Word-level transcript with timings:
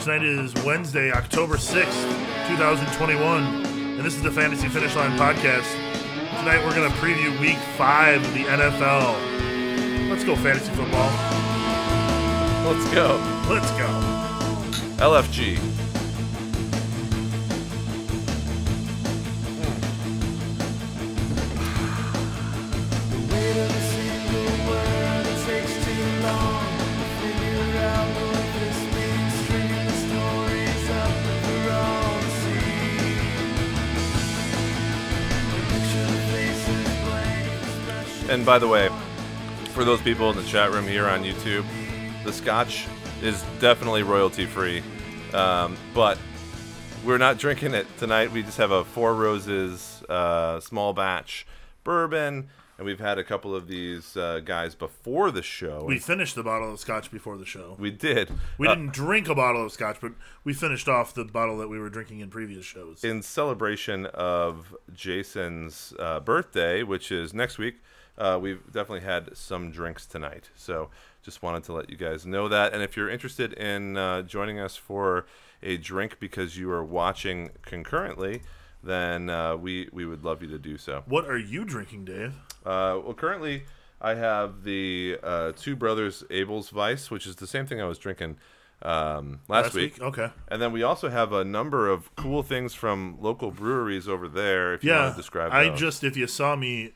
Tonight 0.00 0.24
is 0.24 0.54
Wednesday, 0.64 1.12
October 1.12 1.56
6th, 1.56 2.48
2021, 2.48 3.66
and 3.66 4.00
this 4.00 4.16
is 4.16 4.22
the 4.22 4.30
Fantasy 4.30 4.66
Finish 4.66 4.96
Line 4.96 5.10
podcast. 5.18 5.70
Tonight 6.38 6.64
we're 6.64 6.74
going 6.74 6.90
to 6.90 6.96
preview 6.96 7.38
week 7.38 7.58
five 7.76 8.24
of 8.24 8.32
the 8.32 8.44
NFL. 8.44 10.08
Let's 10.08 10.24
go, 10.24 10.36
fantasy 10.36 10.70
football. 10.70 11.10
Let's 12.64 12.94
go. 12.94 13.20
Let's 13.50 13.70
go. 13.72 13.88
LFG. 14.96 15.79
And 38.30 38.46
by 38.46 38.58
the 38.58 38.68
way, 38.68 38.88
for 39.74 39.84
those 39.84 40.00
people 40.00 40.30
in 40.30 40.36
the 40.36 40.44
chat 40.44 40.70
room 40.72 40.86
here 40.86 41.06
on 41.08 41.24
YouTube, 41.24 41.64
the 42.24 42.32
scotch 42.32 42.86
is 43.22 43.42
definitely 43.58 44.02
royalty 44.04 44.46
free. 44.46 44.82
Um, 45.34 45.76
but 45.94 46.16
we're 47.04 47.18
not 47.18 47.38
drinking 47.38 47.74
it 47.74 47.86
tonight. 47.98 48.30
We 48.30 48.42
just 48.42 48.58
have 48.58 48.70
a 48.70 48.84
Four 48.84 49.14
Roses 49.14 50.02
uh, 50.08 50.60
small 50.60 50.92
batch 50.92 51.44
bourbon, 51.82 52.48
and 52.78 52.86
we've 52.86 53.00
had 53.00 53.18
a 53.18 53.24
couple 53.24 53.54
of 53.54 53.66
these 53.66 54.16
uh, 54.16 54.40
guys 54.44 54.74
before 54.76 55.30
the 55.32 55.42
show. 55.42 55.84
We 55.84 55.98
finished 55.98 56.34
the 56.36 56.42
bottle 56.44 56.72
of 56.72 56.78
scotch 56.78 57.10
before 57.10 57.36
the 57.36 57.46
show. 57.46 57.74
We 57.80 57.90
did. 57.90 58.30
We 58.58 58.68
Uh, 58.68 58.74
didn't 58.76 58.92
drink 58.92 59.28
a 59.28 59.34
bottle 59.34 59.64
of 59.66 59.72
scotch, 59.72 59.96
but 60.00 60.12
we 60.44 60.52
finished 60.52 60.88
off 60.88 61.14
the 61.14 61.24
bottle 61.24 61.58
that 61.58 61.68
we 61.68 61.78
were 61.80 61.90
drinking 61.90 62.20
in 62.20 62.30
previous 62.30 62.64
shows. 62.64 63.02
in 63.02 63.22
celebration 63.22 64.06
of 64.06 64.74
Jason's 64.94 65.92
uh, 65.98 66.20
birthday, 66.20 66.82
which 66.84 67.10
is 67.10 67.34
next 67.34 67.58
week, 67.58 67.82
uh, 68.20 68.38
we've 68.40 68.62
definitely 68.66 69.00
had 69.00 69.36
some 69.36 69.70
drinks 69.72 70.06
tonight. 70.06 70.50
So 70.54 70.90
just 71.22 71.42
wanted 71.42 71.64
to 71.64 71.72
let 71.72 71.90
you 71.90 71.96
guys 71.96 72.24
know 72.26 72.48
that. 72.48 72.72
And 72.72 72.82
if 72.82 72.96
you're 72.96 73.10
interested 73.10 73.52
in 73.54 73.96
uh, 73.96 74.22
joining 74.22 74.58
us 74.60 74.76
for 74.76 75.26
a 75.62 75.76
drink 75.76 76.18
because 76.20 76.56
you 76.56 76.70
are 76.70 76.84
watching 76.84 77.50
concurrently, 77.62 78.42
then 78.82 79.28
uh, 79.30 79.56
we 79.56 79.88
we 79.92 80.04
would 80.06 80.22
love 80.24 80.42
you 80.42 80.48
to 80.48 80.58
do 80.58 80.76
so. 80.78 81.02
what 81.06 81.24
are 81.26 81.38
you 81.38 81.64
drinking, 81.64 82.04
Dave? 82.04 82.34
Uh, 82.64 83.00
well, 83.04 83.14
currently 83.14 83.64
I 84.00 84.14
have 84.14 84.64
the 84.64 85.18
uh, 85.22 85.52
Two 85.56 85.76
Brothers 85.76 86.24
Abel's 86.30 86.70
Vice, 86.70 87.10
which 87.10 87.26
is 87.26 87.36
the 87.36 87.46
same 87.46 87.66
thing 87.66 87.80
I 87.80 87.84
was 87.84 87.98
drinking 87.98 88.36
um, 88.82 89.40
last, 89.48 89.74
week. 89.74 90.00
Okay. 90.00 90.30
And 90.48 90.62
then 90.62 90.72
we 90.72 90.82
also 90.82 91.10
have 91.10 91.32
a 91.32 91.44
number 91.44 91.88
of 91.88 92.14
cool 92.16 92.42
things 92.42 92.72
from 92.72 93.18
local 93.20 93.50
breweries 93.50 94.08
over 94.08 94.26
there. 94.28 94.72
If 94.74 94.82
you 94.84 94.90
Yeah, 94.90 95.02
want 95.04 95.16
to 95.16 95.20
describe, 95.20 95.52
I 95.52 95.68
those. 95.68 95.78
just 95.80 96.04
if 96.04 96.16
you 96.16 96.26
saw 96.26 96.56
me 96.56 96.92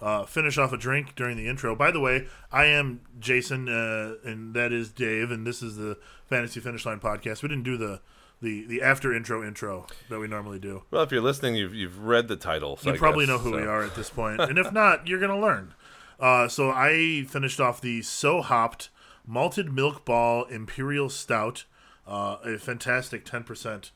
uh, 0.00 0.24
finish 0.24 0.58
off 0.58 0.72
a 0.72 0.76
drink 0.76 1.14
during 1.16 1.36
the 1.36 1.46
intro. 1.48 1.74
By 1.74 1.90
the 1.90 2.00
way, 2.00 2.26
I 2.52 2.66
am 2.66 3.00
Jason, 3.18 3.68
uh, 3.68 4.14
and 4.24 4.54
that 4.54 4.72
is 4.72 4.90
Dave, 4.90 5.30
and 5.30 5.46
this 5.46 5.62
is 5.62 5.76
the 5.76 5.98
Fantasy 6.28 6.60
Finish 6.60 6.84
Line 6.86 7.00
podcast. 7.00 7.42
We 7.42 7.48
didn't 7.48 7.64
do 7.64 7.76
the 7.76 8.00
the 8.40 8.64
the 8.66 8.82
after 8.82 9.12
intro 9.12 9.42
intro 9.46 9.86
that 10.08 10.20
we 10.20 10.28
normally 10.28 10.60
do. 10.60 10.84
well, 10.92 11.02
if 11.02 11.10
you're 11.10 11.20
listening, 11.20 11.56
you've 11.56 11.74
you've 11.74 11.98
read 12.04 12.28
the 12.28 12.36
title. 12.36 12.76
So 12.76 12.90
You 12.90 12.94
I 12.94 12.98
probably 12.98 13.26
guess, 13.26 13.30
know 13.36 13.38
who 13.38 13.50
so. 13.50 13.56
we 13.56 13.62
are 13.66 13.82
at 13.82 13.94
this 13.96 14.10
point, 14.10 14.40
and 14.48 14.58
if 14.58 14.72
not, 14.72 15.08
you're 15.08 15.18
gonna 15.20 15.40
learn. 15.40 15.74
Uh, 16.20 16.46
so 16.48 16.70
I 16.70 17.24
finished 17.28 17.60
off 17.60 17.80
the 17.80 18.02
So 18.02 18.40
Hopped 18.42 18.90
Malted 19.26 19.72
Milk 19.72 20.04
Ball 20.04 20.44
Imperial 20.44 21.08
Stout, 21.08 21.64
uh, 22.06 22.36
a 22.44 22.58
fantastic 22.58 23.24
ten 23.24 23.42
percent 23.44 23.90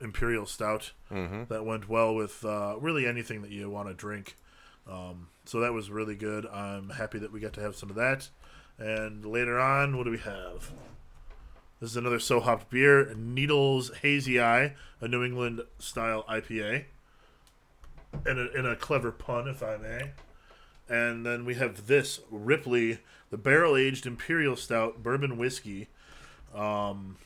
Imperial 0.00 0.46
Stout 0.46 0.92
Mm-hmm. 1.10 1.52
that 1.52 1.64
went 1.66 1.88
well 1.88 2.14
with 2.14 2.44
uh, 2.44 2.76
really 2.78 3.04
anything 3.04 3.42
that 3.42 3.50
you 3.50 3.68
want 3.68 3.88
to 3.88 3.94
drink. 3.94 4.36
Um, 4.90 5.28
so 5.44 5.60
that 5.60 5.72
was 5.72 5.90
really 5.90 6.16
good. 6.16 6.46
I'm 6.46 6.90
happy 6.90 7.18
that 7.18 7.32
we 7.32 7.40
got 7.40 7.52
to 7.54 7.60
have 7.60 7.76
some 7.76 7.90
of 7.90 7.96
that. 7.96 8.28
And 8.78 9.24
later 9.24 9.58
on, 9.58 9.96
what 9.96 10.04
do 10.04 10.10
we 10.10 10.18
have? 10.18 10.72
This 11.80 11.90
is 11.90 11.96
another 11.96 12.18
So 12.18 12.40
Hopped 12.40 12.70
beer, 12.70 13.14
Needles 13.16 13.90
Hazy 14.02 14.40
Eye, 14.40 14.74
a 15.00 15.08
New 15.08 15.24
England 15.24 15.62
style 15.78 16.24
IPA 16.28 16.84
in 18.26 18.38
a, 18.38 18.58
in 18.58 18.66
a 18.66 18.76
clever 18.76 19.10
pun, 19.10 19.48
if 19.48 19.62
I 19.62 19.76
may. 19.76 20.12
And 20.88 21.24
then 21.24 21.44
we 21.44 21.54
have 21.54 21.86
this 21.86 22.20
Ripley, 22.30 22.98
the 23.30 23.38
barrel 23.38 23.76
aged 23.76 24.06
Imperial 24.06 24.56
Stout 24.56 25.02
bourbon 25.02 25.38
whiskey. 25.38 25.88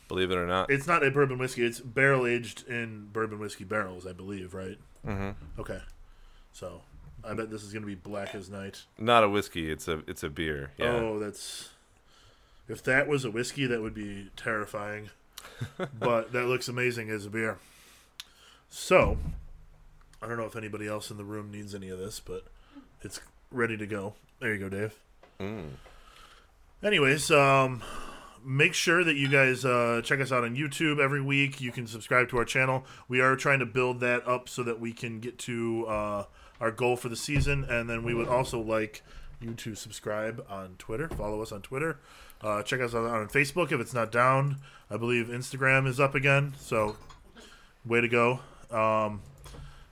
Believe 0.08 0.30
it 0.30 0.36
or 0.36 0.46
not, 0.46 0.70
It's 0.70 0.86
not 0.86 1.02
a 1.02 1.10
bourbon 1.10 1.38
whiskey; 1.38 1.64
it's 1.64 1.80
barrel 1.80 2.26
aged 2.26 2.68
in 2.68 3.08
bourbon 3.10 3.38
whiskey 3.38 3.64
barrels, 3.64 4.06
I 4.06 4.12
believe, 4.12 4.52
right? 4.52 4.78
Mm-hmm. 5.06 5.60
Okay, 5.60 5.80
so 6.52 6.82
I 7.26 7.34
bet 7.34 7.50
this 7.50 7.62
is 7.62 7.72
going 7.72 7.82
to 7.82 7.86
be 7.86 7.94
black 7.94 8.34
as 8.34 8.50
night. 8.50 8.84
not 8.98 9.24
a 9.24 9.28
whiskey. 9.28 9.70
It's 9.70 9.88
a 9.88 10.02
it's 10.06 10.22
a 10.22 10.28
beer. 10.28 10.72
Yeah. 10.76 10.96
Oh, 10.96 11.18
that's 11.18 11.70
if 12.68 12.82
that 12.84 13.08
was 13.08 13.24
a 13.24 13.30
whiskey, 13.30 13.66
that 13.66 13.82
would 13.82 13.94
be 13.94 14.30
terrifying. 14.36 15.10
but 15.98 16.32
that 16.32 16.46
looks 16.46 16.68
amazing 16.68 17.10
as 17.10 17.26
a 17.26 17.30
beer. 17.30 17.58
So, 18.68 19.18
I 20.22 20.26
don't 20.26 20.36
know 20.36 20.46
if 20.46 20.56
anybody 20.56 20.88
else 20.88 21.10
in 21.10 21.16
the 21.16 21.24
room 21.24 21.50
needs 21.50 21.74
any 21.74 21.90
of 21.90 21.98
this, 21.98 22.18
but 22.18 22.44
it's 23.02 23.20
ready 23.50 23.76
to 23.76 23.86
go. 23.86 24.14
There 24.40 24.54
you 24.54 24.58
go, 24.58 24.68
Dave. 24.68 24.98
Anyways, 26.82 27.30
um, 27.30 27.82
make 28.44 28.74
sure 28.74 29.04
that 29.04 29.14
you 29.14 29.28
guys 29.28 29.64
uh, 29.64 30.00
check 30.04 30.20
us 30.20 30.32
out 30.32 30.44
on 30.44 30.56
YouTube 30.56 30.98
every 30.98 31.22
week. 31.22 31.60
You 31.60 31.72
can 31.72 31.86
subscribe 31.86 32.28
to 32.30 32.38
our 32.38 32.44
channel. 32.44 32.84
We 33.08 33.20
are 33.20 33.36
trying 33.36 33.60
to 33.60 33.66
build 33.66 34.00
that 34.00 34.26
up 34.26 34.48
so 34.48 34.62
that 34.62 34.80
we 34.80 34.92
can 34.92 35.20
get 35.20 35.38
to 35.40 35.86
uh, 35.86 36.24
our 36.60 36.70
goal 36.70 36.96
for 36.96 37.08
the 37.08 37.16
season, 37.16 37.64
and 37.64 37.88
then 37.88 38.02
we 38.04 38.14
would 38.14 38.28
also 38.28 38.60
like 38.60 39.02
you 39.40 39.54
to 39.54 39.74
subscribe 39.74 40.44
on 40.48 40.76
Twitter. 40.78 41.08
Follow 41.08 41.42
us 41.42 41.52
on 41.52 41.62
Twitter. 41.62 41.98
Uh, 42.40 42.62
check 42.62 42.80
us 42.80 42.94
out 42.94 43.04
on 43.04 43.28
Facebook 43.28 43.72
if 43.72 43.80
it's 43.80 43.94
not 43.94 44.12
down. 44.12 44.58
I 44.90 44.96
believe 44.96 45.26
Instagram 45.26 45.86
is 45.86 45.98
up 45.98 46.14
again. 46.14 46.54
So, 46.58 46.96
way 47.84 48.00
to 48.00 48.08
go. 48.08 48.40
Um, 48.70 49.22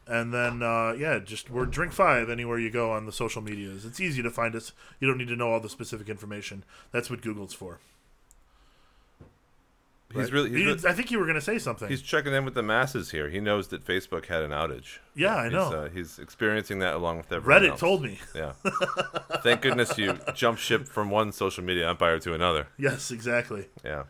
and 0.07 0.35
then, 0.35 0.63
uh, 0.63 0.93
yeah, 0.93 1.19
just 1.19 1.51
we're 1.51 1.67
Drink 1.67 1.93
Five 1.93 2.29
anywhere 2.29 2.59
you 2.59 2.71
go 2.71 2.91
on 2.91 3.07
the 3.07 3.13
social 3.13 3.41
medias. 3.41 3.85
It's 3.85 4.01
easy 4.01 4.23
to 4.23 4.31
find 4.31 4.55
us. 4.55 4.73
You 5.01 5.09
don't 5.09 5.19
need 5.19 5.29
to 5.29 5.37
know 5.37 5.51
all 5.53 5.61
the 5.61 5.69
specific 5.69 6.09
information. 6.09 6.65
That's 6.91 7.09
what 7.09 7.23
Google's 7.23 7.55
for. 7.55 7.79
He's 10.13 10.25
right? 10.25 10.33
really 10.33 10.51
he's, 10.51 10.67
really- 10.67 10.89
I 10.89 10.93
think 10.93 11.11
you 11.11 11.19
were 11.19 11.25
going 11.25 11.35
to 11.37 11.41
say 11.41 11.59
something. 11.59 11.89
he's 11.89 12.03
checking 12.03 12.33
in 12.33 12.45
with 12.45 12.55
the 12.55 12.63
masses 12.63 13.11
here. 13.11 13.29
He 13.31 13.41
knows 13.41 13.69
that 13.69 13.85
Facebook 13.85 14.27
had 14.27 14.43
an 14.43 14.51
outage. 14.51 14.99
yeah, 15.15 15.37
I 15.37 15.45
He's, 15.45 15.53
know. 15.53 15.73
uh, 15.73 15.89
he's 15.89 16.19
experiencing 16.19 16.79
that 16.81 16.95
along 16.95 17.19
with 17.19 17.33
everyone 17.33 17.63
Reddit 17.63 17.71
else. 17.71 17.81
told 17.81 18.03
me. 18.03 18.19
Yeah. 18.35 18.53
Thank 19.43 19.63
goodness 19.63 19.97
you 19.99 20.19
jump 20.35 20.59
ship 20.59 20.87
from 20.87 21.11
one 21.11 21.33
social 21.33 21.65
media 21.65 21.89
empire 21.89 22.19
to 22.21 22.35
another. 22.35 22.69
Yes, 22.79 23.11
exactly. 23.11 23.69
Yeah. 23.85 24.05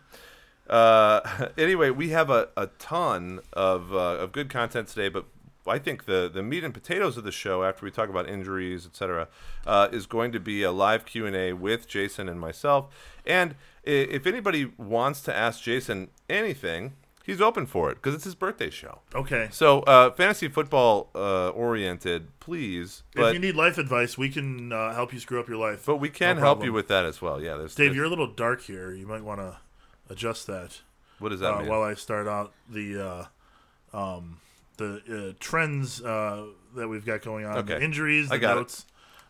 Uh, 0.68 1.48
anyway, 1.58 1.90
we 1.90 2.10
have 2.10 2.30
a, 2.30 2.48
a 2.56 2.66
ton 2.78 3.40
of, 3.52 3.92
uh, 3.92 3.96
of 4.18 4.32
good 4.32 4.48
content 4.48 4.88
today, 4.88 5.08
but 5.08 5.24
I 5.66 5.78
think 5.78 6.06
the, 6.06 6.30
the 6.32 6.42
meat 6.42 6.64
and 6.64 6.74
potatoes 6.74 7.16
of 7.16 7.24
the 7.24 7.32
show, 7.32 7.62
after 7.62 7.84
we 7.84 7.90
talk 7.90 8.08
about 8.08 8.28
injuries, 8.28 8.86
etc., 8.86 9.28
uh, 9.66 9.88
is 9.92 10.06
going 10.06 10.32
to 10.32 10.40
be 10.40 10.62
a 10.62 10.72
live 10.72 11.04
Q 11.04 11.26
and 11.26 11.36
A 11.36 11.52
with 11.52 11.86
Jason 11.86 12.28
and 12.28 12.40
myself. 12.40 12.86
And 13.24 13.54
if 13.84 14.26
anybody 14.26 14.72
wants 14.76 15.20
to 15.22 15.34
ask 15.34 15.62
Jason 15.62 16.08
anything, 16.28 16.94
he's 17.24 17.40
open 17.40 17.66
for 17.66 17.90
it 17.90 17.94
because 17.94 18.14
it's 18.14 18.24
his 18.24 18.34
birthday 18.34 18.70
show. 18.70 19.00
Okay. 19.14 19.48
So, 19.52 19.80
uh, 19.80 20.10
fantasy 20.10 20.48
football 20.48 21.10
uh, 21.14 21.50
oriented, 21.50 22.28
please. 22.40 23.02
if 23.14 23.32
you 23.32 23.38
need 23.38 23.54
life 23.54 23.78
advice, 23.78 24.18
we 24.18 24.28
can 24.28 24.72
uh, 24.72 24.94
help 24.94 25.12
you 25.12 25.20
screw 25.20 25.38
up 25.38 25.48
your 25.48 25.58
life. 25.58 25.86
but 25.86 25.96
we 25.96 26.08
can 26.08 26.36
No 26.36 26.42
help 26.42 26.64
you 26.64 26.72
with 26.72 26.88
that 26.88 27.04
as 27.04 27.22
well. 27.22 27.40
Yeah, 27.40 27.56
there's, 27.56 27.74
Dave, 27.74 27.86
there's- 27.86 27.96
you're 27.96 28.06
a 28.06 28.10
little 28.10 28.32
dark 28.32 28.62
here. 28.62 28.92
You 28.92 29.06
might 29.06 29.22
want 29.22 29.40
to 29.40 29.58
adjust 30.08 30.46
that 30.48 30.80
what 31.22 31.28
does 31.28 31.40
that 31.40 31.54
uh, 31.54 31.58
mean? 31.60 31.68
while 31.68 31.82
I 31.82 31.94
start 31.94 32.26
out 32.26 32.52
the 32.68 33.28
uh, 33.92 33.96
um, 33.96 34.40
the 34.82 35.28
uh, 35.30 35.32
trends 35.40 36.02
uh, 36.02 36.46
that 36.74 36.88
we've 36.88 37.04
got 37.04 37.22
going 37.22 37.44
on, 37.44 37.54
the 37.78 37.82
injuries, 37.82 38.28
the 38.40 38.46
notes. 38.56 38.86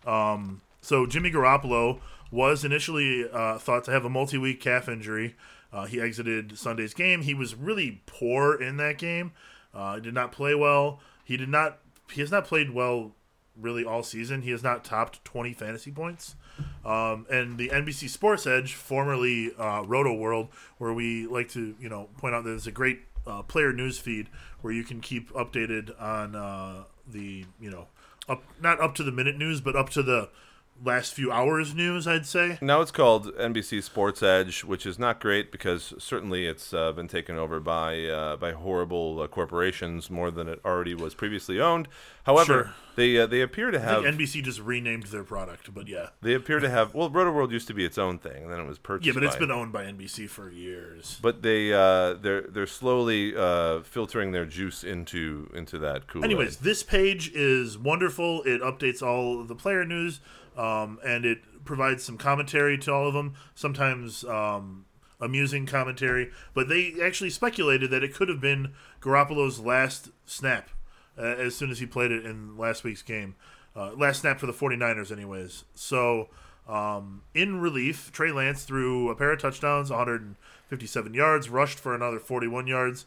Um, 0.06 0.60
so 0.80 1.06
Jimmy 1.06 1.30
Garoppolo 1.30 2.00
was 2.30 2.64
initially 2.64 3.28
uh, 3.30 3.58
thought 3.58 3.84
to 3.84 3.90
have 3.90 4.04
a 4.04 4.10
multi-week 4.10 4.60
calf 4.60 4.88
injury. 4.88 5.36
Uh, 5.72 5.86
he 5.86 6.00
exited 6.00 6.58
Sunday's 6.58 6.94
game. 6.94 7.22
He 7.22 7.34
was 7.34 7.54
really 7.54 8.02
poor 8.06 8.54
in 8.60 8.76
that 8.78 8.98
game. 8.98 9.32
Uh, 9.74 9.98
did 9.98 10.14
not 10.14 10.32
play 10.32 10.54
well. 10.54 11.00
He 11.24 11.36
did 11.36 11.48
not. 11.48 11.78
He 12.10 12.20
has 12.20 12.30
not 12.30 12.44
played 12.44 12.70
well 12.70 13.12
really 13.56 13.84
all 13.84 14.02
season. 14.02 14.42
He 14.42 14.50
has 14.50 14.62
not 14.62 14.84
topped 14.84 15.24
20 15.24 15.52
fantasy 15.52 15.90
points. 15.90 16.36
Um, 16.84 17.26
and 17.30 17.58
the 17.58 17.68
NBC 17.68 18.08
Sports 18.08 18.46
Edge, 18.46 18.74
formerly 18.74 19.52
uh, 19.58 19.82
Rotoworld, 19.82 20.48
where 20.78 20.92
we 20.92 21.26
like 21.26 21.48
to 21.50 21.74
you 21.80 21.88
know 21.88 22.08
point 22.18 22.34
out 22.34 22.44
that 22.44 22.50
there's 22.50 22.66
a 22.66 22.72
great 22.72 23.00
uh, 23.26 23.42
player 23.42 23.72
news 23.72 23.98
feed 23.98 24.28
where 24.60 24.72
you 24.72 24.84
can 24.84 25.00
keep 25.00 25.30
updated 25.32 25.90
on 26.00 26.34
uh, 26.34 26.84
the 27.06 27.44
you 27.60 27.70
know 27.70 27.86
up 28.28 28.42
not 28.60 28.80
up 28.80 28.94
to 28.96 29.02
the 29.02 29.12
minute 29.12 29.36
news, 29.36 29.60
but 29.60 29.76
up 29.76 29.90
to 29.90 30.02
the 30.02 30.28
last 30.84 31.14
few 31.14 31.30
hours 31.30 31.74
news, 31.74 32.06
I'd 32.06 32.26
say. 32.26 32.58
Now 32.60 32.80
it's 32.80 32.90
called 32.90 33.34
NBC 33.36 33.82
Sports 33.82 34.22
Edge, 34.22 34.64
which 34.64 34.84
is 34.86 34.98
not 34.98 35.20
great 35.20 35.52
because 35.52 35.94
certainly 35.98 36.46
it's 36.46 36.74
uh, 36.74 36.92
been 36.92 37.08
taken 37.08 37.36
over 37.36 37.60
by 37.60 38.04
uh, 38.04 38.36
by 38.36 38.52
horrible 38.52 39.20
uh, 39.20 39.28
corporations 39.28 40.10
more 40.10 40.30
than 40.30 40.48
it 40.48 40.60
already 40.64 40.94
was 40.94 41.14
previously 41.14 41.60
owned. 41.60 41.88
However, 42.24 42.44
Sure. 42.44 42.74
they 42.96 43.18
uh, 43.18 43.26
they 43.26 43.40
appear 43.40 43.70
to 43.70 43.80
have 43.80 44.04
NBC 44.04 44.42
just 44.44 44.60
renamed 44.60 45.04
their 45.04 45.24
product, 45.24 45.72
but 45.74 45.88
yeah. 45.88 46.08
they 46.20 46.34
appear 46.34 46.60
to 46.60 46.70
have 46.70 46.94
well, 46.94 47.10
Rotoworld 47.10 47.50
used 47.50 47.66
to 47.68 47.74
be 47.74 47.84
its 47.84 47.98
own 47.98 48.18
thing, 48.18 48.44
and 48.44 48.52
then 48.52 48.60
it 48.60 48.66
was 48.66 48.78
purchased. 48.78 49.06
Yeah, 49.06 49.12
but 49.14 49.24
it's 49.24 49.34
by- 49.34 49.40
been 49.40 49.50
owned 49.50 49.72
by 49.72 49.84
NBC 49.84 50.28
for 50.28 50.50
years. 50.50 51.18
But 51.20 51.42
they 51.42 51.72
uh, 51.72 52.14
they're 52.14 52.42
they're 52.42 52.66
slowly 52.66 53.34
uh, 53.36 53.80
filtering 53.82 54.32
their 54.32 54.44
juice 54.46 54.84
into 54.84 55.50
into 55.54 55.78
that 55.80 56.06
Kool-Aid. 56.06 56.24
Anyways, 56.24 56.58
this 56.58 56.82
page 56.82 57.30
is 57.34 57.76
wonderful. 57.76 58.42
It 58.42 58.60
updates 58.62 59.02
all 59.02 59.42
the 59.42 59.56
player 59.56 59.84
news, 59.84 60.20
um, 60.56 60.64
and 61.04 61.24
it 61.24 61.64
provides 61.64 62.02
some 62.02 62.18
commentary 62.18 62.78
to 62.78 62.92
all 62.92 63.08
of 63.08 63.14
them. 63.14 63.34
Sometimes 63.54 64.24
um, 64.24 64.86
amusing 65.20 65.66
commentary, 65.66 66.30
but 66.52 66.68
they 66.68 66.94
actually 67.02 67.30
speculated 67.30 67.90
that 67.90 68.02
it 68.02 68.14
could 68.14 68.28
have 68.28 68.40
been 68.40 68.72
Garoppolo's 69.00 69.60
last 69.60 70.10
snap 70.26 70.70
uh, 71.16 71.22
as 71.22 71.54
soon 71.54 71.70
as 71.70 71.78
he 71.78 71.86
played 71.86 72.10
it 72.10 72.26
in 72.26 72.56
last 72.56 72.84
week's 72.84 73.02
game. 73.02 73.36
Uh, 73.74 73.92
last 73.92 74.20
snap 74.20 74.38
for 74.38 74.46
the 74.46 74.52
49ers, 74.52 75.10
anyways. 75.10 75.64
So, 75.74 76.28
um, 76.68 77.22
in 77.34 77.60
relief, 77.60 78.12
Trey 78.12 78.32
Lance 78.32 78.64
threw 78.64 79.08
a 79.08 79.14
pair 79.14 79.32
of 79.32 79.40
touchdowns, 79.40 79.90
157 79.90 81.14
yards, 81.14 81.48
rushed 81.48 81.78
for 81.78 81.94
another 81.94 82.18
41 82.18 82.66
yards 82.66 83.06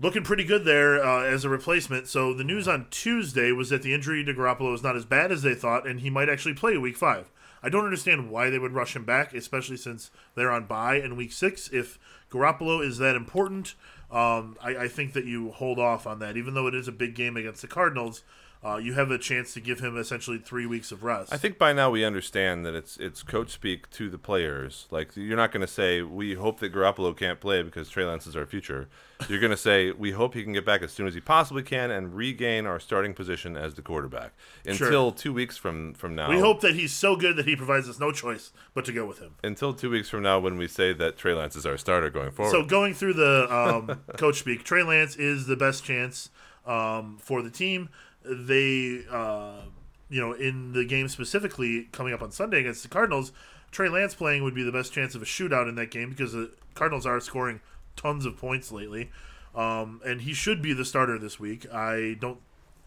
looking 0.00 0.22
pretty 0.22 0.44
good 0.44 0.64
there 0.64 1.04
uh, 1.04 1.24
as 1.24 1.44
a 1.44 1.48
replacement. 1.48 2.06
So 2.06 2.32
the 2.32 2.44
news 2.44 2.68
on 2.68 2.86
Tuesday 2.90 3.52
was 3.52 3.70
that 3.70 3.82
the 3.82 3.94
injury 3.94 4.24
to 4.24 4.34
Garoppolo 4.34 4.74
is 4.74 4.82
not 4.82 4.96
as 4.96 5.04
bad 5.04 5.32
as 5.32 5.42
they 5.42 5.54
thought, 5.54 5.86
and 5.86 6.00
he 6.00 6.10
might 6.10 6.28
actually 6.28 6.54
play 6.54 6.76
Week 6.76 6.96
Five. 6.96 7.30
I 7.62 7.68
don't 7.68 7.84
understand 7.84 8.30
why 8.30 8.50
they 8.50 8.58
would 8.58 8.74
rush 8.74 8.94
him 8.94 9.04
back, 9.04 9.34
especially 9.34 9.76
since 9.76 10.10
they're 10.36 10.50
on 10.50 10.66
bye 10.66 10.96
in 10.96 11.16
Week 11.16 11.32
Six. 11.32 11.68
If 11.72 11.98
Garoppolo 12.30 12.84
is 12.84 12.98
that 12.98 13.16
important, 13.16 13.74
um, 14.10 14.56
I, 14.62 14.76
I 14.76 14.88
think 14.88 15.12
that 15.14 15.24
you 15.24 15.50
hold 15.50 15.78
off 15.78 16.06
on 16.06 16.20
that, 16.20 16.36
even 16.36 16.54
though 16.54 16.68
it 16.68 16.74
is 16.74 16.88
a 16.88 16.92
big 16.92 17.14
game 17.14 17.36
against 17.36 17.62
the 17.62 17.68
Cardinals. 17.68 18.22
Uh, 18.64 18.76
you 18.76 18.94
have 18.94 19.10
a 19.12 19.18
chance 19.18 19.54
to 19.54 19.60
give 19.60 19.78
him 19.78 19.96
essentially 19.96 20.36
three 20.36 20.66
weeks 20.66 20.90
of 20.90 21.04
rest. 21.04 21.32
I 21.32 21.36
think 21.36 21.58
by 21.58 21.72
now 21.72 21.90
we 21.90 22.04
understand 22.04 22.66
that 22.66 22.74
it's 22.74 22.96
it's 22.96 23.22
coach 23.22 23.50
speak 23.50 23.88
to 23.90 24.10
the 24.10 24.18
players. 24.18 24.88
Like 24.90 25.14
you're 25.14 25.36
not 25.36 25.52
going 25.52 25.60
to 25.60 25.72
say 25.72 26.02
we 26.02 26.34
hope 26.34 26.58
that 26.60 26.72
Garoppolo 26.72 27.16
can't 27.16 27.38
play 27.38 27.62
because 27.62 27.88
Trey 27.88 28.04
Lance 28.04 28.26
is 28.26 28.34
our 28.34 28.46
future. 28.46 28.88
You're 29.28 29.38
going 29.38 29.52
to 29.52 29.56
say 29.56 29.92
we 29.92 30.10
hope 30.10 30.34
he 30.34 30.42
can 30.42 30.52
get 30.52 30.64
back 30.64 30.82
as 30.82 30.90
soon 30.92 31.06
as 31.06 31.14
he 31.14 31.20
possibly 31.20 31.62
can 31.62 31.92
and 31.92 32.14
regain 32.16 32.66
our 32.66 32.80
starting 32.80 33.14
position 33.14 33.56
as 33.56 33.74
the 33.74 33.82
quarterback 33.82 34.32
until 34.66 35.12
two 35.12 35.32
weeks 35.32 35.56
from 35.56 35.94
from 35.94 36.16
now. 36.16 36.28
we 36.28 36.40
hope 36.40 36.60
that 36.62 36.74
he's 36.74 36.92
so 36.92 37.14
good 37.14 37.36
that 37.36 37.46
he 37.46 37.54
provides 37.54 37.88
us 37.88 38.00
no 38.00 38.10
choice 38.10 38.52
but 38.74 38.84
to 38.84 38.92
go 38.92 39.06
with 39.06 39.20
him. 39.20 39.34
until 39.44 39.72
two 39.72 39.90
weeks 39.90 40.08
from 40.08 40.22
now 40.22 40.40
when 40.40 40.56
we 40.56 40.66
say 40.66 40.92
that 40.92 41.16
Trey 41.16 41.32
Lance 41.32 41.54
is 41.54 41.64
our 41.64 41.76
starter 41.76 42.10
going 42.10 42.32
forward. 42.32 42.50
So 42.50 42.64
going 42.64 42.94
through 42.94 43.14
the 43.14 43.46
um, 43.54 44.00
coach 44.16 44.40
speak, 44.40 44.64
Trey 44.64 44.82
Lance 44.82 45.14
is 45.14 45.46
the 45.46 45.56
best 45.56 45.84
chance 45.84 46.30
um, 46.66 47.18
for 47.20 47.42
the 47.42 47.50
team. 47.50 47.88
They, 48.28 49.04
uh, 49.10 49.62
you 50.08 50.20
know, 50.20 50.32
in 50.32 50.72
the 50.72 50.84
game 50.84 51.08
specifically 51.08 51.88
coming 51.92 52.12
up 52.12 52.22
on 52.22 52.30
Sunday 52.30 52.60
against 52.60 52.82
the 52.82 52.88
Cardinals, 52.88 53.32
Trey 53.70 53.88
Lance 53.88 54.14
playing 54.14 54.42
would 54.42 54.54
be 54.54 54.62
the 54.62 54.72
best 54.72 54.92
chance 54.92 55.14
of 55.14 55.22
a 55.22 55.26
shootout 55.26 55.68
in 55.68 55.74
that 55.76 55.90
game 55.90 56.10
because 56.10 56.32
the 56.32 56.50
Cardinals 56.74 57.06
are 57.06 57.20
scoring 57.20 57.60
tons 57.96 58.24
of 58.24 58.36
points 58.36 58.70
lately, 58.72 59.10
um, 59.54 60.00
and 60.04 60.22
he 60.22 60.32
should 60.32 60.62
be 60.62 60.72
the 60.72 60.84
starter 60.84 61.18
this 61.18 61.38
week. 61.40 61.66
I 61.72 62.16
don't, 62.20 62.40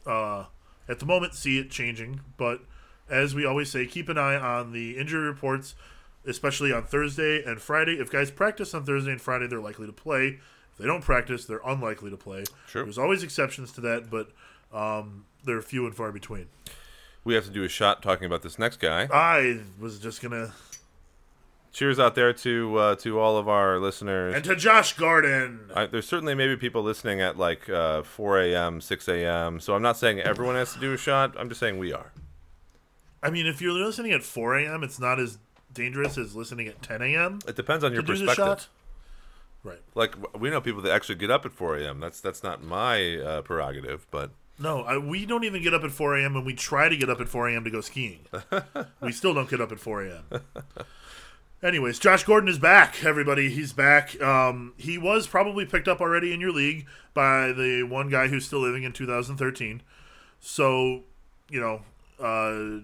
uh, 0.05 0.45
at 0.87 0.99
the 0.99 1.05
moment, 1.05 1.35
see 1.35 1.59
it 1.59 1.69
changing, 1.69 2.21
but 2.37 2.61
as 3.09 3.35
we 3.35 3.45
always 3.45 3.69
say, 3.69 3.85
keep 3.85 4.09
an 4.09 4.17
eye 4.17 4.35
on 4.35 4.71
the 4.71 4.97
injury 4.97 5.23
reports 5.23 5.75
especially 6.25 6.71
on 6.71 6.83
Thursday 6.83 7.43
and 7.43 7.61
Friday. 7.61 7.93
If 7.93 8.11
guys 8.11 8.31
practice 8.31 8.73
on 8.73 8.85
Thursday 8.85 9.11
and 9.11 9.21
Friday, 9.21 9.47
they're 9.47 9.61
likely 9.61 9.87
to 9.87 9.93
play. 9.93 10.39
If 10.71 10.77
they 10.77 10.85
don't 10.85 11.01
practice, 11.01 11.45
they're 11.45 11.61
unlikely 11.65 12.09
to 12.11 12.17
play. 12.17 12.43
True. 12.67 12.83
There's 12.83 12.97
always 12.97 13.23
exceptions 13.23 13.71
to 13.73 13.81
that, 13.81 14.09
but 14.09 14.31
um, 14.71 15.25
they're 15.43 15.61
few 15.61 15.85
and 15.85 15.95
far 15.95 16.11
between. 16.11 16.47
we 17.23 17.33
have 17.35 17.45
to 17.45 17.51
do 17.51 17.63
a 17.63 17.69
shot 17.69 18.01
talking 18.01 18.25
about 18.25 18.41
this 18.41 18.57
next 18.59 18.77
guy. 18.79 19.07
I 19.11 19.61
was 19.79 19.99
just 19.99 20.21
gonna 20.21 20.53
Cheers 21.73 21.99
out 21.99 22.15
there 22.15 22.33
to 22.33 22.77
uh, 22.77 22.95
to 22.97 23.17
all 23.17 23.37
of 23.37 23.47
our 23.47 23.79
listeners. 23.79 24.35
and 24.35 24.43
to 24.43 24.57
Josh 24.57 24.93
Gordon. 24.97 25.71
I, 25.73 25.85
there's 25.85 26.05
certainly 26.05 26.35
maybe 26.35 26.57
people 26.57 26.83
listening 26.83 27.21
at 27.21 27.37
like 27.37 27.69
uh, 27.69 28.03
4 28.03 28.41
a.m., 28.41 28.81
6 28.81 29.07
a.m. 29.07 29.59
So 29.61 29.73
I'm 29.73 29.81
not 29.81 29.95
saying 29.95 30.19
everyone 30.19 30.55
has 30.55 30.73
to 30.73 30.79
do 30.81 30.91
a 30.91 30.97
shot. 30.97 31.33
I'm 31.39 31.47
just 31.47 31.61
saying 31.61 31.77
we 31.77 31.93
are. 31.93 32.11
I 33.23 33.29
mean, 33.29 33.47
if 33.47 33.61
you're 33.61 33.71
listening 33.71 34.11
at 34.11 34.21
4 34.21 34.57
a.m., 34.57 34.83
it's 34.83 34.99
not 34.99 35.17
as 35.17 35.37
dangerous 35.71 36.17
as 36.17 36.35
listening 36.35 36.67
at 36.67 36.81
10 36.81 37.01
a.m. 37.03 37.39
It 37.47 37.55
depends 37.55 37.85
on 37.85 37.93
your 37.93 38.03
perspective. 38.03 38.35
shot. 38.35 38.67
Right. 39.63 39.79
Like 39.95 40.15
we 40.37 40.49
know 40.49 40.59
people 40.59 40.81
that 40.81 40.91
actually 40.91 41.15
get 41.15 41.31
up 41.31 41.45
at 41.45 41.53
4 41.53 41.77
a.m. 41.77 42.01
That's 42.01 42.19
that's 42.19 42.43
not 42.43 42.61
my 42.61 43.15
uh, 43.17 43.41
prerogative, 43.43 44.07
but 44.11 44.31
No, 44.61 44.83
I, 44.83 44.97
we 44.97 45.25
don't 45.25 45.43
even 45.43 45.63
get 45.63 45.73
up 45.73 45.83
at 45.83 45.91
4 45.91 46.17
a.m. 46.17 46.35
and 46.35 46.45
we 46.45 46.53
try 46.53 46.87
to 46.87 46.95
get 46.95 47.09
up 47.09 47.19
at 47.19 47.27
4 47.27 47.49
a.m. 47.49 47.63
to 47.63 47.71
go 47.71 47.81
skiing. 47.81 48.25
we 49.01 49.11
still 49.11 49.33
don't 49.33 49.49
get 49.49 49.59
up 49.59 49.71
at 49.71 49.79
4 49.79 50.03
a.m. 50.03 50.23
Anyways, 51.63 51.99
Josh 51.99 52.23
Gordon 52.23 52.49
is 52.49 52.59
back, 52.59 53.03
everybody. 53.03 53.49
He's 53.49 53.73
back. 53.73 54.19
Um, 54.21 54.73
he 54.77 54.97
was 54.97 55.27
probably 55.27 55.65
picked 55.65 55.87
up 55.87 56.01
already 56.01 56.33
in 56.33 56.39
your 56.39 56.51
league 56.51 56.87
by 57.13 57.51
the 57.51 57.83
one 57.83 58.09
guy 58.09 58.27
who's 58.27 58.45
still 58.45 58.61
living 58.61 58.83
in 58.83 58.93
2013. 58.93 59.81
So, 60.39 61.03
you 61.49 61.59
know, 61.59 61.81
uh, 62.19 62.81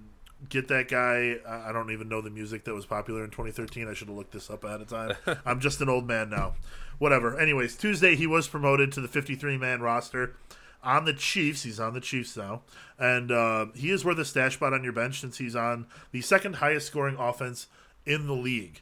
get 0.49 0.67
that 0.67 0.89
guy. 0.89 1.37
I 1.47 1.69
I 1.69 1.71
don't 1.71 1.91
even 1.91 2.07
know 2.07 2.21
the 2.21 2.29
music 2.29 2.65
that 2.65 2.73
was 2.75 2.85
popular 2.85 3.23
in 3.23 3.31
2013. 3.31 3.87
I 3.87 3.93
should 3.93 4.07
have 4.09 4.17
looked 4.17 4.33
this 4.33 4.49
up 4.49 4.63
ahead 4.63 4.81
of 4.81 4.89
time. 4.89 5.15
I'm 5.45 5.59
just 5.59 5.81
an 5.81 5.89
old 5.89 6.07
man 6.07 6.29
now. 6.29 6.53
Whatever. 6.99 7.39
Anyways, 7.39 7.75
Tuesday 7.75 8.15
he 8.15 8.27
was 8.27 8.47
promoted 8.47 8.91
to 8.93 9.01
the 9.01 9.07
53 9.07 9.57
man 9.57 9.81
roster 9.81 10.35
on 10.83 11.05
the 11.05 11.13
Chiefs. 11.13 11.63
He's 11.63 11.79
on 11.79 11.93
the 11.93 12.01
Chiefs 12.01 12.35
now, 12.37 12.61
and 12.97 13.31
uh, 13.31 13.67
he 13.75 13.89
is 13.89 14.05
worth 14.05 14.19
a 14.19 14.25
stash 14.25 14.55
spot 14.55 14.73
on 14.73 14.83
your 14.83 14.93
bench 14.93 15.21
since 15.21 15.37
he's 15.37 15.55
on 15.55 15.87
the 16.11 16.21
second 16.21 16.57
highest 16.57 16.87
scoring 16.87 17.17
offense 17.17 17.67
in 18.05 18.27
the 18.27 18.33
league. 18.33 18.81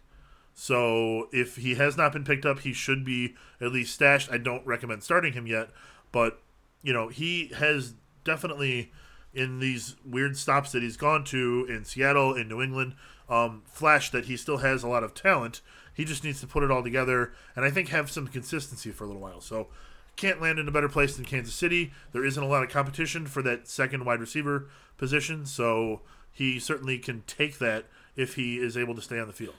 So 0.54 1.28
if 1.34 1.58
he 1.58 1.76
has 1.76 1.98
not 1.98 2.14
been 2.14 2.24
picked 2.24 2.46
up, 2.46 2.60
he 2.60 2.72
should 2.72 3.04
be 3.04 3.36
at 3.60 3.74
least 3.74 3.94
stashed. 3.94 4.32
I 4.32 4.38
don't 4.38 4.66
recommend 4.66 5.04
starting 5.04 5.34
him 5.34 5.48
yet, 5.48 5.70
but 6.12 6.40
you 6.82 6.94
know 6.94 7.10
he 7.10 7.52
has 7.58 7.94
definitely 8.24 8.92
in 9.34 9.60
these 9.60 9.96
weird 10.06 10.38
stops 10.38 10.72
that 10.72 10.82
he's 10.82 10.96
gone 10.96 11.26
to 11.26 11.66
in 11.68 11.84
Seattle, 11.84 12.34
in 12.34 12.48
New 12.48 12.62
England, 12.62 12.96
um, 13.30 13.64
flashed 13.66 14.14
that 14.14 14.26
he 14.26 14.38
still 14.38 14.58
has 14.58 14.82
a 14.82 14.88
lot 14.88 15.04
of 15.04 15.14
talent. 15.14 15.60
He 15.94 16.06
just 16.06 16.24
needs 16.24 16.40
to 16.40 16.48
put 16.48 16.64
it 16.64 16.72
all 16.72 16.84
together, 16.84 17.34
and 17.56 17.66
I 17.66 17.70
think 17.70 17.90
have 17.90 18.10
some 18.10 18.28
consistency 18.28 18.92
for 18.92 19.04
a 19.04 19.08
little 19.08 19.22
while. 19.22 19.42
So 19.42 19.68
can't 20.16 20.42
land 20.42 20.60
in 20.60 20.68
a 20.68 20.72
better 20.72 20.90
place 20.90 21.16
than 21.16 21.26
Kansas 21.26 21.56
City. 21.56 21.92
There 22.12 22.26
isn't 22.26 22.42
a 22.42 22.48
lot 22.48 22.64
of 22.64 22.70
competition 22.70 23.26
for 23.26 23.42
that 23.44 23.68
second 23.68 24.06
wide 24.06 24.20
receiver 24.20 24.68
position, 24.98 25.46
so 25.46 26.02
he 26.32 26.60
certainly 26.60 26.98
can 26.98 27.24
take 27.28 27.60
that 27.60 27.86
if 28.16 28.36
he 28.36 28.58
is 28.58 28.78
able 28.78 28.96
to 28.96 29.02
stay 29.02 29.20
on 29.20 29.28
the 29.28 29.34
field. 29.34 29.56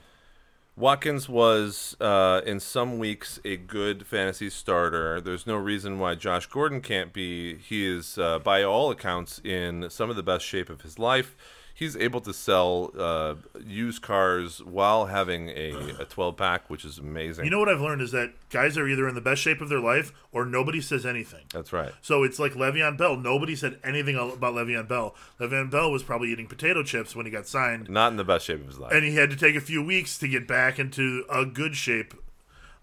Watkins 0.75 1.27
was 1.27 1.97
uh, 1.99 2.41
in 2.45 2.59
some 2.59 2.99
weeks 2.99 3.39
a 3.43 3.57
good 3.57 4.05
fantasy 4.05 4.51
starter. 4.51 5.19
There's 5.19 5.47
no 5.47 5.55
reason 5.55 5.97
why 5.97 6.13
Josh 6.13 6.45
Gordon 6.45 6.81
can't 6.81 7.11
be. 7.11 7.57
He 7.57 7.87
is, 7.87 8.19
uh, 8.19 8.37
by 8.37 8.61
all 8.61 8.91
accounts, 8.91 9.41
in 9.43 9.89
some 9.89 10.11
of 10.11 10.15
the 10.15 10.21
best 10.21 10.45
shape 10.45 10.69
of 10.69 10.81
his 10.81 10.99
life. 10.99 11.35
He's 11.77 11.95
able 11.95 12.21
to 12.21 12.33
sell 12.33 12.91
uh, 12.97 13.35
used 13.63 14.01
cars 14.01 14.63
while 14.63 15.05
having 15.05 15.49
a, 15.49 15.73
a 15.99 16.05
12 16.05 16.35
pack, 16.35 16.71
which 16.71 16.83
is 16.83 16.97
amazing. 16.97 17.45
You 17.45 17.51
know 17.51 17.59
what 17.59 17.69
I've 17.69 17.81
learned 17.81 18.01
is 18.01 18.11
that 18.13 18.33
guys 18.49 18.79
are 18.79 18.87
either 18.87 19.07
in 19.07 19.13
the 19.13 19.21
best 19.21 19.43
shape 19.43 19.61
of 19.61 19.69
their 19.69 19.79
life 19.79 20.11
or 20.31 20.43
nobody 20.43 20.81
says 20.81 21.05
anything. 21.05 21.45
That's 21.53 21.71
right. 21.71 21.91
So 22.01 22.23
it's 22.23 22.39
like 22.39 22.53
Le'Veon 22.53 22.97
Bell. 22.97 23.15
Nobody 23.15 23.55
said 23.55 23.77
anything 23.83 24.15
about 24.15 24.55
Le'Veon 24.55 24.87
Bell. 24.87 25.13
Le'Veon 25.39 25.69
Bell 25.69 25.91
was 25.91 26.01
probably 26.01 26.31
eating 26.31 26.47
potato 26.47 26.81
chips 26.81 27.15
when 27.15 27.27
he 27.27 27.31
got 27.31 27.45
signed, 27.45 27.87
Not 27.91 28.09
in 28.11 28.17
the 28.17 28.23
best 28.23 28.45
shape 28.47 28.61
of 28.61 28.65
his 28.65 28.79
life. 28.79 28.91
and 28.91 29.03
he 29.05 29.13
had 29.13 29.29
to 29.29 29.35
take 29.35 29.55
a 29.55 29.61
few 29.61 29.83
weeks 29.83 30.17
to 30.17 30.27
get 30.27 30.47
back 30.47 30.79
into 30.79 31.25
a 31.29 31.45
good 31.45 31.75
shape. 31.75 32.15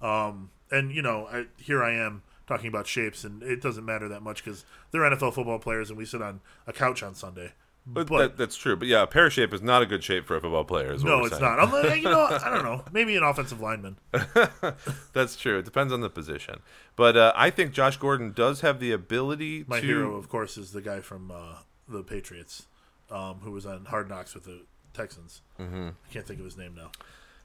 Um, 0.00 0.50
and 0.70 0.92
you 0.92 1.02
know, 1.02 1.26
I, 1.32 1.46
here 1.60 1.82
I 1.82 1.94
am 1.94 2.22
talking 2.46 2.68
about 2.68 2.86
shapes, 2.86 3.24
and 3.24 3.42
it 3.42 3.60
doesn't 3.60 3.84
matter 3.84 4.08
that 4.08 4.22
much 4.22 4.44
because 4.44 4.64
they're 4.92 5.00
NFL 5.02 5.34
football 5.34 5.58
players, 5.58 5.88
and 5.90 5.98
we 5.98 6.04
sit 6.04 6.22
on 6.22 6.40
a 6.66 6.72
couch 6.72 7.02
on 7.02 7.16
Sunday. 7.16 7.52
But 7.86 8.06
But 8.06 8.18
that, 8.18 8.36
that's 8.38 8.56
true. 8.56 8.76
But 8.76 8.88
yeah, 8.88 9.02
a 9.02 9.06
pear 9.06 9.28
shape 9.28 9.52
is 9.52 9.60
not 9.60 9.82
a 9.82 9.86
good 9.86 10.02
shape 10.02 10.26
for 10.26 10.36
a 10.36 10.40
football 10.40 10.64
player. 10.64 10.96
No, 10.98 11.24
it's 11.24 11.38
not. 11.38 11.62
Unless, 11.62 11.98
you 11.98 12.04
know, 12.04 12.26
I 12.26 12.50
don't 12.50 12.64
know. 12.64 12.82
Maybe 12.92 13.14
an 13.16 13.22
offensive 13.22 13.60
lineman. 13.60 13.98
That's 15.12 15.36
true. 15.36 15.58
It 15.58 15.64
depends 15.66 15.92
on 15.92 16.00
the 16.00 16.08
position. 16.08 16.60
But 16.96 17.16
uh, 17.16 17.32
I 17.36 17.50
think 17.50 17.72
Josh 17.72 17.98
Gordon 17.98 18.32
does 18.32 18.62
have 18.62 18.80
the 18.80 18.92
ability 18.92 19.64
My 19.68 19.80
to. 19.80 19.86
hero, 19.86 20.16
of 20.16 20.28
course, 20.28 20.56
is 20.56 20.72
the 20.72 20.80
guy 20.80 21.00
from 21.00 21.30
uh, 21.30 21.58
the 21.86 22.02
Patriots, 22.02 22.66
um, 23.10 23.40
who 23.42 23.50
was 23.50 23.66
on 23.66 23.84
Hard 23.86 24.08
Knocks 24.08 24.34
with 24.34 24.44
the 24.44 24.62
Texans. 24.94 25.42
Mm-hmm. 25.60 25.88
I 25.88 26.12
can't 26.12 26.26
think 26.26 26.38
of 26.38 26.46
his 26.46 26.56
name 26.56 26.74
now. 26.74 26.90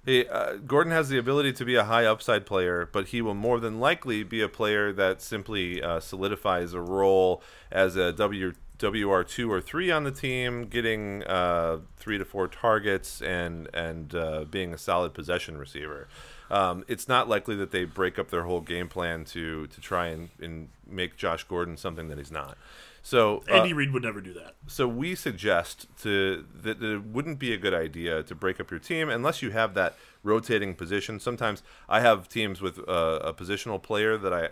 He, 0.05 0.25
uh, 0.25 0.53
Gordon 0.65 0.93
has 0.93 1.09
the 1.09 1.17
ability 1.17 1.51
to 1.53 1.65
be 1.65 1.75
a 1.75 1.83
high 1.83 2.05
upside 2.05 2.45
player, 2.45 2.87
but 2.89 3.09
he 3.09 3.21
will 3.21 3.33
more 3.33 3.59
than 3.59 3.81
likely 3.81 4.23
be 4.23 4.41
a 4.41 4.47
player 4.47 4.93
that 4.93 5.21
simply 5.21 5.83
uh, 5.83 5.99
solidifies 5.99 6.73
a 6.73 6.79
role 6.79 7.43
as 7.69 7.97
a 7.97 8.13
W 8.13 8.53
WR 8.81 9.21
two 9.21 9.51
or 9.51 9.61
three 9.61 9.91
on 9.91 10.03
the 10.03 10.11
team, 10.11 10.65
getting 10.65 11.23
uh, 11.23 11.79
three 11.97 12.17
to 12.17 12.25
four 12.25 12.47
targets, 12.47 13.21
and 13.21 13.67
and 13.73 14.15
uh, 14.15 14.45
being 14.49 14.73
a 14.73 14.77
solid 14.77 15.13
possession 15.13 15.57
receiver. 15.57 16.07
Um, 16.51 16.83
it's 16.87 17.07
not 17.07 17.29
likely 17.29 17.55
that 17.57 17.71
they 17.71 17.85
break 17.85 18.17
up 18.17 18.29
their 18.29 18.43
whole 18.43 18.61
game 18.61 18.87
plan 18.87 19.23
to 19.25 19.67
to 19.67 19.81
try 19.81 20.07
and, 20.07 20.29
and 20.41 20.69
make 20.87 21.15
Josh 21.17 21.43
Gordon 21.43 21.77
something 21.77 22.07
that 22.09 22.17
he's 22.17 22.31
not. 22.31 22.57
So 23.01 23.43
uh, 23.49 23.53
Andy 23.53 23.73
Reid 23.73 23.93
would 23.93 24.03
never 24.03 24.21
do 24.21 24.33
that. 24.33 24.55
so 24.67 24.87
we 24.87 25.15
suggest 25.15 25.87
to 26.01 26.45
that 26.61 26.81
it 26.81 27.05
wouldn't 27.05 27.39
be 27.39 27.53
a 27.53 27.57
good 27.57 27.73
idea 27.73 28.23
to 28.23 28.35
break 28.35 28.59
up 28.59 28.71
your 28.71 28.79
team 28.79 29.09
unless 29.09 29.41
you 29.41 29.51
have 29.51 29.73
that 29.75 29.95
rotating 30.23 30.75
position. 30.75 31.19
Sometimes 31.19 31.63
I 31.87 32.01
have 32.01 32.27
teams 32.27 32.61
with 32.61 32.79
uh, 32.79 33.19
a 33.23 33.33
positional 33.33 33.81
player 33.81 34.17
that 34.17 34.33
I 34.33 34.49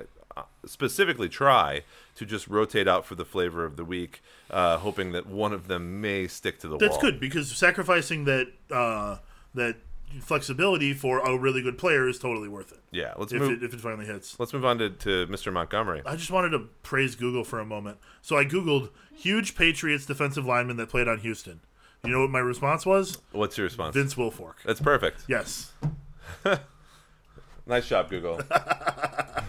specifically 0.66 1.30
try 1.30 1.84
to 2.16 2.26
just 2.26 2.48
rotate 2.48 2.88
out 2.88 3.06
for 3.06 3.16
the 3.16 3.26
flavor 3.26 3.64
of 3.66 3.76
the 3.78 3.86
week, 3.86 4.22
uh, 4.50 4.78
hoping 4.78 5.12
that 5.12 5.26
one 5.28 5.54
of 5.54 5.68
them 5.68 6.02
may 6.02 6.28
stick 6.28 6.60
to 6.60 6.68
the 6.68 6.78
That's 6.78 6.92
wall. 6.92 7.00
That's 7.02 7.12
good 7.12 7.20
because 7.20 7.56
sacrificing 7.56 8.26
that 8.26 8.48
uh, 8.72 9.18
that 9.54 9.76
flexibility 10.22 10.94
for 10.94 11.20
a 11.20 11.38
really 11.38 11.62
good 11.62 11.78
player 11.78 12.08
is 12.08 12.18
totally 12.18 12.48
worth 12.48 12.72
it. 12.72 12.80
Yeah, 12.92 13.14
let's 13.18 13.34
If 13.34 13.42
move. 13.42 13.52
it, 13.52 13.64
if 13.64 13.74
it 13.74 13.80
finally 13.82 14.06
hits. 14.06 14.40
let's 14.40 14.54
move 14.54 14.64
on 14.66 14.78
to, 14.80 14.90
to 14.90 15.28
Mr. 15.28 15.52
Montgomery. 15.52 16.02
I 16.06 16.16
just 16.16 16.32
wanted 16.32 16.50
to 16.52 16.60
praise 16.82 17.16
Google 17.16 17.44
for 17.44 17.60
a 17.60 17.66
moment. 17.66 17.98
So 18.22 18.38
I 18.38 18.46
googled 18.46 18.90
huge 19.14 19.56
Patriots 19.56 20.06
defensive 20.06 20.46
lineman 20.46 20.78
that 20.78 20.90
played 20.90 21.08
on 21.08 21.20
Houston. 21.20 21.60
You 22.06 22.12
know 22.12 22.22
what 22.22 22.30
my 22.30 22.40
response 22.40 22.86
was? 22.86 23.18
What's 23.32 23.58
your 23.58 23.66
response? 23.66 23.96
Vince 23.96 24.16
Wilfork. 24.16 24.54
That's 24.66 24.80
perfect. 24.80 25.26
Yes. 25.28 25.74
Nice 27.70 27.90
job, 27.90 28.10
Google. 28.10 28.40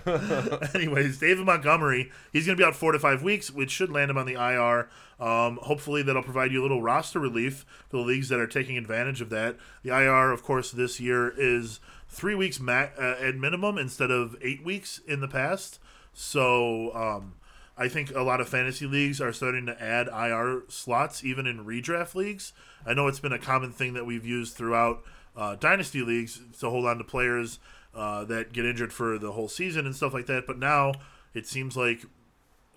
Anyways, 0.75 1.19
David 1.19 1.45
Montgomery, 1.45 2.11
he's 2.33 2.47
going 2.47 2.57
to 2.57 2.61
be 2.61 2.67
out 2.67 2.77
four 2.77 2.93
to 2.93 2.99
five 2.99 3.23
weeks, 3.23 3.51
which 3.51 3.71
should 3.71 3.91
land 3.91 4.11
him 4.11 4.19
on 4.19 4.27
the 4.27 4.35
IR. 4.35 4.89
Um, 5.21 5.59
hopefully, 5.63 6.03
that'll 6.03 6.23
provide 6.23 6.53
you 6.53 6.61
a 6.61 6.63
little 6.63 6.83
roster 6.83 7.19
relief 7.19 7.65
for 7.89 7.99
the 7.99 8.03
leagues 8.03 8.29
that 8.29 8.41
are 8.41 8.47
taking 8.47 8.77
advantage 8.77 9.21
of 9.21 9.31
that. 9.31 9.57
The 9.83 9.91
IR, 9.91 10.31
of 10.31 10.43
course, 10.43 10.71
this 10.71 11.01
year 11.01 11.33
is 11.37 11.81
three 12.09 12.35
weeks 12.35 12.61
ma- 12.61 12.89
uh, 12.99 13.17
at 13.21 13.37
minimum 13.37 13.79
instead 13.79 14.11
of 14.11 14.37
eight 14.41 14.65
weeks 14.65 15.01
in 15.07 15.21
the 15.21 15.29
past. 15.29 15.79
So, 16.13 16.95
um, 16.95 17.35
I 17.77 17.89
think 17.89 18.13
a 18.15 18.23
lot 18.23 18.41
of 18.41 18.49
fantasy 18.49 18.87
leagues 18.87 19.21
are 19.21 19.33
starting 19.33 19.67
to 19.67 19.83
add 19.83 20.09
IR 20.09 20.65
slots, 20.69 21.23
even 21.23 21.47
in 21.47 21.65
redraft 21.65 22.15
leagues. 22.17 22.53
I 22.85 22.93
know 22.93 23.07
it's 23.07 23.21
been 23.21 23.33
a 23.33 23.39
common 23.39 23.71
thing 23.71 23.95
that 23.95 24.05
we've 24.05 24.27
used 24.27 24.55
throughout 24.55 25.05
uh, 25.37 25.55
dynasty 25.55 26.03
leagues 26.03 26.41
to 26.59 26.69
hold 26.69 26.87
on 26.87 26.99
to 26.99 27.05
players 27.05 27.61
uh, 27.95 28.25
that 28.25 28.53
get 28.53 28.65
injured 28.65 28.93
for 28.93 29.19
the 29.19 29.33
whole 29.33 29.49
season 29.49 29.87
and 29.87 29.95
stuff 29.95 30.15
like 30.15 30.27
that. 30.27 30.47
But 30.47 30.59
now 30.59 30.93
it 31.35 31.47
seems 31.47 31.77
like, 31.77 32.03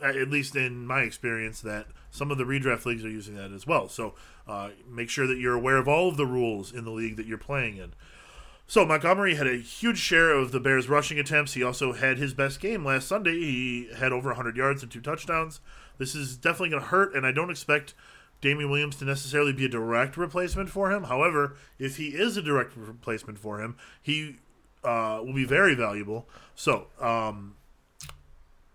at 0.01 0.29
least 0.29 0.55
in 0.55 0.85
my 0.85 1.01
experience, 1.01 1.61
that 1.61 1.87
some 2.09 2.31
of 2.31 2.37
the 2.37 2.43
redraft 2.43 2.85
leagues 2.85 3.05
are 3.05 3.09
using 3.09 3.35
that 3.35 3.51
as 3.51 3.65
well. 3.67 3.87
So 3.87 4.15
uh, 4.47 4.69
make 4.89 5.09
sure 5.09 5.27
that 5.27 5.37
you're 5.37 5.55
aware 5.55 5.77
of 5.77 5.87
all 5.87 6.09
of 6.09 6.17
the 6.17 6.25
rules 6.25 6.71
in 6.71 6.83
the 6.85 6.91
league 6.91 7.15
that 7.17 7.25
you're 7.25 7.37
playing 7.37 7.77
in. 7.77 7.93
So 8.67 8.85
Montgomery 8.85 9.35
had 9.35 9.47
a 9.47 9.57
huge 9.57 9.97
share 9.97 10.31
of 10.31 10.53
the 10.53 10.59
Bears' 10.59 10.87
rushing 10.87 11.19
attempts. 11.19 11.55
He 11.55 11.63
also 11.63 11.91
had 11.91 12.17
his 12.17 12.33
best 12.33 12.61
game 12.61 12.85
last 12.85 13.05
Sunday. 13.05 13.33
He 13.33 13.89
had 13.97 14.13
over 14.13 14.29
100 14.29 14.55
yards 14.55 14.81
and 14.81 14.89
two 14.89 15.01
touchdowns. 15.01 15.59
This 15.97 16.15
is 16.15 16.37
definitely 16.37 16.69
going 16.69 16.83
to 16.83 16.87
hurt, 16.87 17.13
and 17.13 17.25
I 17.25 17.33
don't 17.33 17.49
expect 17.49 17.93
Damien 18.39 18.69
Williams 18.69 18.95
to 18.97 19.05
necessarily 19.05 19.51
be 19.53 19.65
a 19.65 19.69
direct 19.69 20.15
replacement 20.15 20.69
for 20.69 20.89
him. 20.89 21.03
However, 21.03 21.57
if 21.79 21.97
he 21.97 22.09
is 22.09 22.37
a 22.37 22.41
direct 22.41 22.77
replacement 22.77 23.37
for 23.37 23.61
him, 23.61 23.75
he 24.01 24.37
uh, 24.83 25.21
will 25.23 25.33
be 25.33 25.45
very 25.45 25.75
valuable. 25.75 26.27
So, 26.55 26.87
um, 26.99 27.55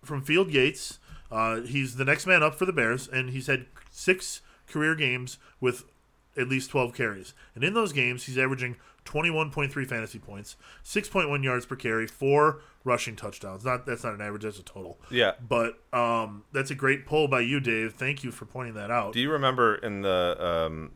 from 0.03 0.21
Field 0.21 0.51
Yates, 0.51 0.99
uh, 1.31 1.61
he's 1.61 1.95
the 1.95 2.05
next 2.05 2.25
man 2.25 2.43
up 2.43 2.55
for 2.55 2.65
the 2.65 2.73
Bears, 2.73 3.07
and 3.07 3.29
he's 3.29 3.47
had 3.47 3.65
six 3.91 4.41
career 4.67 4.95
games 4.95 5.37
with 5.59 5.85
at 6.37 6.47
least 6.47 6.69
12 6.69 6.93
carries. 6.93 7.33
And 7.55 7.63
in 7.63 7.73
those 7.73 7.91
games, 7.91 8.25
he's 8.25 8.37
averaging 8.37 8.77
21.3 9.05 9.87
fantasy 9.87 10.19
points, 10.19 10.55
6.1 10.83 11.43
yards 11.43 11.65
per 11.65 11.75
carry, 11.75 12.05
four 12.05 12.61
rushing 12.83 13.15
touchdowns. 13.15 13.65
Not 13.65 13.85
that's 13.85 14.03
not 14.03 14.13
an 14.13 14.21
average, 14.21 14.43
that's 14.43 14.59
a 14.59 14.63
total. 14.63 14.99
Yeah. 15.09 15.33
But 15.47 15.79
um, 15.93 16.43
that's 16.51 16.71
a 16.71 16.75
great 16.75 17.05
pull 17.05 17.27
by 17.27 17.41
you, 17.41 17.59
Dave. 17.59 17.93
Thank 17.93 18.23
you 18.23 18.31
for 18.31 18.45
pointing 18.45 18.75
that 18.75 18.91
out. 18.91 19.13
Do 19.13 19.19
you 19.19 19.31
remember 19.31 19.75
in 19.75 20.01
the? 20.01 20.37
Um, 20.39 20.91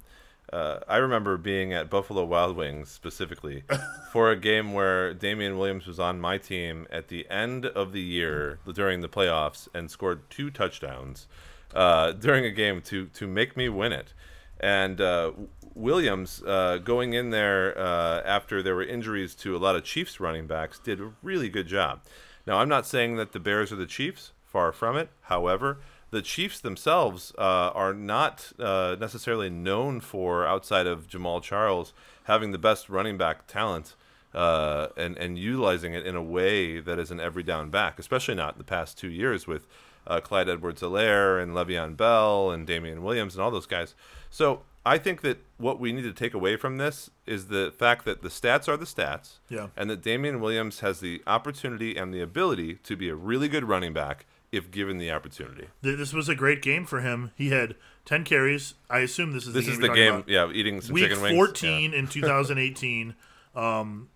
uh, 0.52 0.80
I 0.88 0.98
remember 0.98 1.38
being 1.38 1.72
at 1.74 1.90
Buffalo 1.90 2.26
Wild 2.26 2.58
Wings 2.58 2.90
specifically 2.90 3.64
for 4.12 4.32
a 4.32 4.36
game 4.36 4.74
where 4.74 5.14
Damien 5.14 5.58
Williams 5.58 5.88
was 5.88 6.00
on 6.00 6.20
my 6.20 6.38
team 6.38 6.88
at 6.92 7.08
the 7.08 7.30
end 7.30 7.66
of 7.66 7.94
the 7.94 8.02
year 8.02 8.60
during 8.74 9.02
the 9.02 9.10
playoffs 9.10 9.70
and 9.74 9.90
scored 9.90 10.30
two 10.30 10.52
touchdowns 10.52 11.28
uh, 11.74 12.12
during 12.12 12.44
a 12.44 12.52
game 12.52 12.82
to 12.82 13.06
to 13.08 13.28
make 13.28 13.56
me 13.56 13.70
win 13.70 13.94
it. 13.94 14.14
And 14.60 15.00
uh, 15.00 15.32
Williams 15.74 16.44
uh, 16.44 16.80
going 16.84 17.14
in 17.14 17.30
there 17.30 17.78
uh, 17.78 18.22
after 18.24 18.62
there 18.62 18.76
were 18.76 18.84
injuries 18.84 19.34
to 19.36 19.56
a 19.56 19.60
lot 19.60 19.76
of 19.76 19.84
Chiefs 19.84 20.20
running 20.20 20.48
backs 20.48 20.80
did 20.80 21.00
a 21.00 21.14
really 21.24 21.50
good 21.50 21.68
job. 21.68 22.02
Now 22.46 22.58
I'm 22.58 22.70
not 22.70 22.86
saying 22.86 23.16
that 23.16 23.32
the 23.32 23.40
Bears 23.40 23.72
are 23.72 23.78
the 23.78 23.86
Chiefs, 23.86 24.34
far 24.44 24.72
from 24.72 24.98
it. 24.98 25.10
However, 25.22 25.80
the 26.12 26.22
Chiefs 26.22 26.60
themselves 26.60 27.34
uh, 27.38 27.42
are 27.74 27.94
not 27.94 28.52
uh, 28.60 28.96
necessarily 29.00 29.50
known 29.50 30.00
for 30.02 30.46
outside 30.46 30.86
of 30.88 31.08
Jamaal 31.08 31.42
Charles 31.42 31.94
having 32.26 32.52
the 32.52 32.58
best 32.58 32.90
running 32.90 33.18
back 33.18 33.48
talent. 33.48 33.96
Uh, 34.34 34.88
and 34.96 35.18
and 35.18 35.38
utilizing 35.38 35.94
it 35.94 36.06
in 36.06 36.16
a 36.16 36.24
way 36.24 36.80
that 36.80 36.98
is 36.98 37.12
an 37.12 37.20
every 37.20 37.44
down 37.44 37.70
back, 37.70 38.00
especially 38.00 38.34
not 38.34 38.54
in 38.54 38.58
the 38.60 38.64
past 38.64 38.98
two 38.98 39.10
years 39.10 39.46
with 39.46 39.68
uh, 40.08 40.22
Clyde 40.22 40.48
Edwards-Helaire 40.48 41.44
and 41.44 41.52
Le'Veon 41.52 41.98
Bell 41.98 42.50
and 42.50 42.66
Damien 42.66 43.04
Williams 43.04 43.36
and 43.36 43.44
all 43.44 43.52
those 43.52 43.66
guys. 43.66 43.94
So 44.30 44.62
I 44.86 44.98
think 44.98 45.20
that 45.24 45.40
what 45.58 45.82
we 45.82 45.92
need 45.92 46.04
to 46.04 46.14
take 46.14 46.34
away 46.34 46.56
from 46.56 46.78
this 46.78 47.10
is 47.28 47.48
the 47.48 47.74
fact 47.78 48.06
that 48.06 48.22
the 48.22 48.30
stats 48.30 48.70
are 48.70 48.78
the 48.78 48.86
stats, 48.86 49.40
Yeah. 49.50 49.68
and 49.76 49.90
that 49.90 50.02
Damien 50.02 50.40
Williams 50.40 50.80
has 50.80 51.02
the 51.02 51.22
opportunity 51.28 51.98
and 51.98 52.14
the 52.14 52.22
ability 52.22 52.76
to 52.84 52.96
be 52.96 53.10
a 53.10 53.16
really 53.16 53.50
good 53.50 53.66
running 53.68 53.92
back 53.92 54.26
if 54.52 54.70
given 54.72 54.98
the 54.98 55.12
opportunity. 55.12 55.68
This 55.82 56.14
was 56.14 56.28
a 56.28 56.36
great 56.36 56.62
game 56.62 56.86
for 56.86 57.02
him. 57.02 57.32
He 57.36 57.50
had 57.50 57.76
10 58.06 58.24
carries. 58.26 58.74
I 58.90 59.00
assume 59.00 59.32
this 59.32 59.48
is 59.48 59.54
This 59.54 59.66
the 59.66 59.72
is 59.72 59.78
game 59.78 59.88
the 59.90 59.96
game, 59.96 60.14
about. 60.16 60.28
yeah, 60.30 60.52
eating 60.52 60.82
some 60.82 60.94
Week 60.94 61.06
chicken 61.06 61.22
wings. 61.22 61.36
14 61.36 61.94
in 61.94 62.08
2018. 62.10 63.16
Um, 63.56 64.10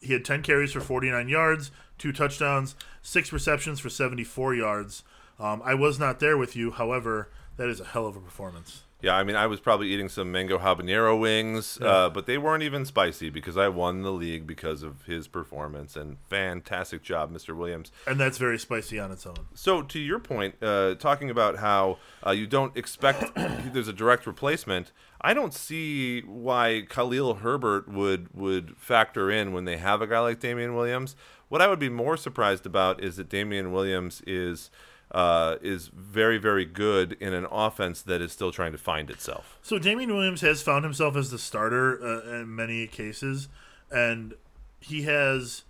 he 0.00 0.12
had 0.12 0.24
10 0.24 0.42
carries 0.42 0.72
for 0.72 0.80
49 0.80 1.28
yards, 1.28 1.70
two 1.98 2.12
touchdowns, 2.12 2.76
six 3.02 3.32
receptions 3.32 3.80
for 3.80 3.88
74 3.88 4.54
yards. 4.54 5.02
Um, 5.40 5.60
I 5.64 5.74
was 5.74 5.98
not 5.98 6.20
there 6.20 6.36
with 6.38 6.54
you. 6.54 6.70
However, 6.70 7.30
that 7.56 7.68
is 7.68 7.80
a 7.80 7.84
hell 7.84 8.06
of 8.06 8.16
a 8.16 8.20
performance. 8.20 8.82
Yeah, 9.04 9.16
I 9.16 9.22
mean, 9.22 9.36
I 9.36 9.46
was 9.46 9.60
probably 9.60 9.88
eating 9.88 10.08
some 10.08 10.32
mango 10.32 10.58
habanero 10.58 11.20
wings, 11.20 11.78
uh, 11.82 12.08
but 12.08 12.24
they 12.24 12.38
weren't 12.38 12.62
even 12.62 12.86
spicy 12.86 13.28
because 13.28 13.54
I 13.54 13.68
won 13.68 14.00
the 14.00 14.10
league 14.10 14.46
because 14.46 14.82
of 14.82 15.02
his 15.02 15.28
performance. 15.28 15.94
And 15.94 16.16
fantastic 16.30 17.02
job, 17.02 17.30
Mr. 17.30 17.54
Williams. 17.54 17.92
And 18.06 18.18
that's 18.18 18.38
very 18.38 18.58
spicy 18.58 18.98
on 18.98 19.12
its 19.12 19.26
own. 19.26 19.36
So, 19.52 19.82
to 19.82 19.98
your 19.98 20.18
point, 20.18 20.54
uh, 20.62 20.94
talking 20.94 21.28
about 21.28 21.58
how 21.58 21.98
uh, 22.26 22.30
you 22.30 22.46
don't 22.46 22.74
expect 22.78 23.34
there's 23.36 23.88
a 23.88 23.92
direct 23.92 24.26
replacement, 24.26 24.90
I 25.20 25.34
don't 25.34 25.52
see 25.52 26.22
why 26.22 26.86
Khalil 26.88 27.34
Herbert 27.34 27.86
would 27.86 28.34
would 28.34 28.74
factor 28.78 29.30
in 29.30 29.52
when 29.52 29.66
they 29.66 29.76
have 29.76 30.00
a 30.00 30.06
guy 30.06 30.20
like 30.20 30.40
Damien 30.40 30.74
Williams. 30.74 31.14
What 31.50 31.60
I 31.60 31.66
would 31.66 31.78
be 31.78 31.90
more 31.90 32.16
surprised 32.16 32.64
about 32.64 33.04
is 33.04 33.16
that 33.16 33.28
Damien 33.28 33.70
Williams 33.70 34.22
is 34.26 34.70
uh, 35.10 35.56
is 35.62 35.88
very 35.88 36.38
very 36.38 36.64
good 36.64 37.16
in 37.20 37.32
an 37.32 37.46
offense 37.50 38.02
that 38.02 38.20
is 38.20 38.32
still 38.32 38.52
trying 38.52 38.72
to 38.72 38.78
find 38.78 39.10
itself. 39.10 39.58
So 39.62 39.78
Damien 39.78 40.14
Williams 40.14 40.40
has 40.40 40.62
found 40.62 40.84
himself 40.84 41.16
as 41.16 41.30
the 41.30 41.38
starter 41.38 42.02
uh, 42.04 42.40
in 42.40 42.54
many 42.54 42.86
cases, 42.86 43.48
and 43.90 44.34
he 44.80 45.02
has 45.02 45.62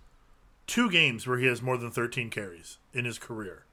two 0.67 0.89
games 0.89 1.27
where 1.27 1.37
he 1.37 1.45
has 1.45 1.61
more 1.61 1.77
than 1.77 1.91
13 1.91 2.29
carries 2.29 2.77
in 2.93 3.05
his 3.05 3.19
career. 3.19 3.65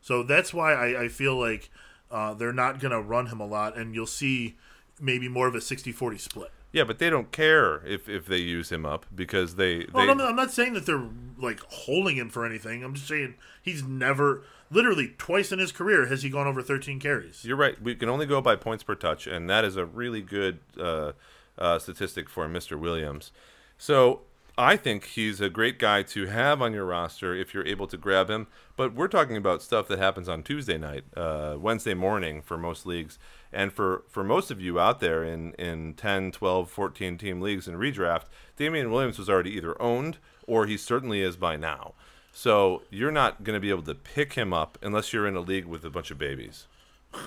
So 0.00 0.22
that's 0.22 0.54
why 0.54 0.72
I, 0.72 1.02
I 1.02 1.08
feel 1.08 1.38
like 1.38 1.70
uh, 2.10 2.34
they're 2.34 2.52
not 2.52 2.80
going 2.80 2.92
to 2.92 3.00
run 3.00 3.26
him 3.26 3.40
a 3.40 3.46
lot, 3.46 3.76
and 3.76 3.94
you'll 3.94 4.06
see 4.06 4.56
maybe 5.00 5.28
more 5.28 5.46
of 5.46 5.54
a 5.54 5.58
60-40 5.58 6.18
split. 6.18 6.50
Yeah, 6.72 6.84
but 6.84 6.98
they 6.98 7.10
don't 7.10 7.32
care 7.32 7.84
if, 7.84 8.08
if 8.08 8.26
they 8.26 8.38
use 8.38 8.70
him 8.70 8.86
up 8.86 9.06
because 9.14 9.56
they, 9.56 9.86
Well, 9.92 10.06
they 10.06 10.12
I'm, 10.12 10.20
I'm 10.20 10.36
not 10.36 10.52
saying 10.52 10.74
that 10.74 10.86
they're 10.86 11.08
like 11.36 11.60
holding 11.60 12.16
him 12.16 12.30
for 12.30 12.46
anything. 12.46 12.84
I'm 12.84 12.94
just 12.94 13.08
saying 13.08 13.34
he's 13.60 13.82
never, 13.82 14.44
literally 14.70 15.14
twice 15.18 15.50
in 15.50 15.58
his 15.58 15.72
career, 15.72 16.06
has 16.06 16.22
he 16.22 16.30
gone 16.30 16.46
over 16.46 16.62
13 16.62 17.00
carries. 17.00 17.44
You're 17.44 17.56
right. 17.56 17.80
We 17.82 17.94
can 17.94 18.08
only 18.08 18.26
go 18.26 18.40
by 18.40 18.56
points 18.56 18.84
per 18.84 18.94
touch, 18.94 19.26
and 19.26 19.50
that 19.50 19.64
is 19.64 19.76
a 19.76 19.84
really 19.84 20.22
good 20.22 20.60
uh, 20.78 21.12
uh, 21.58 21.78
statistic 21.78 22.28
for 22.28 22.46
Mr. 22.46 22.78
Williams. 22.78 23.32
So 23.76 24.22
I 24.56 24.76
think 24.76 25.06
he's 25.06 25.40
a 25.40 25.48
great 25.48 25.78
guy 25.78 26.02
to 26.04 26.26
have 26.26 26.60
on 26.60 26.72
your 26.72 26.84
roster 26.84 27.34
if 27.34 27.54
you're 27.54 27.66
able 27.66 27.86
to 27.88 27.96
grab 27.96 28.28
him. 28.28 28.46
But 28.76 28.94
we're 28.94 29.08
talking 29.08 29.36
about 29.36 29.62
stuff 29.62 29.88
that 29.88 29.98
happens 29.98 30.28
on 30.28 30.42
Tuesday 30.42 30.78
night, 30.78 31.04
uh, 31.16 31.56
Wednesday 31.58 31.94
morning 31.94 32.42
for 32.42 32.56
most 32.56 32.86
leagues. 32.86 33.18
And 33.52 33.72
for, 33.72 34.04
for 34.08 34.22
most 34.22 34.50
of 34.50 34.60
you 34.60 34.78
out 34.78 35.00
there 35.00 35.24
in, 35.24 35.54
in 35.54 35.94
10, 35.94 36.32
12, 36.32 36.70
14 36.70 37.18
team 37.18 37.40
leagues 37.40 37.66
in 37.66 37.74
redraft, 37.74 38.24
Damien 38.56 38.90
Williams 38.90 39.18
was 39.18 39.28
already 39.28 39.50
either 39.50 39.80
owned 39.80 40.18
or 40.46 40.66
he 40.66 40.76
certainly 40.76 41.20
is 41.20 41.36
by 41.36 41.56
now. 41.56 41.94
So 42.32 42.82
you're 42.90 43.10
not 43.10 43.42
going 43.42 43.54
to 43.54 43.60
be 43.60 43.70
able 43.70 43.82
to 43.82 43.94
pick 43.94 44.34
him 44.34 44.52
up 44.52 44.78
unless 44.82 45.12
you're 45.12 45.26
in 45.26 45.34
a 45.34 45.40
league 45.40 45.66
with 45.66 45.84
a 45.84 45.90
bunch 45.90 46.10
of 46.10 46.18
babies. 46.18 46.66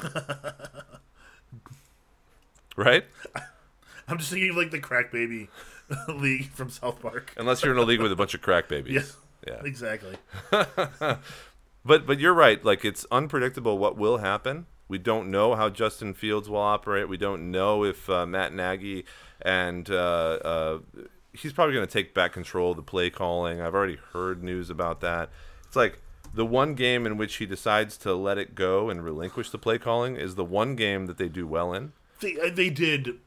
right? 2.78 3.04
I'm 4.08 4.18
just 4.18 4.32
thinking 4.32 4.52
of 4.52 4.56
like 4.56 4.72
the 4.72 4.80
crack 4.80 5.12
baby 5.12 5.50
league 6.08 6.52
from 6.52 6.70
South 6.70 7.02
Park. 7.02 7.34
Unless 7.38 7.64
you're 7.64 7.74
in 7.74 7.80
a 7.80 7.84
league 7.84 8.02
with 8.02 8.14
a 8.14 8.16
bunch 8.16 8.34
of 8.34 8.42
crack 8.42 8.70
babies. 8.70 8.94
Yeah. 8.94 9.04
Yeah. 9.46 9.62
Exactly. 9.66 10.16
But 11.86 12.06
but 12.06 12.20
you're 12.20 12.34
right. 12.34 12.64
Like 12.64 12.86
it's 12.86 13.06
unpredictable 13.12 13.78
what 13.78 13.98
will 13.98 14.18
happen. 14.18 14.66
We 14.94 15.00
don't 15.00 15.32
know 15.32 15.56
how 15.56 15.72
Justin 15.72 16.14
Fields 16.14 16.48
will 16.48 16.60
operate. 16.60 17.10
We 17.10 17.18
don't 17.18 17.50
know 17.50 17.84
if 17.84 18.08
uh, 18.12 18.28
Matt 18.28 18.54
Nagy 18.54 19.06
and 19.42 19.90
uh, 19.90 20.38
uh, 20.46 20.80
he's 21.34 21.52
probably 21.52 21.74
going 21.74 21.88
to 21.88 21.92
take 21.92 22.14
back 22.14 22.32
control 22.32 22.70
of 22.70 22.78
the 22.78 22.84
play 22.84 23.10
calling. 23.10 23.60
I've 23.60 23.74
already 23.74 23.98
heard 24.12 24.44
news 24.44 24.70
about 24.70 25.02
that. 25.02 25.32
It's 25.66 25.76
like 25.76 26.00
the 26.32 26.46
one 26.46 26.76
game 26.76 27.08
in 27.08 27.18
which 27.18 27.38
he 27.38 27.48
decides 27.48 27.98
to 27.98 28.14
let 28.14 28.38
it 28.38 28.54
go 28.54 28.92
and 28.92 29.04
relinquish 29.04 29.50
the 29.50 29.58
play 29.58 29.80
calling 29.80 30.16
is 30.16 30.36
the 30.36 30.46
one 30.46 30.76
game 30.76 31.08
that 31.08 31.18
they 31.18 31.28
do 31.28 31.48
well 31.48 31.74
in. 31.74 31.94
They 32.22 32.40
uh, 32.40 32.52
they 32.54 32.70
did. 32.70 33.18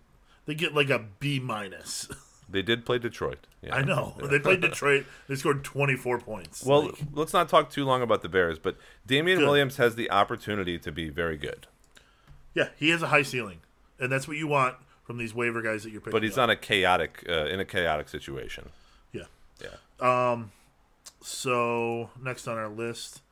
They 0.45 0.55
get 0.55 0.73
like 0.73 0.91
a 0.91 1.05
B 1.19 1.41
minus. 1.41 2.07
They 2.49 2.63
did 2.63 2.85
play 2.87 2.99
Detroit. 2.99 3.47
Yeah. 3.63 3.75
I 3.75 3.83
know. 3.83 4.15
They 4.23 4.39
played 4.39 4.61
Detroit. 4.71 5.05
They 5.29 5.35
scored 5.35 5.65
24 5.65 6.21
points. 6.21 6.65
Well, 6.65 6.85
Like, 6.87 6.95
let's 7.13 7.33
not 7.33 7.49
talk 7.49 7.71
too 7.71 7.85
long 7.85 8.03
about 8.03 8.23
the 8.23 8.29
Bears, 8.29 8.59
but 8.59 8.77
Damien 9.07 9.39
Good. 9.41 9.47
Williams 9.47 9.77
has 9.79 9.97
the 9.97 10.11
opportunity 10.11 10.79
to 10.79 10.93
be 10.93 11.09
very 11.09 11.37
good. 11.37 11.67
yeah, 12.55 12.69
he 12.77 12.91
has 12.91 13.03
a 13.03 13.09
high 13.09 13.23
ceiling, 13.23 13.59
and 13.99 14.11
that's 14.13 14.29
what 14.29 14.37
you 14.37 14.47
want 14.47 14.77
from 15.05 15.19
these 15.19 15.35
waiver 15.35 15.61
guys 15.63 15.83
that 15.83 15.91
you're 15.91 16.01
picking. 16.01 16.13
But 16.13 16.23
he's 16.23 16.37
not 16.37 16.51
a 16.51 16.57
chaotic 16.57 17.25
uh, 17.29 17.47
in 17.47 17.59
a 17.61 17.65
chaotic 17.65 18.09
situation. 18.09 18.71
Yeah. 19.13 19.23
Yeah. 19.61 19.71
Um. 20.33 20.53
So 21.23 22.11
next 22.23 22.47
on 22.47 22.57
our 22.59 22.69
list, 22.69 23.23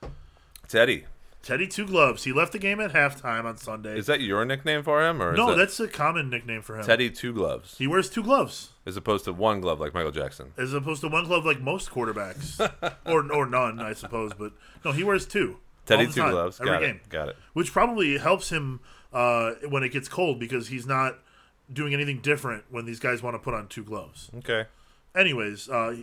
Teddy, 0.68 1.04
Teddy 1.44 1.66
Two 1.68 1.86
Gloves. 1.86 2.24
He 2.24 2.32
left 2.32 2.52
the 2.52 2.58
game 2.58 2.80
at 2.80 2.92
halftime 2.92 3.44
on 3.44 3.56
Sunday. 3.56 3.98
is 3.98 4.06
that 4.06 4.20
your 4.20 4.44
nickname 4.44 4.82
for 4.82 5.06
him, 5.06 5.22
or 5.22 5.32
is 5.32 5.36
no, 5.36 5.48
that 5.50 5.56
that's 5.56 5.78
a 5.78 5.86
common 5.86 6.30
nickname 6.30 6.62
for 6.62 6.78
him. 6.78 6.84
Teddy 6.84 7.10
Two 7.10 7.32
Gloves, 7.32 7.76
He 7.78 7.86
wears 7.86 8.08
two 8.10 8.22
gloves 8.22 8.70
as 8.86 8.96
opposed 8.96 9.24
to 9.26 9.32
one 9.32 9.60
glove 9.60 9.78
like 9.80 9.94
Michael 9.94 10.10
Jackson? 10.10 10.52
as 10.56 10.72
opposed 10.72 11.00
to 11.02 11.08
one 11.08 11.26
glove 11.26 11.44
like 11.44 11.60
most 11.60 11.90
quarterbacks, 11.90 12.58
or 13.06 13.30
or 13.32 13.46
none, 13.46 13.78
I 13.80 13.92
suppose. 13.92 14.32
But 14.38 14.52
no, 14.84 14.92
he 14.92 15.04
wears 15.04 15.26
two. 15.26 15.58
Teddy 15.86 16.06
Two 16.06 16.22
time, 16.22 16.30
Gloves, 16.30 16.60
every 16.60 16.72
got 16.72 16.80
game, 16.80 16.96
it, 16.96 17.08
got 17.10 17.28
it. 17.28 17.36
which 17.52 17.70
probably 17.72 18.16
helps 18.16 18.50
him 18.50 18.80
uh, 19.12 19.50
when 19.68 19.82
it 19.82 19.90
gets 19.90 20.08
cold 20.08 20.40
because 20.40 20.68
he's 20.68 20.86
not 20.86 21.18
doing 21.70 21.92
anything 21.92 22.20
different 22.20 22.64
when 22.70 22.86
these 22.86 22.98
guys 23.00 23.22
want 23.22 23.34
to 23.34 23.38
put 23.38 23.52
on 23.54 23.68
two 23.68 23.84
gloves. 23.84 24.30
Okay, 24.38 24.64
Anyways, 25.14 25.68
uh, 25.68 25.96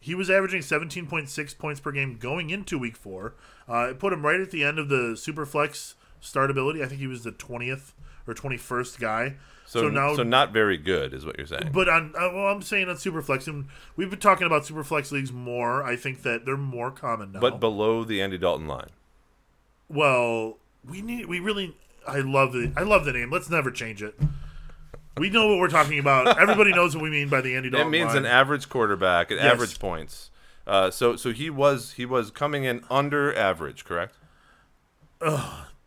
he- 0.00 0.14
was 0.14 0.30
averaging 0.30 0.60
17.6 0.62 1.58
points 1.58 1.80
per 1.80 1.92
game 1.92 2.16
going 2.18 2.50
into 2.50 2.78
week 2.78 2.96
four. 2.96 3.34
Uh, 3.68 3.88
it 3.90 3.98
put 3.98 4.12
him 4.12 4.24
right 4.24 4.40
at 4.40 4.50
the 4.50 4.64
end 4.64 4.78
of 4.78 4.88
the 4.88 5.16
Super 5.16 5.44
Superflex 5.46 5.94
startability. 6.22 6.82
I 6.82 6.86
think 6.88 7.00
he 7.00 7.06
was 7.06 7.24
the 7.24 7.32
20th 7.32 7.92
or 8.26 8.34
21st 8.34 8.98
guy. 8.98 9.36
so 9.66 9.82
So, 9.82 9.88
now, 9.88 10.14
so 10.16 10.22
not 10.22 10.52
very 10.52 10.76
good 10.76 11.14
is 11.14 11.24
what 11.24 11.38
you're 11.38 11.46
saying. 11.46 11.70
but 11.72 11.88
on 11.88 12.12
uh, 12.16 12.30
well, 12.32 12.46
I'm 12.46 12.62
saying 12.62 12.88
on 12.88 12.96
Superflex, 12.96 13.46
and 13.46 13.66
we've 13.96 14.10
been 14.10 14.18
talking 14.18 14.46
about 14.46 14.62
Superflex 14.64 15.12
leagues 15.12 15.32
more. 15.32 15.82
I 15.84 15.96
think 15.96 16.22
that 16.22 16.44
they're 16.44 16.56
more 16.56 16.90
common 16.90 17.32
now. 17.32 17.40
But 17.40 17.60
below 17.60 18.04
the 18.04 18.20
Andy 18.22 18.38
Dalton 18.38 18.66
line. 18.66 18.88
well, 19.88 20.58
we 20.88 21.02
need, 21.02 21.26
we 21.26 21.40
really, 21.40 21.76
I 22.06 22.18
love 22.20 22.52
the, 22.52 22.72
I 22.76 22.82
love 22.82 23.04
the 23.04 23.12
name. 23.12 23.30
Let's 23.30 23.50
never 23.50 23.70
change 23.70 24.02
it. 24.02 24.18
We 25.18 25.30
know 25.30 25.48
what 25.48 25.58
we're 25.58 25.68
talking 25.68 25.98
about. 25.98 26.38
Everybody 26.40 26.72
knows 26.72 26.94
what 26.94 27.02
we 27.02 27.10
mean 27.10 27.28
by 27.28 27.40
the 27.40 27.54
Andy 27.56 27.68
It 27.68 27.88
means 27.88 28.08
line. 28.08 28.18
an 28.18 28.26
average 28.26 28.68
quarterback 28.68 29.30
at 29.30 29.38
Yes. 29.38 29.52
average 29.52 29.78
points. 29.78 30.30
Uh, 30.66 30.90
so 30.90 31.16
so 31.16 31.32
he 31.32 31.48
was 31.50 31.92
he 31.92 32.04
was 32.04 32.30
coming 32.30 32.64
in 32.64 32.84
under 32.90 33.34
average, 33.36 33.84
correct? 33.84 34.14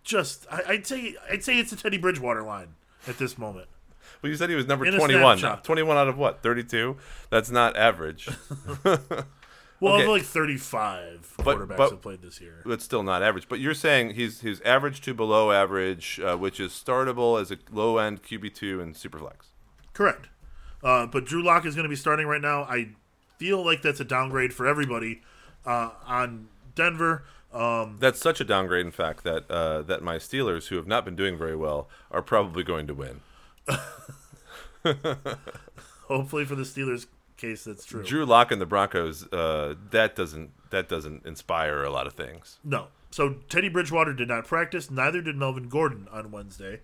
just 0.03 0.45
I, 0.51 0.61
I'd 0.69 0.87
say 0.87 1.15
I'd 1.29 1.43
say 1.43 1.57
it's 1.59 1.71
a 1.71 1.75
Teddy 1.75 1.97
Bridgewater 1.97 2.41
line 2.43 2.69
at 3.07 3.17
this 3.17 3.37
moment. 3.37 3.67
Well, 4.21 4.29
you 4.29 4.35
said 4.35 4.49
he 4.49 4.55
was 4.55 4.67
number 4.67 4.85
In 4.85 4.93
21. 4.95 5.39
21 5.63 5.97
out 5.97 6.07
of 6.07 6.17
what? 6.17 6.43
32? 6.43 6.95
That's 7.31 7.49
not 7.49 7.75
average. 7.75 8.29
Well, 9.81 9.95
Okay. 9.95 10.07
like 10.07 10.21
35 10.21 11.33
But- 11.37 11.57
quarterbacks 11.57 11.77
but- 11.77 11.89
have 11.91 12.01
played 12.01 12.21
this 12.21 12.39
year. 12.39 12.61
That's 12.65 12.85
still 12.85 13.03
not 13.03 13.21
average. 13.23 13.49
But 13.49 13.59
you're 13.59 13.73
saying 13.73 14.11
he's 14.11 14.39
he's 14.41 14.61
average 14.61 15.01
to 15.01 15.13
below 15.13 15.51
average, 15.51 16.19
uh, 16.23 16.37
which 16.37 16.59
is 16.59 16.71
startable 16.71 17.41
as 17.41 17.51
a 17.51 17.57
low 17.71 17.97
end 17.97 18.21
QB2 18.23 18.79
and 18.79 18.93
Superflex. 18.95 19.47
Correct. 19.93 20.29
Uh, 20.83 21.07
but 21.07 21.25
Drew 21.25 21.43
Lock 21.43 21.65
is 21.65 21.75
going 21.75 21.83
to 21.83 21.89
be 21.89 21.95
starting 21.95 22.27
right 22.27 22.41
now. 22.41 22.61
I 22.63 22.89
feel 23.37 23.65
like 23.65 23.81
that's 23.81 23.99
a 23.99 24.05
downgrade 24.05 24.53
for 24.53 24.67
everybody 24.67 25.21
uh, 25.65 25.89
on 26.05 26.47
Denver. 26.75 27.23
Um, 27.53 27.97
That's 27.99 28.19
such 28.19 28.39
a 28.39 28.45
downgrade, 28.45 28.85
in 28.85 28.91
fact, 28.93 29.23
that 29.25 29.49
uh, 29.51 29.81
that 29.81 30.01
my 30.01 30.15
Steelers, 30.17 30.67
who 30.67 30.77
have 30.77 30.87
not 30.87 31.03
been 31.03 31.15
doing 31.17 31.37
very 31.37 31.55
well, 31.55 31.89
are 32.09 32.21
probably 32.21 32.63
going 32.63 32.87
to 32.87 32.93
win. 32.93 33.19
hopefully 36.07 36.45
for 36.45 36.55
the 36.55 36.63
Steelers 36.63 37.07
case, 37.41 37.63
that's 37.63 37.85
true. 37.85 38.03
Drew 38.03 38.25
Lock 38.25 38.51
and 38.51 38.61
the 38.61 38.65
Broncos, 38.65 39.27
uh, 39.33 39.75
that 39.89 40.15
doesn't 40.15 40.51
that 40.69 40.87
doesn't 40.87 41.25
inspire 41.25 41.83
a 41.83 41.89
lot 41.89 42.07
of 42.07 42.13
things. 42.13 42.59
No. 42.63 42.87
So 43.09 43.35
Teddy 43.49 43.67
Bridgewater 43.67 44.13
did 44.13 44.29
not 44.29 44.45
practice. 44.45 44.89
Neither 44.89 45.21
did 45.21 45.35
Melvin 45.35 45.67
Gordon 45.67 46.07
on 46.11 46.31
Wednesday. 46.31 46.79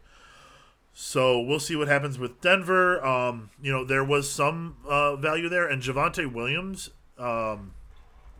So 0.99 1.39
we'll 1.39 1.59
see 1.59 1.75
what 1.75 1.87
happens 1.87 2.17
with 2.17 2.41
Denver. 2.41 3.05
Um, 3.05 3.51
you 3.61 3.71
know, 3.71 3.85
there 3.85 4.03
was 4.03 4.29
some 4.29 4.77
uh, 4.87 5.15
value 5.15 5.47
there, 5.47 5.67
and 5.67 5.81
Javonte 5.81 6.33
Williams, 6.33 6.89
um, 7.19 7.75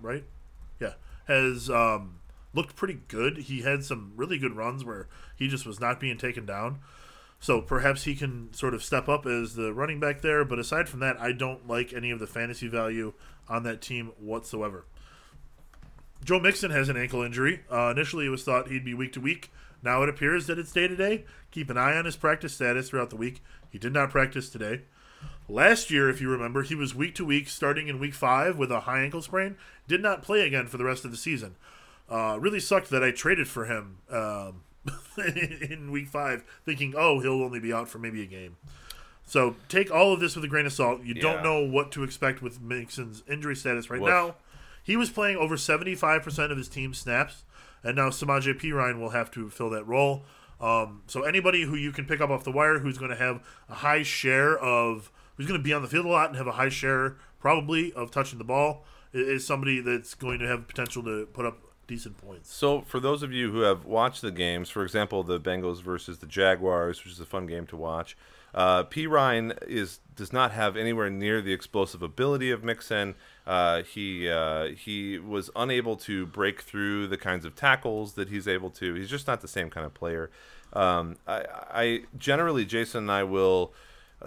right? 0.02 0.24
Yeah, 0.80 0.94
has 1.28 1.70
um, 1.70 2.20
looked 2.56 2.76
pretty 2.76 3.00
good. 3.08 3.38
He 3.38 3.62
had 3.62 3.84
some 3.84 4.12
really 4.16 4.40
good 4.40 4.56
runs 4.56 4.84
where 4.84 5.08
he 5.36 5.48
just 5.48 5.68
was 5.68 5.80
not 5.80 6.00
being 6.00 6.18
taken 6.18 6.48
down. 6.48 6.80
So 7.40 7.62
perhaps 7.62 8.04
he 8.04 8.16
can 8.16 8.52
sort 8.54 8.74
of 8.74 8.84
step 8.84 9.08
up 9.08 9.26
as 9.26 9.56
the 9.56 9.74
running 9.74 10.00
back 10.00 10.22
there. 10.22 10.44
But 10.44 10.60
aside 10.60 10.90
from 10.90 11.00
that, 11.02 11.20
I 11.20 11.32
don't 11.32 11.68
like 11.68 11.94
any 11.94 12.12
of 12.12 12.20
the 12.20 12.28
fantasy 12.28 12.68
value 12.68 13.14
on 13.48 13.64
that 13.64 13.82
team 13.82 14.12
whatsoever. 14.20 14.86
Joe 16.24 16.40
Mixon 16.40 16.72
has 16.72 16.90
an 16.90 16.98
ankle 16.98 17.22
injury. 17.22 17.62
Uh, 17.72 17.94
initially, 17.96 18.26
it 18.26 18.30
was 18.30 18.44
thought 18.44 18.70
he'd 18.70 18.84
be 18.84 18.94
week 18.94 19.14
to 19.14 19.22
week. 19.22 19.52
Now 19.84 20.02
it 20.04 20.10
appears 20.10 20.48
that 20.48 20.58
it's 20.58 20.72
day 20.72 20.88
to 20.88 20.96
day. 20.96 21.26
Keep 21.52 21.70
an 21.70 21.78
eye 21.78 21.96
on 21.96 22.06
his 22.06 22.16
practice 22.16 22.54
status 22.54 22.90
throughout 22.90 23.12
the 23.12 23.16
week. 23.16 23.44
He 23.70 23.78
did 23.78 23.94
not 23.94 24.10
practice 24.10 24.50
today. 24.50 24.82
Last 25.48 25.90
year, 25.90 26.10
if 26.10 26.20
you 26.20 26.30
remember, 26.30 26.64
he 26.64 26.76
was 26.76 26.94
week 26.94 27.16
to 27.16 27.26
week 27.26 27.48
starting 27.48 27.88
in 27.88 28.00
week 28.00 28.14
five 28.14 28.58
with 28.58 28.72
a 28.72 28.82
high 28.82 29.02
ankle 29.02 29.22
sprain. 29.22 29.56
Did 29.88 30.02
not 30.02 30.22
play 30.22 30.46
again 30.46 30.68
for 30.68 30.78
the 30.78 30.84
rest 30.84 31.06
of 31.06 31.12
the 31.12 31.18
season. 31.18 31.56
Uh, 32.10 32.38
really 32.40 32.60
sucked 32.60 32.90
that 32.90 33.04
I 33.04 33.12
traded 33.12 33.48
for 33.48 33.66
him 33.66 34.00
um, 34.10 34.64
in 35.70 35.92
week 35.92 36.08
five, 36.08 36.44
thinking, 36.66 36.94
oh, 36.98 37.20
he'll 37.20 37.42
only 37.44 37.60
be 37.60 37.74
out 37.74 37.90
for 37.90 38.00
maybe 38.00 38.22
a 38.24 38.26
game. 38.28 38.58
So 39.26 39.56
take 39.68 39.92
all 39.92 40.14
of 40.14 40.20
this 40.20 40.36
with 40.36 40.46
a 40.46 40.48
grain 40.48 40.66
of 40.66 40.74
salt. 40.74 41.04
You 41.04 41.14
Yeah. 41.16 41.22
don't 41.22 41.44
know 41.44 41.62
what 41.64 41.92
to 41.94 42.04
expect 42.04 42.42
with 42.42 42.62
Mixon's 42.62 43.24
injury 43.30 43.56
status 43.56 43.90
right 43.90 44.00
Woof. 44.00 44.10
now. 44.10 44.36
He 44.84 44.96
was 44.96 45.10
playing 45.10 45.36
over 45.38 45.58
75% 45.58 46.50
of 46.52 46.58
his 46.58 46.70
team's 46.70 46.98
snaps, 46.98 47.44
and 47.84 47.98
now 47.98 48.10
Samaje 48.10 48.58
Perine 48.58 49.00
will 49.00 49.10
have 49.10 49.30
to 49.32 49.50
fill 49.50 49.70
that 49.72 49.86
role. 49.86 50.24
Um, 50.62 51.02
so 51.08 51.24
anybody 51.24 51.64
who 51.64 51.76
you 51.76 51.92
can 51.92 52.06
pick 52.06 52.22
up 52.22 52.30
off 52.30 52.44
the 52.46 52.52
wire 52.52 52.80
who's 52.80 52.98
going 52.98 53.12
to 53.12 53.18
have 53.18 53.44
a 53.70 53.76
high 53.76 54.02
share 54.04 54.58
of, 54.58 55.12
who's 55.36 55.46
going 55.46 55.60
to 55.60 55.64
be 55.64 55.74
on 55.74 55.82
the 55.82 55.88
field 55.90 56.06
a 56.06 56.10
lot 56.10 56.30
and 56.30 56.38
have 56.38 56.48
a 56.48 56.54
high 56.54 56.70
share 56.70 57.18
probably 57.40 57.92
of 57.94 58.10
touching 58.12 58.38
the 58.40 58.46
ball, 58.46 58.86
is 59.14 59.46
somebody 59.46 59.82
that's 59.82 60.14
going 60.16 60.40
to 60.40 60.48
have 60.48 60.68
potential 60.68 61.04
to 61.04 61.26
put 61.34 61.46
up 61.46 61.58
decent 61.88 62.18
points. 62.18 62.54
So, 62.54 62.82
for 62.82 63.00
those 63.00 63.24
of 63.24 63.32
you 63.32 63.52
who 63.52 63.62
have 63.62 63.86
watched 63.86 64.22
the 64.22 64.32
games, 64.32 64.70
for 64.70 64.84
example, 64.84 65.24
the 65.24 65.40
Bengals 65.40 65.82
versus 65.82 66.20
the 66.20 66.28
Jaguars, 66.28 67.04
which 67.04 67.14
is 67.14 67.20
a 67.20 67.26
fun 67.26 67.48
game 67.48 67.66
to 67.68 67.78
watch, 67.78 68.16
uh, 68.54 68.84
Perine 68.84 69.58
is 69.68 70.00
does 70.16 70.34
not 70.34 70.52
have 70.52 70.76
anywhere 70.76 71.10
near 71.10 71.42
the 71.42 71.54
explosive 71.54 72.02
ability 72.02 72.50
of 72.52 72.64
Mixon. 72.64 73.16
Uh, 73.46 73.84
he 73.84 74.30
uh, 74.30 74.68
he 74.70 75.20
was 75.20 75.50
unable 75.56 75.96
to 75.98 76.26
break 76.26 76.62
through 76.62 77.08
the 77.08 77.18
kinds 77.18 77.46
of 77.46 77.56
tackles 77.56 78.14
that 78.14 78.30
he's 78.30 78.48
able 78.48 78.70
to. 78.72 78.94
He's 78.96 79.10
just 79.10 79.28
not 79.28 79.42
the 79.42 79.48
same 79.48 79.70
kind 79.70 79.86
of 79.86 79.94
player. 79.94 80.30
Um, 80.74 81.18
I, 81.28 81.46
I 81.72 82.02
generally, 82.18 82.66
Jason 82.66 83.04
and 83.04 83.12
I 83.12 83.24
will 83.24 83.74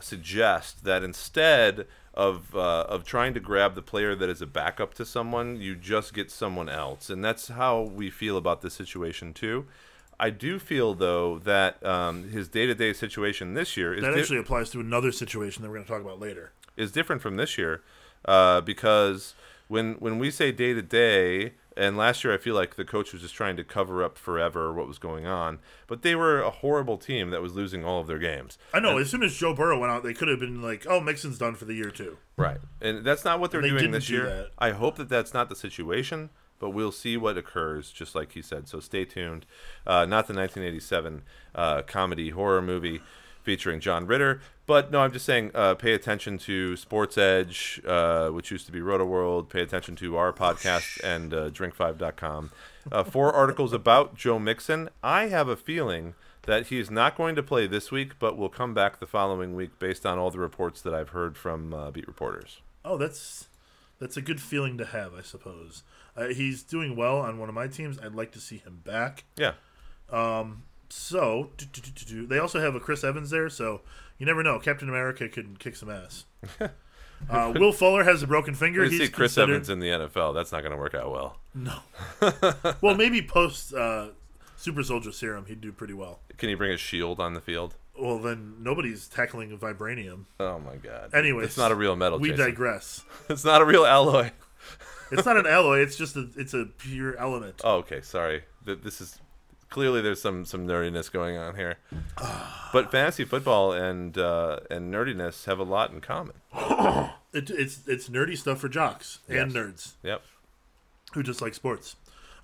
suggest 0.01 0.85
that 0.85 1.03
instead 1.03 1.87
of 2.15 2.55
uh, 2.55 2.83
of 2.89 3.05
trying 3.05 3.35
to 3.35 3.41
grab 3.41 3.75
the 3.75 3.83
player 3.83 4.15
that 4.15 4.29
is 4.29 4.43
a 4.43 4.47
backup 4.47 4.95
to 4.95 5.05
someone, 5.05 5.57
you 5.61 5.75
just 5.77 6.15
get 6.15 6.31
someone 6.31 6.69
else, 6.69 7.11
and 7.11 7.25
that's 7.25 7.49
how 7.49 7.81
we 7.83 8.11
feel 8.11 8.37
about 8.37 8.63
this 8.63 8.75
situation 8.75 9.33
too. 9.33 9.67
I 10.19 10.31
do 10.31 10.59
feel 10.59 10.95
though 10.95 11.39
that 11.41 11.85
um, 11.85 12.29
his 12.31 12.49
day 12.49 12.67
to 12.67 12.75
day 12.75 12.93
situation 12.93 13.55
this 13.55 13.77
year 13.77 13.95
is 13.95 14.03
That 14.03 14.15
di- 14.15 14.21
actually 14.21 14.39
applies 14.39 14.71
to 14.71 14.81
another 14.81 15.13
situation 15.13 15.63
that 15.63 15.69
we're 15.71 15.77
going 15.77 15.87
to 15.87 15.93
talk 15.93 16.03
about 16.03 16.21
later. 16.21 16.53
is 16.77 16.93
different 16.93 17.23
from 17.23 17.37
this 17.37 17.57
year 17.57 17.83
uh, 18.27 18.61
because 18.61 19.35
when 19.69 19.95
when 19.95 20.19
we 20.19 20.31
say 20.31 20.53
day 20.53 20.75
to 20.75 20.83
day, 20.83 21.55
and 21.77 21.97
last 21.97 22.25
year 22.25 22.33
I 22.35 22.39
feel 22.39 22.55
like 22.55 22.75
the 22.77 22.85
coach 22.85 23.13
was 23.13 23.23
just 23.23 23.35
trying 23.35 23.57
to 23.57 23.65
cover 23.65 24.03
up 24.03 24.19
forever 24.19 24.73
what 24.73 24.89
was 24.89 24.99
going 24.99 25.27
on, 25.27 25.59
but 25.87 26.03
they 26.03 26.15
were 26.15 26.41
a 26.43 26.51
horrible 26.51 26.99
team 26.99 27.31
that 27.31 27.41
was 27.43 27.55
losing 27.55 27.85
all 27.85 28.01
of 28.01 28.07
their 28.07 28.19
games. 28.19 28.59
I 28.75 28.81
know. 28.81 28.99
as 28.99 29.11
soon 29.11 29.23
as 29.23 29.35
Joe 29.37 29.55
Burrow 29.55 29.79
went 29.79 29.93
out, 29.93 30.03
they 30.03 30.15
could 30.15 30.29
have 30.29 30.41
been 30.41 30.61
like, 30.63 30.87
"Oh, 30.89 31.01
Mixon's 31.01 31.39
done 31.39 31.55
for 31.55 31.65
the 31.65 31.75
year 31.75 31.91
too." 31.91 32.19
Right, 32.37 32.59
and 32.81 33.05
that's 33.05 33.25
not 33.25 33.41
what 33.41 33.51
they're 33.51 33.63
They 33.63 33.69
doing 33.71 33.91
this 33.93 34.07
do 34.07 34.15
year. 34.15 34.25
that. 34.27 34.49
I 34.59 34.71
hope 34.71 34.97
that 34.97 35.09
that's 35.09 35.33
not 35.35 35.49
the 35.49 35.57
situation. 35.57 36.31
but 36.59 36.71
we'll 36.75 36.93
see 36.93 37.17
what 37.17 37.39
occurs, 37.39 37.91
just 37.91 38.15
like 38.15 38.33
he 38.33 38.43
said. 38.43 38.69
So 38.69 38.81
stay 38.81 39.07
tuned. 39.07 39.47
Uh, 39.87 40.05
not 40.05 40.27
the 40.27 40.35
1987 40.35 41.23
uh, 41.55 41.81
comedy 41.83 42.29
horror 42.31 42.61
movie 42.61 43.01
featuring 43.43 43.81
John 43.81 44.07
Ritter, 44.07 44.41
but 44.71 44.93
no, 44.93 45.01
I'm 45.01 45.11
just 45.11 45.27
saying, 45.27 45.51
uh, 45.53 45.75
pay 45.75 45.95
attention 45.95 46.39
to 46.39 46.77
Sports 46.77 47.19
Edge, 47.19 47.81
uh, 47.85 48.29
which 48.29 48.53
used 48.53 48.67
to 48.67 48.73
be 48.73 48.79
Rotoworld. 48.79 49.49
Pay 49.49 49.63
attention 49.63 49.97
to 49.97 50.17
our 50.17 50.33
podcast 50.33 51.03
and 51.03 51.35
uh, 51.35 51.51
Drink5.com. 51.51 52.51
Uh, 52.93 53.03
four 53.03 53.33
articles 53.35 53.73
about 53.73 54.15
Joe 54.15 54.39
Mixon. 54.39 54.89
I 55.03 55.27
have 55.27 55.49
a 55.49 55.57
feeling 55.57 56.15
that 56.43 56.69
he 56.69 56.79
is 56.79 56.91
not 56.91 57.17
going 57.17 57.35
to 57.35 57.43
play 57.43 57.67
this 57.67 57.91
week, 57.91 58.19
but 58.19 58.37
will 58.37 58.49
come 58.49 58.73
back 58.73 59.01
the 59.01 59.07
following 59.07 59.57
week 59.57 59.79
based 59.81 60.07
on 60.07 60.19
all 60.19 60.31
the 60.31 60.39
reports 60.39 60.81
that 60.83 60.95
I've 60.95 61.11
heard 61.11 61.37
from 61.37 61.75
uh, 61.75 61.91
beat 61.91 62.07
reporters. 62.07 62.61
Oh, 62.85 62.97
that's 62.97 63.49
that's 63.99 64.17
a 64.17 64.23
good 64.23 64.41
feeling 64.41 64.79
to 64.79 64.85
have, 64.85 65.15
I 65.15 65.23
suppose. 65.23 65.83
Uh, 66.17 66.29
he's 66.29 66.63
doing 66.63 66.97
well 66.97 67.19
on 67.19 67.39
one 67.39 67.49
of 67.49 67.57
my 67.57 67.67
teams. 67.67 67.99
I'd 67.99 68.15
like 68.15 68.31
to 68.33 68.41
see 68.41 68.59
him 68.59 68.83
back. 68.85 69.25
Yeah. 69.37 69.55
So 70.91 71.51
they 72.11 72.39
also 72.39 72.61
have 72.61 72.75
a 72.75 72.81
Chris 72.81 73.05
Evans 73.05 73.31
there, 73.31 73.49
so 73.49 73.81
you 74.19 74.27
never 74.27 74.43
know. 74.43 74.59
Captain 74.59 74.89
America 74.89 75.29
could 75.29 75.59
kick 75.59 75.77
some 75.77 75.91
ass. 75.91 76.25
Uh, 77.29 77.53
Will 77.55 77.71
Fuller 77.73 78.05
has 78.05 78.23
a 78.23 78.27
broken 78.27 78.55
finger. 78.55 78.83
He's 78.85 78.93
see 78.93 79.09
Chris 79.09 79.35
considered- 79.35 79.53
Evans 79.53 79.69
in 79.69 79.79
the 79.79 79.89
NFL. 79.89 80.33
That's 80.35 80.53
not 80.53 80.63
going 80.63 80.73
to 80.73 80.79
work 80.79 80.95
out 80.95 81.13
well. 81.13 81.37
No. 81.55 81.81
well, 82.81 82.95
maybe 82.95 83.21
post 83.21 83.75
uh, 83.75 84.09
Super 84.57 84.83
Soldier 84.83 85.13
Serum, 85.13 85.45
he'd 85.47 85.61
do 85.61 85.71
pretty 85.71 85.93
well. 85.93 86.21
Can 86.39 86.49
he 86.49 86.55
bring 86.55 86.73
a 86.73 86.79
shield 86.79 87.21
on 87.21 87.35
the 87.35 87.43
field? 87.43 87.77
Well, 87.99 88.19
then 88.19 88.55
nobody's 88.61 89.07
tackling 89.07 89.57
vibranium. 89.59 90.25
Oh 90.41 90.59
my 90.61 90.77
god. 90.77 91.15
Anyways, 91.15 91.49
it's 91.49 91.59
not 91.59 91.71
a 91.71 91.75
real 91.75 91.95
metal. 91.95 92.19
We 92.19 92.31
Jason. 92.31 92.47
digress. 92.47 93.05
It's 93.29 93.45
not 93.45 93.61
a 93.61 93.67
real 93.67 93.85
alloy. 93.85 94.31
It's 95.13 95.27
not 95.27 95.37
an 95.37 95.47
alloy. 95.47 95.81
It's 95.81 95.97
just 95.97 96.17
a. 96.17 96.31
It's 96.39 96.55
a 96.55 96.67
pure 96.79 97.17
element. 97.19 97.61
Oh, 97.63 97.77
okay. 97.77 98.01
Sorry. 98.01 98.45
This 98.65 99.03
is 99.03 99.19
clearly 99.71 100.01
there's 100.03 100.21
some 100.21 100.45
some 100.45 100.67
nerdiness 100.67 101.11
going 101.11 101.37
on 101.37 101.57
here. 101.57 101.79
but 102.73 102.91
fantasy 102.91 103.25
football 103.25 103.73
and 103.73 104.19
uh, 104.19 104.61
and 104.71 104.93
nerdiness 104.93 105.47
have 105.47 105.59
a 105.59 105.65
lot 105.65 105.91
in 105.93 106.01
common. 106.01 106.35
It, 107.33 107.49
it's 107.49 107.87
it's 107.87 108.09
nerdy 108.09 108.37
stuff 108.37 108.59
for 108.59 108.69
jocks 108.69 109.21
and 109.29 109.53
Yes. 109.53 109.53
nerds 109.53 109.93
Yep. 110.03 110.23
who 111.13 111.23
just 111.23 111.41
like 111.41 111.55
sports. 111.55 111.95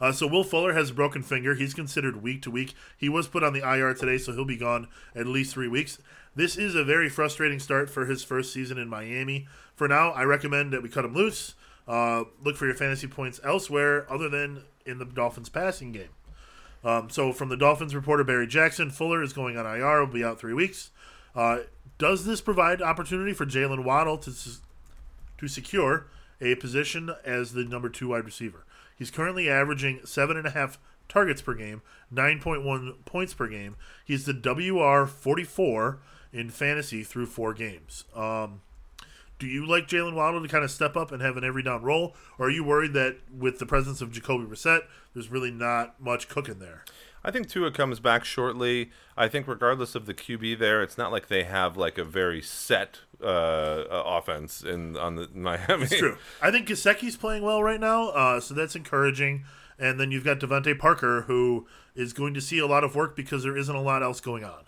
Uh, 0.00 0.12
so 0.12 0.28
Will 0.28 0.44
Fuller 0.44 0.74
has 0.74 0.90
a 0.90 0.94
broken 0.94 1.24
finger. 1.24 1.56
He's 1.56 1.74
considered 1.74 2.22
week 2.22 2.40
to 2.42 2.52
week. 2.52 2.72
He 2.96 3.08
was 3.08 3.26
put 3.26 3.42
on 3.42 3.52
the 3.52 3.68
IR 3.68 3.94
today, 3.94 4.16
so 4.16 4.32
he'll 4.32 4.44
be 4.44 4.56
gone 4.56 4.86
at 5.16 5.26
least 5.26 5.54
three 5.54 5.66
weeks. 5.66 5.98
This 6.36 6.56
is 6.56 6.76
a 6.76 6.84
very 6.84 7.08
frustrating 7.08 7.58
start 7.58 7.90
for 7.90 8.06
his 8.06 8.22
first 8.22 8.52
season 8.52 8.78
in 8.78 8.88
Miami. 8.88 9.48
For 9.74 9.88
now, 9.88 10.10
I 10.12 10.22
recommend 10.22 10.72
that 10.72 10.84
we 10.84 10.88
cut 10.88 11.04
him 11.04 11.14
loose. 11.14 11.54
Uh, 11.88 12.22
look 12.44 12.54
for 12.56 12.66
your 12.66 12.76
fantasy 12.76 13.08
points 13.08 13.40
elsewhere 13.42 14.06
other 14.08 14.28
than 14.28 14.62
in 14.84 14.98
the 14.98 15.04
Dolphins 15.04 15.48
passing 15.48 15.90
game. 15.90 16.10
Um, 16.86 17.10
so, 17.10 17.32
from 17.32 17.48
the 17.48 17.56
Dolphins 17.56 17.96
reporter 17.96 18.22
Barry 18.22 18.46
Jackson, 18.46 18.90
Fuller 18.90 19.20
is 19.20 19.32
going 19.32 19.56
on 19.56 19.66
IR, 19.66 20.04
will 20.04 20.12
be 20.12 20.22
out 20.22 20.38
three 20.38 20.54
weeks. 20.54 20.92
Uh, 21.34 21.58
does 21.98 22.24
this 22.24 22.40
provide 22.40 22.80
opportunity 22.80 23.32
for 23.32 23.44
Jaylen 23.44 23.82
Waddle 23.82 24.18
to 24.18 24.32
to 25.38 25.48
secure 25.48 26.06
a 26.40 26.54
position 26.54 27.10
as 27.24 27.52
the 27.54 27.64
number 27.64 27.88
two 27.88 28.08
wide 28.08 28.24
receiver? 28.24 28.64
He's 28.96 29.10
currently 29.10 29.50
averaging 29.50 30.00
seven 30.04 30.36
and 30.36 30.46
a 30.46 30.50
half 30.50 30.78
targets 31.08 31.42
per 31.42 31.54
game, 31.54 31.82
nine 32.08 32.38
point 32.38 32.62
one 32.62 32.94
points 33.04 33.34
per 33.34 33.48
game. 33.48 33.74
He's 34.04 34.24
the 34.24 34.32
WR 34.32 35.06
forty 35.06 35.44
four 35.44 35.98
in 36.32 36.50
fantasy 36.50 37.02
through 37.02 37.26
four 37.26 37.52
games. 37.52 38.04
Um, 38.14 38.60
do 39.38 39.46
you 39.46 39.66
like 39.66 39.86
Jaylen 39.86 40.14
Waddle 40.14 40.42
to 40.42 40.48
kind 40.48 40.64
of 40.64 40.70
step 40.70 40.96
up 40.96 41.12
and 41.12 41.20
have 41.20 41.36
an 41.36 41.44
every 41.44 41.62
down 41.62 41.82
role, 41.82 42.14
or 42.38 42.46
are 42.46 42.50
you 42.50 42.64
worried 42.64 42.92
that 42.94 43.18
with 43.30 43.58
the 43.58 43.66
presence 43.66 44.00
of 44.00 44.10
Jacoby 44.10 44.44
Brissett, 44.44 44.82
there's 45.14 45.30
really 45.30 45.50
not 45.50 46.00
much 46.00 46.28
cooking 46.28 46.58
there? 46.58 46.84
I 47.22 47.32
think 47.32 47.48
Tua 47.48 47.72
comes 47.72 47.98
back 47.98 48.24
shortly. 48.24 48.92
I 49.16 49.26
think 49.26 49.48
regardless 49.48 49.96
of 49.96 50.06
the 50.06 50.14
QB 50.14 50.60
there, 50.60 50.80
it's 50.80 50.96
not 50.96 51.10
like 51.10 51.26
they 51.26 51.42
have 51.42 51.76
like 51.76 51.98
a 51.98 52.04
very 52.04 52.40
set 52.40 53.00
uh, 53.20 53.26
uh, 53.26 54.02
offense 54.06 54.62
in 54.62 54.96
on 54.96 55.16
the 55.16 55.28
Miami. 55.34 55.84
It's 55.84 55.98
true. 55.98 56.18
I 56.40 56.50
think 56.50 56.68
Gesicki's 56.68 57.16
playing 57.16 57.42
well 57.42 57.62
right 57.62 57.80
now, 57.80 58.10
uh, 58.10 58.40
so 58.40 58.54
that's 58.54 58.76
encouraging. 58.76 59.44
And 59.78 60.00
then 60.00 60.10
you've 60.10 60.24
got 60.24 60.38
DeVante 60.38 60.78
Parker, 60.78 61.22
who 61.22 61.66
is 61.94 62.12
going 62.12 62.32
to 62.34 62.40
see 62.40 62.58
a 62.58 62.66
lot 62.66 62.84
of 62.84 62.94
work 62.94 63.16
because 63.16 63.42
there 63.42 63.56
isn't 63.56 63.74
a 63.74 63.82
lot 63.82 64.02
else 64.02 64.20
going 64.20 64.44
on. 64.44 64.64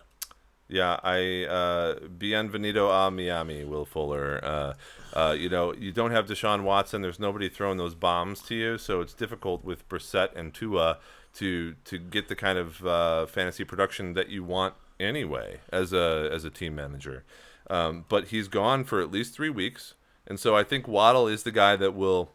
Yeah, 0.70 1.00
I 1.02 1.46
uh, 1.46 1.94
bienvenido 2.18 2.90
a 2.90 3.10
Miami, 3.10 3.64
Will 3.64 3.86
Fuller. 3.86 4.38
Uh, 4.44 4.74
uh, 5.14 5.32
you 5.32 5.48
know, 5.48 5.72
you 5.72 5.92
don't 5.92 6.10
have 6.10 6.26
Deshaun 6.26 6.62
Watson. 6.62 7.00
There's 7.00 7.18
nobody 7.18 7.48
throwing 7.48 7.78
those 7.78 7.94
bombs 7.94 8.42
to 8.42 8.54
you, 8.54 8.76
so 8.76 9.00
it's 9.00 9.14
difficult 9.14 9.64
with 9.64 9.88
Brissett 9.88 10.36
and 10.36 10.52
Tua 10.52 10.98
to 11.36 11.74
to 11.86 11.98
get 11.98 12.28
the 12.28 12.36
kind 12.36 12.58
of 12.58 12.86
uh, 12.86 13.24
fantasy 13.24 13.64
production 13.64 14.12
that 14.12 14.28
you 14.28 14.44
want 14.44 14.74
anyway 15.00 15.60
as 15.72 15.94
a 15.94 16.28
as 16.30 16.44
a 16.44 16.50
team 16.50 16.74
manager. 16.74 17.24
Um, 17.70 18.04
but 18.10 18.28
he's 18.28 18.48
gone 18.48 18.84
for 18.84 19.00
at 19.00 19.10
least 19.10 19.34
three 19.34 19.50
weeks, 19.50 19.94
and 20.26 20.38
so 20.38 20.54
I 20.54 20.64
think 20.64 20.86
Waddle 20.86 21.28
is 21.28 21.44
the 21.44 21.50
guy 21.50 21.76
that 21.76 21.94
will 21.94 22.30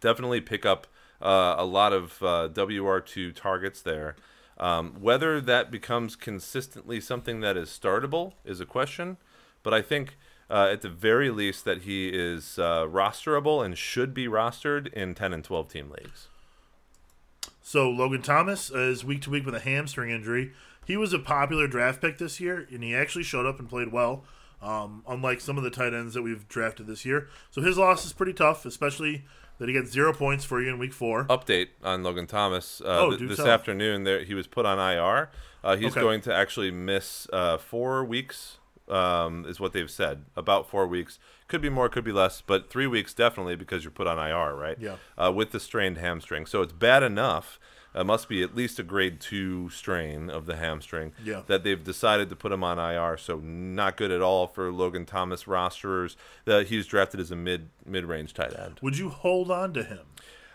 definitely 0.00 0.40
pick 0.40 0.64
up 0.64 0.86
uh, 1.20 1.56
a 1.58 1.66
lot 1.66 1.92
of 1.92 2.22
uh, 2.22 2.48
WR2 2.50 3.34
targets 3.34 3.82
there. 3.82 4.16
Um, 4.60 4.96
whether 5.00 5.40
that 5.40 5.70
becomes 5.70 6.14
consistently 6.14 7.00
something 7.00 7.40
that 7.40 7.56
is 7.56 7.70
startable 7.70 8.34
is 8.44 8.60
a 8.60 8.66
question, 8.66 9.16
but 9.62 9.72
I 9.72 9.80
think 9.80 10.18
uh, 10.50 10.68
at 10.70 10.82
the 10.82 10.90
very 10.90 11.30
least 11.30 11.64
that 11.64 11.82
he 11.82 12.08
is 12.08 12.58
uh, 12.58 12.84
rosterable 12.86 13.64
and 13.64 13.76
should 13.78 14.12
be 14.12 14.26
rostered 14.26 14.92
in 14.92 15.14
10 15.14 15.32
and 15.32 15.42
12 15.42 15.68
team 15.68 15.90
leagues. 15.90 16.28
So 17.62 17.88
Logan 17.88 18.20
Thomas 18.20 18.70
is 18.70 19.02
week 19.02 19.22
to 19.22 19.30
week 19.30 19.46
with 19.46 19.54
a 19.54 19.60
hamstring 19.60 20.10
injury. 20.10 20.52
He 20.86 20.96
was 20.96 21.14
a 21.14 21.18
popular 21.18 21.66
draft 21.66 22.02
pick 22.02 22.18
this 22.18 22.38
year, 22.38 22.66
and 22.70 22.84
he 22.84 22.94
actually 22.94 23.24
showed 23.24 23.46
up 23.46 23.60
and 23.60 23.68
played 23.68 23.92
well. 23.92 24.24
Um, 24.60 25.02
unlike 25.08 25.40
some 25.40 25.56
of 25.56 25.64
the 25.64 25.70
tight 25.70 25.94
ends 25.94 26.12
that 26.12 26.20
we've 26.20 26.46
drafted 26.46 26.86
this 26.86 27.06
year, 27.06 27.28
so 27.50 27.62
his 27.62 27.78
loss 27.78 28.04
is 28.04 28.12
pretty 28.12 28.34
tough, 28.34 28.66
especially 28.66 29.24
that 29.60 29.68
he 29.68 29.72
gets 29.72 29.92
zero 29.92 30.12
points 30.12 30.44
for 30.44 30.60
you 30.60 30.70
in 30.70 30.78
week 30.78 30.92
four. 30.92 31.26
Update 31.26 31.68
on 31.84 32.02
Logan 32.02 32.26
Thomas. 32.26 32.80
Uh, 32.80 32.98
Oh, 33.00 33.10
th- 33.16 33.28
this 33.28 33.36
tell. 33.38 33.46
afternoon, 33.46 34.02
there 34.02 34.24
he 34.24 34.34
was 34.34 34.48
put 34.48 34.66
on 34.66 34.78
IR. 34.80 35.30
Uh, 35.62 35.76
he's 35.76 35.92
Okay. 35.92 36.00
going 36.00 36.20
to 36.22 36.34
actually 36.34 36.70
miss 36.72 37.28
uh, 37.32 37.58
four 37.58 38.02
weeks, 38.04 38.56
um, 38.88 39.44
is 39.46 39.60
what 39.60 39.72
they've 39.72 39.90
said. 39.90 40.24
About 40.34 40.68
four 40.68 40.86
weeks. 40.86 41.18
Could 41.46 41.60
be 41.60 41.68
more, 41.68 41.88
could 41.88 42.04
be 42.04 42.12
less, 42.12 42.40
but 42.40 42.70
three 42.70 42.86
weeks 42.86 43.12
definitely 43.12 43.54
because 43.56 43.84
you're 43.84 43.90
put 43.90 44.06
on 44.06 44.18
IR, 44.18 44.54
right? 44.54 44.76
Yeah. 44.80 44.96
Uh, 45.18 45.30
with 45.30 45.50
the 45.50 45.60
strained 45.60 45.98
hamstring. 45.98 46.46
So 46.46 46.62
it's 46.62 46.72
bad 46.72 47.02
enough. 47.02 47.60
It 47.94 48.04
must 48.04 48.28
be 48.28 48.42
at 48.42 48.54
least 48.54 48.78
a 48.78 48.82
grade 48.84 49.20
two 49.20 49.68
strain 49.70 50.30
of 50.30 50.46
the 50.46 50.56
hamstring 50.56 51.12
Yeah. 51.24 51.42
that 51.48 51.64
they've 51.64 51.82
decided 51.82 52.28
to 52.28 52.36
put 52.36 52.52
him 52.52 52.62
on 52.62 52.78
IR. 52.78 53.16
So 53.16 53.38
not 53.38 53.96
good 53.96 54.10
at 54.12 54.22
all 54.22 54.46
for 54.46 54.70
Logan 54.70 55.06
Thomas 55.06 55.48
rosterers. 55.48 56.16
That 56.44 56.68
he's 56.68 56.86
drafted 56.86 57.18
as 57.20 57.30
a 57.30 57.36
mid 57.36 57.68
mid 57.84 58.04
range 58.04 58.32
tight 58.34 58.56
end. 58.58 58.78
Would 58.82 58.98
you 58.98 59.08
hold 59.08 59.50
on 59.50 59.72
to 59.74 59.82
him? 59.82 60.06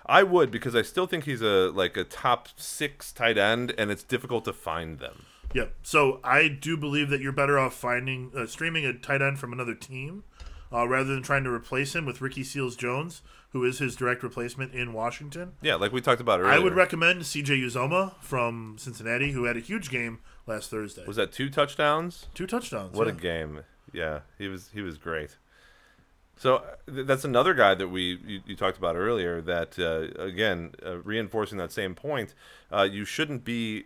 I 0.05 0.23
would 0.23 0.51
because 0.51 0.75
I 0.75 0.81
still 0.83 1.07
think 1.07 1.23
he's 1.25 1.41
a 1.41 1.71
like 1.73 1.97
a 1.97 2.03
top 2.03 2.47
six 2.55 3.11
tight 3.11 3.37
end, 3.37 3.73
and 3.77 3.89
it's 3.91 4.03
difficult 4.03 4.45
to 4.45 4.53
find 4.53 4.99
them. 4.99 5.23
Yep. 5.53 5.73
So 5.83 6.19
I 6.23 6.47
do 6.47 6.77
believe 6.77 7.09
that 7.09 7.21
you're 7.21 7.31
better 7.31 7.57
off 7.57 7.73
finding 7.73 8.31
uh, 8.35 8.45
streaming 8.45 8.85
a 8.85 8.93
tight 8.93 9.21
end 9.21 9.39
from 9.39 9.51
another 9.51 9.73
team 9.75 10.23
uh, 10.71 10.87
rather 10.87 11.13
than 11.13 11.23
trying 11.23 11.43
to 11.45 11.49
replace 11.49 11.95
him 11.95 12.05
with 12.05 12.21
Ricky 12.21 12.43
Seals 12.43 12.75
Jones, 12.75 13.21
who 13.55 13.63
is 13.63 13.79
his 13.79 13.95
direct 13.95 14.21
replacement 14.21 14.73
in 14.73 14.91
Washington. 14.91 15.53
Yeah, 15.61 15.75
like 15.75 15.93
we 15.93 16.01
talked 16.01 16.19
about 16.19 16.41
earlier. 16.41 16.51
I 16.51 16.59
would 16.59 16.75
recommend 16.75 17.21
CJ 17.21 17.63
Uzomah 17.63 18.15
from 18.19 18.75
Cincinnati, 18.77 19.31
who 19.31 19.45
had 19.45 19.55
a 19.55 19.61
huge 19.61 19.89
game 19.89 20.19
last 20.45 20.69
Thursday. 20.69 21.05
Was 21.07 21.15
that 21.15 21.31
two 21.31 21.49
touchdowns? 21.49 22.27
Two 22.33 22.47
touchdowns. 22.47 22.97
What 22.97 23.07
yeah. 23.07 23.13
a 23.13 23.15
game! 23.15 23.61
Yeah, 23.93 24.19
he 24.37 24.49
was 24.49 24.71
he 24.73 24.81
was 24.81 24.97
great. 24.97 25.37
So 26.35 26.57
uh, 26.57 26.63
th- 26.93 27.07
that's 27.07 27.23
another 27.23 27.53
guy 27.53 27.75
that 27.75 27.87
we 27.87 28.19
you, 28.27 28.41
you 28.45 28.57
talked 28.57 28.77
about 28.77 28.97
earlier. 28.97 29.39
That 29.39 29.79
uh, 29.79 30.21
again, 30.21 30.73
uh, 30.85 30.97
reinforcing 30.97 31.57
that 31.59 31.71
same 31.71 31.95
point, 31.95 32.33
uh, 32.73 32.81
you 32.81 33.05
shouldn't 33.05 33.45
be 33.45 33.85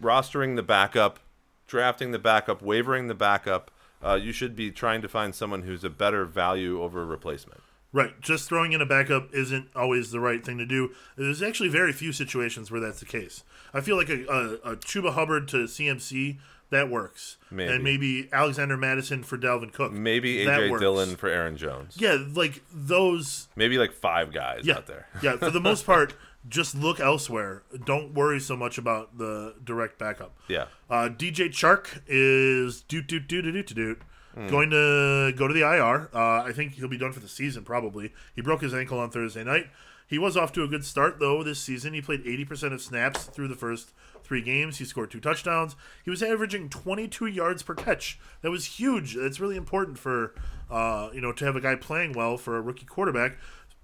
rostering 0.00 0.54
the 0.54 0.62
backup, 0.62 1.18
drafting 1.66 2.12
the 2.12 2.20
backup, 2.20 2.62
wavering 2.62 3.08
the 3.08 3.16
backup. 3.16 3.72
Uh, 4.00 4.14
you 4.14 4.30
should 4.30 4.54
be 4.54 4.70
trying 4.70 5.02
to 5.02 5.08
find 5.08 5.34
someone 5.34 5.62
who's 5.62 5.82
a 5.82 5.90
better 5.90 6.24
value 6.24 6.80
over 6.80 7.02
a 7.02 7.04
replacement. 7.04 7.62
Right. 7.92 8.20
Just 8.20 8.48
throwing 8.48 8.72
in 8.72 8.80
a 8.80 8.86
backup 8.86 9.34
isn't 9.34 9.68
always 9.74 10.12
the 10.12 10.20
right 10.20 10.44
thing 10.44 10.58
to 10.58 10.66
do. 10.66 10.92
There's 11.16 11.42
actually 11.42 11.70
very 11.70 11.92
few 11.92 12.12
situations 12.12 12.70
where 12.70 12.80
that's 12.80 13.00
the 13.00 13.06
case. 13.06 13.42
I 13.74 13.80
feel 13.80 13.96
like 13.96 14.08
a, 14.08 14.24
a, 14.26 14.72
a 14.72 14.76
Chuba 14.76 15.14
Hubbard 15.14 15.48
to 15.48 15.64
CMC, 15.64 16.38
that 16.70 16.88
works. 16.88 17.36
Maybe. 17.50 17.72
And 17.72 17.84
maybe 17.84 18.28
Alexander 18.32 18.76
Mattison 18.76 19.22
for 19.22 19.36
Dalvin 19.36 19.72
Cook. 19.72 19.92
Maybe 19.92 20.44
AJ. 20.44 20.78
Dillon 20.78 21.16
for 21.16 21.28
Aaron 21.28 21.56
Jones. 21.56 21.96
Yeah, 21.98 22.16
like 22.32 22.62
those 22.72 23.48
Maybe 23.56 23.76
like 23.76 23.92
five 23.92 24.32
guys 24.32 24.62
yeah, 24.64 24.76
out 24.76 24.86
there. 24.86 25.08
yeah, 25.22 25.36
for 25.36 25.50
the 25.50 25.60
most 25.60 25.84
part, 25.84 26.14
just 26.48 26.74
look 26.74 27.00
elsewhere. 27.00 27.64
Don't 27.84 28.14
worry 28.14 28.40
so 28.40 28.56
much 28.56 28.78
about 28.78 29.18
the 29.18 29.56
direct 29.62 29.98
backup. 29.98 30.36
Yeah. 30.48 30.66
Uh, 30.88 31.08
DJ 31.08 31.48
Chark 31.48 32.02
is 32.06 32.82
doot 32.82 33.08
doot 33.08 33.26
doot 33.28 33.42
doot 33.42 33.66
doot 33.66 33.74
doot. 33.74 34.02
Going 34.34 34.70
to 34.70 35.32
go 35.36 35.48
to 35.48 35.54
the 35.54 35.62
IR. 35.62 36.08
Uh, 36.14 36.42
I 36.44 36.52
think 36.52 36.74
he'll 36.74 36.88
be 36.88 36.98
done 36.98 37.12
for 37.12 37.20
the 37.20 37.28
season 37.28 37.64
probably. 37.64 38.12
He 38.34 38.42
broke 38.42 38.62
his 38.62 38.74
ankle 38.74 38.98
on 38.98 39.10
Thursday 39.10 39.44
night. 39.44 39.66
He 40.06 40.18
was 40.18 40.36
off 40.36 40.52
to 40.54 40.64
a 40.64 40.68
good 40.68 40.84
start 40.84 41.20
though 41.20 41.42
this 41.44 41.60
season. 41.60 41.94
He 41.94 42.02
played 42.02 42.24
80% 42.24 42.72
of 42.72 42.82
snaps 42.82 43.24
through 43.24 43.48
the 43.48 43.54
first 43.54 43.92
three 44.24 44.42
games. 44.42 44.78
He 44.78 44.84
scored 44.84 45.10
two 45.10 45.20
touchdowns. 45.20 45.76
He 46.04 46.10
was 46.10 46.22
averaging 46.22 46.68
22 46.68 47.26
yards 47.26 47.62
per 47.62 47.74
catch. 47.74 48.18
That 48.42 48.50
was 48.50 48.64
huge. 48.64 49.14
That's 49.14 49.40
really 49.40 49.56
important 49.56 49.98
for 49.98 50.34
uh, 50.70 51.10
you 51.12 51.20
know 51.20 51.32
to 51.32 51.44
have 51.44 51.56
a 51.56 51.60
guy 51.60 51.74
playing 51.74 52.12
well 52.12 52.36
for 52.36 52.56
a 52.56 52.60
rookie 52.60 52.86
quarterback. 52.86 53.38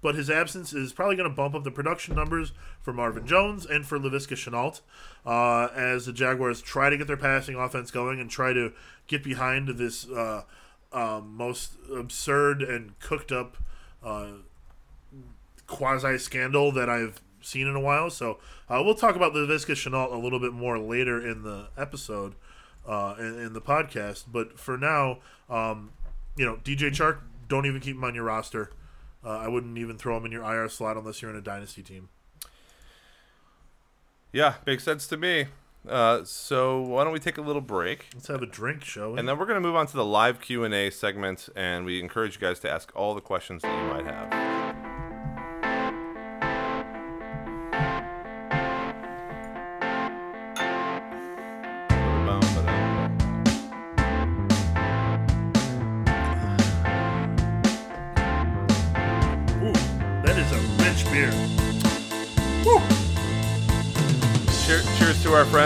But 0.07 0.15
his 0.15 0.29
absence 0.29 0.71
is 0.71 0.93
probably 0.93 1.17
going 1.17 1.29
to 1.29 1.35
bump 1.35 1.53
up 1.53 1.65
the 1.65 1.69
production 1.69 2.15
numbers 2.15 2.53
for 2.79 2.93
Marvin 2.93 3.27
Jones 3.27 3.65
and 3.65 3.85
for 3.85 3.99
Laviska 3.99 4.37
Shenault 4.37 4.79
uh, 5.25 5.67
as 5.75 6.05
the 6.05 6.13
Jaguars 6.13 6.61
try 6.61 6.89
to 6.89 6.95
get 6.95 7.07
their 7.07 7.17
passing 7.17 7.55
offense 7.55 7.91
going 7.91 8.21
and 8.21 8.29
try 8.29 8.53
to 8.53 8.71
get 9.07 9.21
behind 9.21 9.67
this 9.67 10.09
uh, 10.09 10.43
um, 10.93 11.35
most 11.35 11.73
absurd 11.93 12.61
and 12.61 12.97
cooked 13.01 13.33
up 13.33 13.57
uh, 14.01 14.27
quasi 15.67 16.17
scandal 16.17 16.71
that 16.71 16.89
I've 16.89 17.19
seen 17.41 17.67
in 17.67 17.75
a 17.75 17.81
while. 17.81 18.09
So 18.09 18.37
uh, 18.69 18.81
we'll 18.85 18.95
talk 18.95 19.17
about 19.17 19.33
Laviska 19.33 19.73
Shenault 19.73 20.13
a 20.13 20.17
little 20.17 20.39
bit 20.39 20.53
more 20.53 20.79
later 20.79 21.19
in 21.19 21.43
the 21.43 21.67
episode, 21.77 22.35
uh, 22.87 23.15
in, 23.19 23.37
in 23.37 23.51
the 23.51 23.59
podcast. 23.59 24.23
But 24.31 24.57
for 24.57 24.77
now, 24.77 25.17
um, 25.49 25.91
you 26.37 26.45
know, 26.45 26.55
DJ 26.63 26.91
Chark, 26.91 27.17
don't 27.49 27.65
even 27.65 27.81
keep 27.81 27.97
him 27.97 28.05
on 28.05 28.15
your 28.15 28.23
roster. 28.23 28.71
Uh, 29.27 29.39
I 29.39 29.49
wouldn't 29.49 29.77
even 29.77 29.97
throw 29.97 30.15
him 30.15 30.25
in 30.25 30.31
your 30.31 30.43
IR 30.43 30.69
slot 30.69 30.95
unless 30.95 31.21
you're 31.21 31.29
in 31.29 31.35
a 31.35 31.41
dynasty 31.41 31.83
team. 31.83 32.07
Yeah, 34.31 34.55
makes 34.65 34.85
sense 34.85 35.05
to 35.07 35.17
me. 35.17 35.47
Uh, 35.87 36.23
so 36.23 36.79
why 36.81 37.03
don't 37.03 37.11
we 37.11 37.19
take 37.19 37.37
a 37.37 37.41
little 37.41 37.61
break, 37.61 38.07
Let's 38.13 38.27
have 38.27 38.41
a 38.41 38.45
drink, 38.45 38.83
shall 38.83 39.13
we? 39.13 39.19
and 39.19 39.27
then 39.27 39.37
we're 39.37 39.45
going 39.45 39.61
to 39.61 39.65
move 39.67 39.75
on 39.75 39.87
to 39.87 39.97
the 39.97 40.05
live 40.05 40.39
Q 40.39 40.63
and 40.63 40.73
A 40.73 40.89
segment, 40.89 41.49
and 41.55 41.85
we 41.85 41.99
encourage 41.99 42.35
you 42.35 42.41
guys 42.41 42.59
to 42.61 42.69
ask 42.71 42.91
all 42.95 43.13
the 43.15 43.21
questions 43.21 43.61
that 43.63 43.81
you 43.83 43.89
might 43.89 44.05
have. 44.05 44.56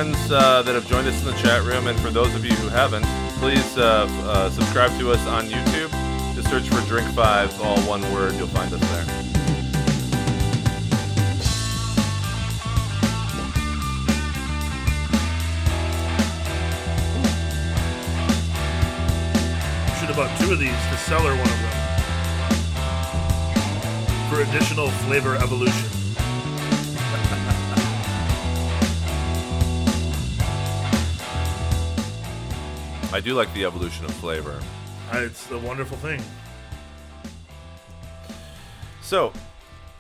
Friends 0.02 0.32
uh, 0.32 0.64
that 0.64 0.74
have 0.74 0.88
joined 0.88 1.08
us 1.08 1.20
in 1.20 1.28
the 1.28 1.34
chat 1.34 1.62
room, 1.62 1.86
and 1.86 2.00
for 2.00 2.10
those 2.10 2.34
of 2.34 2.44
you 2.44 2.54
who 2.54 2.68
haven't, 2.70 3.06
please 3.38 3.78
uh, 3.78 4.08
uh, 4.24 4.50
subscribe 4.50 4.90
to 5.00 5.12
us 5.12 5.20
on 5.28 5.46
YouTube. 5.46 5.92
Just 6.34 6.50
search 6.50 6.68
for 6.70 6.82
Drink 6.88 7.08
Five, 7.10 7.54
all 7.62 7.80
one 7.82 8.02
word. 8.12 8.34
You'll 8.34 8.48
find 8.48 8.74
us 8.74 8.80
there. 8.80 9.06
Should 20.00 20.10
have 20.10 20.16
bought 20.16 20.36
two 20.40 20.52
of 20.52 20.58
these 20.58 20.72
to 20.72 20.98
cellar 20.98 21.30
one 21.30 21.42
of 21.42 21.62
them 21.62 21.78
for 24.32 24.42
additional 24.42 24.90
flavor 25.06 25.36
evolution. 25.36 26.01
I 33.14 33.20
do 33.20 33.34
like 33.34 33.54
the 33.54 33.66
evolution 33.66 34.06
of 34.06 34.14
flavor. 34.16 34.60
Uh, 35.12 35.18
It's 35.18 35.52
a 35.52 35.58
wonderful 35.60 35.98
thing. 35.98 36.24
So, 39.02 39.34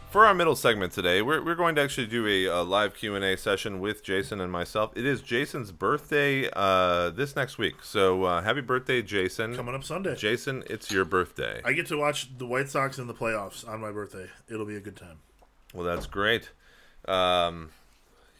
for 0.09 0.25
our 0.25 0.33
middle 0.33 0.55
segment 0.55 0.93
today, 0.93 1.21
we're, 1.21 1.43
we're 1.43 1.55
going 1.55 1.75
to 1.75 1.81
actually 1.81 2.07
do 2.07 2.25
a, 2.25 2.45
a 2.45 2.61
live 2.63 2.95
Q 2.95 3.15
and 3.15 3.25
A 3.25 3.35
session 3.35 3.81
with 3.81 4.01
Jason 4.01 4.39
and 4.39 4.49
myself. 4.49 4.91
It 4.95 5.05
is 5.05 5.21
Jason's 5.21 5.73
birthday 5.73 6.49
uh, 6.53 7.09
this 7.09 7.35
next 7.35 7.57
week, 7.57 7.83
so 7.83 8.23
uh, 8.23 8.41
happy 8.41 8.61
birthday, 8.61 9.01
Jason! 9.01 9.55
Coming 9.55 9.75
up 9.75 9.83
Sunday. 9.83 10.15
Jason, 10.15 10.63
it's 10.69 10.89
your 10.89 11.03
birthday. 11.03 11.61
I 11.65 11.73
get 11.73 11.87
to 11.87 11.97
watch 11.97 12.37
the 12.37 12.45
White 12.45 12.69
Sox 12.69 12.97
in 12.97 13.07
the 13.07 13.13
playoffs 13.13 13.67
on 13.67 13.81
my 13.81 13.91
birthday. 13.91 14.27
It'll 14.49 14.65
be 14.65 14.77
a 14.77 14.81
good 14.81 14.95
time. 14.95 15.19
Well, 15.73 15.83
that's 15.83 16.05
great. 16.05 16.49
Um, 17.07 17.71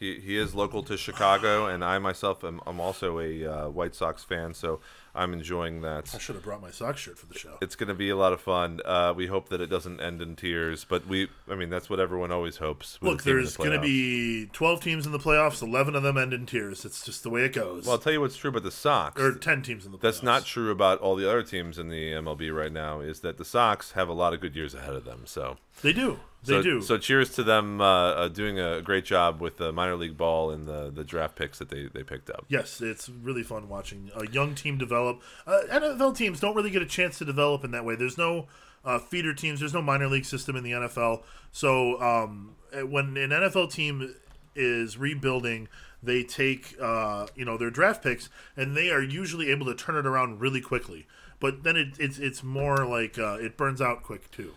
he, 0.02 0.18
he 0.18 0.36
is 0.36 0.52
local 0.52 0.82
to 0.82 0.96
Chicago, 0.96 1.66
and 1.66 1.84
I 1.84 1.98
myself 2.00 2.42
am 2.42 2.60
I'm 2.66 2.80
also 2.80 3.20
a 3.20 3.46
uh, 3.46 3.68
White 3.68 3.94
Sox 3.94 4.24
fan, 4.24 4.52
so 4.52 4.80
I'm 5.14 5.32
enjoying 5.32 5.82
that. 5.82 6.12
I 6.12 6.18
should 6.18 6.34
have 6.34 6.42
brought 6.42 6.60
my 6.60 6.72
Sox 6.72 7.00
shirt 7.00 7.18
for 7.18 7.26
the 7.26 7.38
show. 7.38 7.56
It's 7.60 7.76
going 7.76 7.88
to 7.88 7.94
be 7.94 8.10
a 8.10 8.16
lot 8.16 8.32
of 8.32 8.40
fun. 8.40 8.80
Uh, 8.84 9.14
we 9.14 9.28
hope 9.28 9.48
that 9.50 9.60
it 9.60 9.68
doesn't 9.68 10.00
end 10.00 10.20
in 10.20 10.34
tears, 10.34 10.84
but 10.84 11.06
we, 11.06 11.28
I 11.48 11.54
mean, 11.54 11.70
that's 11.70 11.88
what 11.88 12.00
everyone 12.00 12.32
always 12.32 12.56
hopes. 12.56 12.98
Look, 13.00 13.12
in 13.12 13.16
the 13.18 13.24
there's 13.24 13.56
going 13.56 13.70
to 13.70 13.80
be 13.80 14.46
12 14.52 14.82
teams 14.82 15.06
in 15.06 15.12
the 15.12 15.20
playoffs. 15.20 15.62
11 15.62 15.94
of 15.94 16.02
them 16.02 16.18
end 16.18 16.32
in 16.32 16.46
tears. 16.46 16.84
It's 16.84 17.04
just 17.04 17.22
the 17.22 17.30
way 17.30 17.44
it 17.44 17.52
goes. 17.52 17.84
Well, 17.84 17.92
I'll 17.92 17.98
tell 18.00 18.12
you 18.12 18.20
what's 18.20 18.36
true 18.36 18.50
about 18.50 18.64
the 18.64 18.72
Sox. 18.72 19.20
or 19.22 19.32
10 19.36 19.62
teams 19.62 19.86
in 19.86 19.92
the 19.92 19.98
playoffs. 19.98 20.02
That's 20.02 20.22
not 20.24 20.44
true 20.44 20.72
about 20.72 20.98
all 20.98 21.14
the 21.14 21.28
other 21.28 21.44
teams 21.44 21.78
in 21.78 21.90
the 21.90 22.10
MLB 22.10 22.52
right 22.52 22.72
now. 22.72 22.98
Is 22.98 23.20
that 23.20 23.38
the 23.38 23.44
Sox 23.44 23.92
have 23.92 24.08
a 24.08 24.14
lot 24.14 24.34
of 24.34 24.40
good 24.40 24.56
years 24.56 24.74
ahead 24.74 24.94
of 24.94 25.04
them? 25.04 25.22
So 25.26 25.58
They 25.80 25.92
do. 25.92 26.18
They 26.44 26.54
so, 26.54 26.62
do. 26.62 26.82
So 26.82 26.98
cheers 26.98 27.30
to 27.30 27.44
them 27.44 27.80
uh, 27.80 27.84
uh, 27.84 28.28
doing 28.28 28.58
a 28.58 28.82
great 28.82 29.04
job 29.04 29.40
with 29.40 29.58
the 29.58 29.72
minor 29.72 29.94
league 29.94 30.16
ball 30.16 30.50
and 30.50 30.66
the, 30.66 30.90
the 30.90 31.04
draft 31.04 31.36
picks 31.36 31.58
that 31.58 31.68
they, 31.68 31.86
they 31.86 32.02
picked 32.02 32.30
up. 32.30 32.44
Yes, 32.48 32.80
it's 32.80 33.08
really 33.08 33.44
fun 33.44 33.68
watching 33.68 34.10
a 34.16 34.28
young 34.28 34.54
team 34.54 34.76
develop. 34.76 35.22
Uh, 35.46 35.60
NFL 35.70 36.16
teams 36.16 36.40
don't 36.40 36.56
really 36.56 36.70
get 36.70 36.82
a 36.82 36.86
chance 36.86 37.18
to 37.18 37.24
develop 37.24 37.64
in 37.64 37.70
that 37.70 37.84
way. 37.84 37.94
There's 37.94 38.18
no 38.18 38.48
uh, 38.84 38.98
feeder 38.98 39.34
teams. 39.34 39.60
There's 39.60 39.74
no 39.74 39.82
minor 39.82 40.08
league 40.08 40.24
system 40.24 40.56
in 40.56 40.64
the 40.64 40.72
NFL. 40.72 41.22
So 41.52 42.00
um, 42.00 42.56
when 42.72 43.16
an 43.16 43.30
NFL 43.30 43.72
team 43.72 44.14
is 44.56 44.98
rebuilding, 44.98 45.68
they 46.02 46.24
take 46.24 46.74
uh, 46.80 47.26
you 47.36 47.44
know 47.44 47.56
their 47.56 47.70
draft 47.70 48.02
picks 48.02 48.28
and 48.56 48.76
they 48.76 48.90
are 48.90 49.02
usually 49.02 49.50
able 49.50 49.66
to 49.66 49.74
turn 49.74 49.96
it 49.96 50.06
around 50.06 50.40
really 50.40 50.60
quickly. 50.60 51.06
But 51.38 51.62
then 51.62 51.76
it, 51.76 51.88
it's 51.98 52.18
it's 52.18 52.42
more 52.42 52.86
like 52.86 53.18
uh, 53.18 53.38
it 53.40 53.56
burns 53.56 53.80
out 53.80 54.02
quick 54.02 54.30
too. 54.30 54.54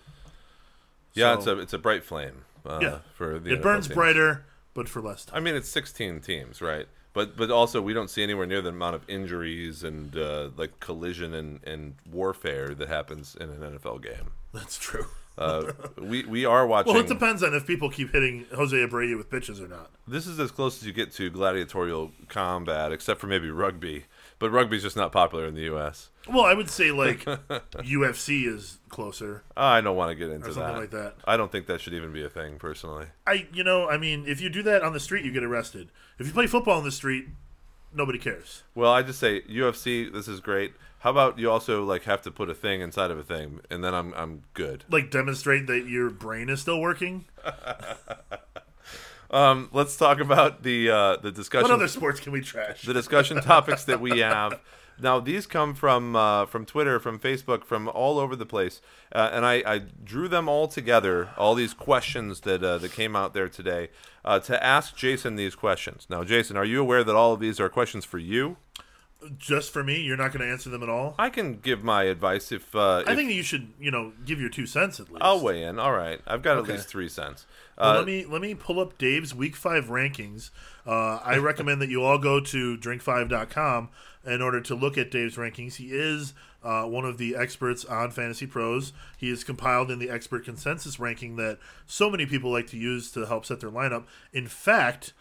Yeah, 1.16 1.34
So- 1.34 1.38
it's 1.40 1.48
a 1.48 1.60
it's 1.60 1.74
a 1.74 1.78
bright 1.80 2.04
flame. 2.04 2.44
Uh, 2.66 2.80
Yeah. 2.82 2.98
for 3.16 3.38
the 3.40 3.52
It 3.54 3.60
NFL 3.60 3.64
burns 3.64 3.88
teams. 3.88 3.96
brighter, 3.96 4.46
but 4.74 4.90
for 4.90 5.00
less 5.02 5.26
time. 5.26 5.38
I 5.38 5.40
mean, 5.40 5.56
it's 5.56 5.70
16 5.70 6.20
teams, 6.20 6.62
right? 6.62 6.88
But 7.14 7.38
but 7.38 7.50
also 7.52 7.82
we 7.82 7.94
don't 7.94 8.10
see 8.10 8.24
anywhere 8.24 8.46
near 8.46 8.62
the 8.62 8.70
amount 8.70 8.96
of 8.96 9.04
injuries 9.08 9.84
and 9.84 10.16
uh, 10.18 10.50
like 10.58 10.80
collision 10.80 11.34
and, 11.34 11.60
and 11.64 11.96
warfare 12.12 12.74
that 12.76 12.88
happens 12.90 13.36
in 13.40 13.50
an 13.50 13.62
NFL 13.78 14.02
game. 14.04 14.32
That's 14.54 14.78
true. 14.78 15.06
Uh, 15.38 15.74
we 15.98 16.24
we 16.26 16.46
are 16.46 16.66
watching. 16.66 16.94
Well, 16.96 17.04
it 17.04 17.08
depends 17.08 17.44
on 17.44 17.54
if 17.54 17.66
people 17.68 17.90
keep 17.90 18.12
hitting 18.14 18.46
Jose 18.56 18.76
Abreu 18.76 19.18
with 19.18 19.30
pitches 19.30 19.60
or 19.62 19.68
not. 19.68 19.92
This 20.08 20.28
is 20.28 20.40
as 20.40 20.50
close 20.52 20.82
as 20.82 20.88
you 20.88 20.94
get 20.94 21.12
to 21.14 21.30
gladiatorial 21.30 22.12
combat, 22.30 22.92
except 22.94 23.20
for 23.22 23.28
maybe 23.28 23.50
rugby. 23.50 24.06
But 24.38 24.52
rugby's 24.52 24.84
just 24.84 24.98
not 24.98 25.12
popular 25.12 25.46
in 25.46 25.56
the 25.56 25.62
U.S. 25.62 26.10
Well, 26.28 26.44
I 26.44 26.54
would 26.54 26.70
say 26.70 26.92
like 26.92 27.20
UFC 27.26 28.48
is 28.48 28.80
closer 28.90 29.44
I 29.56 29.82
don't 29.82 29.96
want 29.96 30.10
to 30.12 30.16
get 30.16 30.30
into 30.30 30.50
or 30.50 30.54
something 30.54 30.74
that. 30.74 30.80
like 30.80 30.92
that. 30.92 31.16
I 31.26 31.38
don't 31.38 31.52
think 31.52 31.68
that 31.68 31.80
should 31.82 31.94
even 31.94 32.12
be 32.12 32.24
a 32.24 32.30
thing, 32.30 32.58
personally. 32.58 33.06
I, 33.26 33.48
you 33.54 33.64
know, 33.64 33.88
I 33.90 33.98
mean, 33.98 34.26
if 34.28 34.42
you 34.42 34.50
do 34.50 34.62
that 34.64 34.84
on 34.84 34.94
the 34.94 35.00
street, 35.00 35.24
you 35.24 35.32
get 35.32 35.44
arrested. 35.44 35.90
If 36.20 36.28
you 36.28 36.34
play 36.34 36.48
football 36.48 36.78
on 36.78 36.84
the 36.84 36.92
street, 36.92 37.28
nobody 37.94 38.20
cares. 38.20 38.64
Well, 38.74 38.92
I 38.92 39.04
just 39.04 39.20
say 39.20 39.42
UFC. 39.42 40.12
This 40.12 40.28
is 40.28 40.40
great. 40.42 40.74
How 41.00 41.12
about 41.12 41.38
you 41.40 41.52
also 41.52 41.84
like 41.84 42.04
have 42.04 42.22
to 42.24 42.32
put 42.32 42.50
a 42.50 42.56
thing 42.56 42.82
inside 42.82 43.12
of 43.12 43.20
a 43.20 43.24
thing, 43.24 43.62
and 43.70 43.84
then 43.84 43.94
I'm 43.94 44.14
I'm 44.16 44.44
good. 44.54 44.84
Like 44.90 45.12
demonstrate 45.12 45.68
that 45.68 45.88
your 45.88 46.10
brain 46.10 46.50
is 46.50 46.62
still 46.62 46.82
working. 46.82 47.26
Um, 49.36 49.70
let's 49.74 49.98
talk 49.98 50.20
about 50.22 50.64
the 50.64 50.90
uh, 50.90 51.18
the 51.18 51.32
discussion. 51.32 51.70
What 51.70 51.76
other 51.76 51.90
sports 51.90 52.20
can 52.22 52.32
we 52.32 52.42
trash? 52.42 52.84
the 52.84 52.94
discussion 52.94 53.42
topics 53.42 53.84
that 53.84 54.00
we 54.00 54.20
have. 54.20 54.60
Now 54.98 55.20
these 55.20 55.46
come 55.46 55.76
from 55.76 56.16
uh, 56.16 56.46
from 56.46 56.66
Twitter, 56.66 57.00
from 57.02 57.20
Facebook, 57.20 57.66
from 57.66 57.90
all 57.90 58.18
over 58.18 58.34
the 58.38 58.46
place, 58.46 58.80
uh, 59.14 59.30
and 59.34 59.46
I, 59.46 59.56
I 59.66 59.80
drew 59.80 60.30
them 60.30 60.48
all 60.48 60.70
together. 60.70 61.32
All 61.38 61.54
these 61.54 61.74
questions 61.74 62.40
that 62.42 62.64
uh, 62.64 62.78
that 62.78 62.94
came 62.94 63.14
out 63.14 63.34
there 63.34 63.50
today 63.50 63.90
uh, 64.24 64.40
to 64.40 64.64
ask 64.64 64.96
Jason 64.96 65.36
these 65.36 65.54
questions. 65.54 66.08
Now, 66.10 66.24
Jason, 66.24 66.56
are 66.56 66.64
you 66.64 66.80
aware 66.80 67.04
that 67.04 67.14
all 67.14 67.34
of 67.34 67.42
these 67.42 67.60
are 67.60 67.68
questions 67.68 68.06
for 68.06 68.20
you? 68.20 68.56
Just 69.38 69.74
for 69.74 69.84
me, 69.84 70.00
you're 70.02 70.18
not 70.18 70.32
going 70.32 70.46
to 70.46 70.52
answer 70.52 70.70
them 70.70 70.84
at 70.84 70.90
all. 70.90 71.16
I 71.18 71.30
can 71.30 71.58
give 71.60 71.84
my 71.84 72.04
advice 72.04 72.52
if, 72.52 72.76
uh, 72.76 73.04
I 73.08 73.12
if 73.12 73.18
think 73.18 73.32
you 73.32 73.42
should, 73.42 73.74
you 73.80 73.90
know, 73.90 74.14
give 74.24 74.40
your 74.40 74.50
two 74.50 74.68
cents 74.68 75.00
at 75.00 75.10
least. 75.10 75.24
I'll 75.24 75.42
weigh 75.42 75.64
in. 75.64 75.80
All 75.80 75.94
right, 75.94 76.22
I've 76.28 76.44
got 76.44 76.58
Okay. 76.58 76.72
at 76.74 76.78
least 76.78 76.90
three 76.90 77.10
cents. 77.10 77.48
Well, 77.78 77.92
Uh, 77.92 77.98
let 77.98 78.06
me 78.06 78.26
let 78.26 78.42
me 78.42 78.56
pull 78.56 78.80
up 78.80 78.98
Dave's 78.98 79.36
Week 79.36 79.56
Five 79.56 79.86
rankings. 79.86 80.50
Uh, 80.86 81.18
I 81.24 81.38
recommend 81.38 81.82
that 81.82 81.90
you 81.90 82.04
all 82.04 82.18
go 82.18 82.40
to 82.40 82.78
drink5.com 82.78 83.90
in 84.26 84.42
order 84.42 84.62
to 84.62 84.76
look 84.76 84.98
at 84.98 85.12
Dave's 85.12 85.36
rankings. 85.36 85.76
He 85.76 85.88
is 85.92 86.34
uh, 86.64 86.84
one 86.84 87.06
of 87.06 87.18
the 87.18 87.36
experts 87.36 87.84
on 87.86 88.12
Fantasy 88.12 88.48
Pros. 88.48 88.94
He 89.18 89.30
is 89.30 89.44
compiled 89.44 89.92
in 89.92 90.00
the 90.00 90.10
expert 90.10 90.46
consensus 90.46 91.00
ranking 91.00 91.36
that 91.36 91.60
so 91.86 92.10
many 92.10 92.26
people 92.26 92.52
like 92.52 92.68
to 92.68 92.78
use 92.78 93.12
to 93.12 93.26
help 93.26 93.46
set 93.46 93.60
their 93.60 93.70
lineup. 93.72 94.06
In 94.34 94.48
fact, 94.48 95.14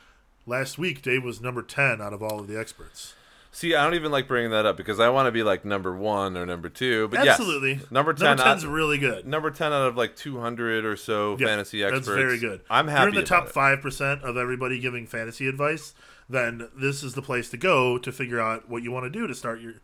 last 0.47 0.79
week 0.79 1.03
Dave 1.03 1.25
was 1.25 1.41
number 1.41 1.63
ten 1.63 2.01
out 2.01 2.13
of 2.13 2.23
all 2.23 2.39
of 2.41 2.47
the 2.47 2.59
experts. 2.59 3.15
See, 3.55 3.73
I 3.73 3.85
don't 3.85 3.95
even 3.95 4.11
like 4.11 4.27
bringing 4.27 4.51
that 4.51 4.67
up 4.67 4.77
because 4.77 4.99
I 4.99 5.11
want 5.11 5.27
to 5.29 5.33
be 5.33 5.45
like 5.45 5.65
number 5.65 5.95
one 5.95 6.37
or 6.37 6.45
number 6.45 6.69
two. 6.69 7.07
But 7.07 7.25
Absolutely. 7.25 7.75
yes, 7.75 7.89
number 7.89 8.13
ten. 8.13 8.37
Number 8.37 8.43
out- 8.43 8.63
really 8.65 8.99
good. 8.99 9.29
number 9.29 9.53
ten 9.53 9.73
out 9.73 9.87
of 9.87 9.97
like 9.97 10.17
two 10.17 10.41
hundred 10.41 10.85
or 10.85 10.97
so 10.97 11.37
Yeah, 11.39 11.47
fantasy 11.47 11.85
experts. 11.85 12.07
That's 12.09 12.19
very 12.19 12.41
good. 12.41 12.63
I'm 12.69 12.89
happy. 12.89 13.03
You're 13.03 13.09
in 13.11 13.15
the 13.15 13.23
top 13.23 13.49
five 13.49 13.81
percent 13.81 14.25
of 14.25 14.37
everybody 14.37 14.81
giving 14.81 15.07
fantasy 15.07 15.47
advice. 15.47 15.95
Then 16.29 16.69
this 16.77 17.05
is 17.05 17.15
the 17.15 17.23
place 17.23 17.49
to 17.51 17.57
go 17.57 17.97
to 17.97 18.11
figure 18.11 18.41
out 18.41 18.69
what 18.69 18.83
you 18.83 18.91
want 18.91 19.05
to 19.05 19.11
do 19.11 19.29
to 19.29 19.35
start 19.37 19.61
your, 19.61 19.75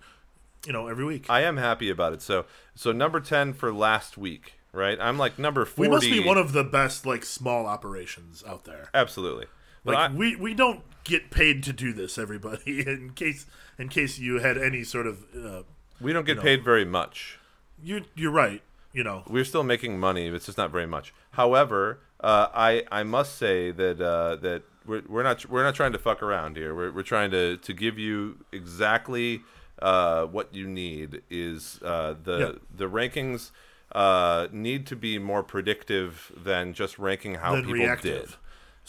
you 0.66 0.72
know, 0.72 0.88
every 0.88 1.04
week. 1.04 1.26
I 1.30 1.42
am 1.42 1.56
happy 1.56 1.90
about 1.90 2.12
it. 2.12 2.22
So, 2.22 2.46
so 2.74 2.90
number 2.90 3.20
ten 3.20 3.52
for 3.52 3.72
last 3.72 4.18
week, 4.18 4.54
right? 4.72 4.98
I'm 5.00 5.16
like 5.16 5.38
number 5.38 5.64
forty. 5.64 5.88
we 5.88 5.94
must 5.94 6.10
be 6.10 6.18
one 6.18 6.38
of 6.38 6.52
the 6.52 6.64
best 6.64 7.06
like 7.06 7.24
small 7.24 7.66
operations 7.66 8.42
out 8.44 8.64
there. 8.64 8.88
absolutely. 8.92 9.46
Like 9.84 9.96
I- 9.96 10.12
we 10.14 10.36
we 10.36 10.54
don't 10.54 10.82
get 11.04 11.30
paid 11.30 11.62
to 11.64 11.72
do 11.72 11.92
this, 11.92 12.18
everybody. 12.18 12.80
In 12.86 13.10
case 13.14 13.46
in 13.78 13.88
case 13.88 14.18
you 14.18 14.38
had 14.40 14.58
any 14.58 14.84
sort 14.84 15.06
of, 15.06 15.24
uh, 15.34 15.62
we 16.00 16.12
don't 16.12 16.26
get 16.26 16.36
know. 16.36 16.42
paid 16.42 16.62
very 16.64 16.84
much. 16.84 17.38
you 17.82 18.04
you're 18.14 18.30
right. 18.32 18.62
You 18.92 19.04
know, 19.04 19.22
We're 19.28 19.44
still 19.44 19.62
making 19.62 20.00
money. 20.00 20.26
It's 20.26 20.46
just 20.46 20.58
not 20.58 20.72
very 20.72 20.86
much. 20.86 21.14
However, 21.32 22.00
uh, 22.18 22.48
I 22.52 22.82
I 22.90 23.04
must 23.04 23.36
say 23.38 23.70
that 23.70 24.00
uh, 24.00 24.34
that 24.36 24.62
we're, 24.84 25.02
we're 25.08 25.22
not 25.22 25.46
we're 25.48 25.62
not 25.62 25.74
trying 25.76 25.92
to 25.92 25.98
fuck 25.98 26.22
around 26.22 26.56
here. 26.56 26.74
We're, 26.74 26.90
we're 26.92 27.04
trying 27.04 27.30
to, 27.30 27.56
to 27.58 27.72
give 27.72 27.98
you 28.00 28.38
exactly 28.52 29.42
uh, 29.80 30.24
what 30.26 30.52
you 30.54 30.66
need. 30.66 31.22
Is 31.30 31.78
uh, 31.84 32.16
the 32.24 32.38
Yeah. 32.38 32.52
the 32.76 32.88
rankings 32.90 33.52
uh, 33.92 34.48
need 34.52 34.86
to 34.88 34.96
be 34.96 35.18
more 35.20 35.42
predictive 35.44 36.32
than 36.36 36.74
just 36.74 36.98
ranking 36.98 37.36
how 37.36 37.52
than 37.52 37.60
people 37.66 37.74
reactive. 37.80 38.26
did. 38.30 38.36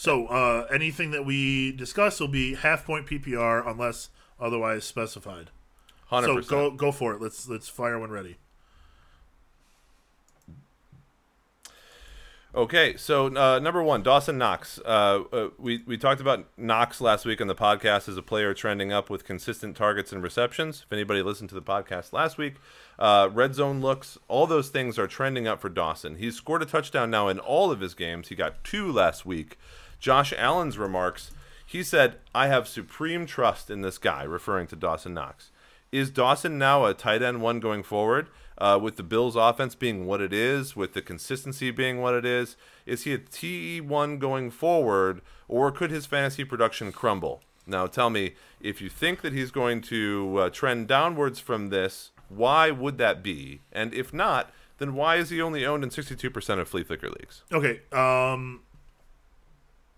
So 0.02 0.26
uh, 0.26 0.66
anything 0.68 1.12
that 1.12 1.24
we 1.24 1.70
discuss 1.70 2.18
will 2.18 2.26
be 2.26 2.56
half 2.56 2.84
point 2.84 3.06
PPR 3.06 3.64
unless 3.64 4.10
otherwise 4.40 4.82
specified. 4.82 5.50
Hundred 6.06 6.44
So 6.44 6.50
go 6.50 6.70
go 6.72 6.90
for 6.90 7.14
it. 7.14 7.22
Let's 7.22 7.48
let's 7.48 7.68
fire 7.68 7.96
when 8.00 8.10
ready. 8.10 8.38
Okay, 12.52 12.96
so 12.96 13.34
uh, 13.34 13.60
number 13.60 13.80
one, 13.80 14.02
Dawson 14.02 14.36
Knox. 14.38 14.80
Uh, 14.84 15.22
uh, 15.32 15.48
we 15.56 15.84
we 15.86 15.96
talked 15.96 16.20
about 16.20 16.48
Knox 16.58 17.00
last 17.00 17.24
week 17.24 17.40
on 17.40 17.46
the 17.46 17.54
podcast 17.54 18.08
as 18.08 18.16
a 18.16 18.22
player 18.22 18.52
trending 18.54 18.92
up 18.92 19.08
with 19.08 19.24
consistent 19.24 19.76
targets 19.76 20.10
and 20.10 20.20
receptions. 20.20 20.82
If 20.84 20.92
anybody 20.92 21.22
listened 21.22 21.48
to 21.50 21.54
the 21.54 21.62
podcast 21.62 22.12
last 22.12 22.38
week, 22.38 22.56
uh, 22.98 23.30
red 23.32 23.54
zone 23.54 23.80
looks, 23.80 24.18
all 24.26 24.48
those 24.48 24.68
things 24.68 24.98
are 24.98 25.06
trending 25.06 25.46
up 25.46 25.60
for 25.60 25.68
Dawson. 25.68 26.16
He's 26.16 26.34
scored 26.34 26.62
a 26.62 26.66
touchdown 26.66 27.08
now 27.08 27.28
in 27.28 27.38
all 27.38 27.70
of 27.70 27.78
his 27.78 27.94
games. 27.94 28.28
He 28.28 28.34
got 28.34 28.64
two 28.64 28.90
last 28.90 29.24
week. 29.24 29.56
Josh 30.02 30.32
Allen's 30.36 30.78
remarks. 30.78 31.30
He 31.64 31.84
said, 31.84 32.16
"I 32.34 32.48
have 32.48 32.66
supreme 32.66 33.24
trust 33.24 33.70
in 33.70 33.82
this 33.82 33.98
guy," 33.98 34.24
referring 34.24 34.66
to 34.66 34.76
Dawson 34.76 35.14
Knox. 35.14 35.52
Is 35.92 36.10
Dawson 36.10 36.58
now 36.58 36.84
a 36.84 36.92
tight 36.92 37.22
end 37.22 37.40
one 37.40 37.60
going 37.60 37.84
forward? 37.84 38.28
Uh, 38.58 38.78
with 38.82 38.96
the 38.96 39.04
Bills' 39.04 39.36
offense 39.36 39.76
being 39.76 40.04
what 40.04 40.20
it 40.20 40.32
is, 40.32 40.74
with 40.74 40.92
the 40.94 41.02
consistency 41.02 41.70
being 41.70 42.00
what 42.00 42.14
it 42.14 42.24
is, 42.24 42.56
is 42.84 43.04
he 43.04 43.14
a 43.14 43.18
TE1 43.18 44.18
going 44.18 44.50
forward, 44.50 45.20
or 45.48 45.70
could 45.70 45.90
his 45.90 46.04
fantasy 46.04 46.44
production 46.44 46.92
crumble? 46.92 47.42
Now, 47.66 47.86
tell 47.86 48.10
me, 48.10 48.34
if 48.60 48.80
you 48.80 48.88
think 48.88 49.22
that 49.22 49.32
he's 49.32 49.50
going 49.50 49.80
to 49.82 50.36
uh, 50.38 50.50
trend 50.50 50.88
downwards 50.88 51.38
from 51.38 51.70
this, 51.70 52.10
why 52.28 52.70
would 52.70 52.98
that 52.98 53.22
be? 53.22 53.62
And 53.72 53.94
if 53.94 54.12
not, 54.12 54.50
then 54.78 54.94
why 54.94 55.16
is 55.16 55.30
he 55.30 55.40
only 55.40 55.64
owned 55.64 55.84
in 55.84 55.90
62% 55.90 56.58
of 56.58 56.70
Fleaflicker 56.70 57.10
leagues? 57.18 57.42
Okay. 57.52 57.80
Um, 57.92 58.62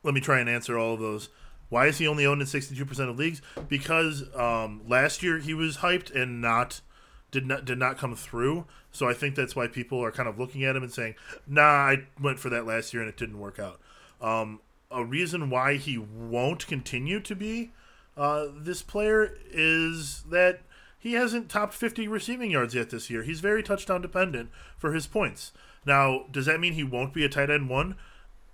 let 0.04 0.14
me 0.14 0.20
try 0.20 0.38
and 0.38 0.48
answer 0.48 0.78
all 0.78 0.94
of 0.94 1.00
those. 1.00 1.28
Why 1.70 1.86
is 1.86 1.98
he 1.98 2.06
only 2.06 2.24
owned 2.24 2.40
in 2.40 2.46
sixty 2.46 2.76
two 2.76 2.84
percent 2.84 3.10
of 3.10 3.18
leagues? 3.18 3.42
Because 3.68 4.24
um, 4.36 4.82
last 4.86 5.22
year 5.22 5.38
he 5.38 5.54
was 5.54 5.78
hyped 5.78 6.14
and 6.14 6.40
not 6.40 6.80
did 7.32 7.46
not 7.46 7.64
did 7.64 7.78
not 7.78 7.98
come 7.98 8.14
through. 8.14 8.66
So 8.92 9.08
I 9.08 9.14
think 9.14 9.34
that's 9.34 9.56
why 9.56 9.66
people 9.66 10.04
are 10.04 10.12
kind 10.12 10.28
of 10.28 10.38
looking 10.38 10.62
at 10.62 10.76
him 10.76 10.84
and 10.84 10.92
saying, 10.92 11.16
"Nah, 11.46 11.62
I 11.62 12.06
went 12.20 12.38
for 12.38 12.50
that 12.50 12.66
last 12.66 12.94
year 12.94 13.02
and 13.02 13.08
it 13.08 13.16
didn't 13.16 13.40
work 13.40 13.58
out." 13.58 13.80
Um, 14.20 14.60
a 14.90 15.04
reason 15.04 15.50
why 15.50 15.74
he 15.74 15.98
won't 15.98 16.66
continue 16.68 17.18
to 17.20 17.34
be 17.34 17.72
uh, 18.16 18.46
this 18.54 18.82
player 18.82 19.36
is 19.50 20.22
that 20.28 20.60
he 20.98 21.14
hasn't 21.14 21.50
topped 21.50 21.74
50 21.74 22.08
receiving 22.08 22.50
yards 22.50 22.74
yet 22.74 22.90
this 22.90 23.10
year. 23.10 23.22
He's 23.22 23.40
very 23.40 23.62
touchdown 23.62 24.00
dependent 24.00 24.50
for 24.76 24.92
his 24.92 25.06
points. 25.06 25.52
Now, 25.84 26.26
does 26.30 26.46
that 26.46 26.60
mean 26.60 26.74
he 26.74 26.84
won't 26.84 27.12
be 27.12 27.24
a 27.24 27.28
tight 27.28 27.50
end 27.50 27.68
one? 27.68 27.96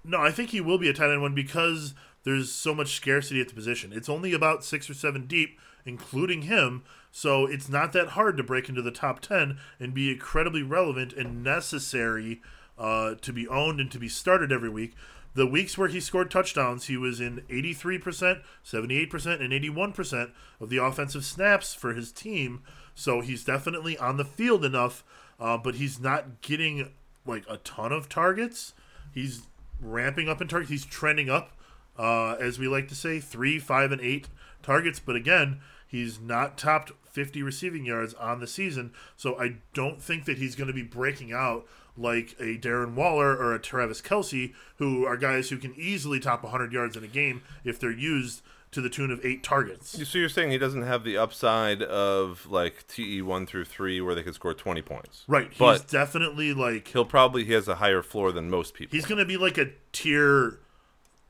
No, 0.04 0.18
I 0.18 0.30
think 0.30 0.50
he 0.50 0.60
will 0.60 0.78
be 0.78 0.88
a 0.88 0.92
tight 0.92 1.10
end 1.10 1.22
one 1.22 1.34
because 1.34 1.94
there's 2.24 2.50
so 2.50 2.74
much 2.74 2.94
scarcity 2.94 3.40
at 3.40 3.48
the 3.48 3.54
position. 3.54 3.92
It's 3.92 4.08
only 4.08 4.32
about 4.32 4.64
six 4.64 4.88
or 4.88 4.94
seven 4.94 5.26
deep, 5.26 5.58
including 5.84 6.42
him. 6.42 6.82
So 7.10 7.46
it's 7.46 7.68
not 7.68 7.92
that 7.92 8.08
hard 8.08 8.36
to 8.36 8.42
break 8.42 8.68
into 8.68 8.82
the 8.82 8.90
top 8.90 9.20
10 9.20 9.58
and 9.78 9.94
be 9.94 10.10
incredibly 10.10 10.62
relevant 10.62 11.12
and 11.12 11.42
necessary 11.42 12.40
uh, 12.78 13.14
to 13.16 13.32
be 13.32 13.48
owned 13.48 13.80
and 13.80 13.90
to 13.90 13.98
be 13.98 14.08
started 14.08 14.52
every 14.52 14.70
week. 14.70 14.94
The 15.34 15.46
weeks 15.46 15.78
where 15.78 15.88
he 15.88 16.00
scored 16.00 16.30
touchdowns, 16.30 16.86
he 16.86 16.96
was 16.96 17.20
in 17.20 17.42
83%, 17.48 18.42
78%, 18.64 19.40
and 19.40 19.52
81% 19.52 20.30
of 20.60 20.70
the 20.70 20.78
offensive 20.78 21.24
snaps 21.24 21.72
for 21.72 21.94
his 21.94 22.10
team. 22.10 22.62
So 22.94 23.20
he's 23.20 23.44
definitely 23.44 23.96
on 23.96 24.16
the 24.16 24.24
field 24.24 24.64
enough, 24.64 25.04
uh, 25.38 25.56
but 25.56 25.76
he's 25.76 26.00
not 26.00 26.40
getting 26.40 26.90
like 27.24 27.44
a 27.48 27.58
ton 27.58 27.92
of 27.92 28.08
targets. 28.08 28.74
He's 29.12 29.42
ramping 29.80 30.28
up 30.28 30.40
in 30.40 30.48
targets. 30.48 30.70
He's 30.70 30.84
trending 30.84 31.28
up, 31.28 31.52
uh, 31.98 32.32
as 32.34 32.58
we 32.58 32.68
like 32.68 32.88
to 32.88 32.94
say, 32.94 33.20
three, 33.20 33.58
five, 33.58 33.92
and 33.92 34.00
eight 34.00 34.28
targets. 34.62 35.00
But 35.00 35.16
again, 35.16 35.60
he's 35.86 36.20
not 36.20 36.58
topped 36.58 36.92
50 37.04 37.42
receiving 37.42 37.84
yards 37.84 38.14
on 38.14 38.40
the 38.40 38.46
season. 38.46 38.92
So 39.16 39.38
I 39.38 39.56
don't 39.74 40.00
think 40.00 40.24
that 40.26 40.38
he's 40.38 40.54
going 40.54 40.68
to 40.68 40.74
be 40.74 40.82
breaking 40.82 41.32
out 41.32 41.66
like 41.96 42.34
a 42.38 42.56
Darren 42.56 42.94
Waller 42.94 43.36
or 43.36 43.52
a 43.52 43.58
Travis 43.58 44.00
Kelce, 44.00 44.54
who 44.76 45.04
are 45.04 45.16
guys 45.16 45.50
who 45.50 45.58
can 45.58 45.74
easily 45.74 46.20
top 46.20 46.42
100 46.42 46.72
yards 46.72 46.96
in 46.96 47.04
a 47.04 47.08
game 47.08 47.42
if 47.64 47.78
they're 47.78 47.90
used 47.90 48.42
to 48.72 48.80
the 48.80 48.88
tune 48.88 49.10
of 49.10 49.24
eight 49.24 49.42
targets. 49.42 50.06
So 50.08 50.18
you're 50.18 50.28
saying 50.28 50.50
he 50.52 50.58
doesn't 50.58 50.82
have 50.82 51.02
the 51.02 51.16
upside 51.16 51.82
of 51.82 52.46
like 52.48 52.86
TE 52.86 53.20
one 53.22 53.44
through 53.46 53.64
three 53.64 54.00
where 54.00 54.14
they 54.14 54.22
could 54.22 54.34
score 54.34 54.54
20 54.54 54.80
points, 54.82 55.24
Right. 55.26 55.48
He's 55.50 55.58
But 55.58 55.88
definitely 55.88 56.54
like 56.54 56.86
he'll 56.88 57.04
probably 57.04 57.44
he 57.44 57.52
has 57.52 57.66
a 57.66 57.76
higher 57.76 58.02
floor 58.02 58.30
than 58.32 58.48
most 58.48 58.74
people. 58.74 58.96
he's 58.96 59.06
going 59.06 59.18
to 59.18 59.24
be 59.24 59.36
like 59.36 59.58
a 59.58 59.70
tier 59.92 60.60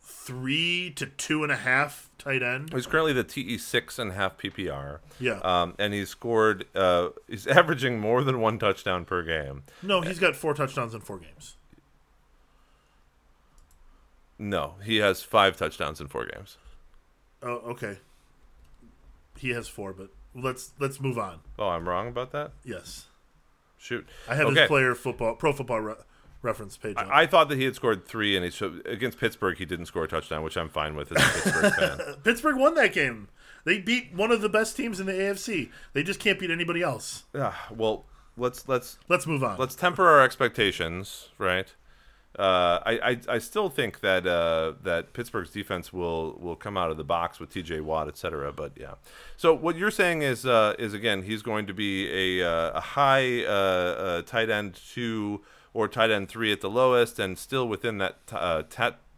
three 0.02 0.90
to 0.96 1.06
two 1.06 1.42
and 1.42 1.50
a 1.50 1.56
half 1.56 2.10
tight 2.18 2.42
end. 2.42 2.72
He's 2.74 2.86
currently 2.86 3.14
the 3.14 3.24
TE 3.24 3.56
six 3.56 3.98
and 3.98 4.10
a 4.10 4.14
half 4.14 4.36
PPR. 4.36 4.98
Yeah. 5.18 5.40
Um, 5.42 5.74
and 5.78 5.94
he's 5.94 6.10
scored. 6.10 6.66
Uh, 6.74 7.08
he's 7.26 7.46
averaging 7.46 7.98
more 7.98 8.22
than 8.22 8.38
one 8.40 8.58
touchdown 8.58 9.06
per 9.06 9.22
game. 9.22 9.62
No, 9.82 10.02
he's 10.02 10.18
got 10.18 10.36
four 10.36 10.52
touchdowns 10.52 10.92
in 10.94 11.00
four 11.00 11.18
games. 11.18 11.56
No, 14.38 14.74
he 14.84 14.98
has 14.98 15.22
five 15.22 15.56
touchdowns 15.56 16.00
in 16.00 16.08
four 16.08 16.26
games. 16.26 16.56
Oh, 17.42 17.56
okay. 17.72 17.98
He 19.36 19.50
has 19.50 19.68
four, 19.68 19.92
but 19.92 20.10
let's 20.34 20.72
let's 20.78 21.00
move 21.00 21.18
on. 21.18 21.40
Oh, 21.58 21.68
I'm 21.68 21.88
wrong 21.88 22.08
about 22.08 22.32
that. 22.32 22.52
Yes, 22.64 23.06
Shoot. 23.78 24.06
I 24.28 24.34
have 24.34 24.48
Okay. 24.48 24.60
his 24.60 24.68
player 24.68 24.94
football 24.94 25.34
pro 25.36 25.52
football 25.52 25.80
re- 25.80 25.94
reference 26.42 26.76
page. 26.76 26.96
I, 26.98 27.22
I 27.22 27.26
thought 27.26 27.48
that 27.48 27.56
he 27.56 27.64
had 27.64 27.74
scored 27.74 28.06
three, 28.06 28.36
and 28.36 28.44
he 28.44 28.64
against 28.84 29.18
Pittsburgh 29.18 29.56
he 29.56 29.64
didn't 29.64 29.86
score 29.86 30.04
a 30.04 30.08
touchdown, 30.08 30.42
which 30.42 30.56
I'm 30.56 30.68
fine 30.68 30.94
with 30.96 31.12
as 31.16 31.22
a 31.22 31.42
Pittsburgh 31.42 31.72
fan. 31.78 32.14
Pittsburgh 32.22 32.56
won 32.56 32.74
that 32.74 32.92
game. 32.92 33.28
They 33.64 33.78
beat 33.78 34.12
one 34.14 34.30
of 34.30 34.40
the 34.42 34.48
best 34.48 34.76
teams 34.76 35.00
in 35.00 35.06
the 35.06 35.12
AFC. 35.12 35.70
They 35.94 36.02
just 36.02 36.20
can't 36.20 36.38
beat 36.38 36.50
anybody 36.50 36.82
else. 36.82 37.24
Yeah. 37.34 37.54
well, 37.70 38.04
let's 38.36 38.68
let's 38.68 38.98
Let's 39.08 39.26
move 39.26 39.42
on. 39.42 39.58
let's 39.58 39.74
temper 39.74 40.06
our 40.06 40.20
expectations, 40.22 41.28
right? 41.38 41.72
Uh, 42.38 42.78
I, 42.86 42.92
I 43.02 43.20
I 43.28 43.38
still 43.38 43.68
think 43.68 44.00
that 44.00 44.24
uh, 44.24 44.74
that 44.84 45.12
Pittsburgh's 45.14 45.50
defense 45.50 45.92
will 45.92 46.38
will 46.40 46.54
come 46.54 46.76
out 46.76 46.90
of 46.90 46.96
the 46.96 47.04
box 47.04 47.40
with 47.40 47.50
T.J. 47.52 47.80
Watt, 47.80 48.06
et 48.06 48.16
cetera. 48.16 48.52
But 48.52 48.72
yeah, 48.76 48.94
so 49.36 49.52
what 49.52 49.76
you're 49.76 49.90
saying 49.90 50.22
is 50.22 50.46
uh, 50.46 50.74
is 50.78 50.94
again 50.94 51.22
he's 51.24 51.42
going 51.42 51.66
to 51.66 51.74
be 51.74 52.40
a 52.40 52.48
uh, 52.48 52.70
a 52.78 52.80
high 52.80 53.44
uh, 53.44 53.48
uh, 53.48 54.22
tight 54.22 54.48
end 54.48 54.80
two 54.92 55.42
or 55.74 55.88
tight 55.88 56.10
end 56.10 56.28
three 56.28 56.52
at 56.52 56.60
the 56.60 56.70
lowest, 56.70 57.18
and 57.18 57.36
still 57.36 57.66
within 57.66 57.98
that 57.98 58.24
t- 58.28 58.36
uh, 58.36 58.62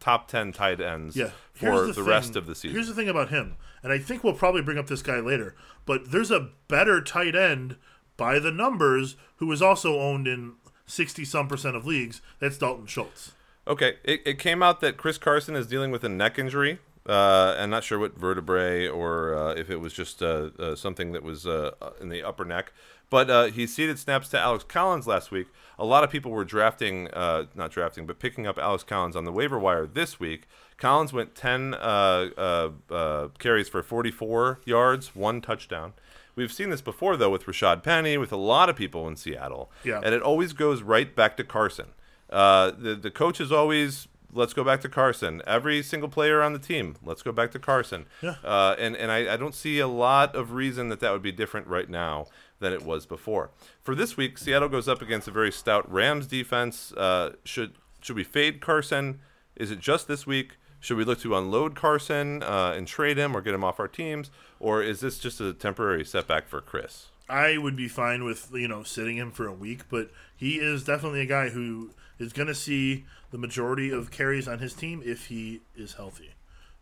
top 0.01 0.29
ten 0.29 0.51
tight 0.51 0.81
ends 0.81 1.15
yeah. 1.15 1.31
for 1.53 1.87
the, 1.89 1.93
thing- 1.93 2.05
rest 2.05 2.35
of 2.35 2.47
the 2.47 2.55
season. 2.55 2.75
Here's 2.75 2.89
the 2.89 2.95
thing 2.95 3.11
about 3.11 3.29
him, 3.29 3.57
and 3.83 3.93
I 3.93 3.99
think 3.99 4.25
we'll 4.25 4.33
probably 4.33 4.63
bring 4.63 4.79
up 4.79 4.87
this 4.87 5.03
guy 5.03 5.21
later. 5.21 5.55
But 5.85 6.13
there's 6.13 6.31
a 6.31 6.49
better 6.67 7.03
tight 7.03 7.37
end 7.37 7.77
by 8.17 8.39
the 8.39 8.51
numbers 8.51 9.17
who 9.37 9.53
is 9.53 9.61
also 9.61 10.01
owned 10.01 10.27
in 10.27 10.55
sixty 10.93 11.25
some 11.25 11.49
percent 11.49 11.77
of 11.77 11.87
leagues. 11.87 12.21
That's 12.39 12.59
Dalton 12.59 12.87
Schultz. 12.87 13.33
Okay, 13.67 13.97
it, 14.05 14.23
it 14.27 14.39
came 14.39 14.63
out 14.63 14.81
that 14.81 14.97
Chris 14.97 15.19
Carson 15.19 15.55
is 15.55 15.67
dealing 15.67 15.91
with 15.91 16.03
a 16.05 16.09
neck 16.09 16.39
injury. 16.39 16.79
Uh, 17.09 17.57
I'm 17.59 17.71
not 17.71 17.83
sure 17.85 17.99
what 17.99 18.17
vertebrae 18.17 18.87
or 18.87 19.35
uh, 19.35 19.55
if 19.55 19.71
it 19.71 19.77
was 19.77 19.93
just 19.93 20.23
uh, 20.23 20.51
uh, 20.59 20.75
something 20.77 21.13
that 21.13 21.23
was 21.23 21.47
uh, 21.47 21.73
in 22.01 22.09
the 22.09 22.23
upper 22.23 22.45
neck. 22.45 22.73
But 23.13 23.29
uh, 23.29 23.45
he 23.45 23.67
ceded 23.67 23.99
snaps 23.99 24.29
to 24.31 24.39
Alex 24.39 24.65
Collins 24.65 25.07
last 25.07 25.31
week. 25.31 25.49
A 25.79 25.85
lot 25.85 26.03
of 26.03 26.09
people 26.09 26.31
were 26.31 26.45
drafting, 26.47 27.09
uh, 27.09 27.45
not 27.55 27.71
drafting, 27.71 28.07
but 28.07 28.19
picking 28.19 28.47
up 28.47 28.57
Alex 28.59 28.85
Collins 28.85 29.17
on 29.17 29.25
the 29.25 29.33
waiver 29.33 29.59
wire 29.59 29.87
this 29.87 30.19
week. 30.19 30.49
Collins 30.79 31.13
went 31.13 31.35
10 31.35 31.75
uh, 31.75 31.77
uh, 31.79 32.71
uh, 32.91 33.29
carries 33.39 33.69
for 33.69 33.83
44 33.83 34.61
yards, 34.65 35.15
one 35.15 35.43
touchdown. 35.43 35.93
We've 36.35 36.53
seen 36.53 36.71
this 36.71 36.81
before, 36.81 37.17
though, 37.17 37.31
with 37.31 37.45
Rashaad 37.45 37.83
Penny, 37.83 38.17
with 38.17 38.33
a 38.33 38.37
lot 38.37 38.69
of 38.69 38.77
people 38.77 39.07
in 39.09 39.17
Seattle. 39.17 39.71
Yeah. 39.85 40.01
And 40.03 40.15
it 40.15 40.23
always 40.23 40.53
goes 40.53 40.83
right 40.83 41.15
back 41.15 41.37
to 41.37 41.45
Carson. 41.45 41.89
Uh, 42.31 42.71
the, 42.71 42.95
the 42.95 43.11
coach 43.11 43.41
is 43.41 43.53
always, 43.53 44.09
let's 44.33 44.55
go 44.55 44.65
back 44.65 44.81
to 44.81 44.89
Carson. 44.89 45.43
Every 45.47 45.83
single 45.83 46.09
player 46.09 46.41
on 46.41 46.55
the 46.55 46.59
team, 46.59 46.97
let's 47.05 47.23
go 47.23 47.33
back 47.33 47.51
to 47.53 47.59
Carson. 47.59 48.07
Yeah. 48.23 48.37
Uh, 48.43 48.75
and 48.79 48.97
and 48.97 49.13
I, 49.13 49.35
I 49.35 49.37
don't 49.37 49.55
see 49.55 49.79
a 49.79 49.89
lot 49.89 50.35
of 50.35 50.53
reason 50.53 50.89
that 50.89 51.01
that 51.01 51.13
would 51.13 51.23
be 51.23 51.33
different 51.33 51.67
right 51.67 51.89
now 51.91 52.29
than 52.61 52.73
it 52.73 52.83
was 52.83 53.05
before. 53.05 53.51
For 53.83 53.95
this 53.95 54.17
week, 54.17 54.39
Seattle 54.39 54.69
goes 54.71 54.89
up 54.89 55.03
against 55.03 55.29
a 55.29 55.31
very 55.31 55.53
stout 55.53 55.91
Rams 55.93 56.27
defense. 56.27 56.93
Uh, 56.93 57.33
should 57.45 57.75
should 58.01 58.17
we 58.17 58.25
fade 58.25 58.61
Carson? 58.61 59.21
Is 59.55 59.71
it 59.71 59.81
just 59.81 60.09
this 60.09 60.27
week? 60.27 60.57
Should 60.83 60.99
we 60.99 61.05
look 61.05 61.21
to 61.21 61.35
unload 61.37 61.75
Carson 61.75 62.43
uh, 62.43 62.75
and 62.77 62.87
trade 62.87 63.17
him 63.17 63.35
or 63.35 63.41
get 63.41 63.55
him 63.55 63.65
off 63.65 63.79
our 63.81 63.89
teams, 63.89 64.31
or 64.61 64.83
is 64.83 65.01
this 65.01 65.19
just 65.19 65.41
a 65.41 65.55
temporary 65.55 66.05
setback 66.05 66.47
for 66.49 66.61
Chris? 66.61 67.07
I 67.29 67.57
would 67.57 67.77
be 67.77 67.89
fine 67.89 68.25
with 68.25 68.51
you 68.53 68.69
know 68.69 68.83
sitting 68.83 69.17
him 69.17 69.31
for 69.31 69.47
a 69.47 69.53
week, 69.55 69.83
but 69.89 70.11
he 70.37 70.57
is 70.57 70.85
definitely 70.85 71.21
a 71.21 71.27
guy 71.27 71.49
who 71.51 71.93
is 72.19 72.33
going 72.35 72.49
to 72.49 72.55
see 72.55 73.05
the 73.31 73.39
majority 73.39 73.91
of 73.91 74.11
carries 74.11 74.47
on 74.47 74.59
his 74.59 74.75
team 74.75 75.01
if 75.05 75.27
he 75.27 75.61
is 75.75 75.95
healthy. 75.95 76.33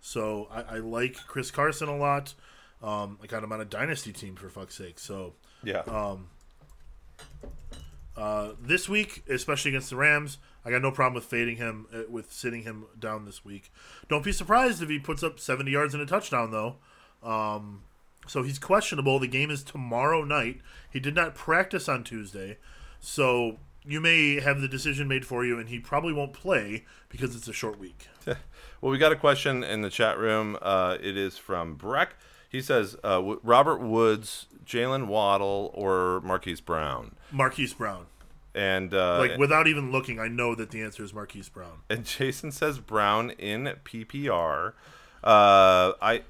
So 0.01 0.49
I, 0.51 0.77
I 0.77 0.79
like 0.79 1.15
Chris 1.29 1.51
Carson 1.51 1.89
a 1.89 1.97
lot. 1.97 2.35
Um, 2.83 3.19
I 3.23 3.27
got 3.27 3.45
him 3.45 3.53
on 3.53 3.61
a 3.61 3.65
dynasty 3.67 4.13
team 4.13 4.35
for 4.35 4.49
fuck's 4.49 4.75
sake. 4.77 4.99
So 4.99 5.35
Yeah. 5.63 5.83
uh, 8.17 8.53
this 8.61 8.89
week, 8.89 9.23
especially 9.29 9.71
against 9.73 9.91
the 9.91 9.97
Rams, 9.97 10.39
I 10.65 10.71
got 10.71 10.83
no 10.83 10.91
problem 10.91 11.15
with 11.15 11.25
fading 11.25 11.57
him, 11.57 11.87
uh, 11.95 12.03
with 12.09 12.33
sitting 12.33 12.63
him 12.65 12.85
down 12.99 13.25
this 13.25 13.45
week. 13.45 13.73
Don't 14.09 14.25
be 14.25 14.33
surprised 14.33 14.83
if 14.83 14.89
he 14.89 14.99
puts 14.99 15.23
up 15.23 15.41
70 15.41 15.71
yards 15.71 15.95
and 15.95 16.03
a 16.03 16.07
touchdown, 16.07 16.51
though. 16.51 16.77
Um, 17.23 17.83
so 18.27 18.43
he's 18.43 18.59
questionable. 18.59 19.19
The 19.19 19.27
game 19.27 19.51
is 19.51 19.63
tomorrow 19.63 20.23
night. 20.25 20.61
He 20.91 21.01
did 21.01 21.15
not 21.15 21.35
practice 21.35 21.89
on 21.89 22.05
Tuesday. 22.05 22.59
So 23.01 23.57
you 23.87 24.01
may 24.01 24.41
have 24.41 24.61
the 24.61 24.69
decision 24.69 25.09
made 25.09 25.25
for 25.27 25.45
you, 25.45 25.59
and 25.59 25.69
he 25.71 25.79
probably 25.79 26.13
won't 26.13 26.35
play 26.35 26.85
because 27.09 27.35
it's 27.35 27.49
a 27.49 27.53
short 27.53 27.79
week. 27.79 28.09
Well, 28.83 28.91
we 28.91 28.97
got 28.97 29.13
a 29.13 29.17
question 29.17 29.63
in 29.63 29.83
the 29.83 29.91
chat 29.91 30.17
room. 30.17 30.57
Uh, 30.63 30.97
it 31.03 31.15
is 31.15 31.37
from 31.37 31.75
Breck. 31.75 32.15
He 32.49 32.63
says 32.63 32.97
uh, 33.05 33.17
w- 33.17 33.39
Robert 33.43 33.83
Woods, 33.83 34.47
Jaylen 34.65 35.07
Waddle, 35.07 35.71
or 35.75 36.23
Marquise 36.25 36.63
Brown. 36.63 37.15
Marquise 37.31 37.75
Brown. 37.75 38.07
And 38.55 38.93
uh, 38.93 39.19
Like, 39.19 39.39
without 39.39 39.67
even 39.69 39.93
looking, 39.93 40.19
I 40.19 40.29
know 40.29 40.55
that 40.55 40.71
the 40.71 40.83
answer 40.83 41.05
is 41.05 41.15
Marquise 41.15 41.49
Brown. 41.49 41.81
and 41.89 42.05
Jason 42.05 42.51
says 42.53 42.79
Brown 42.79 43.31
in 43.31 43.65
PPR. 43.85 44.73
Uh, 45.23 45.93
I 46.03 46.23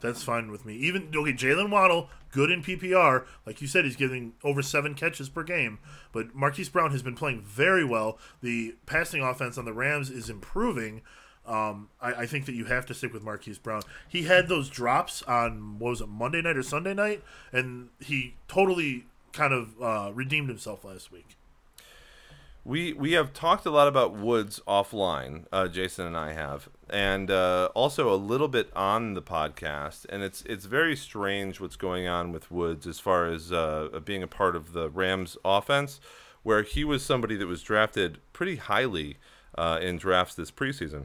That's 0.00 0.22
fine 0.22 0.50
with 0.50 0.64
me. 0.64 0.74
Even 0.76 1.10
okay, 1.14 1.32
Jaylen 1.32 1.70
Waddle, 1.70 2.08
good 2.30 2.50
in 2.50 2.62
PPR. 2.62 3.26
Like 3.44 3.60
you 3.60 3.66
said, 3.66 3.84
he's 3.84 3.96
getting 3.96 4.34
over 4.44 4.62
seven 4.62 4.94
catches 4.94 5.28
per 5.28 5.42
game. 5.42 5.78
But 6.12 6.34
Marquise 6.34 6.68
Brown 6.68 6.92
has 6.92 7.02
been 7.02 7.14
playing 7.16 7.42
very 7.42 7.84
well. 7.84 8.18
The 8.40 8.76
passing 8.86 9.22
offense 9.22 9.58
on 9.58 9.64
the 9.64 9.72
Rams 9.72 10.08
is 10.10 10.30
improving. 10.30 11.02
Um, 11.46 11.90
I, 12.00 12.12
I 12.12 12.26
think 12.26 12.46
that 12.46 12.54
you 12.54 12.64
have 12.64 12.86
to 12.86 12.94
stick 12.94 13.12
with 13.12 13.22
Marquise 13.22 13.58
Brown. 13.58 13.82
He 14.08 14.24
had 14.24 14.48
those 14.48 14.68
drops 14.68 15.22
on 15.22 15.78
what 15.78 15.90
was 15.90 16.00
it 16.00 16.08
Monday 16.08 16.42
night 16.42 16.56
or 16.56 16.62
Sunday 16.62 16.94
night, 16.94 17.22
and 17.52 17.88
he 18.00 18.34
totally 18.48 19.06
kind 19.32 19.52
of 19.52 19.80
uh, 19.80 20.12
redeemed 20.12 20.48
himself 20.48 20.84
last 20.84 21.12
week. 21.12 21.36
We 22.66 22.92
we 22.94 23.12
have 23.12 23.32
talked 23.32 23.64
a 23.64 23.70
lot 23.70 23.86
about 23.86 24.16
Woods 24.16 24.60
offline, 24.66 25.44
uh, 25.52 25.68
Jason 25.68 26.04
and 26.04 26.16
I 26.16 26.32
have, 26.32 26.68
and 26.90 27.30
uh, 27.30 27.68
also 27.76 28.12
a 28.12 28.16
little 28.16 28.48
bit 28.48 28.72
on 28.74 29.14
the 29.14 29.22
podcast. 29.22 30.04
And 30.08 30.24
it's 30.24 30.42
it's 30.42 30.64
very 30.64 30.96
strange 30.96 31.60
what's 31.60 31.76
going 31.76 32.08
on 32.08 32.32
with 32.32 32.50
Woods 32.50 32.84
as 32.88 32.98
far 32.98 33.26
as 33.28 33.52
uh, 33.52 34.00
being 34.04 34.24
a 34.24 34.26
part 34.26 34.56
of 34.56 34.72
the 34.72 34.90
Rams 34.90 35.36
offense, 35.44 36.00
where 36.42 36.64
he 36.64 36.82
was 36.82 37.04
somebody 37.04 37.36
that 37.36 37.46
was 37.46 37.62
drafted 37.62 38.18
pretty 38.32 38.56
highly 38.56 39.18
uh, 39.56 39.78
in 39.80 39.96
drafts 39.96 40.34
this 40.34 40.50
preseason, 40.50 41.04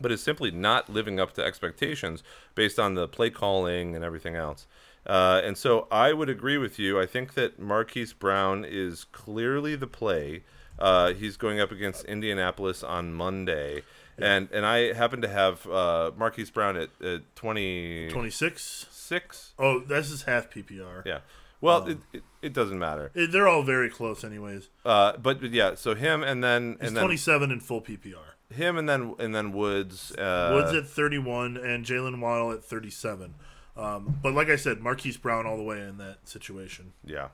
but 0.00 0.10
is 0.10 0.20
simply 0.20 0.50
not 0.50 0.90
living 0.90 1.20
up 1.20 1.34
to 1.34 1.44
expectations 1.44 2.24
based 2.56 2.80
on 2.80 2.94
the 2.94 3.06
play 3.06 3.30
calling 3.30 3.94
and 3.94 4.04
everything 4.04 4.34
else. 4.34 4.66
Uh, 5.08 5.40
and 5.42 5.56
so 5.56 5.88
I 5.90 6.12
would 6.12 6.28
agree 6.28 6.58
with 6.58 6.78
you. 6.78 7.00
I 7.00 7.06
think 7.06 7.34
that 7.34 7.58
Marquise 7.58 8.12
Brown 8.12 8.64
is 8.68 9.04
clearly 9.04 9.74
the 9.74 9.86
play. 9.86 10.42
Uh, 10.78 11.12
he's 11.14 11.36
going 11.36 11.58
up 11.60 11.72
against 11.72 12.04
Indianapolis 12.04 12.82
on 12.84 13.12
Monday. 13.12 13.82
And 14.20 14.48
and 14.52 14.66
I 14.66 14.92
happen 14.92 15.22
to 15.22 15.28
have 15.28 15.66
uh, 15.68 16.10
Marquise 16.16 16.50
Brown 16.50 16.76
at, 16.76 16.90
at 17.02 17.36
26. 17.36 18.12
Twenty 18.12 18.30
six. 18.30 19.54
Oh, 19.58 19.78
this 19.80 20.10
is 20.10 20.22
half 20.22 20.50
PPR. 20.50 21.04
Yeah. 21.06 21.20
Well, 21.60 21.86
it, 21.86 21.98
it, 22.12 22.22
it 22.42 22.52
doesn't 22.52 22.78
matter. 22.78 23.10
Eh, 23.16 23.26
They're 23.30 23.48
all 23.48 23.62
very 23.62 23.90
close, 23.90 24.22
anyways. 24.22 24.68
Uh, 24.84 25.16
but, 25.16 25.40
but 25.40 25.50
yeah, 25.50 25.74
so 25.74 25.94
him 25.94 26.22
and 26.22 26.42
then 26.44 26.76
He's 26.80 26.88
and 26.88 26.96
then 26.96 27.02
twenty 27.04 27.16
seven 27.16 27.50
in 27.50 27.60
full 27.60 27.80
PPR. 27.80 28.16
him 28.54 28.76
and 28.76 28.88
then 28.88 29.14
and 29.18 29.34
then 29.34 29.52
Woods. 29.52 30.12
Uh, 30.16 30.50
Woods 30.54 30.72
at 30.76 30.86
31 30.88 31.56
and 31.56 31.84
Jaylen 31.84 32.20
Waddle 32.20 32.52
at 32.52 32.64
37. 32.64 33.34
Um, 33.78 34.18
but 34.22 34.34
like 34.34 34.48
I 34.48 34.56
said, 34.56 34.80
Marquise 34.80 35.16
Brown 35.16 35.46
all 35.46 35.56
the 35.56 35.62
way 35.62 35.80
in 35.80 35.98
that 35.98 36.28
situation. 36.28 36.92
Yeah. 37.04 37.28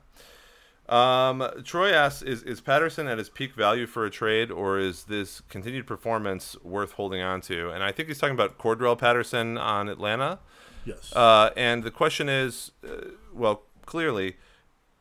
Um, 0.87 1.49
Troy 1.63 1.91
asks, 1.91 2.21
is, 2.21 2.43
is 2.43 2.61
Patterson 2.61 3.07
at 3.07 3.17
his 3.17 3.29
peak 3.29 3.55
value 3.55 3.87
for 3.87 4.05
a 4.05 4.11
trade, 4.11 4.51
or 4.51 4.77
is 4.77 5.05
this 5.05 5.41
continued 5.49 5.87
performance 5.87 6.55
worth 6.63 6.91
holding 6.91 7.21
on 7.21 7.41
to? 7.41 7.71
And 7.71 7.83
I 7.83 7.91
think 7.91 8.07
he's 8.07 8.19
talking 8.19 8.35
about 8.35 8.59
Cordell 8.59 8.95
Patterson 8.97 9.57
on 9.57 9.89
Atlanta. 9.89 10.39
Yes. 10.85 11.11
Uh, 11.15 11.49
and 11.57 11.83
the 11.83 11.89
question 11.89 12.29
is, 12.29 12.71
uh, 12.87 13.07
well, 13.33 13.63
clearly, 13.87 14.35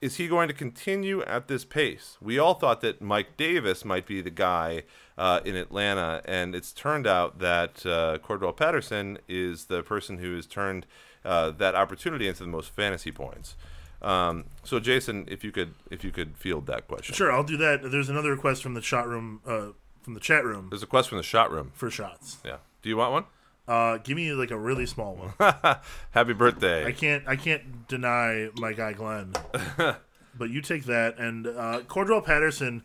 is 0.01 0.17
he 0.17 0.27
going 0.27 0.49
to 0.49 0.55
continue 0.55 1.23
at 1.25 1.49
this 1.49 1.65
pace? 1.65 2.17
We 2.21 2.39
all 2.39 2.55
thought 2.55 2.81
that 2.81 3.03
Mike 3.03 3.37
Davis 3.37 3.85
might 3.85 4.07
be 4.07 4.23
the 4.23 4.31
guy 4.31 4.85
uh, 5.19 5.41
in 5.45 5.55
Atlanta, 5.55 6.23
and 6.25 6.55
it's 6.55 6.73
turned 6.73 7.07
out 7.07 7.39
that 7.41 7.85
uh, 7.85 8.19
Cordell 8.19 8.57
Patterson 8.57 9.19
is 9.29 9.67
the 9.67 9.83
person 9.83 10.19
who 10.19 10.35
has 10.37 10.47
turned 10.47 10.87
uh, 11.25 11.51
that 11.53 11.75
opportunity 11.75 12.29
into 12.29 12.43
the 12.43 12.49
most 12.49 12.71
fantasy 12.71 13.11
points. 13.13 13.57
Um, 14.03 14.45
so, 14.65 14.79
Jason, 14.81 15.27
if 15.29 15.43
you 15.45 15.51
could, 15.51 15.75
if 15.91 16.05
you 16.05 16.11
could 16.11 16.37
field 16.37 16.67
that 16.67 16.87
question, 16.87 17.15
sure, 17.15 17.33
I'll 17.33 17.45
do 17.45 17.57
that. 17.57 17.91
There's 17.91 18.11
another 18.11 18.31
request 18.31 18.63
from 18.63 18.75
the 18.75 18.83
shot 18.83 19.09
room, 19.09 19.41
uh, 19.47 19.69
from 20.03 20.13
the 20.15 20.21
chat 20.21 20.45
room 20.45 20.69
There's 20.71 20.83
a 20.83 20.87
question 20.87 21.11
from 21.11 21.19
the 21.19 21.23
shot 21.23 21.51
room. 21.51 21.73
for 21.75 21.91
shots. 21.91 22.37
Yeah. 22.45 22.59
Do 22.83 22.91
you 22.91 22.99
want 22.99 23.13
one? 23.13 23.25
Uh, 23.67 23.97
give 23.97 24.17
me 24.17 24.31
like 24.33 24.51
a 24.51 24.59
really 24.59 24.85
small 24.85 25.15
one. 25.15 25.33
Happy 26.11 26.35
birthday. 26.35 26.85
I 26.85 26.93
can't, 26.93 27.27
I 27.27 27.37
can't 27.37 27.89
deny 27.89 28.51
my 28.59 28.75
guy 28.75 28.93
Glenn, 28.93 29.33
but 30.37 30.51
you 30.51 30.61
take 30.61 30.85
that. 30.85 31.19
And 31.19 31.47
uh, 31.47 31.81
Cordell 31.89 32.23
Patterson, 32.23 32.83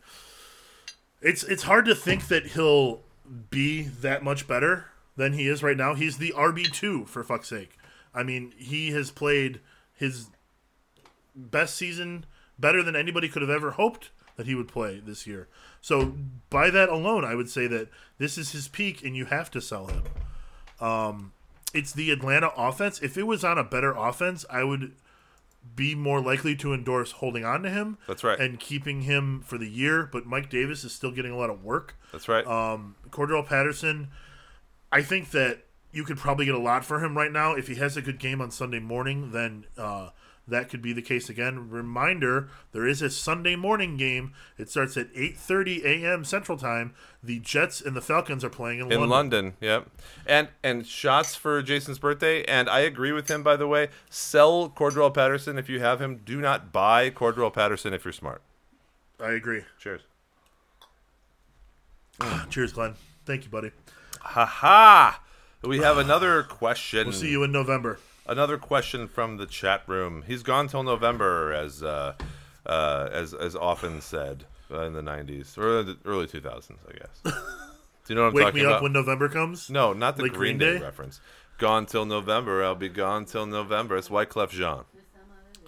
it's 1.22 1.44
it's 1.44 1.64
hard 1.64 1.84
to 1.84 1.96
think 1.96 2.30
that 2.30 2.48
he'll 2.48 3.02
be 3.50 3.82
that 3.82 4.24
much 4.24 4.48
better 4.48 4.86
than 5.18 5.34
he 5.34 5.50
is 5.50 5.62
right 5.62 5.76
now. 5.76 5.96
He's 5.96 6.18
the 6.18 6.34
RB 6.38 6.72
two 6.72 7.04
for 7.04 7.26
fuck's 7.26 7.50
sake. 7.50 7.78
I 8.14 8.24
mean, 8.24 8.54
he 8.58 8.92
has 8.92 9.12
played 9.12 9.60
his 9.94 10.28
best 11.36 11.76
season 11.76 12.26
better 12.58 12.84
than 12.84 12.96
anybody 12.96 13.30
could 13.30 13.42
have 13.42 13.52
ever 13.52 13.72
hoped 13.72 14.10
that 14.36 14.48
he 14.48 14.56
would 14.56 14.68
play 14.68 15.02
this 15.06 15.28
year. 15.28 15.48
So 15.82 16.14
by 16.50 16.70
that 16.70 16.90
alone, 16.90 17.26
I 17.26 17.36
would 17.36 17.50
say 17.50 17.68
that 17.68 17.90
this 18.18 18.38
is 18.38 18.52
his 18.52 18.68
peak, 18.68 19.04
and 19.04 19.16
you 19.16 19.26
have 19.26 19.52
to 19.52 19.62
sell 19.62 19.88
him. 19.88 20.04
Um, 20.80 21.34
it's 21.74 21.92
the 21.92 22.12
Atlanta 22.12 22.52
offense. 22.56 23.02
If 23.02 23.18
it 23.18 23.24
was 23.24 23.44
on 23.44 23.58
a 23.58 23.64
better 23.64 23.92
offense, 23.92 24.46
I 24.50 24.64
would 24.64 24.94
be 25.76 25.94
more 25.94 26.22
likely 26.22 26.56
to 26.56 26.74
endorse 26.74 27.12
holding 27.12 27.46
on 27.46 27.64
to 27.64 27.70
him. 27.70 27.98
That's 28.08 28.24
right. 28.24 28.40
And 28.40 28.60
keeping 28.60 29.02
him 29.02 29.42
for 29.42 29.58
the 29.58 29.70
year. 29.70 30.10
But 30.12 30.26
Mike 30.26 30.50
Davis 30.50 30.84
is 30.84 30.94
still 30.94 31.12
getting 31.12 31.32
a 31.32 31.38
lot 31.38 31.50
of 31.50 31.64
work. 31.64 31.96
That's 32.12 32.28
right. 32.28 32.46
Um, 32.48 32.96
Cordell 33.10 33.46
Patterson, 33.46 34.10
I 34.92 35.02
think 35.02 35.32
that 35.32 35.66
you 35.92 36.04
could 36.04 36.18
probably 36.18 36.46
get 36.46 36.56
a 36.56 36.60
lot 36.60 36.86
for 36.86 37.04
him 37.04 37.18
right 37.18 37.32
now. 37.32 37.54
If 37.54 37.68
he 37.68 37.76
has 37.76 37.98
a 37.98 38.02
good 38.02 38.20
game 38.20 38.42
on 38.42 38.52
Sunday 38.52 38.80
morning, 38.80 39.32
then 39.32 39.66
uh, 39.78 40.10
that 40.48 40.70
could 40.70 40.82
be 40.82 40.94
the 40.94 41.02
case 41.02 41.30
again. 41.30 41.70
Reminder: 41.70 42.50
there 42.72 42.88
is 42.88 43.02
a 43.02 43.10
Sunday 43.10 43.56
morning 43.56 43.98
game. 43.98 44.34
It 44.58 44.70
starts 44.70 44.98
at 44.98 45.14
8:30 45.14 45.84
a.m. 45.84 46.24
Central 46.24 46.58
Time. 46.58 46.94
The 47.24 47.40
Jets 47.40 47.82
and 47.82 47.96
the 47.96 48.02
Falcons 48.02 48.44
are 48.44 48.50
playing 48.50 48.80
in, 48.80 48.92
in 48.92 49.00
London. 49.00 49.10
London. 49.10 49.54
Yep. 49.62 49.90
And 50.28 50.50
and 50.64 50.86
shots 50.86 51.36
for 51.36 51.62
Jason's 51.62 52.00
birthday. 52.00 52.44
And 52.44 52.70
I 52.70 52.80
agree 52.82 53.12
with 53.12 53.30
him. 53.30 53.44
By 53.44 53.56
the 53.56 53.68
way, 53.68 53.90
sell 54.10 54.70
Cordell 54.70 55.14
Patterson 55.14 55.58
if 55.58 55.70
you 55.70 55.80
have 55.80 56.02
him. 56.02 56.22
Do 56.24 56.40
not 56.40 56.72
buy 56.72 57.10
Cordell 57.10 57.54
Patterson 57.54 57.94
if 57.94 58.06
you're 58.06 58.12
smart. 58.12 58.42
I 59.20 59.32
agree. 59.32 59.64
Cheers. 59.80 60.02
Cheers, 62.50 62.74
Glenn. 62.74 62.96
Thank 63.26 63.46
you, 63.46 63.50
buddy. 63.50 63.72
Ha 64.22 64.46
ha. 64.46 65.22
We 65.62 65.80
have 65.80 65.98
another 65.98 66.44
question. 66.44 67.08
We'll 67.08 67.16
see 67.18 67.32
you 67.32 67.44
in 67.44 67.52
November. 67.52 68.00
Another 68.26 68.58
question 68.58 69.08
from 69.08 69.38
the 69.38 69.46
chat 69.46 69.84
room. 69.88 70.24
He's 70.26 70.44
gone 70.44 70.68
till 70.68 70.84
November, 70.84 71.52
as 71.52 71.84
uh, 71.84 72.14
uh, 72.66 73.10
as 73.12 73.34
as 73.34 73.56
often 73.56 74.02
said 74.02 74.46
uh, 74.72 74.82
in 74.82 74.94
the 74.94 75.02
'90s 75.02 75.58
or 75.58 75.84
the 75.84 75.98
early 76.06 76.28
2000s, 76.28 76.72
I 76.88 76.94
guess. 76.94 77.22
Do 77.24 78.14
you 78.14 78.16
know 78.16 78.22
what 78.24 78.28
I'm 78.30 78.34
Wake 78.34 78.44
talking 78.46 78.46
about? 78.46 78.46
Wake 78.46 78.54
me 78.56 78.62
about? 78.62 78.76
up 78.78 78.84
when 78.84 78.94
November 78.94 79.30
comes. 79.30 79.70
no, 79.70 79.94
not 79.94 80.16
the 80.16 80.24
like 80.24 80.34
Green, 80.34 80.58
Green 80.58 80.74
Day? 80.74 80.80
Day? 80.80 80.84
reference. 80.84 81.20
Gone 81.58 81.86
till 81.86 82.06
November. 82.06 82.64
I'll 82.64 82.76
be 82.76 82.88
gone 82.90 83.26
till 83.26 83.46
November. 83.46 83.98
It's 83.98 84.10
Wyclef 84.10 84.50
Jean. 84.50 84.84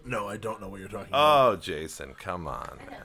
No, 0.05 0.27
I 0.27 0.37
don't 0.37 0.61
know 0.61 0.69
what 0.69 0.79
you're 0.79 0.89
talking 0.89 1.09
about. 1.09 1.51
Oh, 1.51 1.55
Jason, 1.57 2.15
come 2.17 2.47
on, 2.47 2.79
man. 2.89 3.03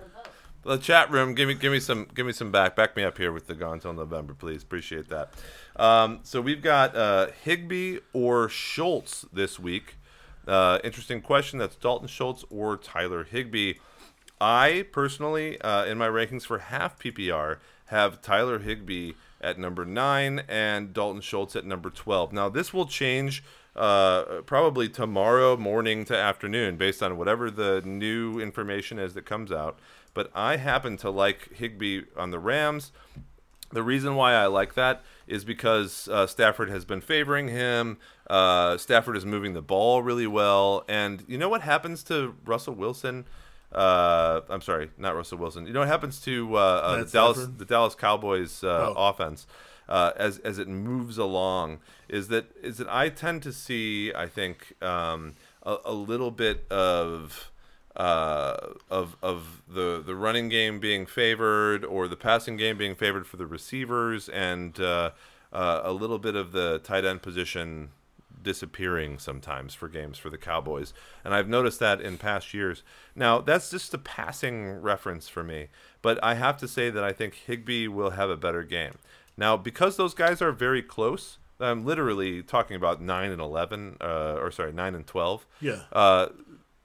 The 0.66 0.78
chat 0.78 1.12
room, 1.12 1.34
give 1.34 1.46
me, 1.46 1.54
give 1.54 1.70
me 1.70 1.78
some, 1.78 2.08
give 2.12 2.26
me 2.26 2.32
some 2.32 2.50
back, 2.50 2.74
back 2.74 2.96
me 2.96 3.04
up 3.04 3.18
here 3.18 3.30
with 3.30 3.46
the 3.46 3.54
till 3.54 3.92
November, 3.92 4.34
please. 4.34 4.64
Appreciate 4.64 5.08
that. 5.10 5.32
Um, 5.76 6.18
so 6.24 6.40
we've 6.40 6.60
got 6.60 6.96
uh, 6.96 7.28
Higbee 7.44 7.98
or 8.12 8.48
Schultz 8.48 9.26
this 9.32 9.60
week. 9.60 9.94
Uh, 10.44 10.80
interesting 10.82 11.22
question. 11.22 11.60
That's 11.60 11.76
Dalton 11.76 12.08
Schultz 12.08 12.44
or 12.50 12.76
Tyler 12.76 13.22
Higbee. 13.22 13.74
I 14.40 14.86
personally, 14.90 15.60
uh, 15.60 15.84
in 15.84 15.98
my 15.98 16.08
rankings 16.08 16.42
for 16.42 16.58
half 16.58 16.98
PPR, 16.98 17.58
have 17.86 18.20
Tyler 18.20 18.58
Higbee 18.58 19.12
at 19.40 19.60
number 19.60 19.84
nine 19.84 20.42
and 20.48 20.92
Dalton 20.92 21.20
Schultz 21.20 21.54
at 21.54 21.64
number 21.64 21.90
12. 21.90 22.32
Now, 22.32 22.48
this 22.48 22.74
will 22.74 22.86
change 22.86 23.44
uh, 23.76 24.40
probably 24.46 24.88
tomorrow 24.88 25.56
morning 25.56 26.04
to 26.06 26.16
afternoon 26.16 26.76
based 26.76 27.02
on 27.02 27.16
whatever 27.16 27.50
the 27.50 27.82
new 27.84 28.40
information 28.40 28.98
is 28.98 29.14
that 29.14 29.26
comes 29.26 29.52
out. 29.52 29.78
But 30.14 30.30
I 30.34 30.56
happen 30.56 30.96
to 30.98 31.10
like 31.10 31.52
Higbee 31.54 32.02
on 32.16 32.30
the 32.30 32.38
Rams. 32.38 32.90
The 33.72 33.82
reason 33.82 34.14
why 34.14 34.32
I 34.34 34.46
like 34.46 34.74
that 34.74 35.02
is 35.26 35.44
because 35.44 36.08
uh, 36.08 36.26
Stafford 36.26 36.70
has 36.70 36.84
been 36.84 37.00
favoring 37.00 37.48
him. 37.48 37.98
Uh, 38.30 38.76
Stafford 38.78 39.16
is 39.16 39.26
moving 39.26 39.54
the 39.54 39.60
ball 39.62 40.02
really 40.02 40.26
well. 40.26 40.84
And 40.88 41.24
you 41.26 41.36
know 41.36 41.48
what 41.48 41.62
happens 41.62 42.02
to 42.04 42.34
Russell 42.44 42.74
Wilson? 42.74 43.26
Uh, 43.72 44.40
I'm 44.48 44.60
sorry, 44.60 44.90
not 44.96 45.16
Russell 45.16 45.38
Wilson. 45.38 45.66
You 45.66 45.72
know 45.72 45.80
what 45.80 45.88
happens 45.88 46.20
to 46.22 46.56
uh, 46.56 46.60
uh, 46.60 47.04
the 47.04 47.10
Dallas 47.10 47.36
Stafford? 47.38 47.58
the 47.58 47.64
Dallas 47.64 47.94
Cowboys 47.96 48.62
uh, 48.64 48.94
Oh. 48.96 49.08
offense 49.08 49.46
uh, 49.88 50.12
as 50.16 50.38
as 50.38 50.58
it 50.58 50.68
moves 50.68 51.18
along 51.18 51.78
is 52.08 52.28
that 52.28 52.46
is 52.62 52.78
that 52.78 52.88
I 52.88 53.08
tend 53.08 53.42
to 53.44 53.52
see 53.52 54.12
I 54.14 54.26
think 54.26 54.74
um, 54.82 55.34
a, 55.62 55.76
a 55.86 55.92
little 55.92 56.30
bit 56.30 56.70
of 56.70 57.50
uh, 57.94 58.56
of 58.90 59.16
of 59.22 59.62
the 59.68 60.02
the 60.04 60.14
running 60.14 60.48
game 60.48 60.78
being 60.80 61.06
favored 61.06 61.84
or 61.84 62.08
the 62.08 62.16
passing 62.16 62.56
game 62.56 62.76
being 62.76 62.94
favored 62.94 63.26
for 63.26 63.36
the 63.36 63.46
receivers 63.46 64.28
and 64.28 64.78
uh, 64.80 65.10
uh, 65.52 65.80
a 65.84 65.92
little 65.92 66.18
bit 66.18 66.34
of 66.34 66.52
the 66.52 66.80
tight 66.84 67.04
end 67.04 67.22
position 67.22 67.90
disappearing 68.42 69.18
sometimes 69.18 69.74
for 69.74 69.88
games 69.88 70.18
for 70.18 70.30
the 70.30 70.38
Cowboys. 70.38 70.94
And 71.24 71.34
I've 71.34 71.48
noticed 71.48 71.80
that 71.80 72.00
in 72.00 72.16
past 72.16 72.54
years. 72.54 72.84
Now, 73.14 73.40
that's 73.40 73.70
just 73.70 73.92
a 73.92 73.98
passing 73.98 74.80
reference 74.80 75.28
for 75.28 75.42
me, 75.42 75.66
but 76.00 76.22
I 76.22 76.34
have 76.34 76.56
to 76.58 76.68
say 76.68 76.88
that 76.88 77.02
I 77.02 77.12
think 77.12 77.34
Higbee 77.34 77.88
will 77.88 78.10
have 78.10 78.30
a 78.30 78.36
better 78.36 78.62
game. 78.62 78.98
Now, 79.36 79.56
because 79.56 79.96
those 79.96 80.14
guys 80.14 80.40
are 80.40 80.52
very 80.52 80.82
close, 80.82 81.38
I'm 81.60 81.84
literally 81.84 82.42
talking 82.42 82.76
about 82.76 83.00
9 83.02 83.30
and 83.30 83.40
11 83.40 83.96
uh, 84.00 84.36
or 84.40 84.50
sorry, 84.50 84.72
9 84.72 84.94
and 84.94 85.06
12. 85.06 85.46
Yeah, 85.60 85.82
Uh, 85.92 86.28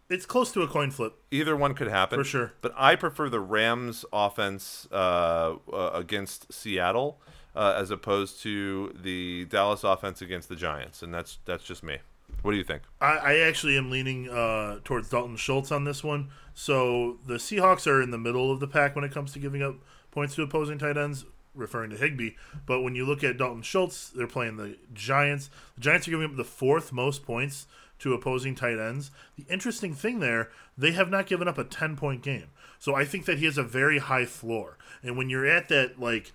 it's 0.10 0.26
close 0.26 0.52
to 0.52 0.62
a 0.62 0.68
coin 0.68 0.91
flip. 0.91 1.14
either 1.32 1.56
one 1.56 1.74
could 1.74 1.88
happen 1.88 2.20
For 2.20 2.26
sure. 2.26 2.54
But 2.62 2.74
I 2.76 2.95
prefer 2.97 3.30
the 3.30 3.39
Rams 3.39 4.04
offense 4.12 4.86
uh, 4.91 5.56
uh, 5.72 5.91
against 5.93 6.52
Seattle 6.52 7.22
uh, 7.56 7.76
as 7.78 7.91
opposed 7.91 8.41
to 8.43 8.93
the 9.02 9.45
Dallas 9.45 9.84
offense 9.86 10.22
against 10.22 10.49
the 10.49 10.56
Giants, 10.58 11.02
and 11.02 11.14
that's 11.14 11.39
that's 11.45 11.64
just 11.64 11.82
me. 11.84 11.99
What 12.41 12.52
do 12.52 12.58
you 12.58 12.64
think? 12.64 12.82
I, 12.99 13.18
I 13.18 13.38
actually 13.39 13.78
am 13.78 13.89
leaning 13.89 14.30
uh, 14.30 14.80
towards 14.84 15.10
Dalton 15.10 15.36
Schultz 15.38 15.72
on 15.72 15.84
this 15.86 16.04
one. 16.04 16.30
So 16.54 17.18
the 17.26 17.36
Seahawks 17.36 17.88
are 17.88 18.02
in 18.02 18.12
the 18.12 18.18
middle 18.18 18.52
of 18.52 18.60
the 18.60 18.68
pack 18.68 18.95
when 18.95 19.06
it 19.06 19.12
comes 19.14 19.32
to 19.34 19.39
giving 19.39 19.62
up 19.62 19.76
points 20.12 20.36
to 20.36 20.41
opposing 20.41 20.78
tight 20.78 20.97
ends, 20.97 21.24
referring 21.54 21.89
to 21.91 21.97
Higbee. 21.97 22.32
But 22.66 22.82
when 22.82 22.95
you 22.95 23.06
look 23.06 23.24
at 23.24 23.38
Dalton 23.38 23.62
Schultz, 23.62 24.10
they're 24.10 24.28
playing 24.28 24.58
the 24.58 24.78
Giants. 24.93 25.49
The 25.76 25.82
Giants 25.82 26.08
are 26.08 26.12
giving 26.12 26.26
up 26.26 26.38
the 26.38 26.43
fourth 26.43 26.91
most 26.91 27.24
points 27.26 27.68
to 27.99 28.14
opposing 28.14 28.56
tight 28.56 28.80
ends. 28.80 29.12
The 29.38 29.45
interesting 29.52 29.93
thing 29.93 30.20
there, 30.20 30.49
they 30.78 30.91
have 30.91 31.10
not 31.10 31.28
given 31.28 31.47
up 31.47 31.58
a 31.58 31.64
10 31.64 31.95
point 31.95 32.24
game. 32.24 32.47
So 32.80 32.95
I 32.95 33.06
think 33.06 33.26
that 33.26 33.38
he 33.38 33.45
has 33.45 33.58
a 33.58 33.64
very 33.64 33.99
high 33.99 34.26
floor. 34.26 34.78
And 35.04 35.18
when 35.18 35.30
you're 35.30 35.45
at 35.45 35.70
that, 35.70 35.99
like, 35.99 36.34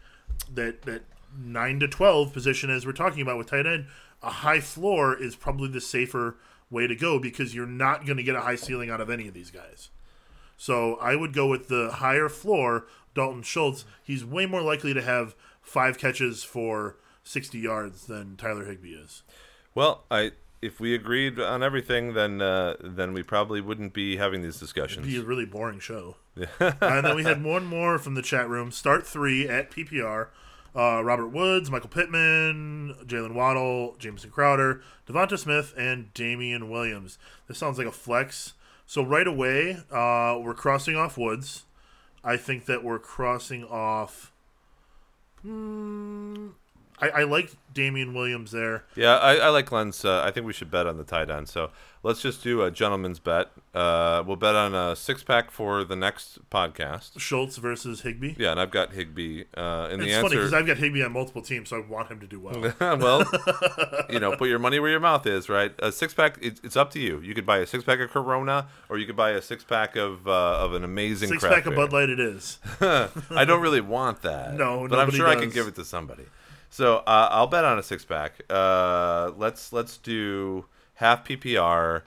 that, 0.53 0.83
that 0.83 1.03
9 1.37 1.81
to 1.81 1.89
12 1.89 2.33
position, 2.33 2.71
as 2.71 2.87
we're 2.87 2.93
talking 2.93 3.21
about 3.21 3.39
with 3.39 3.49
tight 3.49 3.67
end, 3.67 3.87
a 4.23 4.31
high 4.31 4.61
floor 4.61 5.21
is 5.21 5.35
probably 5.35 5.69
the 5.69 5.81
safer 5.81 6.37
way 6.71 6.87
to 6.87 6.95
go 6.95 7.19
because 7.19 7.55
you're 7.55 7.67
not 7.67 8.07
going 8.07 8.17
to 8.17 8.23
get 8.23 8.35
a 8.35 8.41
high 8.41 8.57
ceiling 8.57 8.91
out 8.91 9.01
of 9.01 9.11
any 9.11 9.29
of 9.29 9.35
these 9.35 9.51
guys. 9.51 9.91
So 10.57 10.97
I 10.97 11.17
would 11.17 11.33
go 11.33 11.47
with 11.47 11.69
the 11.69 11.91
higher 11.95 12.29
floor, 12.29 12.87
Dalton 13.17 13.43
Schultz. 13.43 13.85
He's 14.03 14.25
way 14.25 14.47
more 14.47 14.63
likely 14.63 14.95
to 14.95 15.03
have 15.03 15.35
five 15.61 15.99
catches 15.99 16.45
for 16.45 16.97
60 17.25 17.59
yards 17.59 18.07
than 18.07 18.37
Tyler 18.37 18.65
Higbee 18.65 18.95
is. 18.95 19.25
Well, 19.75 20.05
I 20.11 20.33
if 20.63 20.81
we 20.81 20.95
agreed 20.95 21.39
on 21.39 21.63
everything, 21.63 22.15
then 22.15 22.41
uh, 22.41 22.77
then 22.83 23.13
we 23.13 23.23
probably 23.23 23.61
wouldn't 23.61 23.93
be 23.93 24.17
having 24.17 24.43
these 24.43 24.59
discussions. 24.59 25.07
Be 25.07 25.17
a 25.17 25.23
really 25.23 25.45
boring 25.45 25.81
show. 25.81 26.17
and 26.61 27.05
then 27.05 27.17
we 27.17 27.25
had 27.25 27.43
one 27.43 27.65
more 27.65 27.99
from 27.99 28.15
the 28.15 28.23
chat 28.23 28.49
room. 28.49 28.71
Start 28.71 29.07
three 29.07 29.49
at 29.49 29.71
PPR. 29.71 30.29
Uh, 30.75 31.03
Robert 31.03 31.29
Woods, 31.29 31.71
Michael 31.71 31.89
Pittman, 31.89 32.95
Jaylen 33.07 33.33
Waddle, 33.33 33.97
Jameson 33.99 34.31
Crowder, 34.31 34.83
Devonta 35.09 35.39
Smith, 35.39 35.73
and 35.79 36.13
Damien 36.13 36.69
Williams. 36.69 37.19
This 37.49 37.57
sounds 37.57 37.79
like 37.79 37.87
a 37.87 37.93
flex. 37.93 38.53
So 38.87 39.03
right 39.03 39.27
away, 39.27 39.79
uh, 39.91 40.39
we're 40.39 40.55
crossing 40.55 40.95
off 40.95 41.17
Woods. 41.17 41.65
I 42.27 42.37
think 42.37 42.67
that 42.67 42.83
we're 42.83 42.99
crossing 42.99 43.65
off. 43.65 44.33
Hmm, 45.43 46.49
I, 47.01 47.09
I 47.09 47.23
like 47.23 47.53
Damien 47.73 48.15
Williams 48.15 48.51
there. 48.51 48.85
Yeah, 48.97 49.17
I, 49.17 49.37
I 49.37 49.49
like 49.51 49.67
Glenn's. 49.67 50.05
Uh, 50.05 50.23
I 50.25 50.33
think 50.33 50.45
we 50.45 50.53
should 50.53 50.71
bet 50.71 50.89
on 50.89 50.97
the 50.99 51.05
tight 51.05 51.31
end. 51.31 51.49
So 51.49 51.71
let's 52.07 52.23
just 52.23 52.43
do 52.43 52.63
a 52.63 52.71
gentleman's 52.71 53.19
bet. 53.19 53.49
Uh, 53.75 54.23
we'll 54.25 54.37
bet 54.37 54.55
on 54.55 54.75
a 54.75 54.95
six 54.95 55.25
pack 55.25 55.51
for 55.51 55.83
the 55.83 55.97
next 55.97 56.39
podcast. 56.51 57.19
Schultz 57.19 57.57
versus 57.57 58.03
Higbee. 58.03 58.37
Yeah, 58.39 58.53
and 58.53 58.61
I've 58.61 58.71
got 58.71 58.93
Higbee. 58.93 59.45
Uh, 59.57 59.89
and 59.91 60.01
the 60.01 60.07
It's 60.07 60.15
funny 60.15 60.25
answer, 60.25 60.37
because 60.37 60.55
I've 60.55 60.67
got 60.67 60.79
Higbee 60.79 61.03
on 61.03 61.13
multiple 61.13 61.43
teams, 61.43 61.71
so 61.71 61.77
I 61.77 61.81
want 61.81 62.09
him 62.09 62.21
to 62.21 62.27
do 62.27 62.39
well. 62.39 62.73
well, 62.81 63.25
you 64.09 64.21
know, 64.21 64.37
put 64.37 64.49
your 64.49 64.61
money 64.61 64.79
where 64.79 64.91
your 64.91 65.01
mouth 65.01 65.27
is, 65.27 65.49
right? 65.49 65.73
A 65.81 65.91
six 65.91 66.15
pack, 66.15 66.39
it, 66.41 66.61
it's 66.63 66.77
up 66.77 66.93
to 66.93 67.01
you. 67.01 67.21
You 67.21 67.35
could 67.35 67.45
buy 67.45 67.59
a 67.59 67.67
six 67.67 67.83
pack 67.83 67.99
of 67.99 68.11
Corona, 68.11 68.69
or 68.89 68.99
you 68.99 69.07
could 69.07 69.17
buy 69.17 69.31
a 69.31 69.43
six 69.43 69.65
pack 69.65 69.97
of 69.97 70.29
uh, 70.29 70.59
of 70.59 70.73
an 70.75 70.85
amazing 70.85 71.29
Six 71.29 71.43
pack 71.43 71.67
of 71.67 71.75
beer. 71.75 71.87
Bud 71.87 71.93
Light 71.93 72.09
it 72.09 72.21
is. 72.21 72.61
I 72.81 73.45
don't 73.45 73.61
really 73.61 73.81
want 73.81 74.23
that. 74.23 74.55
No, 74.55 74.87
but 74.89 75.01
I'm 75.01 75.11
sure 75.11 75.27
I 75.27 75.35
can 75.35 75.51
give 75.51 75.67
it 75.67 75.75
to 75.75 75.85
somebody. 75.85 76.25
So 76.71 76.99
uh, 76.99 77.29
I'll 77.31 77.47
bet 77.47 77.65
on 77.65 77.79
a 77.79 77.83
six 77.83 78.05
pack. 78.05 78.41
Uh, 78.49 79.33
let's 79.37 79.73
let's 79.73 79.97
do 79.97 80.67
half 80.97 81.25
PPR. 81.27 82.03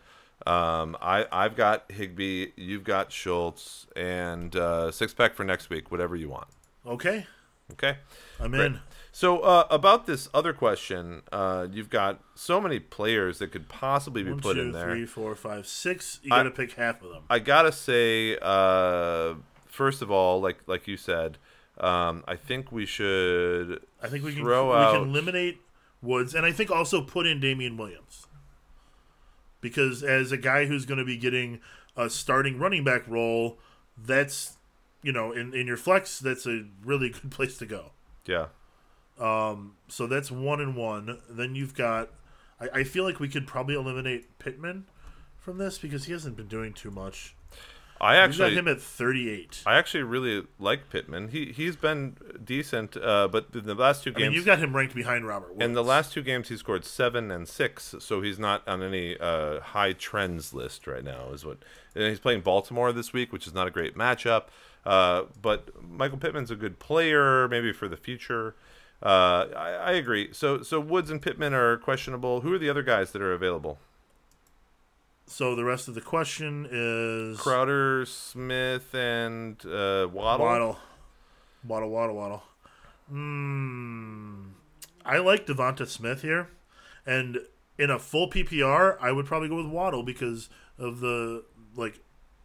Um, 0.46 0.96
I 1.02 1.26
I've 1.32 1.56
got 1.56 1.92
Higbee, 1.92 2.48
you've 2.56 2.84
got 2.84 3.12
Schultz, 3.12 3.88
and 3.96 4.56
uh, 4.56 4.92
six 4.92 5.14
pack 5.14 5.34
for 5.36 5.44
next 5.44 5.70
week. 5.70 5.92
Whatever 5.92 6.16
you 6.16 6.30
want. 6.30 6.48
Okay, 6.86 7.26
Okay. 7.74 7.98
I'm 8.40 8.52
Great. 8.52 8.66
in. 8.68 8.80
So 9.12 9.40
uh, 9.40 9.68
about 9.70 10.06
this 10.06 10.30
other 10.34 10.54
question, 10.54 11.24
uh, 11.32 11.68
you've 11.72 11.90
got 11.90 12.22
so 12.36 12.62
many 12.62 12.80
players 12.80 13.40
that 13.40 13.52
could 13.52 13.68
possibly 13.68 14.24
be 14.24 14.32
One, 14.32 14.40
put 14.40 14.54
two, 14.56 14.62
in 14.62 14.72
there. 14.72 14.90
three, 14.92 15.06
four, 15.06 15.36
five, 15.36 15.68
six. 15.68 16.20
You 16.24 16.30
got 16.30 16.44
to 16.44 16.52
pick 16.52 16.74
half 16.74 17.02
of 17.04 17.10
them. 17.10 17.24
I 17.30 17.40
gotta 17.40 17.72
say, 17.72 18.38
uh, 18.42 19.34
first 19.68 20.02
of 20.02 20.10
all, 20.10 20.40
like 20.42 20.60
like 20.68 20.88
you 20.88 20.96
said, 20.98 21.38
um, 21.80 22.24
I 22.28 22.36
think 22.38 22.72
we 22.72 22.86
should. 22.86 23.82
I 24.02 24.08
think 24.08 24.24
we 24.24 24.34
can 24.34 24.42
throw 24.44 24.70
we 24.72 24.78
out. 24.78 24.94
can 24.94 25.10
eliminate 25.10 25.60
Woods, 26.02 26.34
and 26.34 26.46
I 26.46 26.52
think 26.54 26.72
also 26.72 27.02
put 27.02 27.28
in 27.28 27.40
Damien 27.42 27.76
Williams 27.78 28.26
because 29.62 30.03
as 30.03 30.32
a 30.32 30.38
guy 30.38 30.66
who's 30.66 30.86
going 30.86 30.97
to 30.99 31.05
be 31.05 31.18
getting 31.18 31.60
a 31.95 32.10
starting 32.10 32.57
running 32.60 32.84
back 32.84 33.07
role, 33.07 33.60
that's 33.97 34.57
you 35.03 35.12
know 35.12 35.32
in 35.32 35.53
in 35.53 35.68
your 35.68 35.78
flex, 35.78 36.20
that's 36.20 36.45
a 36.45 36.66
really 36.84 37.10
good 37.22 37.32
place 37.32 37.57
to 37.57 37.66
go. 37.66 37.91
yeah. 38.26 38.47
Um, 39.20 39.76
so 39.89 40.07
that's 40.07 40.32
one 40.32 40.62
and 40.62 40.76
one. 40.76 41.20
Then 41.30 41.55
you've 41.55 41.76
got. 41.76 42.10
I, 42.60 42.80
I 42.80 42.84
feel 42.84 43.03
like 43.03 43.20
we 43.20 43.28
could 43.28 43.47
probably 43.47 43.76
eliminate 43.76 44.39
Pittman 44.39 44.86
from 45.38 45.57
this 45.57 45.78
because 45.78 46.05
he 46.05 46.14
hasn't 46.14 46.38
been 46.38 46.47
doing 46.47 46.72
too 46.74 46.91
much. 46.91 47.36
I 48.02 48.16
actually, 48.16 48.56
him 48.56 48.68
at 48.68 48.82
38. 48.82 49.64
I 49.66 49.78
actually 49.78 50.04
really 50.04 50.45
like 50.58 50.89
Pittman. 50.89 51.30
He 51.30 51.52
he's 51.52 51.76
been 51.76 52.16
decent, 52.43 52.95
uh, 52.95 53.28
but 53.28 53.47
in 53.54 53.66
the 53.66 53.76
last 53.76 54.04
two 54.04 54.12
I 54.12 54.14
mean, 54.14 54.26
games, 54.26 54.36
you've 54.36 54.45
got 54.45 54.60
him 54.60 54.76
ranked 54.76 54.95
behind 54.95 55.28
Robert 55.28 55.50
Woods. 55.50 55.64
in 55.64 55.74
the 55.74 55.84
last 55.84 56.14
two 56.14 56.22
games, 56.22 56.47
he 56.47 56.58
scored 56.58 56.86
seven 56.86 57.30
and 57.30 57.47
six, 57.47 57.95
so 58.00 58.22
he's 58.22 58.39
not 58.39 58.66
on 58.68 58.82
any 58.82 59.18
uh, 59.20 59.60
high 59.60 59.93
trends 59.93 60.54
list 60.54 60.88
right 60.88 61.04
now. 61.04 61.30
Is 61.32 61.45
what 61.45 61.58
and 61.93 62.06
he's 62.06 62.20
playing 62.20 62.41
Baltimore 62.41 62.93
this 62.93 63.12
week, 63.12 63.34
which 63.34 63.47
is 63.47 63.54
not 63.54 63.68
a 63.68 63.72
great 63.72 63.95
matchup. 63.95 64.45
Uh, 64.86 65.24
but 65.41 65.70
Michael 65.84 66.18
Pittman's 66.18 66.52
a 66.52 66.56
good 66.56 66.80
player, 66.80 67.47
maybe 67.50 67.74
for 67.74 67.89
the 67.89 67.97
future. 67.97 68.56
Uh, 69.04 69.45
I, 69.56 69.70
I 69.72 69.91
agree. 69.93 70.30
So 70.32 70.62
so 70.62 70.80
Woods 70.80 71.10
and 71.10 71.22
Pittman 71.22 71.54
are 71.54 71.78
questionable. 71.78 72.41
Who 72.41 72.54
are 72.54 72.58
the 72.58 72.70
other 72.70 72.84
guys 72.84 73.12
that 73.12 73.22
are 73.22 73.34
available? 73.34 73.80
So 75.30 75.56
the 75.56 75.64
rest 75.64 75.88
of 75.88 75.94
the 75.94 76.02
question 76.02 76.68
is 76.72 77.40
Crowder, 77.40 78.04
Smith, 78.08 78.96
and 78.96 79.64
uh, 79.64 80.08
Waddle. 80.12 80.46
Waddle. 80.46 80.78
Waddle, 81.64 81.90
Waddle, 81.92 82.16
Waddle. 82.16 82.44
Hmm. 83.10 84.48
I 85.06 85.20
like 85.20 85.46
Devonta 85.46 85.88
Smith 85.88 86.24
here. 86.24 86.50
And 87.06 87.38
in 87.78 87.92
a 87.92 88.00
full 88.00 88.28
PPR, 88.28 88.98
I 89.00 89.12
would 89.12 89.28
probably 89.28 89.50
go 89.50 89.58
with 89.58 89.68
Waddle 89.68 90.02
because 90.02 90.50
of 90.80 91.00
the 91.00 91.44
like 91.76 92.00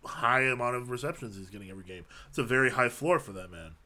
high 0.04 0.42
amount 0.42 0.76
of 0.76 0.90
receptions 0.90 1.36
he's 1.36 1.48
getting 1.48 1.70
every 1.70 1.84
game. 1.84 2.04
It's 2.28 2.38
a 2.38 2.44
very 2.44 2.70
high 2.70 2.90
floor 2.90 3.18
for 3.18 3.32
that 3.32 3.50
man. 3.50 3.76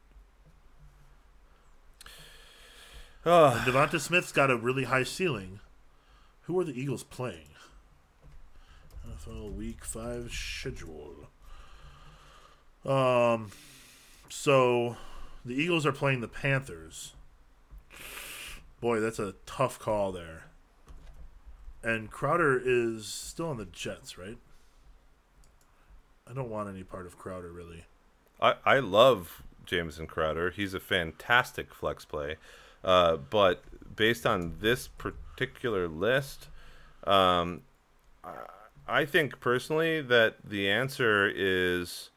And 3.55 3.61
Devonta 3.61 4.01
Smith's 4.01 4.33
got 4.33 4.51
a 4.51 4.57
really 4.57 4.83
high 4.83 5.03
ceiling. 5.03 5.61
Who 6.43 6.59
are 6.59 6.65
the 6.65 6.77
Eagles 6.77 7.03
playing? 7.03 7.47
NFL 9.29 9.55
Week 9.55 9.83
Five 9.83 10.31
schedule. 10.31 11.27
Um, 12.85 13.51
so 14.29 14.97
the 15.45 15.53
Eagles 15.53 15.85
are 15.85 15.91
playing 15.91 16.21
the 16.21 16.27
Panthers. 16.27 17.13
Boy, 18.81 18.99
that's 18.99 19.19
a 19.19 19.35
tough 19.45 19.79
call 19.79 20.11
there. 20.11 20.45
And 21.83 22.09
Crowder 22.09 22.61
is 22.63 23.05
still 23.05 23.49
on 23.49 23.57
the 23.57 23.65
Jets, 23.65 24.17
right? 24.17 24.37
I 26.29 26.33
don't 26.33 26.49
want 26.49 26.69
any 26.69 26.83
part 26.83 27.05
of 27.05 27.17
Crowder 27.17 27.51
really. 27.51 27.85
I, 28.41 28.55
I 28.65 28.79
love 28.79 29.43
Jameson 29.65 30.07
Crowder. 30.07 30.51
He's 30.51 30.73
a 30.73 30.79
fantastic 30.79 31.73
flex 31.73 32.05
play. 32.05 32.37
Uh, 32.83 33.17
but 33.17 33.63
based 33.95 34.25
on 34.25 34.55
this 34.61 34.87
particular 34.87 35.87
list, 35.87 36.47
um, 37.05 37.61
I 38.89 39.05
think 39.05 39.39
personally 39.39 40.01
that 40.01 40.37
the 40.43 40.69
answer 40.69 41.31
is 41.33 42.09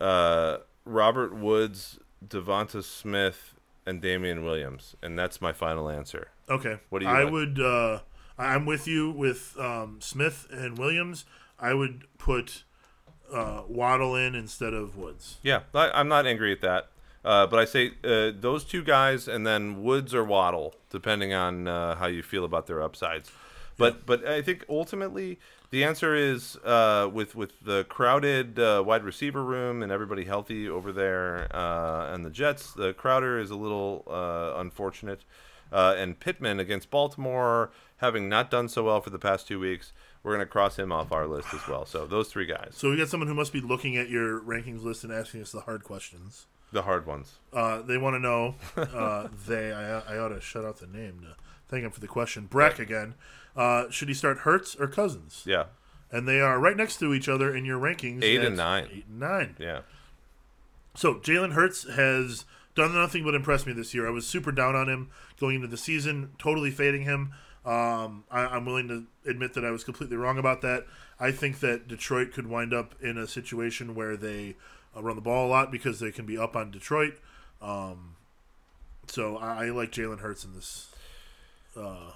uh, 0.00 0.58
Robert 0.84 1.34
Woods, 1.34 1.98
Devonta 2.26 2.82
Smith, 2.82 3.54
and 3.86 4.00
Damien 4.00 4.44
Williams. 4.44 4.96
And 5.02 5.18
that's 5.18 5.40
my 5.40 5.52
final 5.52 5.88
answer. 5.88 6.28
Okay. 6.48 6.78
What 6.90 7.00
do 7.00 7.06
you 7.06 7.10
I 7.12 7.22
want? 7.24 7.32
would. 7.32 7.60
Uh, 7.60 8.00
I'm 8.38 8.66
with 8.66 8.86
you 8.86 9.10
with 9.10 9.56
um, 9.58 9.98
Smith 10.00 10.46
and 10.50 10.76
Williams. 10.76 11.24
I 11.58 11.72
would 11.72 12.04
put 12.18 12.64
uh, 13.32 13.62
Waddle 13.66 14.14
in 14.14 14.34
instead 14.34 14.74
of 14.74 14.96
Woods. 14.96 15.38
Yeah, 15.42 15.60
I, 15.74 15.90
I'm 15.92 16.08
not 16.08 16.26
angry 16.26 16.52
at 16.52 16.60
that. 16.60 16.88
Uh, 17.24 17.44
but 17.46 17.58
I 17.58 17.64
say 17.64 17.90
uh, 18.04 18.30
those 18.38 18.62
two 18.62 18.84
guys, 18.84 19.26
and 19.26 19.44
then 19.44 19.82
Woods 19.82 20.14
or 20.14 20.22
Waddle, 20.22 20.76
depending 20.90 21.32
on 21.34 21.66
uh, 21.66 21.96
how 21.96 22.06
you 22.06 22.22
feel 22.22 22.44
about 22.44 22.68
their 22.68 22.80
upsides. 22.80 23.32
But 23.78 24.06
but 24.06 24.24
I 24.26 24.42
think 24.42 24.64
ultimately 24.68 25.38
the 25.70 25.84
answer 25.84 26.14
is 26.14 26.56
uh, 26.64 27.08
with 27.12 27.34
with 27.34 27.52
the 27.60 27.84
crowded 27.84 28.58
uh, 28.58 28.82
wide 28.86 29.04
receiver 29.04 29.44
room 29.44 29.82
and 29.82 29.90
everybody 29.92 30.24
healthy 30.24 30.68
over 30.68 30.92
there, 30.92 31.48
uh, 31.54 32.12
and 32.14 32.24
the 32.24 32.30
Jets. 32.30 32.72
The 32.72 32.92
Crowder 32.94 33.38
is 33.38 33.50
a 33.50 33.56
little 33.56 34.04
uh, 34.08 34.58
unfortunate, 34.60 35.24
uh, 35.72 35.94
and 35.96 36.18
Pittman 36.18 36.60
against 36.60 36.90
Baltimore, 36.90 37.70
having 37.98 38.28
not 38.28 38.50
done 38.50 38.68
so 38.68 38.84
well 38.84 39.00
for 39.00 39.10
the 39.10 39.18
past 39.18 39.46
two 39.48 39.58
weeks, 39.60 39.92
we're 40.22 40.32
going 40.34 40.46
to 40.46 40.50
cross 40.50 40.78
him 40.78 40.92
off 40.92 41.12
our 41.12 41.26
list 41.26 41.48
as 41.54 41.66
well. 41.68 41.84
So 41.86 42.06
those 42.06 42.28
three 42.28 42.46
guys, 42.46 42.72
So 42.76 42.90
we 42.90 42.96
got 42.96 43.08
someone 43.08 43.28
who 43.28 43.34
must 43.34 43.52
be 43.52 43.60
looking 43.60 43.96
at 43.96 44.08
your 44.08 44.40
rankings 44.40 44.82
list 44.82 45.04
and 45.04 45.12
asking 45.12 45.42
us 45.42 45.52
the 45.52 45.60
hard 45.60 45.82
questions. 45.84 46.46
the 46.72 46.82
hard 46.82 47.06
ones. 47.06 47.38
Uh, 47.52 47.80
they 47.82 47.96
want 47.98 48.14
to 48.14 48.20
know. 48.20 48.54
Uh, 48.76 49.28
they. 49.46 49.72
I, 49.72 50.14
I 50.14 50.18
ought 50.18 50.28
to 50.28 50.40
shut 50.40 50.64
out 50.64 50.78
the 50.78 50.86
name 50.86 51.20
to 51.20 51.36
thank 51.68 51.84
him 51.84 51.90
for 51.90 52.00
the 52.00 52.08
question. 52.08 52.46
Breck 52.46 52.78
again. 52.78 53.14
Uh, 53.56 53.90
should 53.90 54.08
he 54.08 54.14
start 54.14 54.38
Hurts 54.38 54.76
or 54.76 54.86
Cousins? 54.86 55.42
Yeah, 55.46 55.64
And 56.12 56.28
they 56.28 56.40
are 56.40 56.58
right 56.58 56.76
next 56.76 56.98
to 56.98 57.14
each 57.14 57.28
other 57.28 57.54
in 57.54 57.64
your 57.64 57.80
rankings. 57.80 58.22
Eight 58.22 58.42
and 58.42 58.56
nine. 58.56 58.88
Eight 58.92 59.06
and 59.08 59.18
nine. 59.20 59.56
yeah. 59.58 59.80
So 60.94 61.14
Jalen 61.14 61.52
Hurts 61.52 61.88
has 61.94 62.44
done 62.74 62.94
nothing 62.94 63.24
but 63.24 63.34
impress 63.34 63.66
me 63.66 63.72
this 63.72 63.94
year. 63.94 64.06
I 64.06 64.10
was 64.10 64.26
super 64.26 64.52
down 64.52 64.74
on 64.76 64.88
him 64.88 65.10
going 65.40 65.56
into 65.56 65.68
the 65.68 65.76
season, 65.76 66.30
totally 66.38 66.70
fading 66.70 67.02
him. 67.02 67.32
Um, 67.64 68.24
I, 68.30 68.42
I'm 68.46 68.64
willing 68.64 68.88
to 68.88 69.04
admit 69.28 69.54
that 69.54 69.64
I 69.64 69.70
was 69.70 69.82
completely 69.84 70.16
wrong 70.16 70.38
about 70.38 70.60
that. 70.62 70.86
I 71.18 71.32
think 71.32 71.60
that 71.60 71.88
Detroit 71.88 72.32
could 72.32 72.46
wind 72.46 72.72
up 72.72 72.94
in 73.02 73.16
a 73.18 73.26
situation 73.26 73.94
where 73.94 74.16
they 74.16 74.56
uh, 74.96 75.02
run 75.02 75.16
the 75.16 75.22
ball 75.22 75.46
a 75.46 75.50
lot 75.50 75.72
because 75.72 75.98
they 75.98 76.12
can 76.12 76.26
be 76.26 76.38
up 76.38 76.54
on 76.54 76.70
Detroit. 76.70 77.14
Um, 77.60 78.16
so 79.08 79.36
I, 79.38 79.66
I 79.66 79.70
like 79.70 79.90
Jalen 79.90 80.20
Hurts 80.20 80.44
in 80.44 80.54
this 80.54 80.94
uh, 81.76 82.12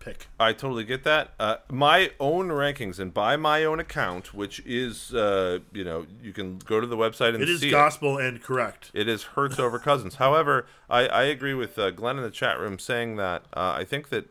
pick. 0.00 0.26
I 0.40 0.52
totally 0.52 0.82
get 0.84 1.04
that. 1.04 1.34
Uh, 1.38 1.56
my 1.70 2.10
own 2.18 2.48
rankings, 2.48 2.98
and 2.98 3.14
by 3.14 3.36
my 3.36 3.62
own 3.64 3.78
account, 3.78 4.34
which 4.34 4.60
is, 4.66 5.14
uh, 5.14 5.60
you 5.72 5.84
know, 5.84 6.06
you 6.22 6.32
can 6.32 6.58
go 6.58 6.80
to 6.80 6.86
the 6.86 6.96
website 6.96 7.34
and 7.34 7.42
It 7.42 7.48
is 7.48 7.64
gospel 7.70 8.18
and 8.18 8.42
correct. 8.42 8.90
it. 8.92 9.02
It 9.02 9.08
is 9.08 9.22
Hurts 9.22 9.58
over 9.58 9.78
Cousins. 9.78 10.16
However, 10.16 10.66
I, 10.88 11.06
I 11.06 11.22
agree 11.24 11.54
with 11.54 11.78
uh, 11.78 11.90
Glenn 11.90 12.16
in 12.16 12.22
the 12.24 12.30
chat 12.30 12.58
room 12.58 12.78
saying 12.78 13.16
that 13.16 13.44
uh, 13.54 13.74
I 13.78 13.84
think 13.84 14.08
that 14.08 14.26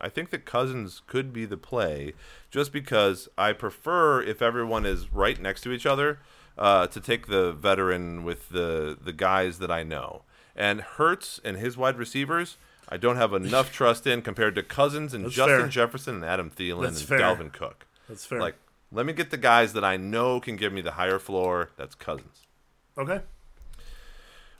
I 0.00 0.08
think 0.08 0.30
that 0.30 0.44
Cousins 0.44 1.02
could 1.08 1.32
be 1.32 1.44
the 1.44 1.56
play, 1.56 2.12
just 2.52 2.72
because 2.72 3.28
I 3.36 3.52
prefer 3.52 4.22
if 4.22 4.40
everyone 4.40 4.86
is 4.86 5.12
right 5.12 5.40
next 5.40 5.62
to 5.62 5.72
each 5.72 5.86
other 5.86 6.20
uh, 6.56 6.86
to 6.86 7.00
take 7.00 7.26
the 7.26 7.50
veteran 7.52 8.22
with 8.22 8.50
the 8.50 8.96
the 9.02 9.12
guys 9.12 9.58
that 9.58 9.70
I 9.72 9.82
know. 9.82 10.22
And 10.54 10.80
Hurts 10.82 11.40
and 11.44 11.56
his 11.56 11.76
wide 11.76 11.98
receivers, 11.98 12.58
I 12.88 12.96
don't 12.96 13.16
have 13.16 13.32
enough 13.34 13.72
trust 13.72 14.06
in 14.06 14.22
compared 14.22 14.54
to 14.54 14.62
Cousins 14.62 15.12
and 15.14 15.24
That's 15.24 15.34
Justin 15.34 15.60
fair. 15.60 15.68
Jefferson 15.68 16.14
and 16.16 16.24
Adam 16.24 16.50
Thielen 16.50 16.82
That's 16.82 17.00
and 17.00 17.08
fair. 17.08 17.18
Dalvin 17.20 17.52
Cook. 17.52 17.86
That's 18.08 18.24
fair. 18.24 18.40
Like, 18.40 18.56
let 18.90 19.04
me 19.04 19.12
get 19.12 19.30
the 19.30 19.36
guys 19.36 19.74
that 19.74 19.84
I 19.84 19.96
know 19.98 20.40
can 20.40 20.56
give 20.56 20.72
me 20.72 20.80
the 20.80 20.92
higher 20.92 21.18
floor. 21.18 21.70
That's 21.76 21.94
Cousins. 21.94 22.46
okay. 22.96 23.20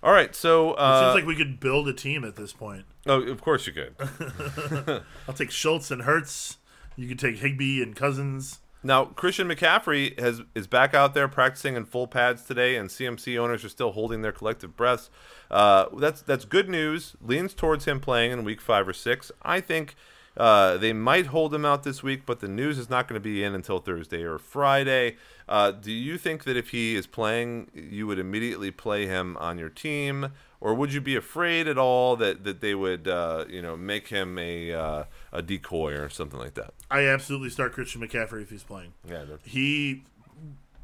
All 0.00 0.12
right, 0.12 0.32
so 0.32 0.74
uh, 0.74 1.00
it 1.00 1.06
Seems 1.06 1.14
like 1.16 1.26
we 1.26 1.34
could 1.34 1.58
build 1.58 1.88
a 1.88 1.92
team 1.92 2.22
at 2.24 2.36
this 2.36 2.52
point. 2.52 2.84
oh, 3.06 3.20
of 3.20 3.40
course 3.40 3.66
you 3.66 3.72
could. 3.72 3.96
I'll 5.26 5.34
take 5.34 5.50
Schultz 5.50 5.90
and 5.90 6.02
Hurts. 6.02 6.58
You 6.94 7.08
could 7.08 7.18
take 7.18 7.38
Higbee 7.38 7.82
and 7.82 7.96
Cousins. 7.96 8.60
Now 8.88 9.04
Christian 9.04 9.46
McCaffrey 9.46 10.18
has 10.18 10.40
is 10.54 10.66
back 10.66 10.94
out 10.94 11.12
there 11.12 11.28
practicing 11.28 11.76
in 11.76 11.84
full 11.84 12.06
pads 12.06 12.44
today, 12.44 12.74
and 12.74 12.88
CMC 12.88 13.38
owners 13.38 13.62
are 13.62 13.68
still 13.68 13.92
holding 13.92 14.22
their 14.22 14.32
collective 14.32 14.78
breaths. 14.78 15.10
Uh, 15.50 15.86
that's 15.98 16.22
that's 16.22 16.46
good 16.46 16.70
news. 16.70 17.14
Leans 17.20 17.52
towards 17.52 17.84
him 17.84 18.00
playing 18.00 18.32
in 18.32 18.44
week 18.44 18.62
five 18.62 18.88
or 18.88 18.94
six. 18.94 19.30
I 19.42 19.60
think 19.60 19.94
uh, 20.38 20.78
they 20.78 20.94
might 20.94 21.26
hold 21.26 21.52
him 21.52 21.66
out 21.66 21.82
this 21.82 22.02
week, 22.02 22.22
but 22.24 22.40
the 22.40 22.48
news 22.48 22.78
is 22.78 22.88
not 22.88 23.06
going 23.06 23.20
to 23.20 23.22
be 23.22 23.44
in 23.44 23.54
until 23.54 23.78
Thursday 23.78 24.22
or 24.22 24.38
Friday. 24.38 25.16
Uh, 25.46 25.70
do 25.70 25.92
you 25.92 26.16
think 26.16 26.44
that 26.44 26.56
if 26.56 26.70
he 26.70 26.96
is 26.96 27.06
playing, 27.06 27.70
you 27.74 28.06
would 28.06 28.18
immediately 28.18 28.70
play 28.70 29.04
him 29.04 29.36
on 29.36 29.58
your 29.58 29.68
team, 29.68 30.32
or 30.60 30.74
would 30.74 30.92
you 30.92 31.00
be 31.00 31.16
afraid 31.16 31.68
at 31.68 31.78
all 31.78 32.16
that, 32.16 32.44
that 32.44 32.60
they 32.60 32.74
would 32.74 33.06
uh, 33.06 33.44
you 33.48 33.62
know 33.62 33.76
make 33.76 34.08
him 34.08 34.38
a 34.38 34.72
uh, 34.72 35.04
a 35.32 35.42
decoy 35.42 35.94
or 35.94 36.08
something 36.08 36.38
like 36.38 36.54
that? 36.54 36.74
I 36.90 37.06
absolutely 37.06 37.50
start 37.50 37.72
Christian 37.72 38.00
McCaffrey 38.00 38.42
if 38.42 38.50
he's 38.50 38.64
playing. 38.64 38.94
Yeah. 39.08 39.24
He 39.44 40.02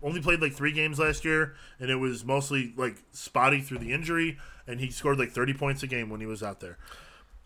only 0.02 0.20
played 0.20 0.40
like 0.40 0.52
three 0.52 0.72
games 0.72 0.98
last 0.98 1.24
year, 1.24 1.54
and 1.80 1.90
it 1.90 1.96
was 1.96 2.24
mostly 2.24 2.74
like 2.76 2.96
spotty 3.10 3.60
through 3.60 3.78
the 3.78 3.92
injury, 3.92 4.38
and 4.66 4.78
he 4.78 4.90
scored 4.90 5.18
like 5.18 5.30
30 5.30 5.54
points 5.54 5.82
a 5.82 5.86
game 5.86 6.10
when 6.10 6.20
he 6.20 6.26
was 6.26 6.42
out 6.42 6.60
there. 6.60 6.78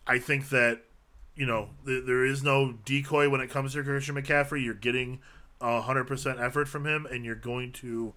I 0.05 0.19
think 0.19 0.49
that, 0.49 0.81
you 1.35 1.45
know, 1.45 1.69
th- 1.85 2.03
there 2.05 2.25
is 2.25 2.43
no 2.43 2.73
decoy 2.83 3.29
when 3.29 3.41
it 3.41 3.49
comes 3.49 3.73
to 3.73 3.83
Christian 3.83 4.15
McCaffrey. 4.15 4.63
You're 4.63 4.73
getting 4.73 5.21
a 5.61 5.81
100% 5.81 6.41
effort 6.41 6.67
from 6.67 6.85
him, 6.85 7.05
and 7.05 7.23
you're 7.25 7.35
going 7.35 7.71
to. 7.73 8.13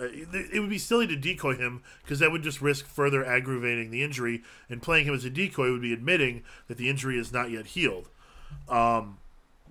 Uh, 0.00 0.06
it 0.12 0.58
would 0.60 0.70
be 0.70 0.78
silly 0.78 1.06
to 1.06 1.14
decoy 1.14 1.54
him 1.54 1.82
because 2.02 2.18
that 2.18 2.32
would 2.32 2.42
just 2.42 2.60
risk 2.60 2.86
further 2.86 3.24
aggravating 3.24 3.90
the 3.90 4.02
injury. 4.02 4.42
And 4.68 4.82
playing 4.82 5.06
him 5.06 5.14
as 5.14 5.24
a 5.24 5.30
decoy 5.30 5.70
would 5.70 5.82
be 5.82 5.92
admitting 5.92 6.42
that 6.66 6.78
the 6.78 6.88
injury 6.88 7.16
is 7.18 7.32
not 7.32 7.50
yet 7.50 7.66
healed. 7.68 8.08
Um, 8.68 9.18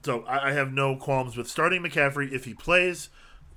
so 0.03 0.23
I, 0.23 0.49
I 0.49 0.51
have 0.53 0.71
no 0.71 0.95
qualms 0.95 1.35
with 1.37 1.47
starting 1.49 1.81
McCaffrey 1.83 2.31
if 2.31 2.45
he 2.45 2.53
plays. 2.53 3.09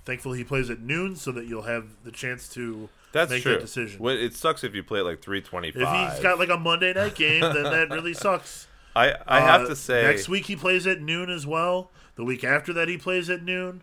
Thankfully, 0.04 0.38
he 0.38 0.44
plays 0.44 0.70
at 0.70 0.80
noon 0.80 1.16
so 1.16 1.32
that 1.32 1.46
you'll 1.46 1.62
have 1.62 1.86
the 2.04 2.12
chance 2.12 2.48
to 2.50 2.88
That's 3.12 3.30
make 3.30 3.42
true. 3.42 3.52
that 3.54 3.60
decision. 3.60 4.00
Well, 4.00 4.16
it 4.16 4.34
sucks 4.34 4.62
if 4.62 4.74
you 4.74 4.82
play 4.84 5.00
at 5.00 5.04
like 5.04 5.20
325. 5.20 5.82
if 5.82 6.12
he's 6.14 6.22
got 6.22 6.38
like 6.38 6.48
a 6.48 6.56
Monday 6.58 6.92
night 6.92 7.14
game, 7.16 7.40
then 7.40 7.64
that 7.64 7.90
really 7.90 8.14
sucks. 8.14 8.66
I, 8.94 9.14
I 9.26 9.40
have 9.40 9.62
Uh, 9.62 9.68
to 9.68 9.76
say, 9.76 10.02
next 10.04 10.28
week 10.28 10.46
he 10.46 10.56
plays 10.56 10.86
at 10.86 11.00
noon 11.00 11.28
as 11.28 11.46
well. 11.46 11.90
The 12.14 12.24
week 12.24 12.44
after 12.44 12.72
that 12.72 12.88
he 12.88 12.96
plays 12.96 13.28
at 13.28 13.42
noon. 13.42 13.82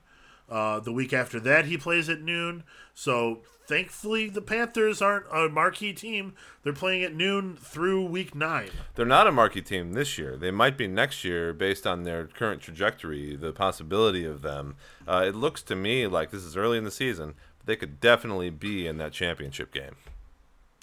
Uh, 0.53 0.79
the 0.79 0.93
week 0.93 1.13
after 1.13 1.39
that 1.39 1.65
he 1.65 1.77
plays 1.79 2.07
at 2.09 2.21
noon. 2.21 2.63
So 2.93 3.41
thankfully 3.67 4.29
the 4.29 4.41
Panthers 4.41 5.01
aren't 5.01 5.25
a 5.33 5.49
marquee 5.49 5.93
team. 5.93 6.35
They're 6.61 6.73
playing 6.73 7.03
at 7.03 7.15
noon 7.15 7.57
through 7.59 8.05
week 8.05 8.35
nine. 8.35 8.69
they're 8.93 9.03
not 9.03 9.25
a 9.25 9.31
marquee 9.31 9.63
team 9.63 9.93
this 9.93 10.15
year. 10.19 10.37
They 10.37 10.51
might 10.51 10.77
be 10.77 10.87
next 10.87 11.23
year 11.23 11.53
based 11.53 11.87
on 11.87 12.03
their 12.03 12.27
current 12.27 12.61
trajectory, 12.61 13.35
the 13.35 13.51
possibility 13.51 14.25
of 14.25 14.43
them. 14.43 14.75
Uh, 15.07 15.23
it 15.25 15.33
looks 15.33 15.63
to 15.63 15.75
me 15.75 16.05
like 16.05 16.29
this 16.29 16.43
is 16.43 16.55
early 16.55 16.77
in 16.77 16.83
the 16.83 16.91
season, 16.91 17.33
but 17.57 17.65
they 17.65 17.75
could 17.75 17.99
definitely 17.99 18.51
be 18.51 18.85
in 18.85 18.97
that 18.97 19.11
championship 19.11 19.73
game. 19.73 19.95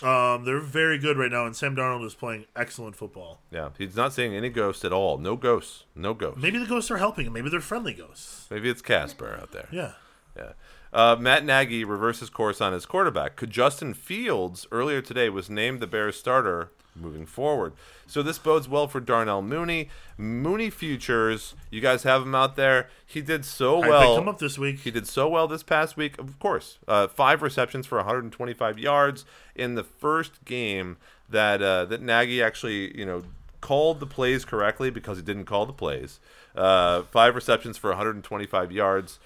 Um, 0.03 0.45
they're 0.45 0.61
very 0.61 0.97
good 0.99 1.19
right 1.19 1.31
now, 1.31 1.45
and 1.45 1.55
Sam 1.55 1.77
Darnold 1.77 2.05
is 2.07 2.15
playing 2.15 2.47
excellent 2.57 2.97
football. 2.97 3.41
Yeah, 3.51 3.71
he's 3.77 3.97
not 3.97 4.13
seeing 4.15 4.35
any 4.35 4.49
ghosts 4.49 4.85
at 4.85 4.93
all. 4.93 5.19
No 5.19 5.37
ghosts. 5.37 5.85
No 5.95 6.15
ghosts. 6.15 6.41
Maybe 6.41 6.59
the 6.59 6.67
ghosts 6.67 6.91
are 6.91 6.97
helping 6.97 7.27
him. 7.27 7.35
Maybe 7.35 7.51
they're 7.51 7.61
friendly 7.61 7.93
ghosts. 7.93 8.47
Maybe 8.51 8.71
it's 8.71 8.81
Casper 8.81 9.39
out 9.41 9.53
there. 9.53 9.69
Yeah. 9.71 9.93
Yeah. 10.37 10.53
Uh, 10.93 11.17
Matt 11.21 11.45
Nagy 11.45 11.85
reverses 11.85 12.31
course 12.31 12.61
on 12.61 12.73
his 12.73 12.87
quarterback. 12.87 13.37
Could 13.37 13.51
Justin 13.51 13.95
Fields 13.95 14.67
earlier 14.73 15.03
today 15.03 15.29
was 15.29 15.51
named 15.51 15.81
the 15.81 15.87
Bears 15.87 16.17
starter 16.17 16.73
moving 16.95 17.27
forward. 17.27 17.73
So 18.07 18.23
this 18.23 18.39
bodes 18.39 18.69
well 18.69 18.89
for 18.89 19.01
Darnell 19.01 19.43
Mooney. 19.43 19.89
Mooney 20.19 20.71
futures, 20.71 21.55
you 21.71 21.81
guys 21.81 22.03
have 22.03 22.23
him 22.23 22.35
out 22.35 22.57
there. 22.57 22.89
He 23.07 23.21
did 23.21 23.45
so 23.45 23.83
I 23.83 23.89
well. 23.89 24.17
picked 24.17 24.29
up 24.29 24.39
this 24.39 24.59
week. 24.59 24.81
He 24.81 24.91
did 24.91 25.07
so 25.07 25.29
well 25.29 25.49
this 25.49 25.63
past 25.63 25.97
week, 25.97 26.19
of 26.19 26.39
course. 26.39 26.79
Uh, 26.87 27.07
five 27.09 27.43
receptions 27.43 27.87
for 27.87 27.97
125 27.99 28.79
yards 28.79 29.25
in 29.55 29.75
the 29.75 29.85
first 29.85 30.45
game 30.45 30.97
that 31.29 31.63
uh, 31.63 31.85
that 31.87 32.03
Nagy 32.03 32.43
actually, 32.43 32.97
you 32.99 33.07
know, 33.07 33.23
called 33.61 34.01
the 34.01 34.07
plays 34.07 34.45
correctly 34.45 34.91
because 34.91 35.19
he 35.19 35.23
didn't 35.23 35.45
call 35.45 35.67
the 35.67 35.73
plays. 35.73 36.21
Uh, 36.55 37.03
five 37.03 37.35
receptions 37.35 37.77
for 37.79 37.91
125 37.91 38.73
yards. 38.73 39.19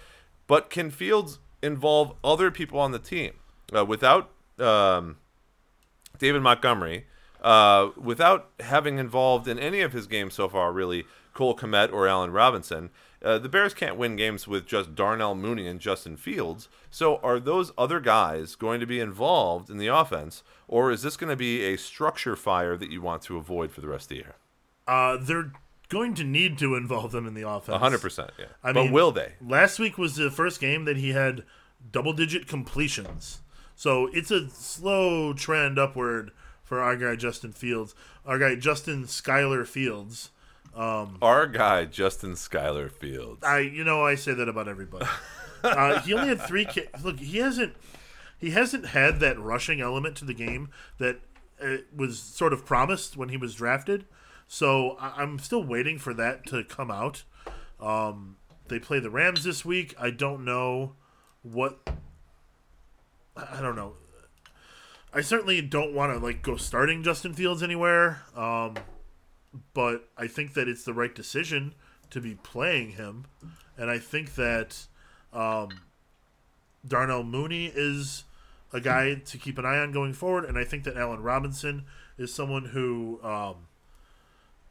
But 0.46 0.68
can 0.70 0.90
Fields 0.90 1.38
involve 1.62 2.14
other 2.22 2.50
people 2.50 2.78
on 2.78 2.92
the 2.92 2.98
team 2.98 3.32
uh, 3.74 3.84
without 3.84 4.30
um, 4.58 5.16
David 6.18 6.42
Montgomery? 6.42 7.06
Uh, 7.44 7.90
without 7.96 8.48
having 8.60 8.98
involved 8.98 9.46
in 9.46 9.58
any 9.58 9.82
of 9.82 9.92
his 9.92 10.06
games 10.06 10.32
so 10.32 10.48
far, 10.48 10.72
really, 10.72 11.04
Cole 11.34 11.54
Kmet 11.54 11.92
or 11.92 12.08
Allen 12.08 12.30
Robinson, 12.30 12.88
uh, 13.22 13.38
the 13.38 13.50
Bears 13.50 13.74
can't 13.74 13.98
win 13.98 14.16
games 14.16 14.48
with 14.48 14.66
just 14.66 14.94
Darnell 14.94 15.34
Mooney 15.34 15.66
and 15.66 15.78
Justin 15.78 16.16
Fields. 16.16 16.70
So, 16.90 17.16
are 17.16 17.38
those 17.38 17.70
other 17.76 18.00
guys 18.00 18.54
going 18.54 18.80
to 18.80 18.86
be 18.86 18.98
involved 18.98 19.68
in 19.68 19.76
the 19.76 19.88
offense, 19.88 20.42
or 20.68 20.90
is 20.90 21.02
this 21.02 21.18
going 21.18 21.28
to 21.28 21.36
be 21.36 21.64
a 21.64 21.76
structure 21.76 22.34
fire 22.34 22.78
that 22.78 22.90
you 22.90 23.02
want 23.02 23.20
to 23.24 23.36
avoid 23.36 23.70
for 23.72 23.82
the 23.82 23.88
rest 23.88 24.04
of 24.06 24.08
the 24.08 24.16
year? 24.16 24.34
Uh, 24.88 25.18
they're 25.20 25.52
going 25.90 26.14
to 26.14 26.24
need 26.24 26.56
to 26.58 26.74
involve 26.74 27.12
them 27.12 27.26
in 27.26 27.34
the 27.34 27.46
offense. 27.46 27.78
hundred 27.78 28.00
percent, 28.00 28.30
yeah. 28.38 28.46
I 28.62 28.72
but 28.72 28.84
mean, 28.84 28.92
will 28.92 29.12
they? 29.12 29.34
Last 29.46 29.78
week 29.78 29.98
was 29.98 30.16
the 30.16 30.30
first 30.30 30.60
game 30.62 30.86
that 30.86 30.96
he 30.96 31.10
had 31.10 31.44
double-digit 31.92 32.48
completions. 32.48 33.42
So 33.76 34.08
it's 34.14 34.30
a 34.30 34.48
slow 34.48 35.34
trend 35.34 35.78
upward 35.78 36.30
for 36.74 36.82
our 36.82 36.96
guy 36.96 37.14
Justin 37.14 37.52
Fields. 37.52 37.94
Our 38.26 38.36
guy 38.36 38.56
Justin 38.56 39.04
Skyler 39.04 39.64
Fields. 39.64 40.30
Our 41.22 41.46
guy 41.46 41.84
Justin 41.84 42.32
Skyler 42.32 42.90
Fields. 42.90 43.44
I, 43.44 43.60
you 43.60 43.84
know, 43.84 44.04
I 44.04 44.16
say 44.16 44.34
that 44.34 44.48
about 44.48 44.66
everybody. 44.66 45.06
uh, 45.62 46.00
he 46.00 46.12
only 46.14 46.26
had 46.26 46.40
three. 46.40 46.64
Ki- 46.64 46.88
Look, 47.04 47.20
he 47.20 47.38
hasn't. 47.38 47.76
He 48.40 48.50
hasn't 48.50 48.86
had 48.86 49.20
that 49.20 49.38
rushing 49.38 49.80
element 49.80 50.16
to 50.16 50.24
the 50.24 50.34
game 50.34 50.70
that 50.98 51.20
uh, 51.62 51.76
was 51.94 52.18
sort 52.18 52.52
of 52.52 52.66
promised 52.66 53.16
when 53.16 53.28
he 53.28 53.36
was 53.36 53.54
drafted. 53.54 54.04
So 54.48 54.96
I- 55.00 55.22
I'm 55.22 55.38
still 55.38 55.62
waiting 55.62 55.98
for 55.98 56.12
that 56.14 56.44
to 56.46 56.64
come 56.64 56.90
out. 56.90 57.22
Um, 57.80 58.36
they 58.66 58.80
play 58.80 58.98
the 58.98 59.10
Rams 59.10 59.44
this 59.44 59.64
week. 59.64 59.94
I 59.96 60.10
don't 60.10 60.44
know 60.44 60.94
what. 61.42 61.88
I 63.36 63.60
don't 63.60 63.76
know. 63.76 63.94
I 65.14 65.20
certainly 65.20 65.60
don't 65.62 65.94
want 65.94 66.12
to 66.12 66.18
like 66.18 66.42
go 66.42 66.56
starting 66.56 67.02
Justin 67.02 67.32
Fields 67.34 67.62
anywhere. 67.62 68.22
Um, 68.36 68.74
but 69.72 70.08
I 70.18 70.26
think 70.26 70.54
that 70.54 70.68
it's 70.68 70.82
the 70.84 70.92
right 70.92 71.14
decision 71.14 71.74
to 72.10 72.20
be 72.20 72.34
playing 72.34 72.90
him, 72.92 73.26
and 73.78 73.90
I 73.90 73.98
think 73.98 74.34
that 74.34 74.86
um, 75.32 75.68
Darnell 76.86 77.22
Mooney 77.22 77.72
is 77.74 78.24
a 78.72 78.80
guy 78.80 79.14
to 79.14 79.38
keep 79.38 79.56
an 79.58 79.64
eye 79.64 79.78
on 79.78 79.92
going 79.92 80.12
forward, 80.12 80.44
and 80.44 80.58
I 80.58 80.64
think 80.64 80.84
that 80.84 80.96
Allen 80.96 81.22
Robinson 81.22 81.84
is 82.18 82.34
someone 82.34 82.66
who, 82.66 83.20
um, 83.22 83.68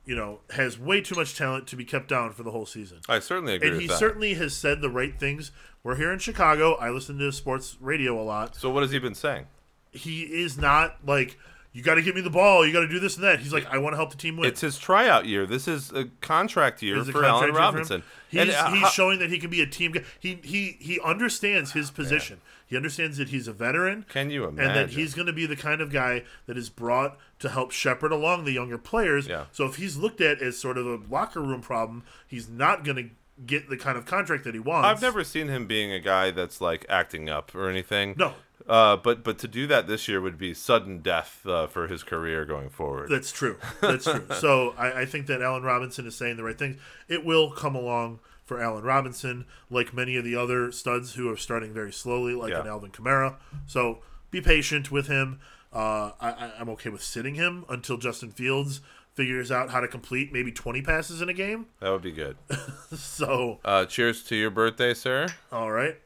you 0.05 0.15
know, 0.15 0.41
has 0.51 0.77
way 0.77 0.99
too 0.99 1.15
much 1.15 1.37
talent 1.37 1.67
to 1.67 1.75
be 1.77 1.85
kept 1.85 2.09
down 2.09 2.33
for 2.33 2.43
the 2.43 2.51
whole 2.51 2.65
season. 2.65 2.99
I 3.07 3.19
certainly 3.19 3.55
agree 3.55 3.69
And 3.69 3.81
he 3.81 3.87
that. 3.87 3.97
certainly 3.97 4.33
has 4.33 4.53
said 4.53 4.81
the 4.81 4.89
right 4.89 5.17
things. 5.17 5.51
We're 5.83 5.95
here 5.95 6.11
in 6.11 6.19
Chicago. 6.19 6.75
I 6.75 6.89
listen 6.89 7.17
to 7.19 7.31
sports 7.31 7.77
radio 7.79 8.21
a 8.21 8.23
lot. 8.23 8.55
so, 8.55 8.69
what 8.69 8.83
has 8.83 8.91
he 8.91 8.99
been 8.99 9.15
saying? 9.15 9.47
He 9.93 10.23
is 10.23 10.57
not 10.57 10.97
like 11.05 11.37
you 11.71 11.81
got 11.81 11.95
to 11.95 12.01
give 12.01 12.13
me 12.15 12.21
the 12.21 12.29
ball. 12.29 12.65
You 12.65 12.73
got 12.73 12.81
to 12.81 12.87
do 12.87 12.99
this 12.99 13.15
and 13.15 13.23
that. 13.23 13.39
He's 13.39 13.53
like, 13.53 13.65
I 13.67 13.77
want 13.79 13.93
to 13.93 13.97
help 13.97 14.11
the 14.11 14.17
team 14.17 14.37
win. 14.37 14.47
It's 14.47 14.61
his 14.61 14.77
tryout 14.77 15.25
year. 15.25 15.45
This 15.47 15.67
is 15.67 15.91
a 15.91 16.05
contract 16.21 16.81
year 16.83 16.99
a 16.99 17.05
for 17.05 17.11
contract 17.13 17.29
Allen 17.31 17.43
year 17.45 17.53
for. 17.53 17.59
Robinson. 17.59 18.03
He's, 18.29 18.41
And, 18.41 18.49
uh, 18.51 18.71
he's 18.71 18.81
how- 18.83 18.89
showing 18.89 19.19
that 19.19 19.29
he 19.29 19.39
can 19.39 19.49
be 19.49 19.61
a 19.61 19.65
team 19.67 19.91
guy. 19.93 20.03
He 20.19 20.39
he 20.43 20.77
he 20.79 20.99
understands 21.01 21.71
his 21.73 21.89
position. 21.91 22.41
He 22.65 22.75
understands 22.77 23.17
that 23.17 23.29
he's 23.29 23.47
a 23.47 23.53
veteran. 23.53 24.05
Can 24.09 24.31
you 24.31 24.45
imagine? 24.45 24.71
And 24.71 24.75
that 24.75 24.95
he's 24.95 25.13
going 25.13 25.27
to 25.27 25.33
be 25.33 25.45
the 25.45 25.55
kind 25.55 25.79
of 25.81 25.91
guy 25.91 26.23
that 26.47 26.57
is 26.57 26.69
brought 26.69 27.17
to 27.39 27.49
help 27.49 27.71
shepherd 27.71 28.11
along 28.11 28.45
the 28.45 28.51
younger 28.51 28.77
players. 28.79 29.27
Yeah. 29.27 29.45
So 29.51 29.65
if 29.65 29.75
he's 29.75 29.95
looked 29.97 30.21
at 30.21 30.41
as 30.41 30.57
sort 30.57 30.77
of 30.79 30.87
a 30.87 30.99
locker 31.09 31.41
room 31.41 31.61
problem, 31.61 32.03
he's 32.27 32.49
not 32.49 32.83
going 32.83 32.97
to 32.97 33.09
get 33.45 33.69
the 33.69 33.77
kind 33.77 33.97
of 33.97 34.05
contract 34.05 34.43
that 34.45 34.53
he 34.53 34.59
wants. 34.59 34.87
I've 34.87 35.01
never 35.01 35.23
seen 35.23 35.47
him 35.49 35.65
being 35.67 35.91
a 35.91 35.99
guy 35.99 36.31
that's 36.31 36.61
like 36.61 36.85
acting 36.89 37.29
up 37.29 37.53
or 37.53 37.69
anything. 37.69 38.15
No. 38.17 38.33
Uh, 38.67 38.95
but 38.97 39.23
but 39.23 39.37
to 39.39 39.47
do 39.47 39.67
that 39.67 39.87
this 39.87 40.07
year 40.07 40.21
would 40.21 40.37
be 40.37 40.53
sudden 40.53 40.99
death 40.99 41.45
uh, 41.45 41.67
for 41.67 41.87
his 41.87 42.01
career 42.03 42.45
going 42.45 42.69
forward. 42.69 43.09
That's 43.09 43.31
true. 43.31 43.57
That's 43.81 44.05
true. 44.05 44.25
so 44.39 44.73
I, 44.77 45.01
I 45.01 45.05
think 45.05 45.27
that 45.27 45.41
Allen 45.41 45.63
Robinson 45.63 46.07
is 46.07 46.15
saying 46.15 46.37
the 46.37 46.43
right 46.43 46.57
things. 46.57 46.77
It 47.07 47.25
will 47.25 47.51
come 47.51 47.75
along 47.75 48.19
for 48.45 48.61
Allen 48.61 48.83
Robinson, 48.83 49.45
like 49.69 49.93
many 49.93 50.15
of 50.15 50.23
the 50.23 50.35
other 50.35 50.71
studs 50.71 51.13
who 51.15 51.29
are 51.31 51.37
starting 51.37 51.73
very 51.73 51.91
slowly, 51.93 52.35
like 52.35 52.51
Yeah. 52.51 52.61
an 52.61 52.67
Alvin 52.67 52.91
Kamara. 52.91 53.35
So 53.67 53.99
be 54.31 54.41
patient 54.41 54.91
with 54.91 55.07
him. 55.07 55.39
Uh, 55.71 56.11
I, 56.21 56.51
I'm 56.59 56.69
okay 56.69 56.89
with 56.89 57.01
sitting 57.03 57.35
him 57.35 57.65
until 57.69 57.97
Justin 57.97 58.31
Fields 58.31 58.81
figures 59.13 59.51
out 59.51 59.69
how 59.71 59.79
to 59.79 59.87
complete 59.87 60.31
maybe 60.33 60.51
20 60.51 60.81
passes 60.81 61.21
in 61.21 61.29
a 61.29 61.33
game. 61.33 61.67
that 61.79 61.89
would 61.91 62.01
be 62.01 62.11
good. 62.11 62.35
So, 62.95 63.59
Uh, 63.65 63.85
cheers 63.85 64.23
to 64.25 64.35
your 64.35 64.49
birthday, 64.51 64.93
sir, 64.93 65.27
all 65.51 65.71
right. 65.71 65.97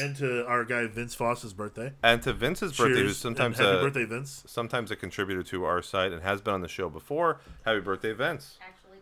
And 0.00 0.16
to 0.16 0.22
Vince. 0.22 0.30
And 0.30 0.44
to 0.44 0.46
our 0.46 0.64
guy 0.64 0.86
Vince 0.86 1.14
Foss's 1.14 1.52
birthday. 1.52 1.92
and 2.02 2.22
to 2.22 2.32
Vince's 2.32 2.72
birthday, 2.76 2.94
Cheers, 2.94 3.08
who's 3.08 3.18
sometimes 3.18 3.58
and 3.58 3.68
happy 3.68 3.78
a 3.78 3.82
birthday, 3.82 4.04
Vince. 4.04 4.42
sometimes 4.46 4.90
a 4.90 4.96
contributor 4.96 5.42
to 5.44 5.64
our 5.64 5.82
site 5.82 6.12
and 6.12 6.22
has 6.22 6.40
been 6.40 6.54
on 6.54 6.60
the 6.62 6.68
show 6.68 6.88
before. 6.88 7.40
Happy 7.64 7.80
birthday, 7.80 8.12
Vince! 8.12 8.58
Actually, 8.60 8.98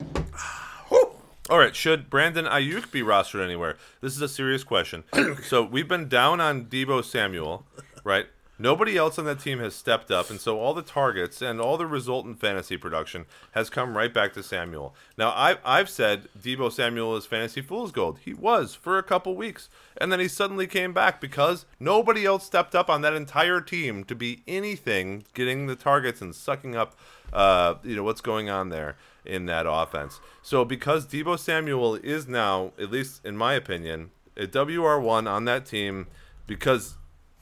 today. 0.00 0.24
All 1.50 1.58
right, 1.58 1.76
should 1.76 2.08
Brandon 2.08 2.46
Aiyuk 2.46 2.90
be 2.90 3.02
rostered 3.02 3.44
anywhere? 3.44 3.76
This 4.00 4.16
is 4.16 4.22
a 4.22 4.28
serious 4.28 4.64
question. 4.64 5.04
so 5.44 5.62
we've 5.62 5.88
been 5.88 6.08
down 6.08 6.40
on 6.40 6.64
Deebo 6.66 7.04
Samuel, 7.04 7.66
right? 8.02 8.26
Nobody 8.58 8.96
else 8.96 9.18
on 9.18 9.24
that 9.24 9.40
team 9.40 9.58
has 9.58 9.74
stepped 9.74 10.12
up, 10.12 10.30
and 10.30 10.40
so 10.40 10.60
all 10.60 10.74
the 10.74 10.82
targets 10.82 11.42
and 11.42 11.60
all 11.60 11.76
the 11.76 11.86
resultant 11.86 12.38
fantasy 12.38 12.76
production 12.76 13.26
has 13.50 13.68
come 13.68 13.96
right 13.96 14.14
back 14.14 14.32
to 14.34 14.44
Samuel. 14.44 14.94
Now, 15.18 15.32
I've, 15.34 15.58
I've 15.64 15.90
said 15.90 16.28
Deebo 16.40 16.70
Samuel 16.70 17.16
is 17.16 17.26
fantasy 17.26 17.60
fool's 17.62 17.90
gold. 17.90 18.20
He 18.24 18.32
was 18.32 18.72
for 18.74 18.96
a 18.96 19.02
couple 19.02 19.34
weeks, 19.34 19.68
and 19.96 20.12
then 20.12 20.20
he 20.20 20.28
suddenly 20.28 20.68
came 20.68 20.92
back 20.92 21.20
because 21.20 21.66
nobody 21.80 22.24
else 22.24 22.46
stepped 22.46 22.76
up 22.76 22.88
on 22.88 23.02
that 23.02 23.14
entire 23.14 23.60
team 23.60 24.04
to 24.04 24.14
be 24.14 24.44
anything, 24.46 25.24
getting 25.34 25.66
the 25.66 25.76
targets 25.76 26.20
and 26.20 26.32
sucking 26.32 26.76
up, 26.76 26.96
uh, 27.32 27.74
you 27.82 27.96
know, 27.96 28.04
what's 28.04 28.20
going 28.20 28.48
on 28.48 28.68
there 28.68 28.96
in 29.24 29.46
that 29.46 29.66
offense. 29.68 30.20
So 30.42 30.64
because 30.64 31.06
Deebo 31.06 31.40
Samuel 31.40 31.96
is 31.96 32.28
now, 32.28 32.72
at 32.78 32.92
least 32.92 33.24
in 33.24 33.36
my 33.36 33.54
opinion, 33.54 34.10
a 34.36 34.46
WR1 34.46 35.28
on 35.28 35.44
that 35.46 35.66
team, 35.66 36.06
because 36.46 36.96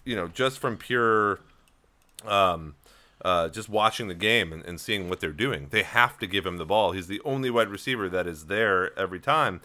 you 0.04 0.16
know 0.16 0.28
just 0.28 0.58
from 0.58 0.76
pure, 0.76 1.40
um, 2.24 2.74
uh, 3.24 3.48
just 3.48 3.68
watching 3.68 4.08
the 4.08 4.14
game 4.14 4.52
and, 4.52 4.64
and 4.64 4.80
seeing 4.80 5.08
what 5.08 5.20
they're 5.20 5.32
doing, 5.32 5.68
they 5.70 5.82
have 5.82 6.18
to 6.18 6.26
give 6.26 6.46
him 6.46 6.56
the 6.56 6.66
ball. 6.66 6.92
He's 6.92 7.06
the 7.06 7.20
only 7.24 7.50
wide 7.50 7.68
receiver 7.68 8.08
that 8.08 8.26
is 8.26 8.46
there 8.46 8.98
every 8.98 9.20
time. 9.20 9.60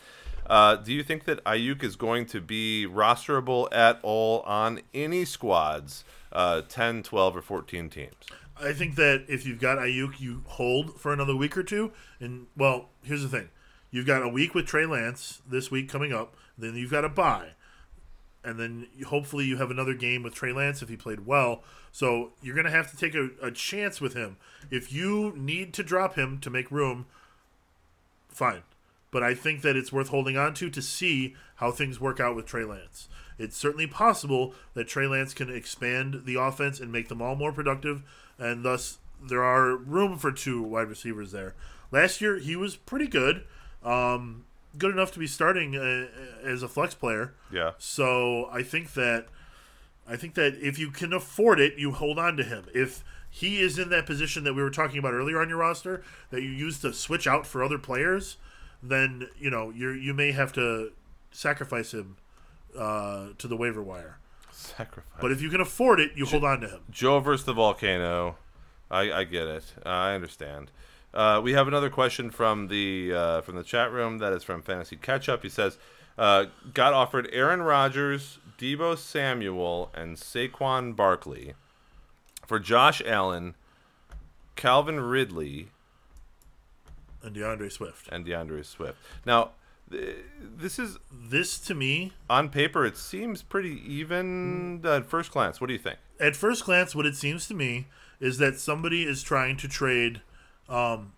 Uh, 0.48 0.76
do 0.78 0.94
you 0.94 1.04
think 1.04 1.26
that 1.26 1.44
Aiyuk 1.44 1.84
is 1.84 1.96
going 1.96 2.26
to 2.28 2.40
be 2.40 2.88
rosterable 2.90 3.68
at 3.72 4.00
all 4.02 4.42
on 4.42 4.80
any 4.94 5.26
squads, 5.26 6.06
uh, 6.32 6.62
10, 6.62 7.04
12, 7.04 7.36
or 7.36 7.42
14 7.42 7.90
teams? 7.90 8.14
I 8.60 8.74
think 8.74 8.96
that 8.96 9.26
if 9.28 9.46
you've 9.46 9.60
got 9.60 9.78
Aiyuk, 9.78 10.20
you 10.20 10.44
hold 10.48 11.00
for 11.00 11.14
another 11.14 11.36
week 11.36 11.58
or 11.58 11.64
two. 11.64 11.92
And 12.20 12.48
well, 12.56 12.90
here's 13.04 13.22
the 13.22 13.30
thing: 13.30 13.50
you've 13.92 14.08
got 14.08 14.24
a 14.24 14.30
week 14.30 14.56
with 14.56 14.66
Trey 14.66 14.86
Lance 14.86 15.42
this 15.48 15.70
week 15.70 15.90
coming 15.90 16.14
up. 16.14 16.36
Then 16.58 16.76
you've 16.76 16.92
got 16.92 17.06
a 17.06 17.10
bye, 17.10 17.50
and 18.48 18.58
then 18.58 18.88
hopefully 19.08 19.44
you 19.44 19.58
have 19.58 19.70
another 19.70 19.94
game 19.94 20.24
with 20.24 20.34
Trey 20.34 20.54
Lance 20.54 20.82
if 20.82 20.88
he 20.88 20.96
played 20.96 21.26
well. 21.26 21.64
So 21.92 22.32
you're 22.42 22.56
going 22.56 22.66
to 22.66 22.72
have 22.72 22.90
to 22.92 22.98
take 22.98 23.14
a, 23.14 23.30
a 23.42 23.52
chance 23.52 24.00
with 24.00 24.14
him. 24.14 24.38
If 24.72 24.94
you 24.94 25.34
need 25.36 25.74
to 25.74 25.84
drop 25.84 26.16
him 26.16 26.40
to 26.40 26.50
make 26.50 26.72
room, 26.72 27.08
fine. 28.30 28.64
But 29.12 29.22
I 29.22 29.34
think 29.34 29.64
that 29.64 29.76
it's 29.76 29.92
worth 29.92 30.10
holding 30.10 30.38
on 30.38 30.54
to 30.56 30.70
to 30.70 30.82
see 30.82 31.36
how 31.56 31.72
things 31.72 32.00
work 32.00 32.22
out 32.22 32.38
with 32.38 32.46
Trey 32.46 32.64
Lance. 32.64 33.10
It's 33.38 33.58
certainly 33.58 33.88
possible 33.88 34.54
that 34.76 34.88
Trey 34.88 35.08
Lance 35.08 35.34
can 35.34 35.54
expand 35.54 36.24
the 36.26 36.36
offense 36.36 36.80
and 36.80 36.92
make 36.92 37.10
them 37.10 37.22
all 37.22 37.36
more 37.36 37.52
productive, 37.52 38.02
and 38.40 38.64
thus 38.64 39.00
there 39.22 39.44
are 39.44 39.76
room 39.76 40.18
for 40.18 40.32
two 40.32 40.64
wide 40.64 40.88
receivers 40.88 41.32
there. 41.32 41.54
Last 41.92 42.22
year 42.22 42.38
he 42.38 42.56
was 42.56 42.76
pretty 42.76 43.08
good, 43.08 43.44
um, 43.84 44.46
good 44.78 44.92
enough 44.92 45.12
to 45.14 45.20
be 45.20 45.28
starting 45.28 45.76
uh, 45.76 46.08
as 46.44 46.64
a 46.64 46.68
flex 46.68 46.94
player. 46.94 47.34
Yeah. 47.52 47.72
So 47.78 48.50
I 48.52 48.64
think 48.64 48.94
that 48.94 49.28
I 50.08 50.16
think 50.16 50.36
that 50.36 50.56
if 50.56 50.80
you 50.80 50.92
can 50.92 51.14
afford 51.14 51.60
it, 51.60 51.78
you 51.78 51.92
hold 51.92 52.18
on 52.18 52.38
to 52.38 52.44
him. 52.44 52.66
If 52.74 53.04
he 53.30 53.60
is 53.60 53.78
in 53.78 53.90
that 53.90 54.06
position 54.06 54.44
that 54.46 54.54
we 54.54 54.64
were 54.64 54.70
talking 54.70 55.00
about 55.00 55.14
earlier 55.14 55.42
on 55.42 55.50
your 55.50 55.58
roster 55.58 56.04
that 56.30 56.42
you 56.42 56.50
use 56.50 56.80
to 56.80 56.94
switch 56.94 57.28
out 57.28 57.46
for 57.46 57.64
other 57.64 57.78
players, 57.78 58.38
then 58.82 59.28
you 59.38 59.50
know 59.50 59.70
you 59.70 59.92
you 59.92 60.14
may 60.14 60.32
have 60.32 60.54
to 60.54 60.92
sacrifice 61.32 61.94
him 61.94 62.18
uh, 62.78 63.28
to 63.38 63.48
the 63.48 63.58
waiver 63.58 63.84
wire. 63.84 64.18
Sacrifice. 64.52 65.22
But 65.22 65.32
if 65.32 65.42
you 65.42 65.50
can 65.50 65.62
afford 65.62 66.00
it, 66.00 66.12
you 66.16 66.26
hold 66.26 66.44
on 66.44 66.62
to 66.62 66.68
him. 66.68 66.82
Joe 66.90 67.20
versus 67.20 67.46
the 67.46 67.54
volcano. 67.54 68.38
I, 68.90 69.12
I 69.12 69.24
get 69.26 69.48
it. 69.48 69.74
Uh, 69.86 69.90
I 69.90 70.16
understand. 70.16 70.72
Uh, 71.14 71.42
we 71.44 71.54
have 71.54 71.68
another 71.68 71.90
question 71.90 72.30
from 72.30 72.68
the 72.68 73.14
uh, 73.14 73.42
from 73.42 73.56
the 73.56 73.64
chat 73.64 73.92
room. 73.92 74.18
That 74.20 74.34
is 74.34 74.44
from 74.44 74.62
Fantasy 74.62 74.96
Catchup. 74.98 75.42
He 75.42 75.50
says, 75.50 75.78
uh, 76.18 76.46
"Got 76.74 76.94
offered 76.94 77.30
Aaron 77.32 77.62
Rodgers, 77.62 78.40
Deebo 78.58 78.98
Samuel, 78.98 79.90
and 79.96 80.18
Saquon 80.18 80.96
Barkley 80.96 81.54
for 82.46 82.60
Josh 82.60 83.02
Allen, 83.06 83.56
Calvin 84.56 85.00
Ridley, 85.00 85.70
And 87.24 87.36
DeAndre 87.36 87.72
Swift. 87.72 88.08
and 88.12 88.26
DeAndre 88.26 88.64
Swift." 88.66 88.98
Now, 89.26 89.52
th- 89.90 90.18
this 90.40 90.78
is 90.78 90.98
This 91.12 91.58
to 91.62 91.74
me, 91.74 92.14
on 92.30 92.50
paper. 92.50 92.86
It 92.86 92.98
seems 92.98 93.42
pretty 93.42 93.82
even 93.92 94.86
at 94.86 95.06
first 95.10 95.32
glance. 95.32 95.60
What 95.62 95.68
do 95.68 95.74
you 95.74 95.80
think? 95.80 95.98
at 96.20 96.36
first 96.36 96.66
glance, 96.66 96.96
what 96.96 97.06
it 97.06 97.16
seems 97.16 97.48
to 97.48 97.54
me 97.54 97.86
is 98.20 98.40
that 98.40 98.60
somebody 98.60 99.04
is 99.04 99.22
trying 99.22 99.56
to 99.56 99.68
trade 99.68 100.22
um, 100.70 101.14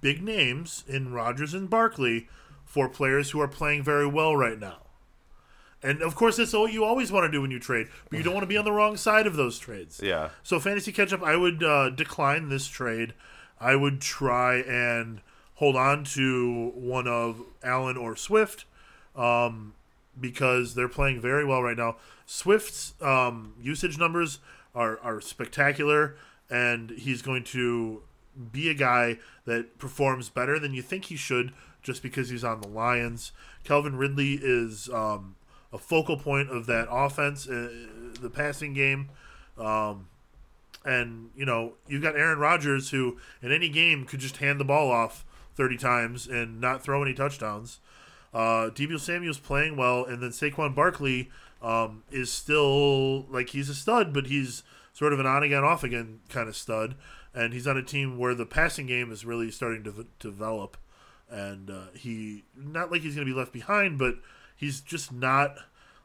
big 0.00 0.22
names 0.22 0.84
in 0.88 1.12
Rodgers 1.12 1.54
and 1.54 1.68
Barkley 1.68 2.28
for 2.64 2.88
players 2.88 3.30
who 3.30 3.40
are 3.40 3.48
playing 3.48 3.82
very 3.82 4.06
well 4.06 4.36
right 4.36 4.58
now. 4.58 4.78
And 5.82 6.02
of 6.02 6.14
course, 6.16 6.36
that's 6.36 6.52
what 6.52 6.72
you 6.72 6.84
always 6.84 7.12
want 7.12 7.24
to 7.24 7.30
do 7.30 7.40
when 7.40 7.50
you 7.50 7.60
trade, 7.60 7.86
but 8.10 8.18
you 8.18 8.24
don't 8.24 8.34
want 8.34 8.42
to 8.42 8.48
be 8.48 8.56
on 8.56 8.64
the 8.64 8.72
wrong 8.72 8.96
side 8.96 9.26
of 9.26 9.36
those 9.36 9.58
trades. 9.58 10.00
Yeah. 10.02 10.30
So 10.42 10.58
fantasy 10.58 10.90
catch 10.90 11.12
up, 11.12 11.22
I 11.22 11.36
would 11.36 11.62
uh, 11.62 11.90
decline 11.90 12.48
this 12.48 12.66
trade. 12.66 13.14
I 13.60 13.76
would 13.76 14.00
try 14.00 14.56
and 14.56 15.20
hold 15.54 15.76
on 15.76 16.04
to 16.04 16.72
one 16.74 17.06
of 17.06 17.42
Allen 17.62 17.96
or 17.96 18.16
Swift 18.16 18.64
um, 19.14 19.74
because 20.20 20.74
they're 20.74 20.88
playing 20.88 21.20
very 21.20 21.44
well 21.44 21.62
right 21.62 21.76
now. 21.76 21.96
Swift's 22.26 22.94
um, 23.00 23.54
usage 23.60 23.98
numbers 23.98 24.40
are, 24.74 24.98
are 25.00 25.20
spectacular, 25.20 26.16
and 26.50 26.90
he's 26.90 27.22
going 27.22 27.44
to 27.44 28.02
be 28.52 28.68
a 28.68 28.74
guy 28.74 29.18
that 29.44 29.78
performs 29.78 30.28
better 30.28 30.58
than 30.58 30.74
you 30.74 30.82
think 30.82 31.06
he 31.06 31.16
should 31.16 31.52
just 31.82 32.02
because 32.02 32.28
he's 32.28 32.44
on 32.44 32.60
the 32.60 32.68
Lions. 32.68 33.32
Calvin 33.64 33.96
Ridley 33.96 34.38
is 34.40 34.88
um, 34.90 35.36
a 35.72 35.78
focal 35.78 36.16
point 36.16 36.50
of 36.50 36.66
that 36.66 36.88
offense, 36.90 37.48
uh, 37.48 37.70
the 38.20 38.30
passing 38.30 38.74
game. 38.74 39.10
Um, 39.56 40.08
and, 40.84 41.30
you 41.36 41.44
know, 41.44 41.74
you've 41.86 42.02
got 42.02 42.16
Aaron 42.16 42.38
Rodgers 42.38 42.90
who, 42.90 43.18
in 43.42 43.52
any 43.52 43.68
game, 43.68 44.04
could 44.04 44.20
just 44.20 44.38
hand 44.38 44.60
the 44.60 44.64
ball 44.64 44.90
off 44.90 45.24
30 45.56 45.76
times 45.76 46.26
and 46.26 46.60
not 46.60 46.82
throw 46.82 47.02
any 47.02 47.14
touchdowns. 47.14 47.80
Uh, 48.32 48.70
Deebo 48.70 49.00
Samuel's 49.00 49.38
playing 49.38 49.76
well, 49.76 50.04
and 50.04 50.22
then 50.22 50.30
Saquon 50.30 50.74
Barkley 50.74 51.30
um, 51.62 52.04
is 52.10 52.30
still 52.30 53.22
like 53.24 53.50
he's 53.50 53.68
a 53.68 53.74
stud, 53.74 54.12
but 54.12 54.26
he's 54.26 54.62
sort 54.92 55.12
of 55.12 55.20
an 55.20 55.26
on 55.26 55.42
again, 55.42 55.64
off 55.64 55.82
again 55.82 56.20
kind 56.28 56.48
of 56.48 56.56
stud. 56.56 56.94
And 57.34 57.52
he's 57.52 57.66
on 57.66 57.76
a 57.76 57.82
team 57.82 58.18
where 58.18 58.34
the 58.34 58.46
passing 58.46 58.86
game 58.86 59.12
is 59.12 59.24
really 59.24 59.50
starting 59.50 59.84
to 59.84 60.06
develop. 60.18 60.76
And 61.30 61.70
uh, 61.70 61.86
he, 61.94 62.44
not 62.56 62.90
like 62.90 63.02
he's 63.02 63.14
going 63.14 63.26
to 63.26 63.32
be 63.32 63.38
left 63.38 63.52
behind, 63.52 63.98
but 63.98 64.16
he's 64.56 64.80
just 64.80 65.12
not. 65.12 65.56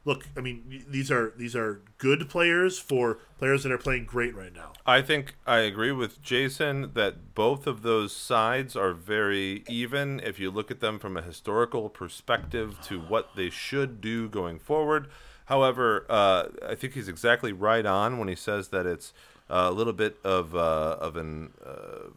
Look, 0.06 0.28
I 0.36 0.42
mean, 0.42 0.84
these 0.90 1.10
are 1.10 1.32
these 1.38 1.56
are 1.56 1.82
good 1.98 2.28
players 2.28 2.78
for 2.78 3.20
players 3.40 3.64
that 3.64 3.72
are 3.72 3.78
playing 3.78 4.04
great 4.04 4.36
right 4.36 4.54
now. 4.54 4.74
I 4.86 5.02
think 5.02 5.36
I 5.48 5.60
agree 5.60 5.94
with 5.94 6.22
Jason 6.22 6.92
that 6.94 7.34
both 7.34 7.68
of 7.68 7.84
those 7.84 8.14
sides 8.14 8.76
are 8.76 8.92
very 8.92 9.64
even 9.70 10.20
if 10.20 10.40
you 10.40 10.52
look 10.52 10.70
at 10.70 10.82
them 10.82 11.00
from 11.00 11.16
a 11.16 11.22
historical 11.22 11.88
perspective 11.88 12.82
to 12.84 13.00
what 13.00 13.30
they 13.38 13.50
should 13.50 14.02
do 14.02 14.28
going 14.28 14.60
forward. 14.60 15.08
However, 15.46 16.06
uh, 16.10 16.48
I 16.68 16.76
think 16.76 16.94
he's 16.94 17.08
exactly 17.08 17.54
right 17.54 17.86
on 17.86 18.18
when 18.18 18.28
he 18.28 18.36
says 18.36 18.70
that 18.70 18.86
it's 18.86 19.14
a 19.50 19.72
little 19.72 19.94
bit 19.94 20.18
of 20.24 20.56
uh, 20.56 20.98
of 21.00 21.16
an 21.16 21.54
uh, 21.66 22.10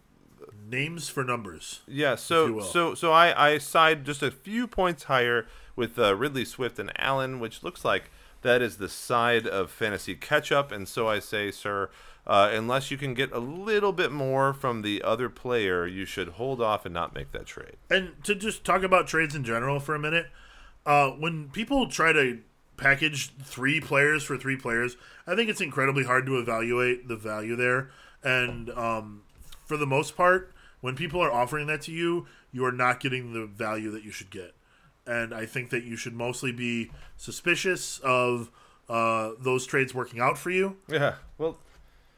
Names 0.69 1.09
for 1.09 1.23
numbers. 1.23 1.81
yeah. 1.87 2.17
So 2.17 2.61
so 2.61 2.95
so 2.95 3.13
I 3.13 3.53
I 3.53 3.59
side 3.59 4.05
just 4.05 4.23
a 4.23 4.31
few 4.33 4.67
points 4.67 5.05
higher 5.05 5.47
with 5.77 5.99
uh, 5.99 6.17
Ridley 6.17 6.45
Swift 6.45 6.79
and 6.79 6.91
Allen, 6.99 7.39
which 7.39 7.63
looks 7.63 7.85
like 7.85 8.11
that 8.43 8.63
is 8.63 8.79
the 8.79 8.89
side 8.89 9.47
of 9.47 9.71
fantasy 9.71 10.15
catch 10.17 10.51
up, 10.51 10.73
and 10.73 10.89
so 10.89 11.09
I 11.09 11.21
say, 11.21 11.51
sir. 11.51 11.91
Uh, 12.27 12.51
unless 12.53 12.91
you 12.91 12.97
can 12.99 13.15
get 13.15 13.31
a 13.31 13.39
little 13.39 13.93
bit 13.93 14.11
more 14.11 14.53
from 14.53 14.83
the 14.83 15.01
other 15.01 15.29
player, 15.29 15.87
you 15.87 16.05
should 16.05 16.31
hold 16.31 16.61
off 16.61 16.85
and 16.85 16.93
not 16.93 17.15
make 17.15 17.31
that 17.31 17.47
trade. 17.47 17.77
And 17.89 18.15
to 18.25 18.35
just 18.35 18.65
talk 18.65 18.83
about 18.83 19.07
trades 19.07 19.37
in 19.37 19.45
general 19.45 19.79
for 19.79 19.95
a 19.95 19.99
minute, 20.01 20.27
uh, 20.85 21.11
when 21.11 21.51
people 21.51 21.87
try 21.87 22.13
to 22.13 22.41
package 22.77 23.33
three 23.43 23.81
players 23.81 24.23
for 24.23 24.37
three 24.37 24.57
players, 24.57 24.97
I 25.27 25.35
think 25.35 25.51
it's 25.51 25.61
incredibly 25.61 26.05
hard 26.05 26.27
to 26.27 26.39
evaluate 26.39 27.09
the 27.09 27.17
value 27.17 27.57
there. 27.57 27.91
And 28.23 28.71
um, 28.71 29.23
for 29.65 29.77
the 29.77 29.87
most 29.87 30.17
part, 30.17 30.53
when 30.81 30.95
people 30.95 31.21
are 31.21 31.33
offering 31.33 31.67
that 31.69 31.83
to 31.83 31.93
you, 31.93 32.27
you 32.53 32.65
are 32.65 32.73
not 32.73 33.01
getting 33.01 33.33
the 33.33 33.47
value 33.47 33.91
that 33.91 34.05
you 34.05 34.11
should 34.11 34.31
get. 34.31 34.55
And 35.07 35.35
I 35.35 35.47
think 35.47 35.71
that 35.71 35.85
you 35.85 35.97
should 35.97 36.15
mostly 36.15 36.53
be 36.53 36.91
suspicious 37.17 37.99
of 38.01 38.51
uh, 38.89 39.33
those 39.39 39.67
trades 39.67 39.95
working 39.95 40.21
out 40.21 40.39
for 40.39 40.51
you. 40.51 40.77
Yeah, 40.89 41.15
well, 41.39 41.59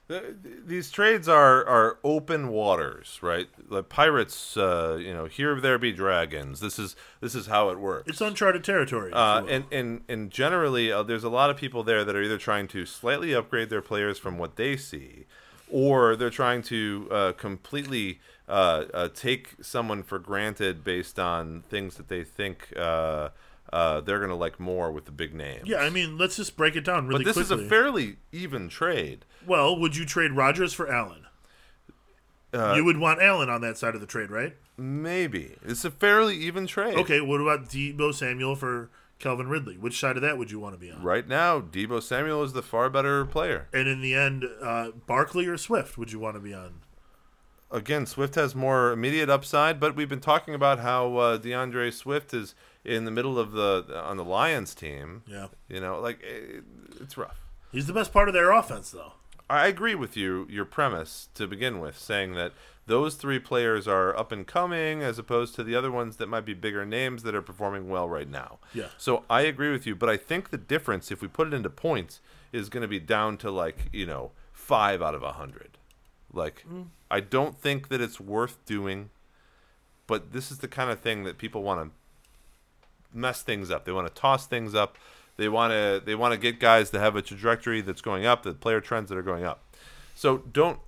these 0.08 0.90
trades 0.90 1.28
are 1.28 1.64
are 1.66 1.98
open 2.02 2.48
waters, 2.48 3.18
right? 3.20 3.48
The 3.70 3.82
pirates, 3.82 4.56
uh, 4.56 4.98
you 5.00 5.12
know, 5.12 5.26
here 5.26 5.60
there 5.60 5.78
be 5.78 5.92
dragons. 5.92 6.60
This 6.60 6.78
is 6.78 6.96
this 7.20 7.34
is 7.34 7.46
how 7.46 7.68
it 7.68 7.78
works. 7.78 8.08
It's 8.08 8.20
uncharted 8.20 8.64
territory. 8.64 9.12
Uh, 9.12 9.44
and, 9.44 9.64
and 9.70 10.00
and 10.08 10.30
generally, 10.30 10.90
uh, 10.90 11.02
there's 11.02 11.24
a 11.24 11.28
lot 11.28 11.50
of 11.50 11.56
people 11.56 11.82
there 11.82 12.04
that 12.04 12.16
are 12.16 12.22
either 12.22 12.38
trying 12.38 12.68
to 12.68 12.86
slightly 12.86 13.34
upgrade 13.34 13.68
their 13.68 13.82
players 13.82 14.18
from 14.18 14.38
what 14.38 14.56
they 14.56 14.78
see, 14.78 15.26
or 15.70 16.16
they're 16.16 16.30
trying 16.30 16.62
to 16.62 17.08
uh, 17.10 17.32
completely 17.32 18.20
uh, 18.48 18.84
uh, 18.94 19.08
take 19.08 19.56
someone 19.60 20.02
for 20.02 20.18
granted 20.18 20.82
based 20.82 21.18
on 21.18 21.62
things 21.68 21.96
that 21.96 22.08
they 22.08 22.24
think 22.24 22.72
uh, 23.72 24.00
they're 24.00 24.18
going 24.18 24.30
to 24.30 24.36
like 24.36 24.58
more 24.58 24.90
with 24.92 25.04
the 25.04 25.12
big 25.12 25.34
names. 25.34 25.68
yeah, 25.68 25.78
I 25.78 25.90
mean, 25.90 26.16
let's 26.18 26.36
just 26.36 26.56
break 26.56 26.76
it 26.76 26.84
down 26.84 27.06
really 27.06 27.24
but 27.24 27.34
this 27.34 27.46
quickly. 27.46 27.64
is 27.64 27.66
a 27.66 27.68
fairly 27.68 28.16
even 28.32 28.68
trade. 28.68 29.24
well, 29.46 29.78
would 29.78 29.96
you 29.96 30.04
trade 30.04 30.32
Rodgers 30.32 30.72
for 30.72 30.90
Allen? 30.92 31.26
Uh, 32.52 32.72
you 32.76 32.84
would 32.84 32.96
want 32.96 33.20
Allen 33.20 33.50
on 33.50 33.60
that 33.60 33.76
side 33.76 33.94
of 33.94 34.00
the 34.00 34.06
trade, 34.06 34.30
right? 34.30 34.56
Maybe 34.78 35.56
it's 35.64 35.84
a 35.84 35.90
fairly 35.90 36.34
even 36.36 36.66
trade. 36.66 36.96
Okay, 36.96 37.20
what 37.20 37.40
about 37.40 37.68
Deebo 37.68 38.14
Samuel 38.14 38.56
for 38.56 38.88
Calvin 39.18 39.48
Ridley? 39.48 39.76
Which 39.76 39.98
side 40.00 40.16
of 40.16 40.22
that 40.22 40.38
would 40.38 40.50
you 40.50 40.58
want 40.58 40.74
to 40.74 40.80
be 40.80 40.90
on? 40.90 41.02
Right 41.02 41.28
now, 41.28 41.60
Deebo 41.60 42.02
Samuel 42.02 42.42
is 42.44 42.54
the 42.54 42.62
far 42.62 42.88
better 42.88 43.26
player. 43.26 43.68
And 43.74 43.86
in 43.86 44.00
the 44.00 44.14
end, 44.14 44.44
uh, 44.62 44.92
Barkley 45.06 45.46
or 45.46 45.58
Swift 45.58 45.98
would 45.98 46.10
you 46.10 46.18
want 46.18 46.36
to 46.36 46.40
be 46.40 46.54
on? 46.54 46.80
Again, 47.70 48.06
Swift 48.06 48.34
has 48.36 48.54
more 48.54 48.92
immediate 48.92 49.28
upside, 49.28 49.78
but 49.78 49.94
we've 49.94 50.08
been 50.08 50.20
talking 50.20 50.54
about 50.54 50.78
how 50.78 51.16
uh, 51.18 51.38
DeAndre 51.38 51.92
Swift 51.92 52.32
is 52.32 52.54
in 52.88 53.04
the 53.04 53.10
middle 53.10 53.38
of 53.38 53.52
the 53.52 53.84
on 54.02 54.16
the 54.16 54.24
Lions 54.24 54.74
team. 54.74 55.22
Yeah, 55.26 55.48
You 55.68 55.80
know, 55.80 56.00
like 56.00 56.20
it, 56.22 56.64
it's 57.00 57.16
rough. 57.16 57.40
he's 57.70 57.86
the 57.86 57.92
best 57.92 58.12
part 58.12 58.28
of 58.28 58.34
their 58.34 58.50
offense, 58.50 58.90
though. 58.90 59.12
I 59.50 59.66
agree 59.66 59.94
with 59.94 60.16
you, 60.16 60.46
your 60.50 60.64
premise 60.64 61.28
to 61.34 61.46
begin 61.46 61.80
with, 61.80 61.98
saying 61.98 62.34
that 62.34 62.52
those 62.86 63.14
three 63.14 63.38
players 63.38 63.86
are 63.86 64.16
up 64.16 64.32
and 64.32 64.46
coming 64.46 65.02
as 65.02 65.18
opposed 65.18 65.54
to 65.54 65.64
the 65.64 65.74
other 65.74 65.90
ones 65.90 66.16
that 66.16 66.28
might 66.28 66.44
be 66.44 66.54
bigger 66.54 66.84
names 66.84 67.22
that 67.22 67.34
are 67.34 67.42
performing 67.42 67.88
well 67.88 68.08
right 68.08 68.28
now. 68.28 68.58
Yeah. 68.74 68.88
So 68.96 69.24
I 69.28 69.42
agree 69.42 69.70
with 69.70 69.86
you, 69.86 69.94
but 69.94 70.08
I 70.08 70.16
think 70.16 70.50
the 70.50 70.58
difference, 70.58 71.10
if 71.10 71.22
we 71.22 71.28
put 71.28 71.48
it 71.48 71.54
into 71.54 71.70
points, 71.70 72.20
is 72.52 72.68
going 72.68 72.82
to 72.82 72.88
be 72.88 72.98
down 73.00 73.36
to 73.38 73.50
like, 73.50 73.88
you 73.92 74.06
know, 74.06 74.32
five 74.52 75.00
out 75.02 75.14
of 75.14 75.22
a 75.22 75.32
hundred. 75.32 75.78
Like, 76.32 76.62
hmm. 76.62 76.82
I 77.10 77.20
don't 77.20 77.58
think 77.58 77.88
that 77.88 78.00
it's 78.00 78.20
worth 78.20 78.64
doing, 78.66 79.10
but 80.06 80.32
this 80.32 80.50
is 80.50 80.58
the 80.58 80.68
kind 80.68 80.90
of 80.90 81.00
thing 81.00 81.24
that 81.24 81.38
people 81.38 81.62
want 81.62 81.80
to 81.82 81.90
mess 83.12 83.42
things 83.42 83.70
up. 83.70 83.84
They 83.84 83.92
want 83.92 84.06
to 84.06 84.20
toss 84.20 84.46
things 84.46 84.74
up. 84.74 84.96
They 85.36 85.48
want 85.48 85.72
to 85.72 86.02
they 86.04 86.14
want 86.14 86.32
to 86.32 86.38
get 86.38 86.58
guys 86.58 86.90
to 86.90 86.98
have 86.98 87.16
a 87.16 87.22
trajectory 87.22 87.80
that's 87.80 88.00
going 88.00 88.26
up, 88.26 88.42
the 88.42 88.52
player 88.52 88.80
trends 88.80 89.08
that 89.08 89.18
are 89.18 89.22
going 89.22 89.44
up. 89.44 89.62
So 90.14 90.38
don't 90.38 90.80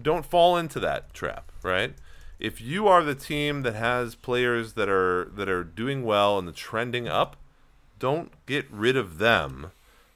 don't 0.00 0.26
fall 0.26 0.56
into 0.56 0.80
that 0.80 1.14
trap, 1.14 1.52
right? 1.62 1.94
If 2.38 2.60
you 2.60 2.86
are 2.86 3.02
the 3.02 3.14
team 3.14 3.62
that 3.62 3.74
has 3.74 4.14
players 4.14 4.74
that 4.74 4.88
are 4.88 5.30
that 5.34 5.48
are 5.48 5.64
doing 5.64 6.04
well 6.04 6.38
and 6.38 6.46
the 6.46 6.52
trending 6.52 7.08
up, 7.08 7.36
don't 7.98 8.32
get 8.46 8.66
rid 8.70 8.96
of 8.96 9.18
them 9.18 9.70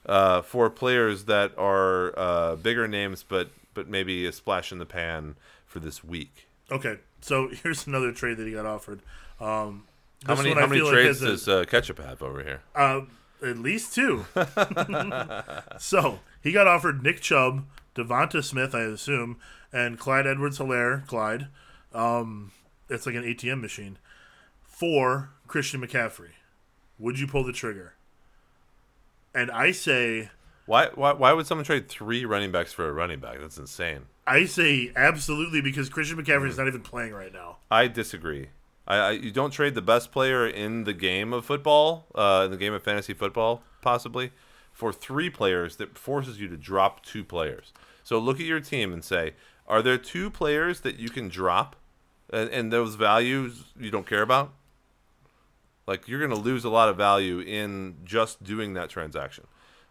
uh, 0.06 0.42
for 0.42 0.70
players 0.70 1.24
that 1.24 1.56
are 1.56 2.18
uh, 2.18 2.56
bigger 2.56 2.88
names, 2.88 3.24
but 3.26 3.50
but 3.74 3.88
maybe 3.88 4.26
a 4.26 4.32
splash 4.32 4.72
in 4.72 4.78
the 4.78 4.86
pan 4.86 5.36
for 5.66 5.78
this 5.78 6.04
week. 6.04 6.46
Okay, 6.70 6.98
so 7.20 7.48
here's 7.62 7.86
another 7.86 8.12
trade 8.12 8.36
that 8.38 8.46
he 8.46 8.52
got 8.52 8.66
offered. 8.66 9.00
Um, 9.40 9.84
How 10.26 10.34
many 10.36 10.52
how 10.52 10.66
many 10.66 10.76
feel 10.80 10.86
like 10.86 10.94
trades 10.94 11.20
has 11.20 11.22
a- 11.22 11.26
does 11.32 11.48
uh, 11.48 11.64
Ketchup 11.64 11.98
have 11.98 12.22
over 12.22 12.42
here? 12.42 12.62
Uh, 12.74 13.02
At 13.42 13.58
least 13.58 13.94
two. 13.94 14.24
so 15.78 16.20
he 16.42 16.52
got 16.52 16.66
offered 16.66 17.02
Nick 17.02 17.20
Chubb, 17.20 17.64
Devonta 17.94 18.42
Smith, 18.44 18.74
I 18.74 18.82
assume, 18.82 19.38
and 19.72 19.98
Clyde 19.98 20.26
Edwards 20.26 20.58
Helaire, 20.58 21.06
Clyde. 21.06 21.48
Um, 21.92 22.52
it's 22.88 23.06
like 23.06 23.14
an 23.14 23.24
ATM 23.24 23.60
machine. 23.60 23.98
For 24.62 25.30
Christian 25.46 25.80
McCaffrey. 25.86 26.30
Would 26.98 27.18
you 27.18 27.26
pull 27.26 27.44
the 27.44 27.52
trigger? 27.52 27.94
And 29.34 29.50
I 29.50 29.72
say 29.72 30.30
Why, 30.66 30.88
why 30.94 31.12
why 31.12 31.32
would 31.32 31.46
someone 31.46 31.64
trade 31.64 31.88
three 31.88 32.24
running 32.24 32.52
backs 32.52 32.72
for 32.72 32.88
a 32.88 32.92
running 32.92 33.20
back? 33.20 33.38
That's 33.40 33.58
insane. 33.58 34.02
I 34.26 34.44
say 34.44 34.92
absolutely 34.94 35.60
because 35.60 35.88
Christian 35.88 36.16
McCaffrey 36.22 36.48
is 36.48 36.58
not 36.58 36.68
even 36.68 36.82
playing 36.82 37.12
right 37.12 37.32
now. 37.32 37.58
I 37.70 37.88
disagree. 37.88 38.48
I, 38.86 38.96
I 38.96 39.10
you 39.12 39.30
don't 39.30 39.50
trade 39.50 39.74
the 39.74 39.82
best 39.82 40.12
player 40.12 40.46
in 40.46 40.84
the 40.84 40.92
game 40.92 41.32
of 41.32 41.44
football, 41.44 42.06
uh, 42.14 42.42
in 42.44 42.50
the 42.50 42.56
game 42.56 42.74
of 42.74 42.82
fantasy 42.82 43.14
football, 43.14 43.62
possibly, 43.80 44.32
for 44.72 44.92
three 44.92 45.30
players 45.30 45.76
that 45.76 45.98
forces 45.98 46.40
you 46.40 46.48
to 46.48 46.56
drop 46.56 47.04
two 47.04 47.24
players. 47.24 47.72
So 48.02 48.18
look 48.18 48.40
at 48.40 48.46
your 48.46 48.60
team 48.60 48.92
and 48.92 49.04
say, 49.04 49.34
are 49.66 49.82
there 49.82 49.98
two 49.98 50.30
players 50.30 50.80
that 50.80 50.98
you 50.98 51.08
can 51.08 51.28
drop, 51.28 51.76
and, 52.30 52.50
and 52.50 52.72
those 52.72 52.96
values 52.96 53.64
you 53.78 53.90
don't 53.90 54.06
care 54.06 54.22
about? 54.22 54.52
Like 55.86 56.08
you're 56.08 56.18
going 56.18 56.30
to 56.30 56.36
lose 56.36 56.64
a 56.64 56.70
lot 56.70 56.88
of 56.88 56.96
value 56.96 57.40
in 57.40 57.96
just 58.04 58.42
doing 58.42 58.74
that 58.74 58.88
transaction. 58.88 59.46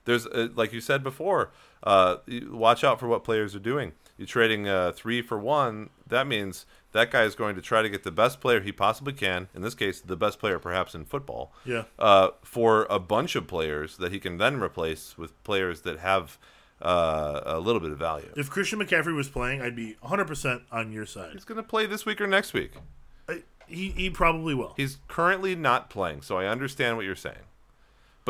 There's, 0.05 0.25
uh, 0.25 0.47
like 0.55 0.73
you 0.73 0.81
said 0.81 1.03
before, 1.03 1.51
uh, 1.83 2.17
watch 2.49 2.83
out 2.83 2.99
for 2.99 3.07
what 3.07 3.23
players 3.23 3.55
are 3.55 3.59
doing. 3.59 3.93
You're 4.17 4.27
trading 4.27 4.67
uh, 4.67 4.93
three 4.93 5.21
for 5.21 5.37
one. 5.37 5.89
That 6.07 6.27
means 6.27 6.65
that 6.91 7.11
guy 7.11 7.23
is 7.23 7.35
going 7.35 7.55
to 7.55 7.61
try 7.61 7.81
to 7.81 7.89
get 7.89 8.03
the 8.03 8.11
best 8.11 8.41
player 8.41 8.61
he 8.61 8.71
possibly 8.71 9.13
can. 9.13 9.47
In 9.53 9.61
this 9.61 9.75
case, 9.75 10.01
the 10.01 10.17
best 10.17 10.39
player 10.39 10.59
perhaps 10.59 10.93
in 10.93 11.05
football. 11.05 11.53
Yeah. 11.65 11.83
Uh, 11.97 12.29
for 12.43 12.85
a 12.89 12.99
bunch 12.99 13.35
of 13.35 13.47
players 13.47 13.97
that 13.97 14.11
he 14.11 14.19
can 14.19 14.37
then 14.37 14.61
replace 14.61 15.17
with 15.17 15.41
players 15.43 15.81
that 15.81 15.99
have 15.99 16.37
uh, 16.81 17.41
a 17.45 17.59
little 17.59 17.79
bit 17.81 17.91
of 17.91 17.99
value. 17.99 18.31
If 18.35 18.49
Christian 18.49 18.79
McCaffrey 18.79 19.15
was 19.15 19.29
playing, 19.29 19.61
I'd 19.61 19.75
be 19.75 19.95
100% 20.03 20.61
on 20.71 20.91
your 20.91 21.05
side. 21.05 21.33
He's 21.33 21.45
going 21.45 21.57
to 21.57 21.67
play 21.67 21.85
this 21.85 22.05
week 22.05 22.19
or 22.19 22.27
next 22.27 22.53
week. 22.53 22.73
I, 23.29 23.43
he, 23.67 23.91
he 23.91 24.09
probably 24.09 24.53
will. 24.55 24.73
He's 24.75 24.97
currently 25.07 25.55
not 25.55 25.89
playing, 25.89 26.23
so 26.23 26.37
I 26.37 26.47
understand 26.47 26.97
what 26.97 27.05
you're 27.05 27.15
saying. 27.15 27.37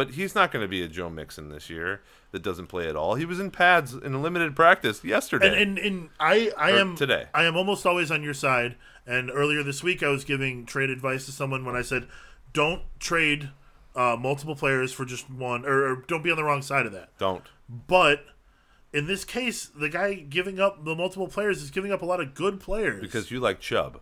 But 0.01 0.15
he's 0.15 0.33
not 0.33 0.51
going 0.51 0.63
to 0.63 0.67
be 0.67 0.81
a 0.81 0.87
Joe 0.87 1.11
Mixon 1.11 1.49
this 1.49 1.69
year 1.69 2.01
that 2.31 2.41
doesn't 2.41 2.67
play 2.67 2.87
at 2.89 2.95
all. 2.95 3.13
He 3.13 3.23
was 3.23 3.39
in 3.39 3.51
pads 3.51 3.93
in 3.93 4.15
a 4.15 4.19
limited 4.19 4.55
practice 4.55 5.03
yesterday. 5.03 5.45
and, 5.61 5.77
and 5.77 5.77
and 5.77 6.09
I 6.19 6.51
I 6.57 6.71
am 6.71 6.95
today. 6.95 7.27
I 7.35 7.43
am 7.43 7.55
almost 7.55 7.85
always 7.85 8.09
on 8.09 8.23
your 8.23 8.33
side. 8.33 8.77
And 9.05 9.29
earlier 9.29 9.61
this 9.61 9.83
week, 9.83 10.01
I 10.01 10.07
was 10.07 10.23
giving 10.23 10.65
trade 10.65 10.89
advice 10.89 11.25
to 11.27 11.31
someone 11.31 11.65
when 11.65 11.75
I 11.75 11.83
said, 11.83 12.07
"Don't 12.51 12.81
trade 12.99 13.51
uh, 13.95 14.15
multiple 14.19 14.55
players 14.55 14.91
for 14.91 15.05
just 15.05 15.29
one, 15.29 15.67
or, 15.67 15.91
or 15.91 15.95
don't 16.07 16.23
be 16.23 16.31
on 16.31 16.37
the 16.37 16.43
wrong 16.43 16.63
side 16.63 16.87
of 16.87 16.93
that." 16.93 17.15
Don't. 17.19 17.43
But 17.69 18.25
in 18.91 19.05
this 19.05 19.23
case, 19.23 19.67
the 19.67 19.87
guy 19.87 20.15
giving 20.15 20.59
up 20.59 20.83
the 20.83 20.95
multiple 20.95 21.27
players 21.27 21.61
is 21.61 21.69
giving 21.69 21.91
up 21.91 22.01
a 22.01 22.05
lot 22.05 22.19
of 22.19 22.33
good 22.33 22.59
players. 22.59 23.01
Because 23.01 23.29
you 23.29 23.39
like 23.39 23.59
Chubb. 23.59 24.01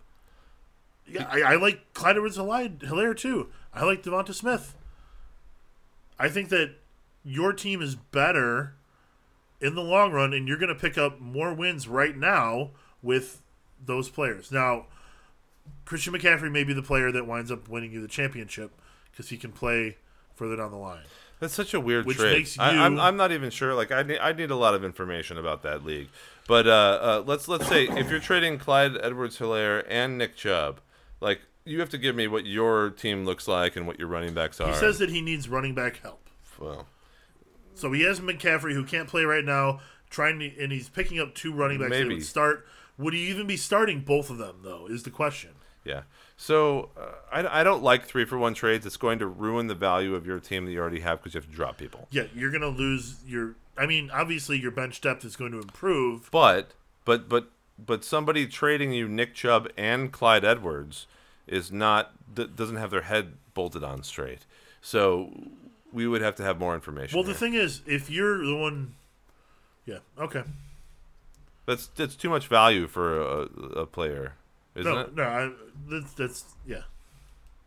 yeah, 1.06 1.28
I, 1.30 1.41
I 1.41 1.56
like 1.58 1.93
Clyde 1.93 2.16
Edwards 2.16 2.38
Helaire 2.38 3.18
too. 3.18 3.50
I 3.74 3.84
like 3.84 4.02
Devonta 4.02 4.34
Smith. 4.34 4.76
I 6.20 6.30
think 6.30 6.49
that 6.49 6.76
your 7.24 7.53
team 7.53 7.82
is 7.82 7.95
better 7.95 8.76
in 9.61 9.76
the 9.76 9.82
long 9.82 10.11
run, 10.11 10.34
and 10.34 10.47
you're 10.47 10.57
going 10.57 10.74
to 10.74 10.76
pick 10.76 10.97
up 10.97 11.20
more 11.20 11.53
wins 11.53 11.88
right 11.88 12.15
now 12.15 12.72
with 13.01 13.41
those 13.84 14.09
players. 14.09 14.51
Now, 14.51 14.88
Christian 15.86 16.13
McCaffrey 16.13 16.51
may 16.51 16.63
be 16.63 16.74
the 16.74 16.82
player 16.84 17.11
that 17.11 17.26
winds 17.26 17.51
up 17.51 17.70
winning 17.70 17.91
you 17.91 18.01
the 18.01 18.07
championship 18.07 18.72
because 19.11 19.30
he 19.30 19.38
can 19.38 19.51
play 19.51 19.97
further 20.36 20.55
down 20.55 20.72
the 20.72 20.78
line. 20.78 21.03
That's 21.39 21.53
such 21.53 21.74
a 21.74 21.80
weird 21.80 22.05
Which 22.05 22.17
trade. 22.17 22.34
makes 22.34 22.59
I, 22.59 22.86
I'm, 22.86 22.99
I'm 22.99 23.15
not 23.15 23.32
even 23.32 23.49
sure. 23.49 23.74
Like 23.74 23.91
I 23.91 24.03
need, 24.03 24.20
I 24.20 24.34
need 24.34 24.51
a 24.51 24.55
lot 24.55 24.74
of 24.74 24.84
information 24.84 25.38
about 25.38 25.63
that 25.63 25.86
league. 25.86 26.09
But 26.47 26.67
uh, 26.67 26.72
uh, 26.72 27.24
let's 27.26 27.47
let's 27.47 27.67
say 27.67 27.86
if 27.88 28.09
you're 28.09 28.20
trading 28.20 28.57
Clyde 28.57 28.97
Edwards-Helaire 29.01 29.86
and 29.88 30.17
Nick 30.17 30.36
Chubb, 30.36 30.82
like 31.22 31.41
you 31.70 31.80
have 31.80 31.89
to 31.89 31.97
give 31.97 32.15
me 32.15 32.28
what 32.28 32.45
your 32.45 32.89
team 32.91 33.26
looks 33.26 33.47
like 33.47 33.76
and 33.76 33.86
what 33.88 33.99
your 33.99 34.07
running 34.07 34.34
backs 34.34 34.59
are. 34.59 34.70
He 34.70 34.76
says 34.76 34.99
that 34.99 35.09
he 35.09 35.22
needs 35.22 35.47
running 35.47 35.76
back 35.76 36.01
help. 36.01 36.28
well, 36.59 36.88
So 37.76 37.91
he 37.91 38.01
has 38.03 38.20
McCaffrey 38.20 38.74
who 38.74 38.84
can't 38.84 39.07
play 39.07 39.24
right 39.24 39.45
now, 39.45 39.80
trying 40.09 40.39
to, 40.39 40.61
and 40.61 40.72
he's 40.72 40.89
picking 40.89 41.20
up 41.20 41.36
two 41.36 41.53
running 41.53 41.80
backs 41.80 41.91
that 41.91 42.03
Maybe. 42.03 42.15
would 42.15 42.26
start. 42.26 42.65
Would 42.97 43.13
he 43.13 43.30
even 43.30 43.47
be 43.47 43.55
starting 43.57 44.01
both 44.01 44.30
of 44.30 44.38
them 44.38 44.57
though? 44.63 44.88
Is 44.88 45.03
the 45.03 45.09
question. 45.11 45.51
yeah. 45.86 46.01
So 46.36 46.89
uh, 46.97 47.11
I, 47.32 47.61
I 47.61 47.63
don't 47.63 47.84
like 47.84 48.05
three 48.05 48.24
for 48.24 48.38
one 48.38 48.53
trades. 48.53 48.86
It's 48.86 48.95
going 48.97 49.20
to 49.20 49.28
ruin 49.28 49.67
the 49.67 49.76
value 49.76 50.15
of 50.15 50.26
your 50.26 50.39
team 50.39 50.63
that 50.65 50.72
you 50.72 50.80
already 50.80 51.01
have 51.01 51.20
because 51.20 51.34
you 51.34 51.41
have 51.41 51.49
to 51.49 51.55
drop 51.55 51.78
people. 51.78 52.07
Yeah, 52.11 52.24
you're 52.34 52.51
gonna 52.51 52.70
lose 52.70 53.17
your. 53.28 53.55
I 53.78 53.86
mean, 53.86 54.09
obviously 54.11 54.57
your 54.57 54.72
bench 54.72 55.01
depth 55.01 55.24
is 55.26 55.36
going 55.36 55.51
to 55.51 55.59
improve. 55.59 56.30
But 56.32 56.72
but 57.05 57.28
but 57.30 57.49
but 57.78 58.03
somebody 58.05 58.47
trading 58.47 58.91
you 58.93 59.07
Nick 59.09 59.34
Chubb 59.34 59.70
and 59.78 60.11
Clyde 60.13 60.43
Edwards 60.45 61.07
is 61.50 61.72
not 61.72 62.14
doesn't 62.34 62.78
have 62.78 62.91
their 62.91 63.02
head 63.02 63.34
bolted 63.54 63.84
on 63.84 64.04
straight. 64.04 64.45
So 64.82 65.32
we 65.91 66.08
would 66.08 66.22
have 66.22 66.36
to 66.36 66.43
have 66.43 66.60
more 66.60 66.76
information. 66.76 67.18
Well, 67.18 67.28
the 67.28 67.34
thing 67.34 67.56
is, 67.56 67.82
if 67.86 68.10
you're 68.10 68.45
the 68.45 68.56
one, 68.56 68.93
yeah, 69.86 70.00
okay, 70.18 70.43
that's 71.66 71.88
that's 71.88 72.16
too 72.16 72.30
much 72.30 72.47
value 72.47 72.88
for 72.88 73.20
a, 73.20 73.41
a 73.82 73.86
player, 73.86 74.36
isn't 74.76 74.93
no, 74.93 75.00
it? 75.02 75.16
no, 75.16 75.24
I, 75.24 75.52
that's, 75.89 76.14
that's 76.14 76.45
yeah, 76.66 76.84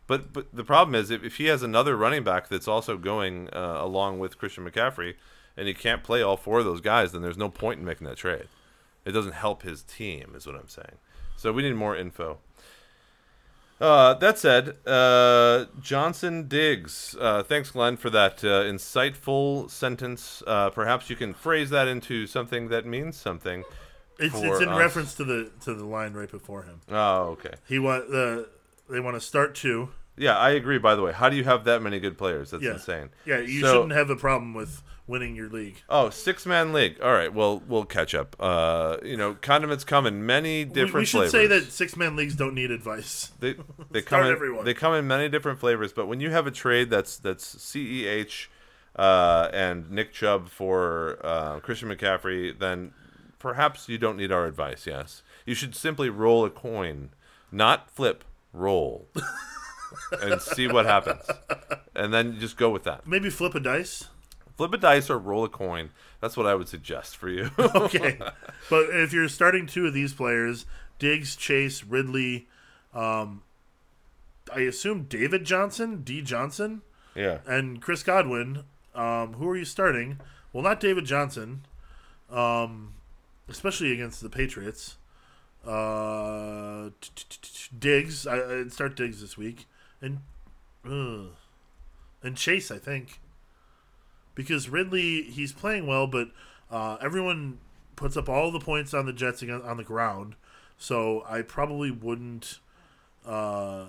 But 0.07 0.33
but 0.33 0.47
the 0.53 0.63
problem 0.63 0.95
is 0.95 1.11
if, 1.11 1.23
if 1.23 1.37
he 1.37 1.45
has 1.45 1.63
another 1.63 1.95
running 1.95 2.23
back 2.23 2.49
that's 2.49 2.67
also 2.67 2.97
going 2.97 3.49
uh, 3.53 3.77
along 3.79 4.19
with 4.19 4.37
Christian 4.37 4.69
McCaffrey, 4.69 5.15
and 5.55 5.67
he 5.67 5.73
can't 5.73 6.03
play 6.03 6.21
all 6.21 6.37
four 6.37 6.59
of 6.59 6.65
those 6.65 6.81
guys, 6.81 7.11
then 7.11 7.21
there's 7.21 7.37
no 7.37 7.49
point 7.49 7.79
in 7.79 7.85
making 7.85 8.07
that 8.07 8.17
trade. 8.17 8.47
It 9.05 9.11
doesn't 9.11 9.33
help 9.33 9.63
his 9.63 9.83
team, 9.83 10.33
is 10.35 10.45
what 10.47 10.55
I'm 10.55 10.69
saying. 10.69 10.97
So 11.35 11.51
we 11.51 11.61
need 11.63 11.75
more 11.75 11.95
info. 11.95 12.37
Uh, 13.81 14.13
that 14.15 14.37
said, 14.37 14.77
uh, 14.87 15.65
Johnson 15.81 16.47
Diggs. 16.47 17.15
Uh, 17.19 17.43
thanks, 17.43 17.71
Glenn, 17.71 17.97
for 17.97 18.09
that 18.11 18.43
uh, 18.43 18.63
insightful 18.63 19.69
sentence. 19.69 20.41
Uh, 20.47 20.69
perhaps 20.69 21.09
you 21.09 21.15
can 21.15 21.33
phrase 21.33 21.69
that 21.71 21.87
into 21.87 22.25
something 22.27 22.69
that 22.69 22.85
means 22.85 23.17
something. 23.17 23.63
it's 24.19 24.35
it's 24.35 24.61
in 24.61 24.69
us. 24.69 24.79
reference 24.79 25.15
to 25.15 25.23
the 25.23 25.51
to 25.61 25.73
the 25.73 25.85
line 25.85 26.13
right 26.13 26.29
before 26.31 26.63
him. 26.63 26.81
Oh, 26.89 27.29
okay. 27.31 27.55
He 27.67 27.79
want 27.79 28.09
the 28.09 28.47
they 28.89 28.99
want 28.99 29.15
to 29.17 29.21
start 29.21 29.55
two. 29.55 29.89
Yeah, 30.15 30.37
I 30.37 30.51
agree. 30.51 30.77
By 30.77 30.93
the 30.95 31.01
way, 31.01 31.11
how 31.11 31.27
do 31.29 31.35
you 31.35 31.43
have 31.43 31.63
that 31.65 31.81
many 31.81 31.99
good 31.99 32.17
players? 32.17 32.51
That's 32.51 32.63
Yeah, 32.63 32.73
insane. 32.73 33.09
Yeah, 33.25 33.39
you 33.39 33.61
So- 33.61 33.73
shouldn't 33.73 33.93
have 33.93 34.11
a 34.11 34.15
problem 34.15 34.53
with 34.53 34.83
winning 35.07 35.35
your 35.35 35.49
league. 35.49 35.81
Oh, 35.89 36.09
six 36.09 36.45
man 36.45 36.71
league. 36.73 36.99
All 37.01 37.11
right, 37.11 37.33
well 37.33 37.61
we'll 37.67 37.85
catch 37.85 38.15
up. 38.15 38.35
Uh, 38.39 38.97
you 39.03 39.17
know, 39.17 39.35
condiments 39.41 39.83
come 39.83 40.05
in 40.05 40.25
many 40.25 40.63
We, 40.65 40.71
different 40.73 40.93
we 40.95 41.05
should 41.05 41.29
flavors. 41.29 41.31
say 41.31 41.47
that 41.47 41.71
six 41.71 41.95
man 41.97 42.15
leagues 42.15 42.35
don't 42.35 42.53
need 42.55 42.71
advice. 42.71 43.31
they 43.39 43.55
they 43.91 44.01
come 44.01 44.25
in 44.25 44.31
everyone. 44.31 44.65
they 44.65 44.73
come 44.73 44.93
in 44.93 45.07
many 45.07 45.29
different 45.29 45.59
flavors. 45.59 45.91
But 45.93 46.07
when 46.07 46.19
you 46.19 46.29
have 46.31 46.47
a 46.47 46.51
trade 46.51 46.89
that's 46.89 47.17
that's 47.17 47.55
Ceh 47.55 48.47
uh, 48.95 49.49
and 49.53 49.89
Nick 49.91 50.13
Chubb 50.13 50.49
for 50.49 51.19
uh, 51.23 51.59
Christian 51.59 51.89
McCaffrey, 51.89 52.57
then 52.57 52.93
perhaps 53.39 53.89
you 53.89 53.97
don't 53.97 54.17
need 54.17 54.31
our 54.31 54.45
advice. 54.45 54.85
Yes, 54.87 55.23
you 55.45 55.53
should 55.55 55.75
simply 55.75 56.09
roll 56.09 56.45
a 56.45 56.49
coin, 56.49 57.09
not 57.51 57.89
flip, 57.89 58.23
roll, 58.53 59.07
and 60.21 60.41
see 60.41 60.67
what 60.67 60.85
happens, 60.85 61.23
and 61.95 62.13
then 62.13 62.39
just 62.39 62.55
go 62.55 62.69
with 62.69 62.83
that. 62.83 63.05
Maybe 63.07 63.29
flip 63.29 63.55
a 63.55 63.59
dice. 63.59 64.07
Flip 64.55 64.73
a 64.73 64.77
dice 64.77 65.09
or 65.09 65.17
roll 65.17 65.43
a 65.43 65.49
coin. 65.49 65.89
That's 66.21 66.37
what 66.37 66.45
I 66.45 66.55
would 66.55 66.67
suggest 66.67 67.17
for 67.17 67.29
you. 67.29 67.49
okay. 67.59 68.17
but 68.69 68.89
if 68.89 69.11
you're 69.11 69.27
starting 69.27 69.65
two 69.65 69.87
of 69.87 69.93
these 69.93 70.13
players, 70.13 70.65
Diggs, 70.99 71.35
Chase, 71.35 71.83
Ridley, 71.83 72.47
um, 72.93 73.41
I 74.53 74.61
assume 74.61 75.03
David 75.03 75.45
Johnson, 75.45 76.03
D 76.03 76.21
Johnson, 76.21 76.81
yeah. 77.15 77.39
and 77.47 77.81
Chris 77.81 78.03
Godwin, 78.03 78.63
um, 78.93 79.33
who 79.33 79.49
are 79.49 79.57
you 79.57 79.65
starting? 79.65 80.19
Well, 80.51 80.63
not 80.63 80.79
David 80.79 81.05
Johnson, 81.05 81.65
um, 82.29 82.93
especially 83.49 83.91
against 83.91 84.21
the 84.21 84.29
Patriots. 84.29 84.97
Uh, 85.65 86.89
Diggs, 87.77 88.27
I, 88.27 88.59
I'd 88.59 88.73
start 88.73 88.95
Diggs 88.95 89.21
this 89.21 89.37
week, 89.37 89.65
and 90.01 90.19
uh, 90.85 91.31
and 92.21 92.35
Chase, 92.35 92.69
I 92.69 92.77
think, 92.77 93.19
because 94.35 94.69
Ridley 94.69 95.23
he's 95.23 95.51
playing 95.51 95.87
well, 95.87 96.07
but 96.07 96.29
uh, 96.71 96.97
everyone 97.01 97.59
puts 97.95 98.17
up 98.17 98.29
all 98.29 98.51
the 98.51 98.59
points 98.59 98.93
on 98.93 99.05
the 99.05 99.13
Jets 99.13 99.41
against, 99.41 99.65
on 99.65 99.77
the 99.77 99.83
ground, 99.83 100.35
so 100.77 101.23
I 101.27 101.41
probably 101.41 101.91
wouldn't, 101.91 102.59
uh, 103.25 103.85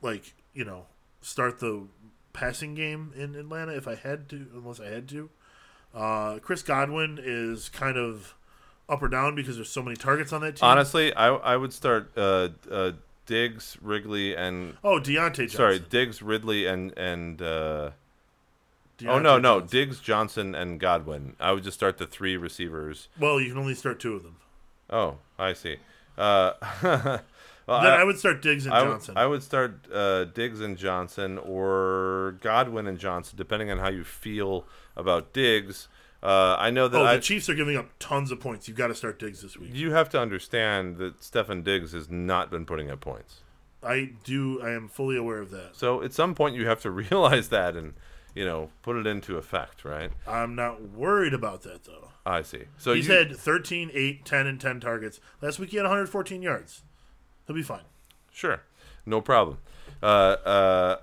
like 0.00 0.34
you 0.54 0.64
know, 0.64 0.86
start 1.20 1.60
the 1.60 1.86
passing 2.32 2.74
game 2.74 3.12
in 3.16 3.34
Atlanta 3.34 3.72
if 3.76 3.86
I 3.86 3.94
had 3.94 4.28
to, 4.30 4.46
unless 4.54 4.80
I 4.80 4.86
had 4.86 5.08
to. 5.10 5.30
Uh, 5.94 6.38
Chris 6.38 6.62
Godwin 6.62 7.18
is 7.22 7.68
kind 7.68 7.96
of 7.96 8.34
up 8.88 9.02
or 9.02 9.08
down 9.08 9.34
because 9.34 9.56
there's 9.56 9.70
so 9.70 9.82
many 9.82 9.96
targets 9.96 10.32
on 10.32 10.40
that 10.42 10.56
team. 10.56 10.68
Honestly, 10.68 11.14
I 11.14 11.28
I 11.28 11.56
would 11.56 11.72
start 11.72 12.12
uh, 12.16 12.48
uh, 12.70 12.92
Diggs, 13.26 13.76
Ridley, 13.80 14.36
and 14.36 14.76
oh, 14.82 14.98
Diontae 14.98 15.36
Johnson. 15.36 15.48
sorry, 15.48 15.78
Diggs, 15.78 16.22
Ridley, 16.22 16.66
and 16.66 16.96
and 16.96 17.40
uh, 17.40 17.90
Oh 19.08 19.18
no, 19.18 19.38
no, 19.38 19.60
Johnson. 19.60 19.78
Diggs, 19.78 20.00
Johnson, 20.00 20.54
and 20.54 20.80
Godwin. 20.80 21.36
I 21.40 21.52
would 21.52 21.64
just 21.64 21.76
start 21.76 21.98
the 21.98 22.06
three 22.06 22.36
receivers. 22.36 23.08
Well, 23.18 23.40
you 23.40 23.48
can 23.50 23.58
only 23.58 23.74
start 23.74 24.00
two 24.00 24.14
of 24.14 24.22
them. 24.22 24.36
Oh, 24.90 25.18
I 25.38 25.52
see. 25.54 25.76
Uh, 26.18 26.52
well, 26.82 27.20
Then 27.66 27.92
I, 27.92 28.00
I, 28.00 28.04
would 28.04 28.18
start 28.18 28.42
Diggs 28.42 28.66
and 28.66 28.74
I 28.74 28.84
Johnson. 28.84 29.16
I 29.16 29.26
would 29.26 29.42
start 29.42 29.86
uh, 29.92 30.24
Diggs 30.24 30.60
and 30.60 30.76
Johnson 30.76 31.38
or 31.38 32.36
Godwin 32.40 32.86
and 32.86 32.98
Johnson, 32.98 33.36
depending 33.36 33.70
on 33.70 33.78
how 33.78 33.88
you 33.88 34.04
feel 34.04 34.66
about 34.96 35.32
Diggs. 35.32 35.88
Uh, 36.22 36.56
I 36.58 36.70
know 36.70 36.86
that 36.86 36.98
oh, 36.98 37.04
I, 37.04 37.16
the 37.16 37.22
Chiefs 37.22 37.48
are 37.48 37.54
giving 37.54 37.76
up 37.76 37.88
tons 37.98 38.30
of 38.30 38.38
points. 38.38 38.68
You've 38.68 38.76
got 38.76 38.88
to 38.88 38.94
start 38.94 39.18
Diggs 39.18 39.42
this 39.42 39.56
week. 39.56 39.70
you 39.72 39.92
have 39.92 40.08
to 40.10 40.20
understand 40.20 40.98
that 40.98 41.20
Stefon 41.20 41.64
Diggs 41.64 41.92
has 41.92 42.08
not 42.08 42.50
been 42.50 42.64
putting 42.64 42.90
up 42.90 43.00
points. 43.00 43.40
I 43.82 44.10
do. 44.22 44.62
I 44.62 44.70
am 44.70 44.88
fully 44.88 45.16
aware 45.16 45.38
of 45.38 45.50
that. 45.50 45.70
So 45.72 46.02
at 46.02 46.12
some 46.12 46.34
point 46.34 46.54
you 46.54 46.66
have 46.68 46.80
to 46.82 46.90
realize 46.92 47.48
that 47.48 47.74
and 47.74 47.94
you 48.34 48.44
know 48.44 48.70
put 48.82 48.96
it 48.96 49.06
into 49.06 49.36
effect, 49.36 49.84
right? 49.84 50.10
I'm 50.26 50.54
not 50.54 50.90
worried 50.90 51.34
about 51.34 51.62
that 51.62 51.84
though. 51.84 52.08
I 52.24 52.42
see. 52.42 52.64
So 52.78 52.94
He's 52.94 53.08
you, 53.08 53.14
had 53.14 53.36
13, 53.36 53.90
8, 53.92 54.24
10, 54.24 54.46
and 54.46 54.60
10 54.60 54.80
targets. 54.80 55.20
Last 55.40 55.58
week 55.58 55.70
he 55.70 55.76
had 55.76 55.82
114 55.82 56.40
yards. 56.40 56.82
He'll 57.46 57.56
be 57.56 57.62
fine. 57.62 57.82
Sure, 58.32 58.62
no 59.04 59.20
problem. 59.20 59.58
Uh, 60.02 60.06
uh, 60.06 60.96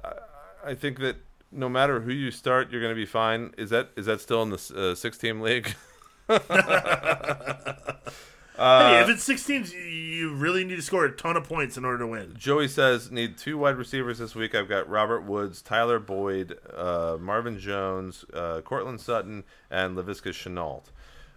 I 0.64 0.74
think 0.76 1.00
that 1.00 1.18
no 1.52 1.68
matter 1.68 2.02
who 2.02 2.12
you 2.12 2.32
start, 2.32 2.72
you're 2.72 2.82
going 2.82 2.94
to 2.94 3.00
be 3.00 3.06
fine. 3.06 3.54
Is 3.58 3.70
that 3.72 3.90
is 3.96 4.06
that 4.06 4.22
still 4.22 4.42
in 4.44 4.50
the 4.50 4.74
uh, 4.76 4.96
six 4.96 5.18
team 5.18 5.42
league? 5.42 5.76
Uh, 8.60 8.90
hey, 8.90 9.02
if 9.02 9.10
it's 9.10 9.24
16, 9.24 9.68
you 9.90 10.34
really 10.34 10.66
need 10.66 10.76
to 10.76 10.82
score 10.82 11.06
a 11.06 11.12
ton 11.12 11.38
of 11.38 11.48
points 11.48 11.78
in 11.78 11.86
order 11.86 12.00
to 12.00 12.08
win. 12.08 12.36
Joey 12.38 12.68
says 12.68 13.10
need 13.10 13.38
two 13.38 13.58
wide 13.58 13.78
receivers 13.78 14.18
this 14.20 14.36
week. 14.36 14.54
I've 14.54 14.68
got 14.68 14.90
Robert 14.90 15.22
Woods, 15.22 15.62
Tyler 15.62 15.98
Boyd, 15.98 16.60
uh, 16.76 17.18
Marvin 17.22 17.58
Jones, 17.58 18.26
uh, 18.34 18.60
Courtland 18.60 19.00
Sutton, 19.00 19.46
and 19.72 19.96
Laviska 19.96 20.32
Shenault. 20.34 20.84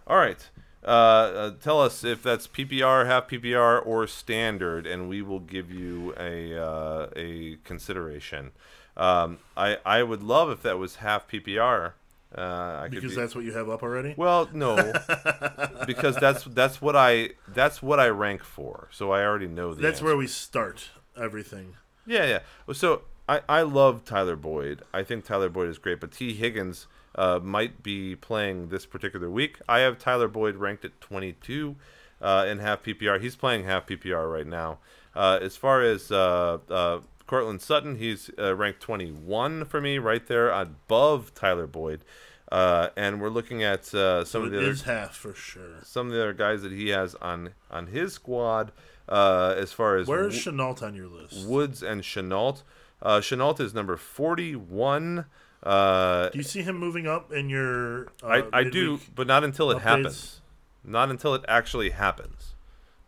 All 0.05 0.17
right. 0.17 0.49
Uh, 0.83 0.87
uh, 0.87 1.51
tell 1.61 1.81
us 1.81 2.03
if 2.03 2.21
that's 2.21 2.45
PPR, 2.45 3.05
half 3.05 3.29
PPR, 3.29 3.81
or 3.85 4.05
standard, 4.05 4.85
and 4.85 5.07
we 5.07 5.21
will 5.21 5.39
give 5.39 5.71
you 5.71 6.13
a 6.19 6.61
uh, 6.61 7.07
a 7.15 7.57
consideration. 7.63 8.51
Um, 8.97 9.39
I 9.55 9.77
I 9.85 10.03
would 10.03 10.21
love 10.21 10.49
if 10.49 10.61
that 10.63 10.77
was 10.77 10.97
half 10.97 11.29
PPR. 11.29 11.93
Uh, 12.35 12.87
Because 12.89 13.11
be- 13.15 13.21
that's 13.21 13.35
what 13.35 13.43
you 13.43 13.53
have 13.53 13.69
up 13.69 13.83
already. 13.83 14.13
well, 14.17 14.49
no, 14.53 14.75
because 15.85 16.15
that's 16.15 16.43
that's 16.45 16.81
what 16.81 16.95
I 16.95 17.31
that's 17.47 17.81
what 17.81 17.99
I 17.99 18.07
rank 18.09 18.43
for. 18.43 18.87
So 18.91 19.11
I 19.11 19.23
already 19.23 19.47
know. 19.47 19.73
That's 19.73 19.97
answer. 19.97 20.05
where 20.05 20.17
we 20.17 20.27
start 20.27 20.89
everything. 21.17 21.75
Yeah, 22.05 22.25
yeah. 22.25 22.73
So 22.73 23.03
I, 23.29 23.41
I 23.47 23.61
love 23.61 24.03
Tyler 24.03 24.35
Boyd. 24.35 24.81
I 24.93 25.03
think 25.03 25.25
Tyler 25.25 25.49
Boyd 25.49 25.69
is 25.69 25.77
great, 25.77 25.99
but 26.01 26.11
T. 26.11 26.33
Higgins 26.33 26.87
uh, 27.15 27.39
might 27.41 27.83
be 27.83 28.15
playing 28.15 28.69
this 28.69 28.85
particular 28.85 29.29
week. 29.29 29.59
I 29.69 29.79
have 29.79 29.99
Tyler 29.99 30.27
Boyd 30.27 30.55
ranked 30.55 30.83
at 30.83 30.99
22 30.99 31.75
uh, 32.21 32.45
in 32.47 32.59
half 32.59 32.83
PPR. 32.83 33.21
He's 33.21 33.35
playing 33.35 33.63
half 33.65 33.85
PPR 33.87 34.31
right 34.31 34.47
now. 34.47 34.79
Uh, 35.15 35.37
as 35.41 35.55
far 35.55 35.81
as 35.83 36.11
uh, 36.11 36.57
uh, 36.69 36.99
Courtland 37.27 37.61
Sutton, 37.61 37.97
he's 37.97 38.29
uh, 38.37 38.55
ranked 38.55 38.81
21 38.81 39.65
for 39.65 39.79
me, 39.81 39.97
right 39.97 40.25
there 40.27 40.49
above 40.49 41.33
Tyler 41.33 41.67
Boyd. 41.67 42.03
Uh, 42.51 42.89
and 42.95 43.19
we're 43.21 43.29
looking 43.29 43.63
at 43.63 43.93
uh, 43.95 44.23
some 44.25 44.41
So 44.41 44.45
of 44.45 44.51
the 44.51 44.59
other 44.59 44.83
half 44.85 45.15
for 45.15 45.33
sure. 45.33 45.79
some 45.83 46.07
of 46.07 46.13
the 46.13 46.21
other 46.21 46.33
guys 46.33 46.61
that 46.61 46.71
he 46.71 46.89
has 46.89 47.15
on 47.15 47.51
on 47.71 47.87
his 47.87 48.13
squad. 48.13 48.71
Uh, 49.09 49.53
as 49.57 49.73
far 49.73 49.97
as 49.97 50.07
Where's 50.07 50.35
Shenault 50.45 50.81
on 50.83 50.93
your 50.95 51.07
list? 51.07 51.47
Woods 51.47 51.81
and 51.83 52.03
Shenault. 52.03 52.63
Uh, 53.01 53.19
Shenault 53.19 53.59
is 53.59 53.73
number 53.73 53.97
41. 53.97 55.25
Uh, 55.63 56.29
Do 56.29 56.37
you 56.37 56.43
see 56.43 56.61
him 56.61 56.77
moving 56.77 57.07
up 57.07 57.31
in 57.31 57.49
your? 57.49 58.05
Uh, 58.21 58.43
I, 58.53 58.59
I 58.59 58.63
do, 58.63 58.99
but 59.15 59.27
not 59.27 59.43
until 59.43 59.71
it 59.71 59.77
updates? 59.77 59.81
happens. 59.81 60.41
Not 60.85 61.09
until 61.09 61.33
it 61.35 61.43
actually 61.47 61.89
happens. 61.91 62.52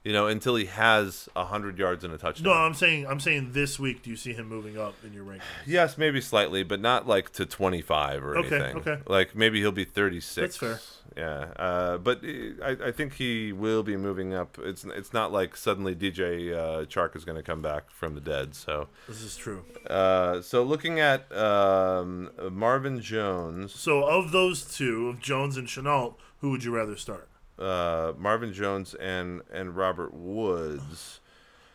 You 0.06 0.14
know, 0.14 0.28
until 0.28 0.56
he 0.56 0.66
has 0.66 1.28
100 1.34 1.80
yards 1.80 2.04
and 2.04 2.14
a 2.14 2.18
touchdown. 2.20 2.54
No, 2.54 2.54
I'm 2.54 2.76
saying 2.76 3.08
I'm 3.08 3.20
saying 3.20 3.54
this 3.54 3.80
week. 3.80 4.04
Do 4.04 4.12
you 4.12 4.16
see 4.16 4.34
him 4.34 4.48
moving 4.48 4.78
up 4.78 4.94
in 5.04 5.14
your 5.14 5.26
rankings? 5.26 5.42
Yes, 5.66 5.98
maybe 5.98 6.22
slightly, 6.22 6.62
but 6.64 6.80
not 6.80 7.08
like 7.08 7.32
to 7.34 7.46
25 7.48 8.24
or 8.24 8.38
Okay, 8.38 8.56
anything. 8.56 8.78
okay. 8.78 8.98
Like 9.08 9.36
maybe 9.36 9.60
he'll 9.62 9.72
be 9.72 9.84
36. 9.84 10.36
That's 10.36 10.58
fair. 10.58 10.80
Yeah, 11.18 11.48
uh, 11.56 11.98
but 11.98 12.22
I, 12.24 12.78
I 12.88 12.92
think 12.92 13.14
he 13.14 13.52
will 13.52 13.82
be 13.82 13.98
moving 13.98 14.34
up. 14.36 14.60
It's 14.62 14.84
it's 14.86 15.12
not 15.12 15.32
like 15.32 15.58
suddenly 15.58 15.96
DJ 15.96 16.54
uh, 16.54 16.86
Chark 16.86 17.16
is 17.16 17.26
going 17.26 17.38
to 17.38 17.44
come 17.44 17.64
back 17.64 17.90
from 17.90 18.14
the 18.14 18.22
dead. 18.22 18.54
So 18.54 18.88
This 19.08 19.22
is 19.24 19.36
true. 19.36 19.66
Uh, 19.90 20.42
so 20.42 20.62
looking 20.62 21.00
at 21.00 21.32
um, 21.36 22.30
Marvin 22.52 23.02
Jones, 23.02 23.74
So 23.74 24.04
of 24.04 24.32
those 24.32 24.66
two, 24.78 25.10
of 25.10 25.20
Jones 25.20 25.58
and 25.58 25.68
Shenault, 25.68 26.14
who 26.42 26.52
would 26.52 26.64
you 26.64 26.76
rather 26.76 26.96
start? 26.96 27.28
Uh, 27.58 28.14
Marvin 28.18 28.54
Jones 28.54 28.94
and 28.96 29.42
and 29.52 29.76
Robert 29.76 30.14
Woods. 30.14 31.20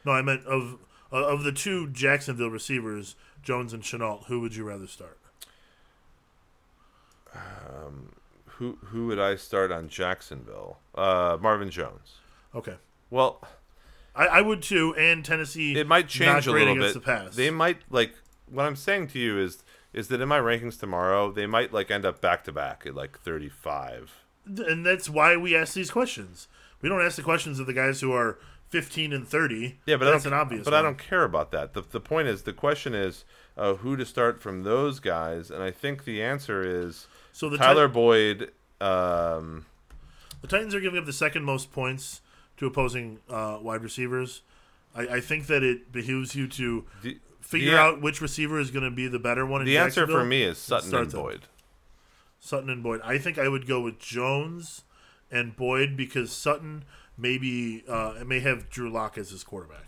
No, 0.05 0.13
I 0.13 0.23
meant 0.23 0.45
of 0.47 0.79
uh, 1.13 1.25
of 1.25 1.43
the 1.45 1.53
two 1.53 1.89
Jacksonville 1.89 2.51
receivers, 2.51 3.17
Jones 3.43 3.73
and 3.73 3.83
Shenault. 3.83 4.27
Who 4.27 4.41
would 4.41 4.55
you 4.55 4.65
rather 4.65 4.87
start? 4.87 5.19
Um, 7.35 8.13
who 8.45 8.79
who 8.87 9.07
would 9.07 9.19
I 9.19 9.37
start 9.37 9.73
on 9.73 9.89
Jacksonville? 9.89 10.79
Uh, 10.95 11.39
Marvin 11.41 11.71
Jones. 11.71 12.17
Okay, 12.55 12.75
Well, 13.11 13.41
I, 14.15 14.27
I 14.27 14.41
would 14.41 14.61
too. 14.63 14.95
And 14.97 15.25
Tennessee, 15.25 15.79
it 15.79 15.87
might 15.87 16.09
change 16.09 16.47
a 16.47 16.53
little 16.53 16.75
bit. 16.75 16.95
The 16.95 17.01
pass. 17.01 17.37
They 17.37 17.51
might 17.51 17.79
like 17.91 18.15
what 18.51 18.67
I'm 18.67 18.77
saying 18.77 19.09
to 19.09 19.19
you 19.19 19.39
is 19.39 19.63
is 19.93 20.09
that 20.09 20.21
in 20.21 20.29
my 20.29 20.39
rankings 20.39 20.79
tomorrow 20.79 21.33
they 21.33 21.47
might 21.47 21.73
like 21.73 21.91
end 21.91 22.05
up 22.05 22.21
back 22.21 22.45
to 22.45 22.53
back 22.53 22.85
at 22.87 22.95
like 22.95 23.19
35. 23.21 24.20
And 24.59 24.85
that's 24.85 25.09
why 25.09 25.37
we 25.37 25.55
ask 25.57 25.75
these 25.75 25.91
questions. 25.91 26.49
We 26.83 26.89
don't 26.89 27.03
ask 27.03 27.17
the 27.17 27.23
questions 27.23 27.59
of 27.61 27.67
the 27.67 27.73
guys 27.75 28.01
who 28.01 28.13
are 28.13 28.39
15 28.71 29.13
and 29.13 29.27
30. 29.29 29.79
Yeah, 29.87 29.97
but 29.97 30.07
that's 30.07 30.25
I 30.25 30.29
an 30.29 30.33
don't, 30.33 30.41
obvious. 30.41 30.65
But 30.65 30.75
I 30.75 30.83
don't 30.83 30.99
care 30.99 31.25
about 31.25 31.51
that. 31.53 31.75
The 31.75 31.83
the 31.83 32.01
point 32.01 32.29
is 32.29 32.43
the 32.43 32.53
question 32.53 32.95
is 32.95 33.25
uh, 33.57 33.75
who 33.75 33.97
to 33.97 34.07
start 34.07 34.41
from 34.41 34.63
those 34.63 35.01
guys, 35.01 35.51
and 35.51 35.63
I 35.63 35.71
think 35.71 36.05
the 36.05 36.23
answer 36.23 36.63
is 36.63 37.07
So 37.33 37.49
the 37.49 37.59
Tyler 37.59 37.87
Tit- 37.87 37.95
Boyd. 37.95 38.51
Um, 38.81 39.67
the 40.41 40.49
Titans 40.49 40.75
are 40.75 40.81
giving 40.81 40.99
up 40.99 41.05
the 41.05 41.13
second 41.13 41.45
most 41.45 41.71
points 41.73 42.23
to 42.57 42.67
opposing 42.67 43.19
uh, 43.29 43.59
wide 43.61 43.83
receivers. 43.83 44.41
I, 44.95 45.03
I 45.03 45.21
think 45.21 45.47
that 45.49 45.63
it 45.63 45.93
behooves 45.93 46.35
you 46.35 46.49
to 46.49 46.87
the, 47.03 47.19
figure 47.41 47.73
the- 47.73 47.79
out 47.79 48.01
which 48.01 48.21
receiver 48.23 48.59
is 48.59 48.71
going 48.71 48.85
to 48.85 48.91
be 48.91 49.07
the 49.07 49.19
better 49.19 49.45
one. 49.45 49.61
In 49.61 49.67
The 49.67 49.77
answer 49.79 50.07
for 50.07 50.25
me 50.25 50.43
is 50.45 50.57
Sutton 50.59 50.95
and 50.95 51.11
them. 51.11 51.41
Sutton 52.41 52.71
and 52.71 52.83
Boyd. 52.83 53.01
I 53.05 53.19
think 53.19 53.39
I 53.39 53.49
would 53.49 53.67
go 53.67 53.81
with 53.81 53.99
Jones 53.99 54.83
and 55.31 55.55
Boyd 55.55 55.97
because 55.97 56.33
Sutton 56.33 56.85
maybe 57.17 57.85
uh, 57.89 58.15
may 58.27 58.41
have 58.41 58.71
Drew 58.71 58.91
Lock 58.91 59.17
as 59.19 59.31
his 59.31 59.45
quarterback. 59.45 59.87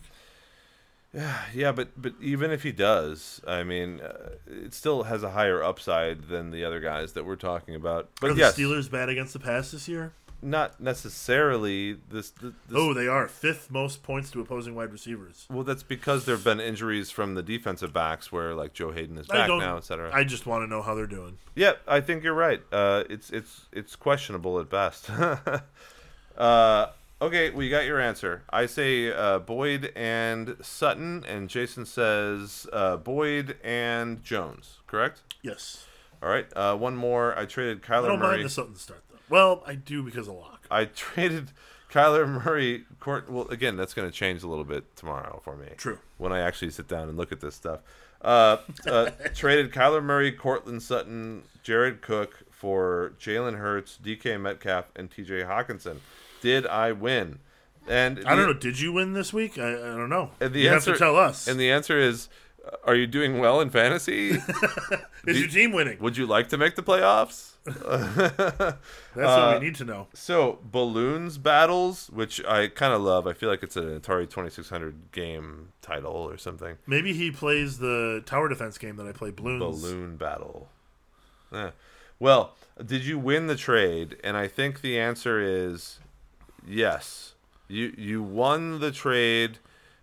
Yeah, 1.13 1.39
yeah, 1.55 1.73
but 1.73 2.01
but 2.01 2.15
even 2.21 2.51
if 2.51 2.63
he 2.63 2.73
does, 2.73 3.41
I 3.47 3.65
mean, 3.65 4.01
uh, 4.01 4.37
it 4.47 4.75
still 4.75 5.05
has 5.05 5.23
a 5.23 5.31
higher 5.31 5.63
upside 5.63 6.29
than 6.29 6.51
the 6.51 6.65
other 6.65 6.81
guys 6.81 7.15
that 7.15 7.25
we're 7.25 7.37
talking 7.37 7.75
about. 7.75 8.11
But 8.21 8.33
Are 8.33 8.35
yes, 8.35 8.55
the 8.55 8.63
Steelers 8.63 8.91
bad 8.91 9.09
against 9.09 9.33
the 9.33 9.41
pass 9.41 9.73
this 9.73 9.89
year? 9.89 10.13
Not 10.45 10.81
necessarily 10.81 11.93
this. 12.11 12.31
this, 12.31 12.53
Oh, 12.75 12.93
they 12.93 13.07
are 13.07 13.29
fifth 13.29 13.71
most 13.71 14.03
points 14.03 14.31
to 14.33 14.41
opposing 14.41 14.75
wide 14.75 14.91
receivers. 14.93 15.47
well, 15.49 15.63
that's 15.63 15.85
because 15.85 16.25
there 16.25 16.35
have 16.35 16.45
been 16.45 16.59
injuries 16.61 17.11
from 17.13 17.35
the 17.35 17.43
defensive 17.43 17.93
backs, 17.93 18.33
where 18.33 18.53
like 18.55 18.73
Joe 18.73 18.91
Haden 18.91 19.17
is 19.19 19.27
back 19.29 19.49
now, 19.49 19.77
etc. 19.77 20.11
I 20.13 20.25
just 20.25 20.45
want 20.45 20.63
to 20.65 20.67
know 20.67 20.83
how 20.83 20.95
they're 20.97 21.07
doing. 21.07 21.39
Yeah, 21.55 21.75
I 21.87 22.01
think 22.01 22.25
you're 22.25 22.35
right. 22.35 22.61
Uh, 22.73 23.05
it's 23.09 23.31
it's 23.31 23.67
it's 23.73 23.95
questionable 23.95 24.59
at 24.59 24.69
best. 24.69 25.09
uh, 26.37 26.87
okay, 27.21 27.51
we 27.51 27.69
got 27.69 27.85
your 27.85 28.01
answer. 28.01 28.43
I 28.51 28.67
say 28.67 29.13
uh, 29.13 29.39
Boyd 29.39 29.93
and 29.95 30.57
Sutton, 30.61 31.25
and 31.29 31.49
Jason 31.49 31.87
says 31.87 32.67
uh, 32.73 32.97
Boyd 32.97 33.57
and 33.63 34.23
Jones. 34.25 34.79
Correct. 34.87 35.21
Yes. 35.43 35.85
All 36.23 36.29
right. 36.29 36.47
Uh, 36.55 36.77
one 36.77 36.97
more. 36.97 37.37
I 37.39 37.47
traded 37.47 37.81
I 37.85 37.87
Kyler 37.87 38.09
don't 38.09 38.19
Murray. 38.19 38.37
mind 38.37 38.45
the 38.47 38.51
Sutton 38.51 38.77
start. 38.77 39.03
Well, 39.33 39.63
I 39.67 39.77
do 39.77 40.03
because 40.03 40.29
of 40.29 40.35
Lock. 40.35 40.67
I 40.71 40.85
traded 40.85 41.53
Kyler 41.91 42.29
Murray. 42.29 42.85
Court. 43.01 43.31
Well, 43.31 43.49
again, 43.49 43.79
that's 43.79 43.95
going 43.95 44.07
to 44.07 44.15
change 44.15 44.43
a 44.43 44.47
little 44.47 44.63
bit 44.63 44.95
tomorrow 44.95 45.41
for 45.43 45.57
me. 45.57 45.69
True. 45.79 46.01
When 46.19 46.35
I 46.35 46.41
actually 46.41 46.71
sit 46.71 46.87
down 46.87 47.09
and 47.09 47.17
look 47.17 47.33
at 47.33 47.41
this 47.41 47.55
stuff. 47.55 47.81
Uh, 48.21 48.59
uh, 48.87 49.09
traded 49.35 49.73
Kyler 49.73 50.05
Murray, 50.05 50.33
Courtland 50.33 50.83
Sutton, 50.83 51.45
Jared 51.63 52.03
Cook 52.03 52.43
for 52.51 53.15
Jalen 53.19 53.57
Hurts, 53.57 53.99
DK 54.05 54.39
Metcalf, 54.39 54.93
and 54.95 55.11
TJ 55.11 55.47
Hockenson. 55.49 56.01
Did 56.43 56.67
I 56.67 56.93
win? 56.93 57.39
And 57.89 58.19
I 58.27 58.37
don't 58.37 58.41
the- 58.41 58.47
know. 58.49 58.53
Did 58.53 58.81
you 58.81 58.93
win 58.93 59.15
this 59.15 59.33
week? 59.33 59.59
I, 59.59 59.71
I 59.71 59.97
don't 59.97 60.11
know. 60.11 60.33
And 60.43 60.53
the 60.53 60.61
you 60.61 60.69
answer, 60.69 60.91
have 60.91 60.99
to 60.99 61.05
tell 61.05 61.17
us. 61.17 61.49
And 61.49 61.59
the 61.59 61.71
answer 61.71 61.99
is, 61.99 62.29
uh, 62.67 62.77
are 62.85 62.95
you 62.95 63.07
doing 63.07 63.39
well 63.39 63.63
in 63.63 63.71
fantasy? 63.71 64.33
Is 65.27 65.41
your 65.41 65.49
team 65.49 65.73
winning? 65.73 65.99
Would 66.01 66.19
you 66.19 66.27
like 66.27 66.51
to 66.51 66.59
make 66.59 66.77
the 66.77 66.83
playoffs? 66.83 67.52
That's 67.65 67.87
uh, 67.87 68.75
what 69.15 69.61
we 69.61 69.67
need 69.67 69.77
to 69.77 69.85
know. 69.85 70.09
So 70.15 70.59
balloons 70.65 71.39
battles, 71.39 72.09
which 72.09 72.45
I 72.45 72.69
kind 72.69 72.93
of 72.93 73.03
love. 73.03 73.27
I 73.27 73.33
feel 73.33 73.49
like 73.49 73.63
it's 73.63 73.77
an 73.77 74.01
Atari 74.01 74.29
Twenty 74.29 74.51
Six 74.51 74.69
Hundred 74.69 75.13
game 75.13 75.69
title 75.81 76.13
or 76.13 76.37
something. 76.37 76.79
Maybe 76.87 77.13
he 77.13 77.31
plays 77.31 77.79
the 77.79 78.23
tower 78.27 78.49
defense 78.49 78.79
game 78.79 78.97
that 78.97 79.07
I 79.07 79.13
play 79.13 79.31
balloons. 79.31 79.81
Balloon 79.81 80.17
battle. 80.17 80.69
Yeah. 81.53 81.71
Well, 82.19 82.55
did 82.85 83.05
you 83.05 83.19
win 83.19 83.47
the 83.47 83.57
trade? 83.57 84.17
And 84.25 84.37
I 84.37 84.49
think 84.49 84.81
the 84.81 84.99
answer 84.99 85.41
is 85.41 86.01
yes. 86.67 87.35
You 87.69 87.95
you 87.97 88.23
won 88.23 88.81
the 88.81 88.91
trade 88.91 89.59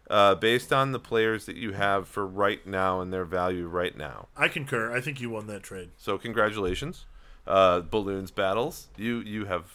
uh, 0.10 0.36
based 0.36 0.74
on 0.74 0.92
the 0.92 1.00
players 1.00 1.46
that 1.46 1.56
you 1.56 1.74
have 1.74 2.08
for 2.08 2.26
right 2.26 2.66
now 2.66 3.00
and 3.00 3.14
their 3.14 3.26
value 3.26 3.68
right 3.68 3.96
now. 3.96 4.28
I 4.36 4.48
concur. 4.48 4.96
I 4.96 5.02
think 5.02 5.22
you 5.22 5.30
won 5.30 5.48
that 5.48 5.64
trade. 5.64 5.92
So 5.98 6.18
congratulations, 6.18 7.06
uh, 7.50 7.82
balloons 7.82 8.32
battles. 8.32 8.88
You 8.96 9.20
you 9.20 9.46
have 9.46 9.66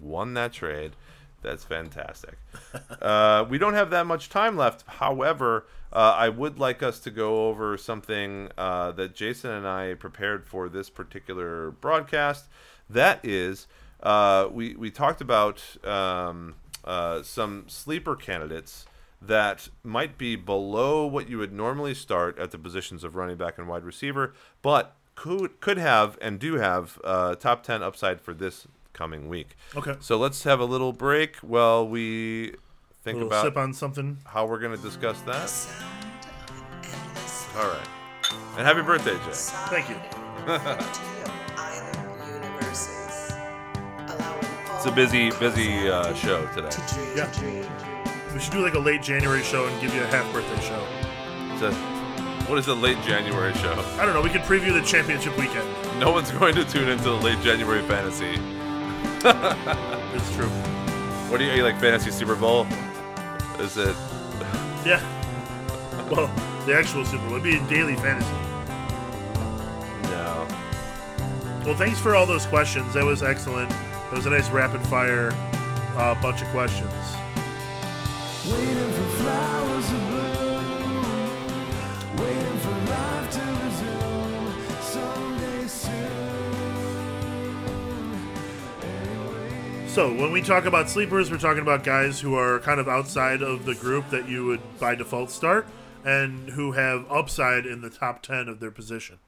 won 0.00 0.34
that 0.34 0.52
trade. 0.52 0.92
That's 1.42 1.64
fantastic. 1.64 2.38
uh, 3.02 3.44
we 3.48 3.58
don't 3.58 3.74
have 3.74 3.90
that 3.90 4.06
much 4.06 4.30
time 4.30 4.56
left. 4.56 4.84
However, 4.86 5.66
uh, 5.92 6.14
I 6.16 6.28
would 6.28 6.58
like 6.58 6.82
us 6.82 6.98
to 7.00 7.10
go 7.10 7.48
over 7.48 7.76
something 7.76 8.48
uh, 8.56 8.92
that 8.92 9.14
Jason 9.14 9.50
and 9.50 9.66
I 9.66 9.94
prepared 9.94 10.46
for 10.46 10.68
this 10.68 10.88
particular 10.88 11.72
broadcast. 11.72 12.46
That 12.88 13.20
is, 13.24 13.66
uh, 14.02 14.48
we 14.50 14.74
we 14.76 14.90
talked 14.90 15.20
about 15.20 15.62
um, 15.84 16.54
uh, 16.84 17.22
some 17.22 17.64
sleeper 17.68 18.16
candidates 18.16 18.86
that 19.20 19.68
might 19.82 20.18
be 20.18 20.36
below 20.36 21.06
what 21.06 21.28
you 21.28 21.38
would 21.38 21.52
normally 21.52 21.94
start 21.94 22.38
at 22.38 22.50
the 22.50 22.58
positions 22.58 23.02
of 23.02 23.16
running 23.16 23.36
back 23.36 23.58
and 23.58 23.66
wide 23.66 23.82
receiver, 23.82 24.34
but 24.62 24.94
could 25.16 25.60
could 25.60 25.78
have 25.78 26.16
and 26.20 26.38
do 26.38 26.54
have 26.54 27.00
uh, 27.02 27.34
top 27.34 27.64
ten 27.64 27.82
upside 27.82 28.20
for 28.20 28.32
this 28.32 28.68
coming 28.92 29.28
week. 29.28 29.56
Okay. 29.74 29.96
So 29.98 30.16
let's 30.16 30.44
have 30.44 30.60
a 30.60 30.64
little 30.64 30.92
break 30.92 31.36
while 31.38 31.86
we 31.86 32.54
think 33.02 33.20
about 33.20 33.44
sip 33.44 33.56
on 33.56 33.74
something. 33.74 34.18
how 34.24 34.46
we're 34.46 34.60
going 34.60 34.76
to 34.76 34.82
discuss 34.82 35.20
that. 35.22 35.50
All 37.56 37.68
right. 37.68 37.88
And 38.56 38.66
happy 38.66 38.82
birthday, 38.82 39.14
Jay. 39.14 39.32
Thank 39.68 39.88
you. 39.88 39.96
It's 44.76 44.86
a 44.86 44.92
busy, 44.92 45.30
busy 45.40 45.88
uh, 45.88 46.14
show 46.14 46.46
today. 46.54 46.70
Yeah. 47.16 47.28
We 48.32 48.40
should 48.40 48.52
do 48.52 48.62
like 48.62 48.74
a 48.74 48.78
late 48.78 49.02
January 49.02 49.42
show 49.42 49.66
and 49.66 49.80
give 49.80 49.94
you 49.94 50.02
a 50.02 50.06
half 50.06 50.30
birthday 50.32 50.60
show. 50.60 50.86
It's 51.52 51.62
a, 51.62 51.95
what 52.48 52.58
is 52.58 52.68
a 52.68 52.74
late 52.74 53.00
January 53.02 53.52
show? 53.54 53.72
I 53.98 54.04
don't 54.04 54.14
know. 54.14 54.22
We 54.22 54.30
could 54.30 54.42
preview 54.42 54.72
the 54.72 54.86
championship 54.86 55.36
weekend. 55.36 55.68
No 55.98 56.12
one's 56.12 56.30
going 56.30 56.54
to 56.54 56.64
tune 56.64 56.88
into 56.88 57.04
the 57.04 57.16
late 57.16 57.40
January 57.40 57.82
fantasy. 57.82 58.38
It's 60.14 60.34
true. 60.34 60.48
What 61.28 61.38
do 61.38 61.44
you, 61.44 61.50
are 61.50 61.56
you 61.56 61.62
like 61.62 61.78
fantasy 61.78 62.10
Super 62.10 62.36
Bowl? 62.36 62.66
Is 63.58 63.76
it? 63.76 63.94
Yeah. 64.86 65.02
Well, 66.08 66.30
the 66.64 66.74
actual 66.74 67.04
Super 67.04 67.22
Bowl. 67.28 67.36
It'd 67.36 67.42
be 67.42 67.58
daily 67.68 67.96
fantasy. 67.96 68.30
No. 70.04 70.46
Well, 71.66 71.76
thanks 71.76 71.98
for 71.98 72.14
all 72.14 72.24
those 72.24 72.46
questions. 72.46 72.94
That 72.94 73.04
was 73.04 73.22
excellent. 73.22 73.70
It 73.70 74.12
was 74.12 74.24
a 74.24 74.30
nice 74.30 74.48
rapid 74.48 74.80
fire 74.86 75.32
uh, 75.96 76.14
bunch 76.22 76.40
of 76.40 76.48
questions. 76.48 76.92
So, 89.96 90.12
when 90.12 90.30
we 90.30 90.42
talk 90.42 90.66
about 90.66 90.90
sleepers, 90.90 91.30
we're 91.30 91.38
talking 91.38 91.62
about 91.62 91.82
guys 91.82 92.20
who 92.20 92.34
are 92.34 92.58
kind 92.58 92.78
of 92.78 92.86
outside 92.86 93.40
of 93.40 93.64
the 93.64 93.74
group 93.74 94.10
that 94.10 94.28
you 94.28 94.44
would 94.44 94.60
by 94.78 94.94
default 94.94 95.30
start 95.30 95.66
and 96.04 96.50
who 96.50 96.72
have 96.72 97.10
upside 97.10 97.64
in 97.64 97.80
the 97.80 97.88
top 97.88 98.22
10 98.22 98.46
of 98.46 98.60
their 98.60 98.70
position. 98.70 99.20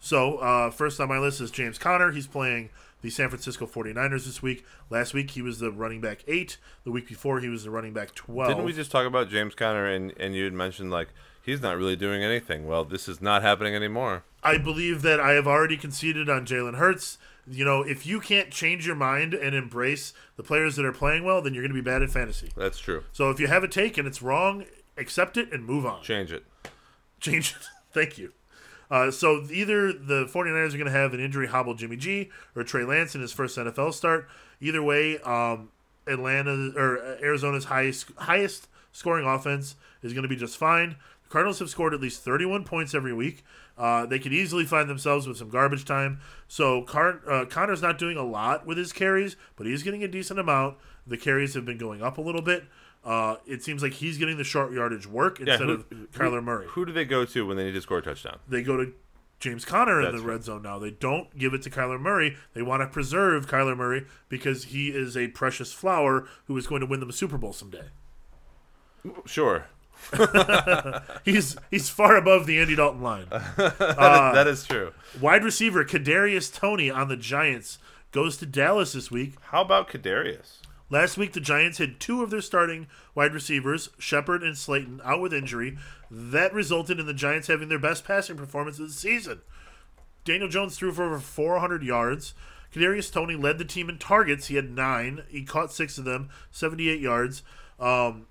So, 0.00 0.38
uh, 0.38 0.70
first 0.70 0.98
on 0.98 1.10
my 1.10 1.18
list 1.18 1.42
is 1.42 1.50
James 1.50 1.76
Conner. 1.76 2.10
He's 2.10 2.26
playing 2.26 2.70
the 3.02 3.10
San 3.10 3.28
Francisco 3.28 3.66
49ers 3.66 4.24
this 4.24 4.40
week. 4.40 4.64
Last 4.88 5.12
week, 5.12 5.32
he 5.32 5.42
was 5.42 5.58
the 5.58 5.70
running 5.70 6.00
back 6.00 6.24
8. 6.26 6.56
The 6.84 6.90
week 6.90 7.06
before, 7.06 7.40
he 7.40 7.50
was 7.50 7.64
the 7.64 7.70
running 7.70 7.92
back 7.92 8.14
12. 8.14 8.48
Didn't 8.48 8.64
we 8.64 8.72
just 8.72 8.90
talk 8.90 9.06
about 9.06 9.28
James 9.28 9.54
Conner 9.54 9.84
and 9.84 10.14
and 10.18 10.34
you 10.34 10.44
had 10.44 10.54
mentioned 10.54 10.90
like 10.90 11.08
he's 11.42 11.60
not 11.60 11.76
really 11.76 11.96
doing 11.96 12.24
anything? 12.24 12.66
Well, 12.66 12.86
this 12.86 13.08
is 13.08 13.20
not 13.20 13.42
happening 13.42 13.74
anymore. 13.74 14.24
I 14.42 14.56
believe 14.56 15.02
that 15.02 15.20
I 15.20 15.32
have 15.32 15.46
already 15.46 15.76
conceded 15.76 16.30
on 16.30 16.46
Jalen 16.46 16.76
Hurts. 16.76 17.18
You 17.46 17.64
know, 17.64 17.82
if 17.82 18.06
you 18.06 18.20
can't 18.20 18.50
change 18.50 18.86
your 18.86 18.96
mind 18.96 19.34
and 19.34 19.54
embrace 19.54 20.12
the 20.36 20.42
players 20.42 20.76
that 20.76 20.84
are 20.84 20.92
playing 20.92 21.24
well, 21.24 21.42
then 21.42 21.52
you're 21.52 21.62
going 21.62 21.74
to 21.74 21.82
be 21.82 21.84
bad 21.84 22.02
at 22.02 22.10
fantasy. 22.10 22.50
That's 22.56 22.78
true. 22.78 23.04
So 23.12 23.30
if 23.30 23.38
you 23.38 23.48
have 23.48 23.62
a 23.62 23.68
take 23.68 23.98
and 23.98 24.08
it's 24.08 24.22
wrong, 24.22 24.64
accept 24.96 25.36
it 25.36 25.52
and 25.52 25.64
move 25.64 25.84
on. 25.84 26.02
Change 26.02 26.32
it. 26.32 26.44
Change 27.20 27.50
it. 27.50 27.66
Thank 27.92 28.18
you. 28.18 28.32
Uh, 28.90 29.10
so 29.10 29.44
either 29.50 29.92
the 29.92 30.26
49ers 30.26 30.68
are 30.74 30.78
going 30.78 30.84
to 30.84 30.90
have 30.90 31.14
an 31.14 31.20
injury 31.20 31.48
hobble 31.48 31.74
Jimmy 31.74 31.96
G 31.96 32.30
or 32.54 32.62
Trey 32.64 32.84
Lance 32.84 33.14
in 33.14 33.20
his 33.20 33.32
first 33.32 33.56
NFL 33.56 33.94
start. 33.94 34.28
Either 34.60 34.82
way, 34.82 35.18
um, 35.20 35.70
Atlanta 36.06 36.72
or 36.76 36.98
Arizona's 37.22 37.64
highest 37.64 38.06
highest 38.18 38.68
scoring 38.92 39.26
offense 39.26 39.76
is 40.02 40.12
going 40.12 40.22
to 40.22 40.28
be 40.28 40.36
just 40.36 40.56
fine. 40.56 40.96
The 41.24 41.30
Cardinals 41.30 41.58
have 41.58 41.70
scored 41.70 41.94
at 41.94 42.00
least 42.00 42.22
31 42.22 42.64
points 42.64 42.94
every 42.94 43.12
week. 43.12 43.44
Uh, 43.76 44.06
they 44.06 44.18
could 44.20 44.32
easily 44.32 44.64
find 44.64 44.88
themselves 44.88 45.26
with 45.26 45.36
some 45.36 45.48
garbage 45.48 45.84
time. 45.84 46.20
So 46.46 46.82
Car- 46.82 47.20
uh, 47.28 47.44
Conner's 47.46 47.82
not 47.82 47.98
doing 47.98 48.16
a 48.16 48.22
lot 48.22 48.66
with 48.66 48.78
his 48.78 48.92
carries, 48.92 49.36
but 49.56 49.66
he's 49.66 49.82
getting 49.82 50.04
a 50.04 50.08
decent 50.08 50.38
amount. 50.38 50.76
The 51.06 51.16
carries 51.16 51.54
have 51.54 51.64
been 51.64 51.78
going 51.78 52.00
up 52.02 52.16
a 52.16 52.20
little 52.20 52.42
bit. 52.42 52.64
Uh, 53.04 53.36
it 53.46 53.62
seems 53.62 53.82
like 53.82 53.92
he's 53.94 54.16
getting 54.16 54.36
the 54.38 54.44
short 54.44 54.72
yardage 54.72 55.06
work 55.06 55.38
Yeah, 55.40 55.52
instead 55.54 55.68
who- 55.68 55.74
of 55.74 55.90
Kyler 56.12 56.42
Murray. 56.42 56.66
Who 56.68 56.86
do 56.86 56.92
they 56.92 57.04
go 57.04 57.24
to 57.24 57.46
when 57.46 57.56
they 57.56 57.64
need 57.64 57.72
to 57.72 57.82
score 57.82 57.98
a 57.98 58.02
touchdown? 58.02 58.38
they 58.48 58.62
go 58.62 58.76
to 58.76 58.92
James 59.40 59.64
Conner 59.66 59.98
in 60.00 60.04
That's 60.12 60.22
the 60.22 60.26
red 60.26 60.42
zone 60.44 60.62
now. 60.62 60.78
They 60.78 60.92
don't 60.92 61.36
give 61.36 61.52
it 61.52 61.60
to 61.62 61.70
Kyler 61.70 62.00
Murray. 62.00 62.36
They 62.54 62.62
want 62.62 62.80
to 62.80 62.86
preserve 62.86 63.46
Kyler 63.46 63.76
Murray 63.76 64.06
because 64.30 64.64
he 64.66 64.88
is 64.88 65.16
a 65.18 65.28
precious 65.28 65.72
flower 65.72 66.26
who 66.46 66.56
is 66.56 66.66
going 66.66 66.80
to 66.80 66.86
win 66.86 67.00
them 67.00 67.10
a 67.10 67.12
Super 67.12 67.36
Bowl 67.36 67.52
someday. 67.52 67.88
Sure. 69.26 69.66
He's 71.24 71.56
he's 71.70 71.88
far 71.88 72.16
above 72.16 72.46
the 72.46 72.58
Andy 72.60 72.76
Dalton 72.76 73.02
line. 73.02 73.26
That 73.30 73.76
is- 73.80 73.96
Uh, 73.98 74.32
that 74.34 74.46
is 74.46 74.64
true. 74.66 74.92
Wide 75.20 75.44
receiver 75.44 75.84
Kadarius 75.84 76.52
Toney 76.54 76.90
on 76.90 77.08
the 77.08 77.16
Giants 77.16 77.78
goes 78.12 78.36
to 78.38 78.46
Dallas 78.46 78.92
this 78.92 79.10
week. 79.10 79.34
How 79.50 79.62
about 79.62 79.88
Kadarius? 79.88 80.58
Last 80.90 81.16
week, 81.16 81.32
the 81.32 81.40
Giants 81.40 81.78
had 81.78 81.98
two 81.98 82.22
of 82.22 82.30
their 82.30 82.42
starting 82.42 82.86
wide 83.14 83.32
receivers, 83.34 83.88
Shepard 83.98 84.42
and 84.42 84.56
Slayton, 84.56 85.00
out 85.04 85.20
with 85.20 85.32
injury. 85.32 85.78
That 86.10 86.52
resulted 86.52 87.00
in 87.00 87.06
the 87.06 87.14
Giants 87.14 87.48
having 87.48 87.68
their 87.68 87.78
best 87.78 88.04
passing 88.04 88.36
performance 88.36 88.78
of 88.78 88.88
the 88.88 88.92
season. 88.94 89.40
Daniel 90.24 90.48
Jones 90.48 90.76
threw 90.76 90.92
for 90.92 91.04
over 91.04 91.18
400 91.18 91.82
yards. 91.82 92.34
Kadarius 92.72 93.10
Toney 93.12 93.34
led 93.34 93.58
the 93.58 93.64
team 93.64 93.88
in 93.88 93.98
targets. 93.98 94.46
He 94.48 94.56
had 94.56 94.70
nine. 94.70 95.22
He 95.28 95.42
caught 95.42 95.72
six 95.72 95.96
of 95.98 96.04
them, 96.04 96.28
78 96.50 97.00
yards. 97.00 97.42
Um, 97.80 98.26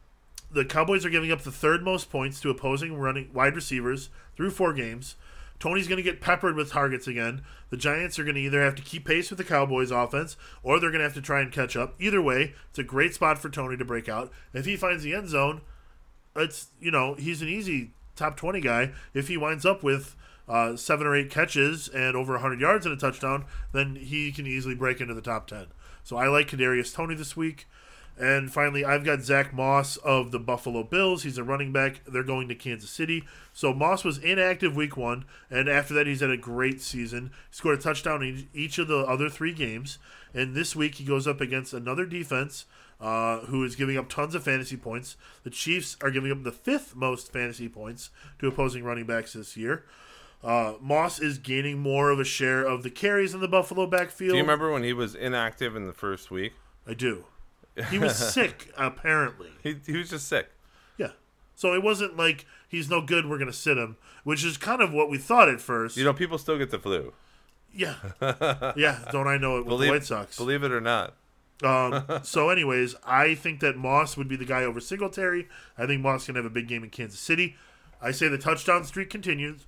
the 0.54 0.66
Cowboys 0.66 1.06
are 1.06 1.10
giving 1.10 1.32
up 1.32 1.42
the 1.42 1.52
third 1.52 1.84
most 1.84 2.12
points 2.12 2.40
to 2.42 2.50
opposing 2.50 2.98
running 2.98 3.32
wide 3.34 3.56
receivers 3.56 4.10
through 4.36 4.52
four 4.52 4.74
games. 4.74 5.16
Toney's 5.60 5.88
going 5.88 5.98
to 5.98 6.04
get 6.04 6.22
peppered 6.22 6.56
with 6.56 6.72
targets 6.72 7.08
again. 7.08 7.42
The 7.70 7.78
Giants 7.78 8.20
are 8.20 8.24
going 8.24 8.36
to 8.36 8.42
either 8.42 8.62
have 8.62 8.76
to 8.76 8.82
keep 8.82 9.06
pace 9.06 9.30
with 9.30 9.38
the 9.38 9.46
Cowboys' 9.46 9.92
offense 9.92 10.36
or 10.62 10.80
they're 10.80 10.92
going 10.92 11.00
to 11.00 11.06
have 11.06 11.14
to 11.14 11.22
try 11.22 11.42
and 11.42 11.52
catch 11.52 11.76
up. 11.76 11.96
Either 12.00 12.22
way, 12.22 12.54
it's 12.70 12.80
a 12.80 12.84
great 12.84 13.14
spot 13.14 13.40
for 13.40 13.50
Toney 13.50 13.78
to 13.78 13.86
break 13.86 14.10
out. 14.10 14.32
If 14.54 14.66
he 14.66 14.76
finds 14.76 15.04
the 15.04 15.16
end 15.16 15.30
zone, 15.30 15.62
it's 16.36 16.68
you 16.80 16.92
know 16.92 17.14
he's 17.16 17.42
an 17.42 17.48
easy 17.48 17.92
top 18.16 18.38
20 18.38 18.60
guy. 18.62 18.92
If 19.14 19.28
he 19.28 19.38
winds 19.38 19.66
up 19.66 19.84
with 19.84 20.16
uh, 20.48 20.76
seven 20.76 21.08
or 21.08 21.16
eight 21.16 21.30
catches 21.30 21.88
and 21.88 22.16
over 22.16 22.34
100 22.34 22.60
yards 22.60 22.86
and 22.86 22.94
a 22.94 22.98
touchdown, 22.98 23.46
then 23.72 23.96
he 23.96 24.32
can 24.32 24.46
easily 24.46 24.76
break 24.76 25.00
into 25.00 25.14
the 25.14 25.22
top 25.22 25.48
10. 25.48 25.68
So 26.04 26.18
I 26.18 26.28
like 26.28 26.50
Kadarius 26.50 26.94
Toney 26.94 27.16
this 27.16 27.38
week. 27.38 27.68
And 28.18 28.54
finally, 28.54 28.86
I've 28.86 29.04
got 29.04 29.22
Zach 29.22 29.54
Moss 29.54 29.98
of 29.98 30.32
the 30.32 30.40
Buffalo 30.40 30.84
Bills. 30.84 31.24
He's 31.24 31.40
a 31.40 31.44
running 31.44 31.72
back. 31.74 32.02
They're 32.06 32.24
going 32.24 32.48
to 32.50 32.56
Kansas 32.56 32.92
City. 32.92 33.24
So 33.54 33.74
Moss 33.74 34.04
was 34.04 34.20
inactive 34.20 34.76
week 34.76 34.96
one, 34.96 35.26
and 35.50 35.68
after 35.68 35.94
that, 35.96 36.06
he's 36.06 36.22
had 36.22 36.30
a 36.30 36.38
great 36.38 36.80
season. 36.82 37.32
He 37.50 37.56
scored 37.56 37.80
a 37.80 37.82
touchdown 37.82 38.22
in 38.22 38.48
each 38.54 38.78
of 38.78 38.88
the 38.88 39.00
other 39.00 39.30
three 39.30 39.54
games. 39.54 39.98
And 40.34 40.56
this 40.56 40.76
week, 40.76 40.96
he 40.96 41.04
goes 41.04 41.28
up 41.28 41.42
against 41.42 41.74
another 41.74 42.06
defense 42.06 42.66
uh, 43.02 43.40
who 43.42 43.64
is 43.64 43.76
giving 43.76 43.98
up 43.98 44.10
tons 44.10 44.36
of 44.36 44.44
fantasy 44.44 44.78
points. 44.78 45.18
The 45.44 45.50
Chiefs 45.50 45.98
are 46.02 46.12
giving 46.12 46.32
up 46.32 46.44
the 46.44 46.52
fifth 46.52 46.96
most 46.96 47.32
fantasy 47.32 47.68
points 47.68 48.12
to 48.40 48.48
opposing 48.48 48.84
running 48.84 49.06
backs 49.06 49.34
this 49.34 49.58
year. 49.58 49.86
Uh, 50.44 50.74
Moss 50.82 51.20
is 51.20 51.38
gaining 51.38 51.80
more 51.80 52.10
of 52.10 52.20
a 52.20 52.26
share 52.26 52.64
of 52.64 52.84
the 52.84 52.90
carries 52.90 53.34
in 53.34 53.40
the 53.40 53.48
Buffalo 53.48 53.88
backfield. 53.88 54.32
Do 54.32 54.38
you 54.38 54.44
remember 54.44 54.72
when 54.72 54.84
he 54.84 54.94
was 54.94 55.16
inactive 55.16 55.76
in 55.76 55.88
the 55.88 55.94
first 55.94 56.32
week? 56.32 56.54
I 56.86 56.94
do. 56.94 57.26
He 57.90 57.98
was 58.00 58.16
sick, 58.34 58.72
apparently. 58.78 59.50
He, 59.64 59.78
he 59.86 59.98
was 59.98 60.10
just 60.10 60.28
sick. 60.28 60.50
Yeah. 60.98 61.12
So 61.56 61.74
it 61.74 61.82
wasn't 61.84 62.18
like 62.18 62.46
he's 62.68 62.90
no 62.90 63.02
good, 63.02 63.28
we're 63.30 63.38
going 63.38 63.52
to 63.52 63.58
sit 63.58 63.78
him, 63.78 63.98
which 64.24 64.44
is 64.44 64.58
kind 64.58 64.82
of 64.82 64.94
what 64.94 65.10
we 65.10 65.18
thought 65.18 65.50
at 65.50 65.62
first. 65.62 65.98
You 65.98 66.04
know, 66.04 66.14
people 66.14 66.38
still 66.38 66.58
get 66.58 66.72
the 66.72 66.80
flu. 66.80 67.14
yeah. 67.74 67.96
Yeah. 68.76 69.00
Don't 69.12 69.28
I 69.28 69.38
know 69.38 69.56
it 69.58 69.60
with 69.62 69.68
Believe, 69.70 69.88
the 69.88 69.94
White 69.94 70.06
Sox? 70.06 70.38
believe 70.38 70.64
it 70.64 70.72
or 70.72 70.82
not. 70.82 71.16
Um, 71.64 72.04
so, 72.24 72.50
anyways, 72.50 72.96
I 73.06 73.36
think 73.36 73.60
that 73.62 73.78
Moss 73.78 74.18
would 74.18 74.28
be 74.28 74.36
the 74.36 74.46
guy 74.46 74.64
over 74.64 74.80
Singletary. 74.80 75.48
I 75.78 75.86
think 75.86 76.02
Moss 76.02 76.26
can 76.26 76.36
have 76.36 76.46
a 76.46 76.50
big 76.50 76.68
game 76.68 76.84
in 76.84 76.90
Kansas 76.90 77.20
City. 77.20 77.56
I 78.02 78.12
say 78.12 78.28
the 78.28 78.38
touchdown 78.38 78.84
streak 78.84 79.10
continues. 79.10 79.66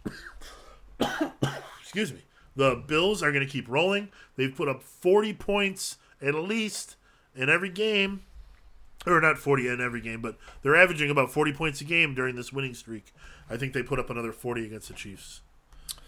Excuse 1.82 2.14
me. 2.14 2.24
The 2.56 2.84
Bills 2.88 3.22
are 3.22 3.32
going 3.32 3.46
to 3.46 3.52
keep 3.52 3.68
rolling. 3.70 4.10
They've 4.36 4.54
put 4.54 4.68
up 4.68 4.84
40 4.84 5.34
points 5.34 5.98
at 6.22 6.36
least 6.36 6.96
in 7.36 7.50
every 7.50 7.70
game. 7.70 8.24
Or 9.08 9.22
not 9.22 9.38
40 9.38 9.68
in 9.68 9.82
every 9.82 10.02
game, 10.02 10.20
but 10.20 10.36
they're 10.64 10.76
averaging 10.76 11.12
about 11.12 11.32
40 11.32 11.54
points 11.54 11.80
a 11.80 11.84
game 11.84 12.16
during 12.16 12.36
this 12.36 12.52
winning 12.52 12.74
streak. 12.74 13.14
I 13.48 13.56
think 13.56 13.74
they 13.74 13.84
put 13.84 14.00
up 14.00 14.10
another 14.10 14.32
40 14.32 14.66
against 14.66 14.88
the 14.88 14.96
Chiefs. 14.96 15.42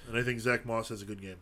And 0.08 0.18
I 0.18 0.24
think 0.24 0.40
Zach 0.40 0.66
Moss 0.66 0.90
has 0.90 1.04
a 1.04 1.06
good 1.06 1.22
game. 1.22 1.38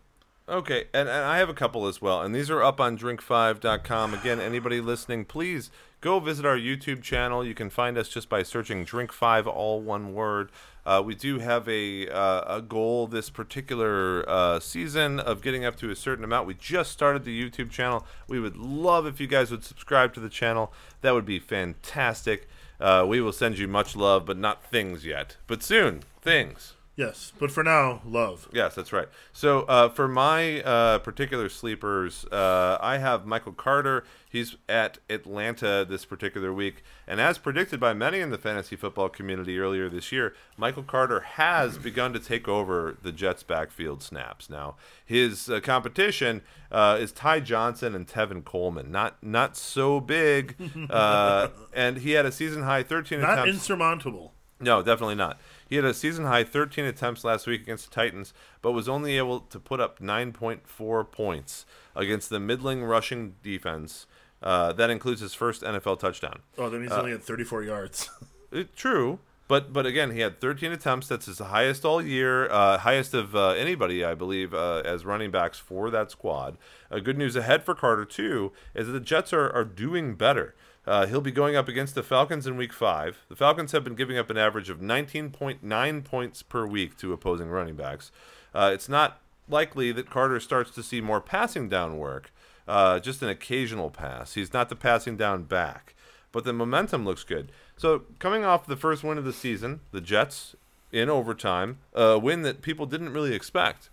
Okay, 0.48 0.86
and, 0.94 1.08
and 1.08 1.26
I 1.26 1.38
have 1.38 1.50
a 1.50 1.54
couple 1.54 1.88
as 1.88 2.02
well, 2.02 2.22
and 2.22 2.36
these 2.36 2.52
are 2.52 2.62
up 2.62 2.80
on 2.80 2.98
drink5.com. 2.98 4.14
Again, 4.14 4.40
anybody 4.40 4.80
listening, 4.80 5.26
please 5.26 5.72
go 6.06 6.20
visit 6.20 6.46
our 6.46 6.56
YouTube 6.56 7.02
channel. 7.02 7.44
You 7.44 7.56
can 7.56 7.72
find 7.72 7.98
us 7.98 8.10
just 8.10 8.30
by 8.30 8.44
searching 8.44 8.86
Drink5, 8.86 9.48
all 9.48 9.82
one 9.82 10.14
word. 10.14 10.52
Uh, 10.86 11.02
we 11.04 11.16
do 11.16 11.40
have 11.40 11.68
a, 11.68 12.08
uh, 12.08 12.58
a 12.58 12.62
goal 12.62 13.08
this 13.08 13.32
particular 13.32 14.24
uh, 14.30 14.60
season 14.60 15.20
of 15.20 15.42
getting 15.42 15.66
up 15.66 15.76
to 15.78 15.90
a 15.90 15.96
certain 15.96 16.24
amount. 16.24 16.46
We 16.46 16.54
just 16.54 16.92
started 16.92 17.24
the 17.24 17.34
YouTube 17.34 17.72
channel. 17.72 18.06
We 18.28 18.40
would 18.40 18.56
love 18.56 19.08
if 19.08 19.20
you 19.20 19.26
guys 19.26 19.50
would 19.50 19.64
subscribe 19.64 20.14
to 20.14 20.20
the 20.20 20.30
channel. 20.30 20.72
That 21.02 21.16
would 21.16 21.26
be 21.26 21.40
fantastic. 21.40 22.48
Uh, 22.80 23.04
we 23.08 23.20
will 23.20 23.34
send 23.34 23.58
you 23.58 23.68
much 23.68 23.96
love, 23.96 24.28
but 24.28 24.38
not 24.38 24.64
things 24.64 25.08
yet. 25.08 25.38
But 25.48 25.64
soon, 25.64 26.04
things. 26.22 26.75
Yes, 26.98 27.34
but 27.38 27.52
for 27.52 27.62
now, 27.62 28.02
love. 28.06 28.48
Yes, 28.54 28.74
that's 28.74 28.94
right. 28.94 29.10
So 29.34 29.64
uh, 29.64 29.90
for 29.90 30.08
my 30.08 30.62
uh, 30.62 31.00
particular 31.00 31.50
sleepers, 31.50 32.24
uh, 32.32 32.78
I 32.80 33.00
have 33.00 33.26
Michael 33.26 33.52
Carter. 33.52 34.06
He's 34.30 34.56
at 34.70 35.00
Atlanta 35.10 35.86
this 35.88 36.06
particular 36.06 36.54
week, 36.54 36.84
and 37.06 37.20
as 37.20 37.38
predicted 37.38 37.82
by 37.82 37.94
many 37.94 38.20
in 38.22 38.30
the 38.30 38.38
fantasy 38.38 38.78
football 38.78 39.10
community 39.10 39.60
earlier 39.60 39.90
this 39.90 40.14
year, 40.14 40.34
Michael 40.56 40.84
Carter 40.84 41.20
has 41.20 41.78
begun 41.90 42.14
to 42.14 42.20
take 42.20 42.48
over 42.48 42.96
the 43.02 43.12
Jets' 43.12 43.44
backfield 43.44 44.02
snaps. 44.02 44.50
Now 44.50 44.76
his 45.06 45.50
uh, 45.50 45.60
competition 45.60 46.44
uh, 46.72 46.98
is 47.00 47.12
Ty 47.12 47.42
Johnson 47.42 47.94
and 47.94 48.08
Tevin 48.08 48.46
Coleman. 48.46 48.90
Not 48.90 49.22
not 49.22 49.58
so 49.58 50.00
big, 50.00 50.56
uh, 50.90 51.50
and 51.74 51.98
he 51.98 52.12
had 52.12 52.26
a 52.26 52.32
season 52.32 52.64
high 52.64 52.84
13 52.84 53.20
Not 53.20 53.34
attempts. 53.40 53.54
insurmountable. 53.56 54.32
No, 54.62 54.82
definitely 54.82 55.16
not. 55.16 55.38
He 55.76 55.78
had 55.78 55.84
a 55.84 55.94
season 55.94 56.24
high 56.24 56.46
13 56.46 56.86
attempts 56.86 57.26
last 57.26 57.46
week 57.48 57.64
against 57.64 57.90
the 57.90 57.94
Titans, 57.94 58.34
but 58.62 58.72
was 58.72 58.88
only 58.88 59.18
able 59.18 59.42
to 59.42 59.60
put 59.60 59.82
up 59.82 60.00
9.4 60.00 61.12
points 61.12 61.66
against 61.98 62.30
the 62.30 62.40
middling 62.40 62.82
rushing 62.86 63.36
defense. 63.44 64.08
Uh, 64.42 64.72
that 64.72 64.90
includes 64.90 65.20
his 65.20 65.34
first 65.34 65.64
NFL 65.64 66.00
touchdown. 66.00 66.40
Oh, 66.58 66.70
then 66.70 66.84
he's 66.84 66.94
Uh, 66.94 67.00
only 67.00 67.12
had 67.12 67.22
34 67.24 67.64
yards. 67.64 68.10
It, 68.54 68.74
true, 68.74 69.20
but 69.50 69.74
but 69.74 69.86
again, 69.86 70.12
he 70.12 70.22
had 70.22 70.40
13 70.40 70.72
attempts. 70.72 71.10
That's 71.10 71.26
his 71.26 71.40
highest 71.40 71.84
all 71.84 72.02
year, 72.02 72.50
uh, 72.50 72.78
highest 72.78 73.14
of 73.14 73.36
uh, 73.36 73.50
anybody, 73.50 74.06
I 74.06 74.14
believe, 74.14 74.54
uh, 74.54 74.82
as 74.86 75.04
running 75.04 75.30
backs 75.30 75.60
for 75.60 75.90
that 75.90 76.10
squad. 76.10 76.58
Uh, 76.90 77.00
good 77.00 77.18
news 77.18 77.36
ahead 77.36 77.64
for 77.66 77.76
Carter 77.76 78.06
too 78.06 78.54
is 78.74 78.88
that 78.88 78.94
the 78.94 79.02
Jets 79.02 79.34
are 79.34 79.52
are 79.52 79.66
doing 79.66 80.16
better. 80.16 80.56
Uh, 80.88 81.06
he'll 81.08 81.22
be 81.22 81.32
going 81.32 81.56
up 81.56 81.68
against 81.68 81.96
the 81.96 82.04
Falcons 82.04 82.46
in 82.46 82.58
Week 82.58 82.74
Five. 82.74 83.20
The 83.30 83.36
Falcons 83.36 83.72
have 83.72 83.84
been 83.84 83.96
giving 83.96 84.18
up 84.18 84.30
an 84.30 84.38
average 84.38 84.70
of 84.70 84.80
19.9 84.80 86.04
points 86.04 86.44
per 86.44 86.66
week 86.66 86.98
to 86.98 87.14
opposing 87.14 87.50
running 87.50 87.76
backs. 87.76 88.12
Uh, 88.54 88.72
it's 88.74 88.90
not 88.90 89.20
likely 89.50 89.92
that 89.92 90.10
Carter 90.10 90.40
starts 90.40 90.72
to 90.72 90.84
see 90.84 91.02
more 91.02 91.22
passing 91.22 91.70
down 91.70 91.98
work, 91.98 92.32
uh, 92.68 93.00
just 93.00 93.22
an 93.22 93.30
occasional 93.30 93.90
pass. 93.90 94.34
He's 94.34 94.54
not 94.54 94.70
the 94.70 94.76
passing 94.76 95.18
down 95.18 95.44
back 95.44 95.96
but 96.36 96.44
the 96.44 96.52
momentum 96.52 97.06
looks 97.06 97.24
good. 97.24 97.50
So 97.78 98.04
coming 98.20 98.44
off 98.44 98.66
the 98.68 98.76
first 98.76 99.06
win 99.06 99.18
of 99.18 99.24
the 99.24 99.32
season, 99.32 99.80
the 99.94 100.02
Jets 100.02 100.54
in 100.92 101.10
overtime, 101.10 101.78
a 101.94 102.20
win 102.20 102.42
that 102.42 102.62
people 102.62 102.86
didn't 102.86 103.14
really 103.14 103.34
expect. 103.34 103.90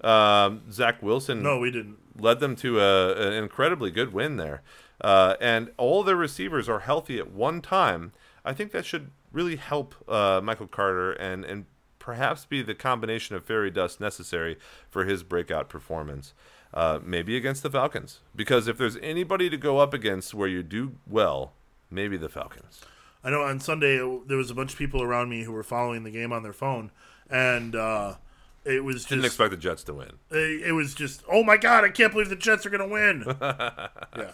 Um, 0.00 0.62
Zach 0.72 1.00
Wilson 1.00 1.40
no, 1.40 1.60
we 1.60 1.70
didn't. 1.70 1.98
led 2.20 2.40
them 2.40 2.56
to 2.56 2.80
a, 2.80 3.28
an 3.28 3.34
incredibly 3.34 3.92
good 3.92 4.12
win 4.12 4.38
there, 4.38 4.62
uh, 5.00 5.34
and 5.40 5.70
all 5.76 6.02
their 6.02 6.16
receivers 6.16 6.68
are 6.68 6.80
healthy 6.80 7.18
at 7.18 7.30
one 7.30 7.60
time. 7.60 8.12
I 8.44 8.52
think 8.52 8.72
that 8.72 8.84
should 8.84 9.10
really 9.32 9.56
help 9.56 9.94
uh, 10.08 10.40
Michael 10.42 10.66
Carter 10.68 11.12
and 11.12 11.44
and 11.44 11.64
perhaps 11.98 12.44
be 12.44 12.60
the 12.60 12.74
combination 12.74 13.34
of 13.34 13.42
fairy 13.44 13.70
dust 13.70 13.98
necessary 14.00 14.58
for 14.90 15.04
his 15.06 15.22
breakout 15.22 15.68
performance. 15.68 16.34
Uh, 16.74 16.98
maybe 17.04 17.36
against 17.36 17.62
the 17.62 17.70
Falcons, 17.70 18.18
because 18.34 18.66
if 18.66 18.76
there's 18.76 18.96
anybody 18.96 19.48
to 19.48 19.56
go 19.56 19.78
up 19.78 19.94
against 19.94 20.34
where 20.34 20.48
you 20.48 20.60
do 20.60 20.96
well, 21.06 21.52
maybe 21.88 22.16
the 22.16 22.28
Falcons. 22.28 22.80
I 23.22 23.30
know 23.30 23.42
on 23.42 23.60
Sunday 23.60 24.00
uh, 24.00 24.18
there 24.26 24.36
was 24.36 24.50
a 24.50 24.54
bunch 24.54 24.72
of 24.72 24.78
people 24.78 25.00
around 25.00 25.28
me 25.28 25.44
who 25.44 25.52
were 25.52 25.62
following 25.62 26.02
the 26.02 26.10
game 26.10 26.32
on 26.32 26.42
their 26.42 26.52
phone, 26.52 26.90
and 27.30 27.76
uh, 27.76 28.16
it 28.64 28.82
was 28.82 28.96
just 28.96 29.08
Didn't 29.10 29.24
expect 29.24 29.52
the 29.52 29.56
Jets 29.56 29.84
to 29.84 29.94
win. 29.94 30.14
it, 30.32 30.66
it 30.66 30.72
was 30.72 30.94
just 30.94 31.22
oh 31.30 31.44
my 31.44 31.56
god, 31.56 31.84
I 31.84 31.90
can't 31.90 32.12
believe 32.12 32.28
the 32.28 32.34
Jets 32.36 32.66
are 32.66 32.70
gonna 32.70 32.88
win. 32.88 33.24
yeah, 33.40 34.32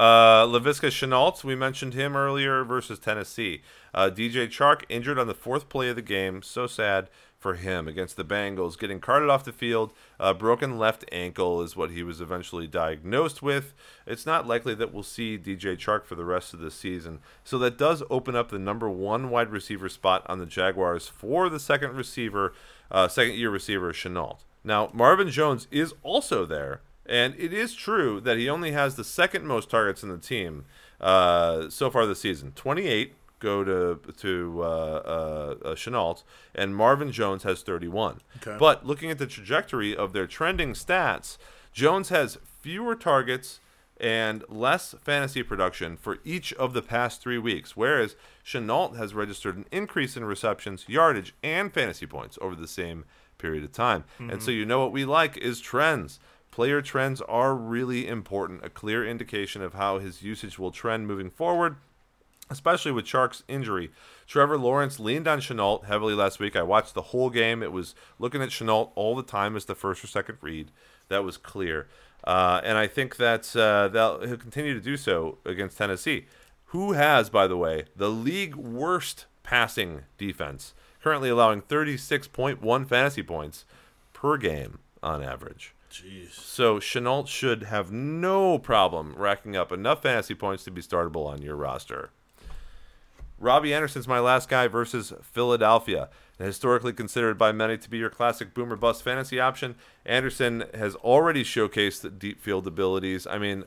Uh, 0.00 0.46
Laviska 0.46 0.88
Shenault, 0.88 1.44
we 1.44 1.54
mentioned 1.54 1.92
him 1.92 2.16
earlier 2.16 2.64
versus 2.64 2.98
Tennessee. 2.98 3.60
Uh, 3.92 4.08
DJ 4.08 4.48
Chark 4.48 4.84
injured 4.88 5.18
on 5.18 5.26
the 5.26 5.34
fourth 5.34 5.68
play 5.68 5.90
of 5.90 5.96
the 5.96 6.00
game. 6.00 6.40
So 6.40 6.66
sad 6.66 7.10
for 7.38 7.56
him 7.56 7.86
against 7.86 8.16
the 8.16 8.24
Bengals. 8.24 8.78
Getting 8.78 8.98
carted 8.98 9.28
off 9.28 9.44
the 9.44 9.52
field. 9.52 9.92
Broken 10.38 10.78
left 10.78 11.04
ankle 11.12 11.60
is 11.60 11.76
what 11.76 11.90
he 11.90 12.02
was 12.02 12.18
eventually 12.18 12.66
diagnosed 12.66 13.42
with. 13.42 13.74
It's 14.06 14.24
not 14.24 14.46
likely 14.46 14.74
that 14.76 14.90
we'll 14.90 15.02
see 15.02 15.36
DJ 15.36 15.76
Chark 15.76 16.06
for 16.06 16.14
the 16.14 16.24
rest 16.24 16.54
of 16.54 16.60
the 16.60 16.70
season. 16.70 17.18
So 17.44 17.58
that 17.58 17.76
does 17.76 18.02
open 18.08 18.34
up 18.34 18.48
the 18.48 18.58
number 18.58 18.88
one 18.88 19.28
wide 19.28 19.50
receiver 19.50 19.90
spot 19.90 20.24
on 20.30 20.38
the 20.38 20.46
Jaguars 20.46 21.08
for 21.08 21.50
the 21.50 21.60
second 21.60 21.94
receiver, 21.94 22.54
uh, 22.90 23.06
second 23.06 23.34
year 23.34 23.50
receiver, 23.50 23.92
Shenault. 23.92 24.38
Now, 24.64 24.88
Marvin 24.94 25.28
Jones 25.30 25.68
is 25.70 25.92
also 26.02 26.46
there. 26.46 26.80
And 27.10 27.34
it 27.36 27.52
is 27.52 27.74
true 27.74 28.20
that 28.20 28.38
he 28.38 28.48
only 28.48 28.70
has 28.70 28.94
the 28.94 29.02
second 29.02 29.44
most 29.44 29.68
targets 29.68 30.04
in 30.04 30.10
the 30.10 30.18
team 30.18 30.64
uh, 31.00 31.68
so 31.68 31.90
far 31.90 32.06
this 32.06 32.20
season. 32.20 32.52
28 32.52 33.14
go 33.40 33.64
to 33.64 33.98
to 34.18 34.60
uh, 34.62 34.66
uh, 34.66 35.54
uh, 35.64 35.74
Shenault, 35.74 36.22
and 36.54 36.76
Marvin 36.76 37.10
Jones 37.10 37.42
has 37.42 37.62
31. 37.62 38.20
Okay. 38.36 38.56
But 38.58 38.86
looking 38.86 39.10
at 39.10 39.18
the 39.18 39.26
trajectory 39.26 39.96
of 39.96 40.12
their 40.12 40.26
trending 40.26 40.74
stats, 40.74 41.36
Jones 41.72 42.10
has 42.10 42.38
fewer 42.60 42.94
targets 42.94 43.60
and 43.98 44.44
less 44.48 44.94
fantasy 45.02 45.42
production 45.42 45.96
for 45.96 46.18
each 46.24 46.52
of 46.54 46.72
the 46.72 46.82
past 46.82 47.20
three 47.20 47.38
weeks, 47.38 47.76
whereas 47.76 48.14
Shenault 48.44 48.96
has 48.96 49.14
registered 49.14 49.56
an 49.56 49.66
increase 49.72 50.16
in 50.16 50.24
receptions, 50.24 50.84
yardage, 50.88 51.34
and 51.42 51.72
fantasy 51.72 52.06
points 52.06 52.38
over 52.40 52.54
the 52.54 52.68
same 52.68 53.04
period 53.36 53.64
of 53.64 53.72
time. 53.72 54.04
And 54.18 54.42
so 54.42 54.50
you 54.50 54.64
know 54.64 54.80
what 54.80 54.92
we 54.92 55.04
like 55.04 55.36
is 55.38 55.60
trends. 55.60 56.20
Player 56.50 56.82
trends 56.82 57.20
are 57.22 57.54
really 57.54 58.08
important, 58.08 58.64
a 58.64 58.70
clear 58.70 59.06
indication 59.06 59.62
of 59.62 59.74
how 59.74 59.98
his 59.98 60.22
usage 60.22 60.58
will 60.58 60.72
trend 60.72 61.06
moving 61.06 61.30
forward, 61.30 61.76
especially 62.50 62.90
with 62.90 63.04
Chark's 63.04 63.44
injury. 63.46 63.90
Trevor 64.26 64.58
Lawrence 64.58 64.98
leaned 64.98 65.28
on 65.28 65.40
Shenault 65.40 65.84
heavily 65.84 66.14
last 66.14 66.40
week. 66.40 66.56
I 66.56 66.62
watched 66.62 66.94
the 66.94 67.02
whole 67.02 67.30
game. 67.30 67.62
It 67.62 67.72
was 67.72 67.94
looking 68.18 68.42
at 68.42 68.48
Shenault 68.48 68.90
all 68.96 69.14
the 69.14 69.22
time 69.22 69.54
as 69.54 69.66
the 69.66 69.76
first 69.76 70.02
or 70.02 70.08
second 70.08 70.38
read. 70.40 70.72
That 71.08 71.22
was 71.24 71.36
clear. 71.36 71.86
Uh, 72.24 72.60
and 72.64 72.76
I 72.76 72.88
think 72.88 73.16
that 73.16 73.54
uh, 73.56 73.88
they'll, 73.88 74.20
he'll 74.26 74.36
continue 74.36 74.74
to 74.74 74.80
do 74.80 74.96
so 74.96 75.38
against 75.44 75.78
Tennessee, 75.78 76.26
who 76.66 76.92
has, 76.92 77.30
by 77.30 77.46
the 77.46 77.56
way, 77.56 77.84
the 77.96 78.10
league 78.10 78.56
worst 78.56 79.26
passing 79.42 80.02
defense, 80.18 80.74
currently 81.02 81.28
allowing 81.28 81.62
36.1 81.62 82.88
fantasy 82.88 83.22
points 83.22 83.64
per 84.12 84.36
game 84.36 84.80
on 85.02 85.22
average. 85.22 85.74
Jeez. 85.90 86.32
So 86.34 86.78
Shenault 86.78 87.26
should 87.26 87.64
have 87.64 87.90
no 87.90 88.58
problem 88.58 89.14
racking 89.16 89.56
up 89.56 89.72
enough 89.72 90.02
fantasy 90.02 90.34
points 90.34 90.64
to 90.64 90.70
be 90.70 90.80
startable 90.82 91.26
on 91.26 91.42
your 91.42 91.56
roster. 91.56 92.10
Robbie 93.38 93.72
Anderson's 93.74 94.06
my 94.06 94.20
last 94.20 94.48
guy 94.48 94.68
versus 94.68 95.12
Philadelphia. 95.22 96.08
Historically 96.38 96.92
considered 96.92 97.36
by 97.36 97.52
many 97.52 97.76
to 97.78 97.90
be 97.90 97.98
your 97.98 98.08
classic 98.10 98.54
boomer 98.54 98.76
bust 98.76 99.02
fantasy 99.02 99.40
option, 99.40 99.74
Anderson 100.06 100.64
has 100.74 100.94
already 100.96 101.42
showcased 101.42 102.18
deep 102.18 102.40
field 102.40 102.66
abilities. 102.66 103.26
I 103.26 103.38
mean, 103.38 103.64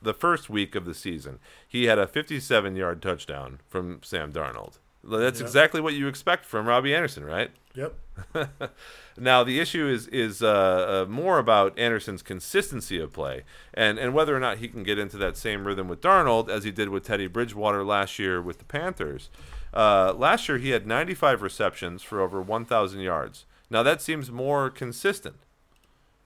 the 0.00 0.12
first 0.14 0.50
week 0.50 0.74
of 0.74 0.84
the 0.84 0.94
season, 0.94 1.38
he 1.66 1.84
had 1.84 1.98
a 1.98 2.06
57 2.06 2.74
yard 2.76 3.00
touchdown 3.00 3.60
from 3.68 4.00
Sam 4.02 4.32
Darnold. 4.32 4.78
That's 5.04 5.40
Yeah. 5.40 5.46
exactly 5.46 5.80
what 5.80 5.94
you 5.94 6.06
expect 6.08 6.44
from 6.44 6.66
Robbie 6.66 6.94
Anderson, 6.94 7.24
right? 7.24 7.50
Yep. 7.74 7.94
now 9.16 9.42
the 9.42 9.58
issue 9.58 9.88
is 9.88 10.06
is 10.08 10.42
uh, 10.42 11.04
uh, 11.06 11.10
more 11.10 11.38
about 11.38 11.78
Anderson's 11.78 12.22
consistency 12.22 13.00
of 13.00 13.12
play 13.12 13.44
and 13.72 13.98
and 13.98 14.12
whether 14.12 14.36
or 14.36 14.40
not 14.40 14.58
he 14.58 14.68
can 14.68 14.82
get 14.82 14.98
into 14.98 15.16
that 15.16 15.36
same 15.36 15.66
rhythm 15.66 15.88
with 15.88 16.00
Darnold 16.02 16.50
as 16.50 16.64
he 16.64 16.70
did 16.70 16.90
with 16.90 17.04
Teddy 17.04 17.26
Bridgewater 17.26 17.82
last 17.82 18.18
year 18.18 18.42
with 18.42 18.58
the 18.58 18.64
Panthers. 18.64 19.30
Uh, 19.72 20.12
last 20.14 20.48
year 20.48 20.58
he 20.58 20.70
had 20.70 20.86
95 20.86 21.40
receptions 21.40 22.02
for 22.02 22.20
over 22.20 22.42
1,000 22.42 23.00
yards. 23.00 23.46
Now 23.70 23.82
that 23.82 24.02
seems 24.02 24.30
more 24.30 24.68
consistent. 24.68 25.36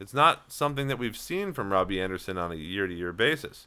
It's 0.00 0.12
not 0.12 0.52
something 0.52 0.88
that 0.88 0.98
we've 0.98 1.16
seen 1.16 1.52
from 1.52 1.72
Robbie 1.72 2.00
Anderson 2.00 2.36
on 2.36 2.52
a 2.52 2.56
year-to-year 2.56 3.12
basis. 3.12 3.66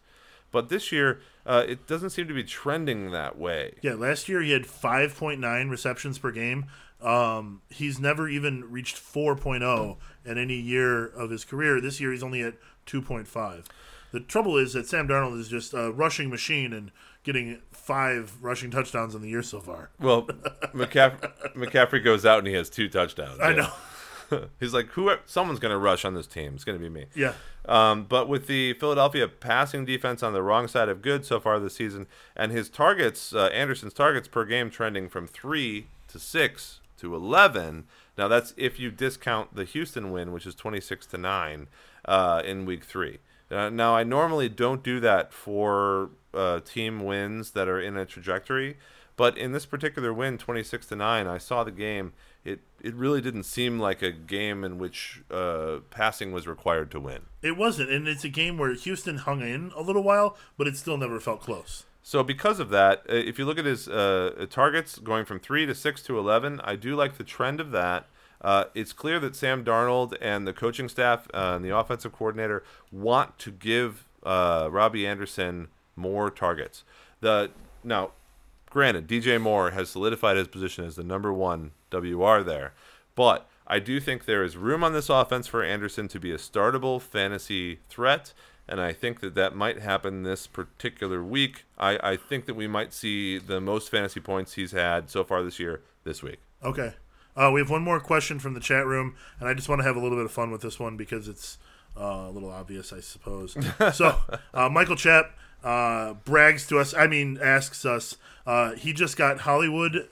But 0.51 0.69
this 0.69 0.91
year, 0.91 1.21
uh, 1.45 1.63
it 1.67 1.87
doesn't 1.87 2.09
seem 2.11 2.27
to 2.27 2.33
be 2.33 2.43
trending 2.43 3.11
that 3.11 3.37
way. 3.37 3.75
Yeah, 3.81 3.93
last 3.93 4.27
year 4.27 4.41
he 4.41 4.51
had 4.51 4.63
5.9 4.63 5.69
receptions 5.69 6.17
per 6.17 6.31
game. 6.31 6.65
Um, 7.01 7.61
he's 7.69 7.99
never 7.99 8.27
even 8.27 8.69
reached 8.69 8.97
4.0 8.97 9.97
in 10.25 10.37
any 10.37 10.55
year 10.55 11.05
of 11.05 11.29
his 11.29 11.45
career. 11.45 11.79
This 11.79 11.99
year, 11.99 12.11
he's 12.11 12.23
only 12.23 12.41
at 12.41 12.55
2.5. 12.85 13.65
The 14.11 14.19
trouble 14.19 14.57
is 14.57 14.73
that 14.73 14.87
Sam 14.87 15.07
Darnold 15.07 15.39
is 15.39 15.47
just 15.47 15.73
a 15.73 15.91
rushing 15.91 16.29
machine 16.29 16.73
and 16.73 16.91
getting 17.23 17.61
five 17.71 18.37
rushing 18.41 18.71
touchdowns 18.71 19.15
in 19.15 19.21
the 19.21 19.29
year 19.29 19.43
so 19.43 19.59
far. 19.59 19.91
Well, 19.99 20.23
McCaff- 20.73 21.53
McCaffrey 21.55 22.03
goes 22.03 22.25
out 22.25 22.39
and 22.39 22.47
he 22.47 22.53
has 22.53 22.69
two 22.69 22.89
touchdowns. 22.89 23.39
I 23.39 23.51
yeah. 23.51 23.55
know. 23.55 24.47
He's 24.59 24.73
like, 24.73 24.87
who? 24.89 25.11
Someone's 25.25 25.59
going 25.59 25.71
to 25.71 25.77
rush 25.77 26.05
on 26.05 26.13
this 26.13 26.27
team. 26.27 26.53
It's 26.55 26.63
going 26.63 26.77
to 26.77 26.83
be 26.83 26.89
me. 26.89 27.05
Yeah. 27.15 27.33
Um, 27.65 28.05
but 28.05 28.27
with 28.27 28.47
the 28.47 28.73
Philadelphia 28.73 29.27
passing 29.27 29.85
defense 29.85 30.23
on 30.23 30.33
the 30.33 30.41
wrong 30.41 30.67
side 30.67 30.89
of 30.89 31.01
good 31.01 31.25
so 31.25 31.39
far 31.39 31.59
this 31.59 31.75
season, 31.75 32.07
and 32.35 32.51
his 32.51 32.69
targets, 32.69 33.33
uh, 33.33 33.45
Anderson's 33.47 33.93
targets 33.93 34.27
per 34.27 34.45
game 34.45 34.69
trending 34.69 35.09
from 35.09 35.27
three 35.27 35.87
to 36.07 36.19
six 36.19 36.79
to 36.99 37.15
eleven. 37.15 37.85
Now 38.17 38.27
that's 38.27 38.53
if 38.57 38.79
you 38.79 38.91
discount 38.91 39.55
the 39.55 39.65
Houston 39.65 40.11
win, 40.11 40.31
which 40.31 40.45
is 40.45 40.55
twenty 40.55 40.81
six 40.81 41.05
to 41.07 41.17
nine 41.17 41.67
uh, 42.05 42.41
in 42.45 42.65
week 42.65 42.83
three. 42.83 43.19
Uh, 43.51 43.69
now 43.69 43.95
I 43.95 44.03
normally 44.03 44.47
don't 44.47 44.83
do 44.83 44.99
that 44.99 45.33
for 45.33 46.11
uh, 46.33 46.59
team 46.59 47.03
wins 47.03 47.51
that 47.51 47.67
are 47.67 47.81
in 47.81 47.97
a 47.97 48.05
trajectory, 48.05 48.77
but 49.17 49.37
in 49.37 49.51
this 49.51 49.65
particular 49.65 50.13
win, 50.13 50.37
twenty 50.37 50.63
six 50.63 50.85
to 50.87 50.95
nine, 50.95 51.27
I 51.27 51.39
saw 51.39 51.63
the 51.63 51.71
game. 51.71 52.13
It 52.45 52.61
it 52.81 52.93
really 52.93 53.21
didn't 53.21 53.43
seem 53.43 53.79
like 53.79 54.01
a 54.01 54.11
game 54.11 54.63
in 54.63 54.77
which 54.77 55.23
uh, 55.29 55.79
passing 55.89 56.31
was 56.31 56.47
required 56.47 56.89
to 56.91 56.99
win. 56.99 57.23
It 57.41 57.57
wasn't, 57.57 57.89
and 57.89 58.07
it's 58.07 58.23
a 58.23 58.29
game 58.29 58.57
where 58.57 58.73
Houston 58.73 59.17
hung 59.17 59.41
in 59.41 59.71
a 59.75 59.81
little 59.81 60.03
while, 60.03 60.37
but 60.57 60.67
it 60.67 60.77
still 60.77 60.97
never 60.97 61.19
felt 61.19 61.41
close. 61.41 61.85
So 62.01 62.23
because 62.23 62.59
of 62.59 62.69
that, 62.69 62.99
uh, 63.09 63.13
if 63.13 63.37
you 63.37 63.45
look 63.45 63.59
at 63.59 63.65
his 63.65 63.87
uh, 63.87 64.45
targets 64.49 64.99
going 64.99 65.25
from 65.25 65.39
three 65.39 65.65
to 65.65 65.75
six 65.75 66.01
to 66.03 66.17
eleven, 66.17 66.59
I 66.63 66.75
do 66.75 66.95
like 66.95 67.17
the 67.17 67.23
trend 67.23 67.59
of 67.59 67.71
that. 67.71 68.07
Uh, 68.41 68.65
it's 68.73 68.93
clear 68.93 69.19
that 69.19 69.35
Sam 69.35 69.65
Darnold 69.65 70.15
and 70.21 70.47
the 70.47 70.53
coaching 70.53 70.87
staff 70.87 71.27
uh, 71.33 71.53
and 71.55 71.65
the 71.65 71.75
offensive 71.75 72.13
coordinator 72.13 72.63
want 72.91 73.37
to 73.39 73.51
give 73.51 74.05
uh, 74.23 74.69
Robbie 74.71 75.05
Anderson 75.05 75.67
more 75.95 76.29
targets. 76.31 76.83
The 77.19 77.51
now, 77.83 78.11
granted, 78.69 79.07
DJ 79.07 79.39
Moore 79.41 79.71
has 79.71 79.89
solidified 79.89 80.37
his 80.37 80.47
position 80.47 80.85
as 80.85 80.95
the 80.95 81.03
number 81.03 81.33
one 81.33 81.71
WR 81.91 82.39
there, 82.41 82.73
but 83.15 83.49
I 83.67 83.79
do 83.79 83.99
think 83.99 84.25
there 84.25 84.43
is 84.43 84.57
room 84.57 84.83
on 84.83 84.93
this 84.93 85.09
offense 85.09 85.47
for 85.47 85.63
Anderson 85.63 86.07
to 86.07 86.19
be 86.19 86.31
a 86.31 86.37
startable 86.37 86.99
fantasy 87.01 87.79
threat 87.87 88.33
and 88.69 88.79
I 88.79 88.93
think 88.93 89.19
that 89.21 89.33
that 89.33 89.55
might 89.55 89.79
happen 89.79 90.21
this 90.21 90.45
particular 90.45 91.23
week. 91.23 91.65
I, 91.77 92.11
I 92.11 92.15
think 92.17 92.45
that 92.45 92.53
we 92.53 92.67
might 92.67 92.93
see 92.93 93.39
the 93.39 93.59
most 93.59 93.89
fantasy 93.89 94.19
points 94.19 94.53
he's 94.53 94.71
had 94.71 95.09
so 95.09 95.23
far 95.23 95.41
this 95.41 95.59
year 95.59 95.81
this 96.03 96.21
week. 96.21 96.39
Okay. 96.63 96.93
Uh, 97.35 97.49
we 97.51 97.61
have 97.61 97.69
one 97.69 97.81
more 97.81 97.99
question 97.99 98.37
from 98.37 98.53
the 98.53 98.59
chat 98.59 98.85
room, 98.85 99.15
and 99.39 99.49
I 99.49 99.55
just 99.55 99.69
want 99.69 99.79
to 99.79 99.87
have 99.87 99.95
a 99.95 99.99
little 99.99 100.17
bit 100.17 100.25
of 100.25 100.31
fun 100.31 100.51
with 100.51 100.61
this 100.61 100.79
one 100.79 100.97
because 100.97 101.27
it's 101.27 101.57
uh, 101.97 102.27
a 102.27 102.31
little 102.31 102.51
obvious, 102.51 102.93
I 102.93 102.99
suppose. 102.99 103.57
so, 103.93 104.19
uh, 104.53 104.69
Michael 104.69 104.95
Chap 104.95 105.31
uh, 105.63 106.13
brags 106.25 106.67
to 106.67 106.77
us, 106.77 106.93
I 106.93 107.07
mean, 107.07 107.39
asks 107.41 107.85
us, 107.85 108.17
uh, 108.45 108.73
he 108.73 108.93
just 108.93 109.17
got 109.17 109.41
Hollywood 109.41 110.07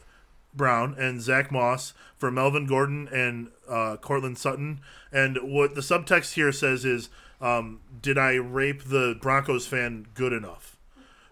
Brown 0.55 0.95
and 0.97 1.21
Zach 1.21 1.51
Moss 1.51 1.93
for 2.17 2.31
Melvin 2.31 2.65
Gordon 2.65 3.07
and 3.09 3.49
uh, 3.69 3.97
Courtland 3.97 4.39
Sutton. 4.39 4.79
And 5.11 5.37
what 5.43 5.75
the 5.75 5.81
subtext 5.81 6.33
here 6.33 6.51
says 6.51 6.83
is, 6.85 7.09
um, 7.41 7.81
did 8.01 8.17
I 8.17 8.33
rape 8.35 8.85
the 8.85 9.17
Broncos 9.21 9.67
fan 9.67 10.07
good 10.13 10.33
enough? 10.33 10.77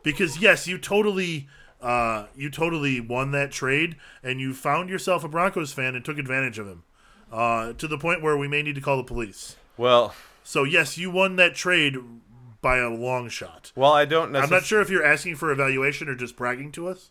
Because 0.03 0.39
yes, 0.39 0.67
you 0.67 0.77
totally, 0.77 1.47
uh, 1.81 2.27
you 2.35 2.49
totally 2.49 2.99
won 2.99 3.31
that 3.31 3.51
trade, 3.51 3.95
and 4.23 4.39
you 4.39 4.53
found 4.53 4.89
yourself 4.89 5.23
a 5.23 5.27
Broncos 5.27 5.73
fan 5.73 5.95
and 5.95 6.05
took 6.05 6.17
advantage 6.17 6.59
of 6.59 6.67
him, 6.67 6.83
uh, 7.31 7.73
to 7.73 7.87
the 7.87 7.97
point 7.97 8.21
where 8.21 8.37
we 8.37 8.47
may 8.47 8.61
need 8.61 8.75
to 8.75 8.81
call 8.81 8.97
the 8.97 9.03
police. 9.03 9.55
Well, 9.77 10.13
So 10.43 10.63
yes, 10.63 10.97
you 10.97 11.09
won 11.09 11.37
that 11.37 11.55
trade 11.55 11.95
by 12.61 12.77
a 12.77 12.89
long 12.89 13.29
shot. 13.29 13.71
well, 13.75 13.93
I 13.93 14.05
don't 14.05 14.35
I'm 14.35 14.49
not 14.49 14.63
sure 14.63 14.81
if 14.81 14.89
you're 14.89 15.05
asking 15.05 15.35
for 15.35 15.51
evaluation 15.51 16.07
or 16.09 16.15
just 16.15 16.35
bragging 16.35 16.71
to 16.73 16.87
us, 16.87 17.09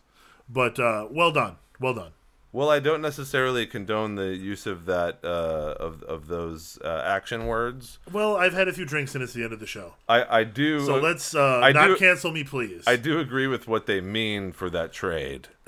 but 0.49 0.79
uh, 0.79 1.07
well 1.11 1.31
done, 1.31 1.57
well 1.79 1.93
done. 1.93 2.11
Well, 2.55 2.69
I 2.69 2.79
don't 2.79 3.01
necessarily 3.01 3.67
condone 3.67 4.15
the 4.15 4.33
use 4.33 4.65
of 4.65 4.85
that 4.85 5.19
uh, 5.25 5.75
of 5.77 6.03
of 6.03 6.27
those 6.27 6.79
uh, 6.81 7.03
action 7.05 7.47
words. 7.47 7.99
Well, 8.09 8.37
I've 8.37 8.53
had 8.53 8.69
a 8.69 8.71
few 8.71 8.85
drinks 8.85 9.13
and 9.13 9.21
it's 9.21 9.33
the 9.33 9.43
end 9.43 9.51
of 9.51 9.59
the 9.59 9.65
show. 9.65 9.95
I 10.07 10.39
I 10.39 10.43
do. 10.45 10.85
So 10.85 10.95
let's 10.95 11.35
uh, 11.35 11.59
I 11.59 11.73
not 11.73 11.87
do- 11.87 11.97
cancel 11.97 12.31
me, 12.31 12.45
please. 12.45 12.85
I 12.87 12.95
do 12.95 13.19
agree 13.19 13.47
with 13.47 13.67
what 13.67 13.87
they 13.87 13.99
mean 13.99 14.53
for 14.53 14.69
that 14.69 14.93
trade. 14.93 15.49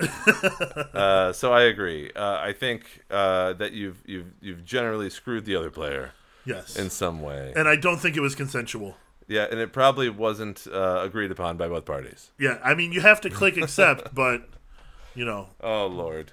uh, 0.94 1.30
so 1.34 1.52
I 1.52 1.64
agree. 1.64 2.10
Uh, 2.16 2.38
I 2.40 2.54
think 2.54 3.04
uh, 3.10 3.52
that 3.52 3.72
you've 3.72 4.02
you've 4.06 4.32
you've 4.40 4.64
generally 4.64 5.10
screwed 5.10 5.44
the 5.44 5.56
other 5.56 5.70
player 5.70 6.12
yes, 6.46 6.74
in 6.74 6.88
some 6.88 7.20
way. 7.20 7.52
and 7.54 7.68
I 7.68 7.76
don't 7.76 7.98
think 7.98 8.16
it 8.16 8.22
was 8.22 8.34
consensual. 8.34 8.96
Yeah, 9.26 9.46
and 9.50 9.60
it 9.60 9.74
probably 9.74 10.08
wasn't 10.08 10.66
uh, 10.66 11.02
agreed 11.02 11.30
upon 11.30 11.58
by 11.58 11.68
both 11.68 11.84
parties. 11.84 12.30
Yeah, 12.38 12.60
I 12.64 12.72
mean 12.72 12.92
you 12.92 13.02
have 13.02 13.20
to 13.20 13.28
click 13.28 13.58
accept, 13.58 14.14
but 14.14 14.48
you 15.14 15.26
know, 15.26 15.48
Oh 15.60 15.86
Lord. 15.86 16.32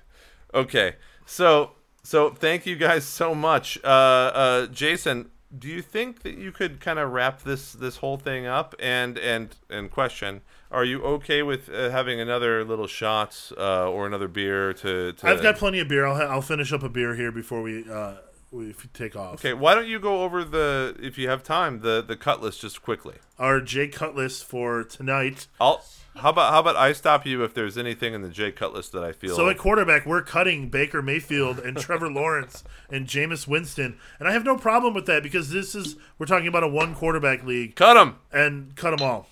Okay, 0.55 0.95
so 1.25 1.73
so 2.01 2.29
thank 2.29 2.65
you 2.65 2.77
guys 2.77 3.03
so 3.03 3.35
much, 3.35 3.77
uh, 3.83 3.87
uh, 3.87 4.67
Jason. 4.67 5.29
Do 5.57 5.67
you 5.67 5.81
think 5.81 6.23
that 6.23 6.37
you 6.37 6.51
could 6.51 6.79
kind 6.79 6.97
of 6.97 7.11
wrap 7.11 7.41
this 7.41 7.73
this 7.73 7.97
whole 7.97 8.15
thing 8.17 8.45
up? 8.45 8.73
And 8.79 9.17
and 9.17 9.53
and 9.69 9.91
question: 9.91 10.41
Are 10.71 10.85
you 10.85 11.03
okay 11.03 11.43
with 11.43 11.69
uh, 11.69 11.89
having 11.89 12.21
another 12.21 12.63
little 12.63 12.87
shot 12.87 13.51
uh, 13.57 13.89
or 13.89 14.07
another 14.07 14.29
beer 14.29 14.71
to? 14.73 15.11
to 15.11 15.27
I've 15.27 15.43
got 15.43 15.57
plenty 15.57 15.79
of 15.79 15.89
beer. 15.89 16.05
I'll 16.05 16.15
ha- 16.15 16.33
I'll 16.33 16.41
finish 16.41 16.71
up 16.71 16.83
a 16.83 16.89
beer 16.89 17.15
here 17.15 17.33
before 17.33 17.61
we 17.61 17.83
uh 17.91 18.15
we 18.51 18.73
take 18.93 19.17
off. 19.17 19.35
Okay, 19.35 19.53
why 19.53 19.75
don't 19.75 19.87
you 19.87 19.99
go 19.99 20.23
over 20.23 20.45
the 20.45 20.95
if 21.01 21.17
you 21.17 21.27
have 21.27 21.43
time 21.43 21.81
the 21.81 22.01
the 22.01 22.15
cut 22.15 22.41
list 22.41 22.61
just 22.61 22.81
quickly? 22.81 23.15
Our 23.37 23.59
J 23.59 23.89
Cutlass 23.89 24.41
for 24.41 24.85
tonight. 24.85 25.47
I'll. 25.59 25.83
How 26.15 26.29
about 26.29 26.53
how 26.53 26.61
about 26.61 26.75
I 26.77 26.93
stop 26.93 27.25
you 27.25 27.43
if 27.43 27.53
there's 27.53 27.77
anything 27.77 28.13
in 28.13 28.21
the 28.21 28.29
Jay 28.29 28.51
cut 28.51 28.73
list 28.73 28.93
that 28.93 29.03
I 29.03 29.11
feel 29.11 29.35
So 29.35 29.49
at 29.49 29.57
quarterback, 29.57 30.05
we're 30.05 30.21
cutting 30.21 30.69
Baker 30.69 31.01
Mayfield 31.01 31.59
and 31.59 31.77
Trevor 31.77 32.09
Lawrence 32.09 32.63
and 32.89 33.05
Jameis 33.05 33.47
Winston, 33.47 33.97
and 34.19 34.27
I 34.27 34.31
have 34.31 34.45
no 34.45 34.55
problem 34.55 34.93
with 34.93 35.05
that 35.07 35.23
because 35.23 35.49
this 35.49 35.75
is 35.75 35.97
we're 36.17 36.25
talking 36.25 36.47
about 36.47 36.63
a 36.63 36.67
one 36.67 36.95
quarterback 36.95 37.43
league. 37.43 37.75
cut 37.75 37.95
them 37.95 38.17
and 38.31 38.75
cut 38.75 38.97
them 38.97 39.05
all. 39.05 39.27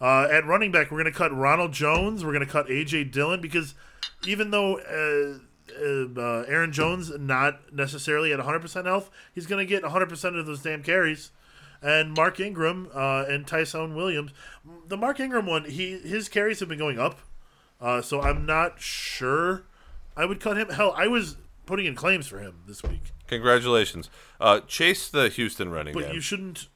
Uh, 0.00 0.28
at 0.30 0.44
running 0.44 0.72
back, 0.72 0.90
we're 0.90 1.02
going 1.02 1.12
to 1.12 1.16
cut 1.16 1.34
Ronald 1.34 1.72
Jones. 1.72 2.24
We're 2.24 2.32
going 2.32 2.44
to 2.44 2.52
cut 2.52 2.66
AJ 2.66 3.12
Dillon 3.12 3.40
because 3.40 3.74
even 4.26 4.50
though 4.50 4.78
uh, 4.78 5.38
uh, 5.80 6.20
uh, 6.20 6.44
Aaron 6.48 6.72
Jones 6.72 7.10
not 7.18 7.72
necessarily 7.72 8.32
at 8.32 8.38
100% 8.38 8.84
health, 8.84 9.10
he's 9.34 9.46
going 9.46 9.64
to 9.64 9.68
get 9.68 9.82
100% 9.82 10.38
of 10.38 10.46
those 10.46 10.62
damn 10.62 10.82
carries. 10.82 11.30
And 11.82 12.14
Mark 12.14 12.40
Ingram 12.40 12.88
uh, 12.94 13.24
and 13.28 13.46
Ty'Son 13.46 13.94
Williams, 13.94 14.32
the 14.86 14.96
Mark 14.96 15.20
Ingram 15.20 15.46
one, 15.46 15.64
he 15.64 15.98
his 15.98 16.28
carries 16.28 16.60
have 16.60 16.68
been 16.68 16.78
going 16.78 16.98
up, 16.98 17.20
uh, 17.80 18.02
so 18.02 18.20
I'm 18.20 18.46
not 18.46 18.80
sure 18.80 19.64
I 20.16 20.24
would 20.24 20.40
cut 20.40 20.56
him. 20.56 20.70
Hell, 20.70 20.92
I 20.96 21.06
was 21.06 21.36
putting 21.66 21.86
in 21.86 21.94
claims 21.94 22.26
for 22.26 22.38
him 22.38 22.60
this 22.66 22.82
week, 22.82 23.12
Congratulations. 23.26 24.08
Uh, 24.40 24.60
chase 24.60 25.08
the 25.08 25.28
Houston 25.28 25.70
running 25.70 25.94
but 25.94 26.04
game. 26.04 26.14
you 26.14 26.20
shouldn't 26.20 26.68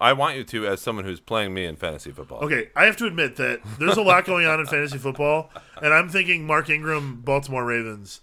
I 0.00 0.12
want 0.12 0.36
you 0.36 0.44
to, 0.44 0.66
as 0.66 0.80
someone 0.80 1.04
who's 1.04 1.18
playing 1.20 1.52
me 1.52 1.64
in 1.64 1.74
fantasy 1.74 2.12
football. 2.12 2.38
Okay, 2.44 2.68
I 2.76 2.84
have 2.84 2.96
to 2.98 3.06
admit 3.06 3.36
that 3.36 3.60
there's 3.80 3.96
a 3.96 4.02
lot 4.02 4.24
going 4.24 4.46
on 4.46 4.60
in 4.60 4.66
fantasy 4.66 4.98
football, 4.98 5.50
and 5.82 5.92
I'm 5.92 6.08
thinking 6.08 6.46
Mark 6.46 6.70
Ingram, 6.70 7.20
Baltimore 7.22 7.64
Ravens. 7.64 8.20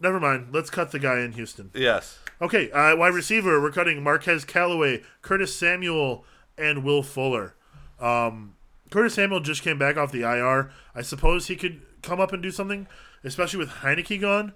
Never 0.00 0.18
mind. 0.18 0.48
Let's 0.52 0.70
cut 0.70 0.90
the 0.90 0.98
guy 0.98 1.20
in 1.20 1.32
Houston. 1.32 1.70
Yes. 1.74 2.18
Okay, 2.40 2.70
uh, 2.70 2.96
wide 2.96 3.14
receiver, 3.14 3.60
we're 3.60 3.72
cutting 3.72 4.02
Marquez 4.02 4.44
Callaway, 4.44 5.02
Curtis 5.22 5.54
Samuel, 5.54 6.24
and 6.56 6.84
Will 6.84 7.02
Fuller. 7.02 7.54
Um, 8.00 8.54
Curtis 8.90 9.14
Samuel 9.14 9.40
just 9.40 9.62
came 9.62 9.78
back 9.78 9.96
off 9.96 10.12
the 10.12 10.22
IR. 10.22 10.70
I 10.94 11.02
suppose 11.02 11.48
he 11.48 11.56
could 11.56 11.80
come 12.02 12.20
up 12.20 12.32
and 12.32 12.42
do 12.42 12.50
something, 12.50 12.86
especially 13.24 13.58
with 13.58 13.70
Heinicke 13.70 14.20
gone. 14.20 14.52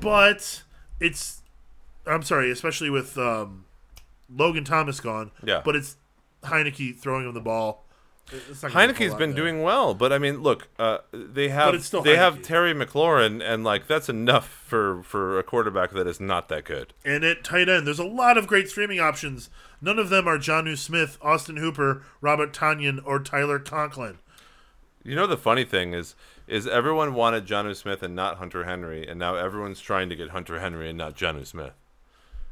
But 0.00 0.62
it's, 0.98 1.42
I'm 2.06 2.22
sorry, 2.22 2.50
especially 2.50 2.90
with 2.90 3.18
um, 3.18 3.66
Logan 4.34 4.64
Thomas 4.64 5.00
gone. 5.00 5.30
Yeah. 5.44 5.60
But 5.64 5.76
it's 5.76 5.96
Heinicke 6.42 6.96
throwing 6.96 7.26
him 7.26 7.34
the 7.34 7.40
ball. 7.40 7.83
It's 8.32 8.62
not 8.62 8.72
gonna 8.72 8.86
do 8.86 8.92
a 8.92 8.94
Heinicke's 8.94 9.14
been 9.14 9.30
there. 9.30 9.44
doing 9.44 9.62
well, 9.62 9.94
but 9.94 10.12
I 10.12 10.18
mean, 10.18 10.42
look, 10.42 10.68
uh, 10.78 10.98
they 11.12 11.50
have 11.50 11.90
they 12.02 12.16
have 12.16 12.42
Terry 12.42 12.72
McLaurin, 12.72 13.42
and 13.42 13.64
like 13.64 13.86
that's 13.86 14.08
enough 14.08 14.48
for 14.48 15.02
for 15.02 15.38
a 15.38 15.42
quarterback 15.42 15.90
that 15.92 16.06
is 16.06 16.20
not 16.20 16.48
that 16.48 16.64
good. 16.64 16.94
And 17.04 17.22
at 17.22 17.44
tight 17.44 17.68
end, 17.68 17.86
there's 17.86 17.98
a 17.98 18.04
lot 18.04 18.38
of 18.38 18.46
great 18.46 18.68
streaming 18.68 18.98
options. 18.98 19.50
None 19.80 19.98
of 19.98 20.08
them 20.08 20.26
are 20.26 20.38
Jonnu 20.38 20.78
Smith, 20.78 21.18
Austin 21.20 21.58
Hooper, 21.58 22.02
Robert 22.20 22.52
Tonyan, 22.54 23.00
or 23.04 23.20
Tyler 23.20 23.58
Conklin. 23.58 24.18
You 25.02 25.14
know, 25.14 25.26
the 25.26 25.36
funny 25.36 25.64
thing 25.64 25.92
is, 25.92 26.14
is 26.46 26.66
everyone 26.66 27.12
wanted 27.12 27.46
Jonnu 27.46 27.76
Smith 27.76 28.02
and 28.02 28.14
not 28.14 28.38
Hunter 28.38 28.64
Henry, 28.64 29.06
and 29.06 29.18
now 29.18 29.34
everyone's 29.34 29.80
trying 29.80 30.08
to 30.08 30.16
get 30.16 30.30
Hunter 30.30 30.60
Henry 30.60 30.88
and 30.88 30.96
not 30.96 31.14
Jonnu 31.14 31.46
Smith. 31.46 31.74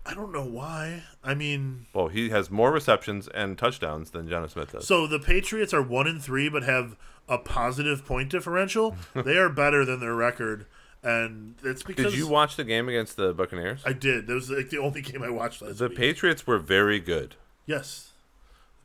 I 0.05 0.15
don't 0.15 0.33
know 0.33 0.45
why. 0.45 1.05
I 1.23 1.35
mean, 1.35 1.87
Well, 1.95 2.09
he 2.09 2.31
has 2.31 2.51
more 2.51 2.73
receptions 2.73 3.29
and 3.29 3.57
touchdowns 3.57 4.11
than 4.11 4.29
Jonnu 4.29 4.51
Smith 4.51 4.73
does. 4.73 4.87
so 4.87 5.07
the 5.07 5.19
Patriots 5.21 5.73
are 5.73 5.83
one 5.83 6.07
and 6.09 6.21
three, 6.23 6.49
but 6.49 6.65
have 6.65 6.97
a 7.29 7.39
positive 7.39 8.05
point 8.05 8.29
differential. 8.31 8.97
they 9.15 9.37
are 9.37 9.49
better 9.49 9.85
than 9.85 10.01
their 10.01 10.15
record, 10.15 10.67
and 11.05 11.55
it's 11.63 11.83
because 11.85 12.07
Did 12.07 12.15
you 12.17 12.27
watch 12.27 12.57
the 12.57 12.65
game 12.65 12.89
against 12.89 13.17
the 13.17 13.33
Buccaneers? 13.33 13.83
I 13.87 13.93
did. 13.93 14.27
That 14.27 14.35
was 14.35 14.51
like 14.51 14.71
the 14.71 14.79
only 14.79 15.03
game 15.03 15.23
I 15.23 15.31
watched 15.31 15.63
last 15.63 15.79
the 15.79 15.89
week. 15.89 15.97
Patriots 15.99 16.47
were 16.47 16.59
very 16.59 16.99
good. 16.99 17.37
yes, 17.65 18.09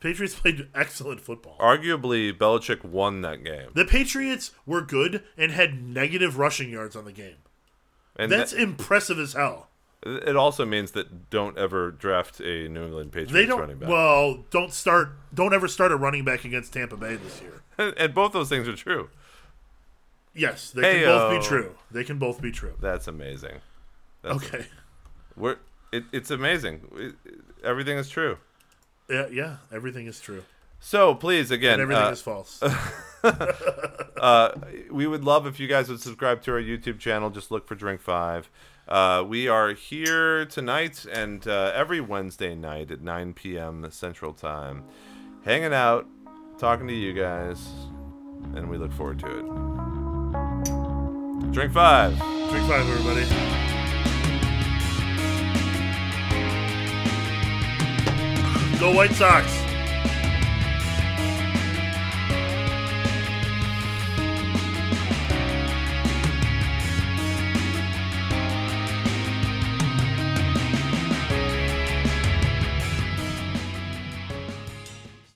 Patriots 0.00 0.36
played 0.36 0.68
excellent 0.76 1.20
football. 1.20 1.56
Arguably, 1.58 2.32
Belichick 2.32 2.84
won 2.84 3.22
that 3.22 3.42
game. 3.42 3.70
The 3.74 3.84
Patriots 3.84 4.52
were 4.64 4.82
good 4.82 5.24
and 5.36 5.50
had 5.50 5.82
negative 5.82 6.38
rushing 6.38 6.70
yards 6.70 6.94
on 6.94 7.04
the 7.04 7.10
game. 7.12 7.38
And 8.14 8.30
That's 8.30 8.52
that- 8.52 8.60
impressive 8.62 9.18
as 9.18 9.32
hell. 9.32 9.67
It 10.06 10.36
also 10.36 10.64
means 10.64 10.92
that 10.92 11.28
don't 11.30 11.58
ever 11.58 11.90
draft 11.90 12.40
a 12.40 12.68
New 12.68 12.84
England 12.84 13.12
Patriots 13.12 13.32
They 13.32 13.46
running 13.46 13.78
don't. 13.78 13.78
back. 13.80 13.88
Well, 13.88 14.44
don't 14.50 14.72
start. 14.72 15.12
Don't 15.34 15.52
ever 15.52 15.68
start 15.68 15.92
a 15.92 15.96
running 15.96 16.24
back 16.24 16.44
against 16.44 16.72
Tampa 16.72 16.96
Bay 16.96 17.16
this 17.16 17.40
year. 17.42 17.62
and 17.96 18.14
both 18.14 18.32
those 18.32 18.48
things 18.48 18.68
are 18.68 18.76
true. 18.76 19.10
Yes, 20.34 20.70
they 20.70 20.82
can 21.02 21.04
both 21.04 21.40
be 21.40 21.46
true. 21.46 21.74
They 21.90 22.04
can 22.04 22.18
both 22.18 22.40
be 22.40 22.52
true. 22.52 22.74
That's 22.80 23.08
amazing. 23.08 23.60
That's 24.22 24.36
Okay. 24.36 24.66
We're, 25.36 25.56
it, 25.92 26.04
it's 26.12 26.30
amazing. 26.30 26.86
It- 26.94 27.14
it- 27.24 27.40
everything 27.64 27.98
is 27.98 28.08
true. 28.08 28.38
Yeah, 29.10 29.26
yeah. 29.32 29.56
Everything 29.72 30.06
is 30.06 30.20
true, 30.20 30.44
So 30.80 31.14
please, 31.14 31.50
again, 31.50 31.74
and 31.80 31.82
everything 31.82 32.04
uh, 32.04 32.10
is 32.10 32.20
false. 32.20 32.62
uh, 34.20 34.52
we 34.90 35.06
would 35.06 35.24
love 35.24 35.46
if 35.46 35.58
you 35.58 35.66
guys 35.66 35.88
would 35.88 36.00
subscribe 36.00 36.42
to 36.42 36.52
our 36.52 36.60
YouTube 36.60 36.98
channel. 36.98 37.30
Just 37.30 37.50
look 37.50 37.66
for 37.66 37.74
Drink 37.74 38.00
Five. 38.00 38.50
Uh, 38.88 39.22
we 39.22 39.48
are 39.48 39.74
here 39.74 40.46
tonight 40.46 41.04
and 41.12 41.46
uh, 41.46 41.70
every 41.74 42.00
Wednesday 42.00 42.54
night 42.54 42.90
at 42.90 43.02
9 43.02 43.34
p.m. 43.34 43.86
Central 43.90 44.32
Time, 44.32 44.82
hanging 45.44 45.74
out, 45.74 46.06
talking 46.56 46.88
to 46.88 46.94
you 46.94 47.12
guys, 47.12 47.68
and 48.54 48.70
we 48.70 48.78
look 48.78 48.90
forward 48.92 49.18
to 49.18 49.26
it. 49.26 49.44
Drink 51.52 51.72
Five. 51.74 52.16
Drink 52.16 52.66
five, 52.66 52.88
everybody. 52.88 53.26
Go 58.80 58.94
White 58.94 59.12
Sox. 59.12 59.77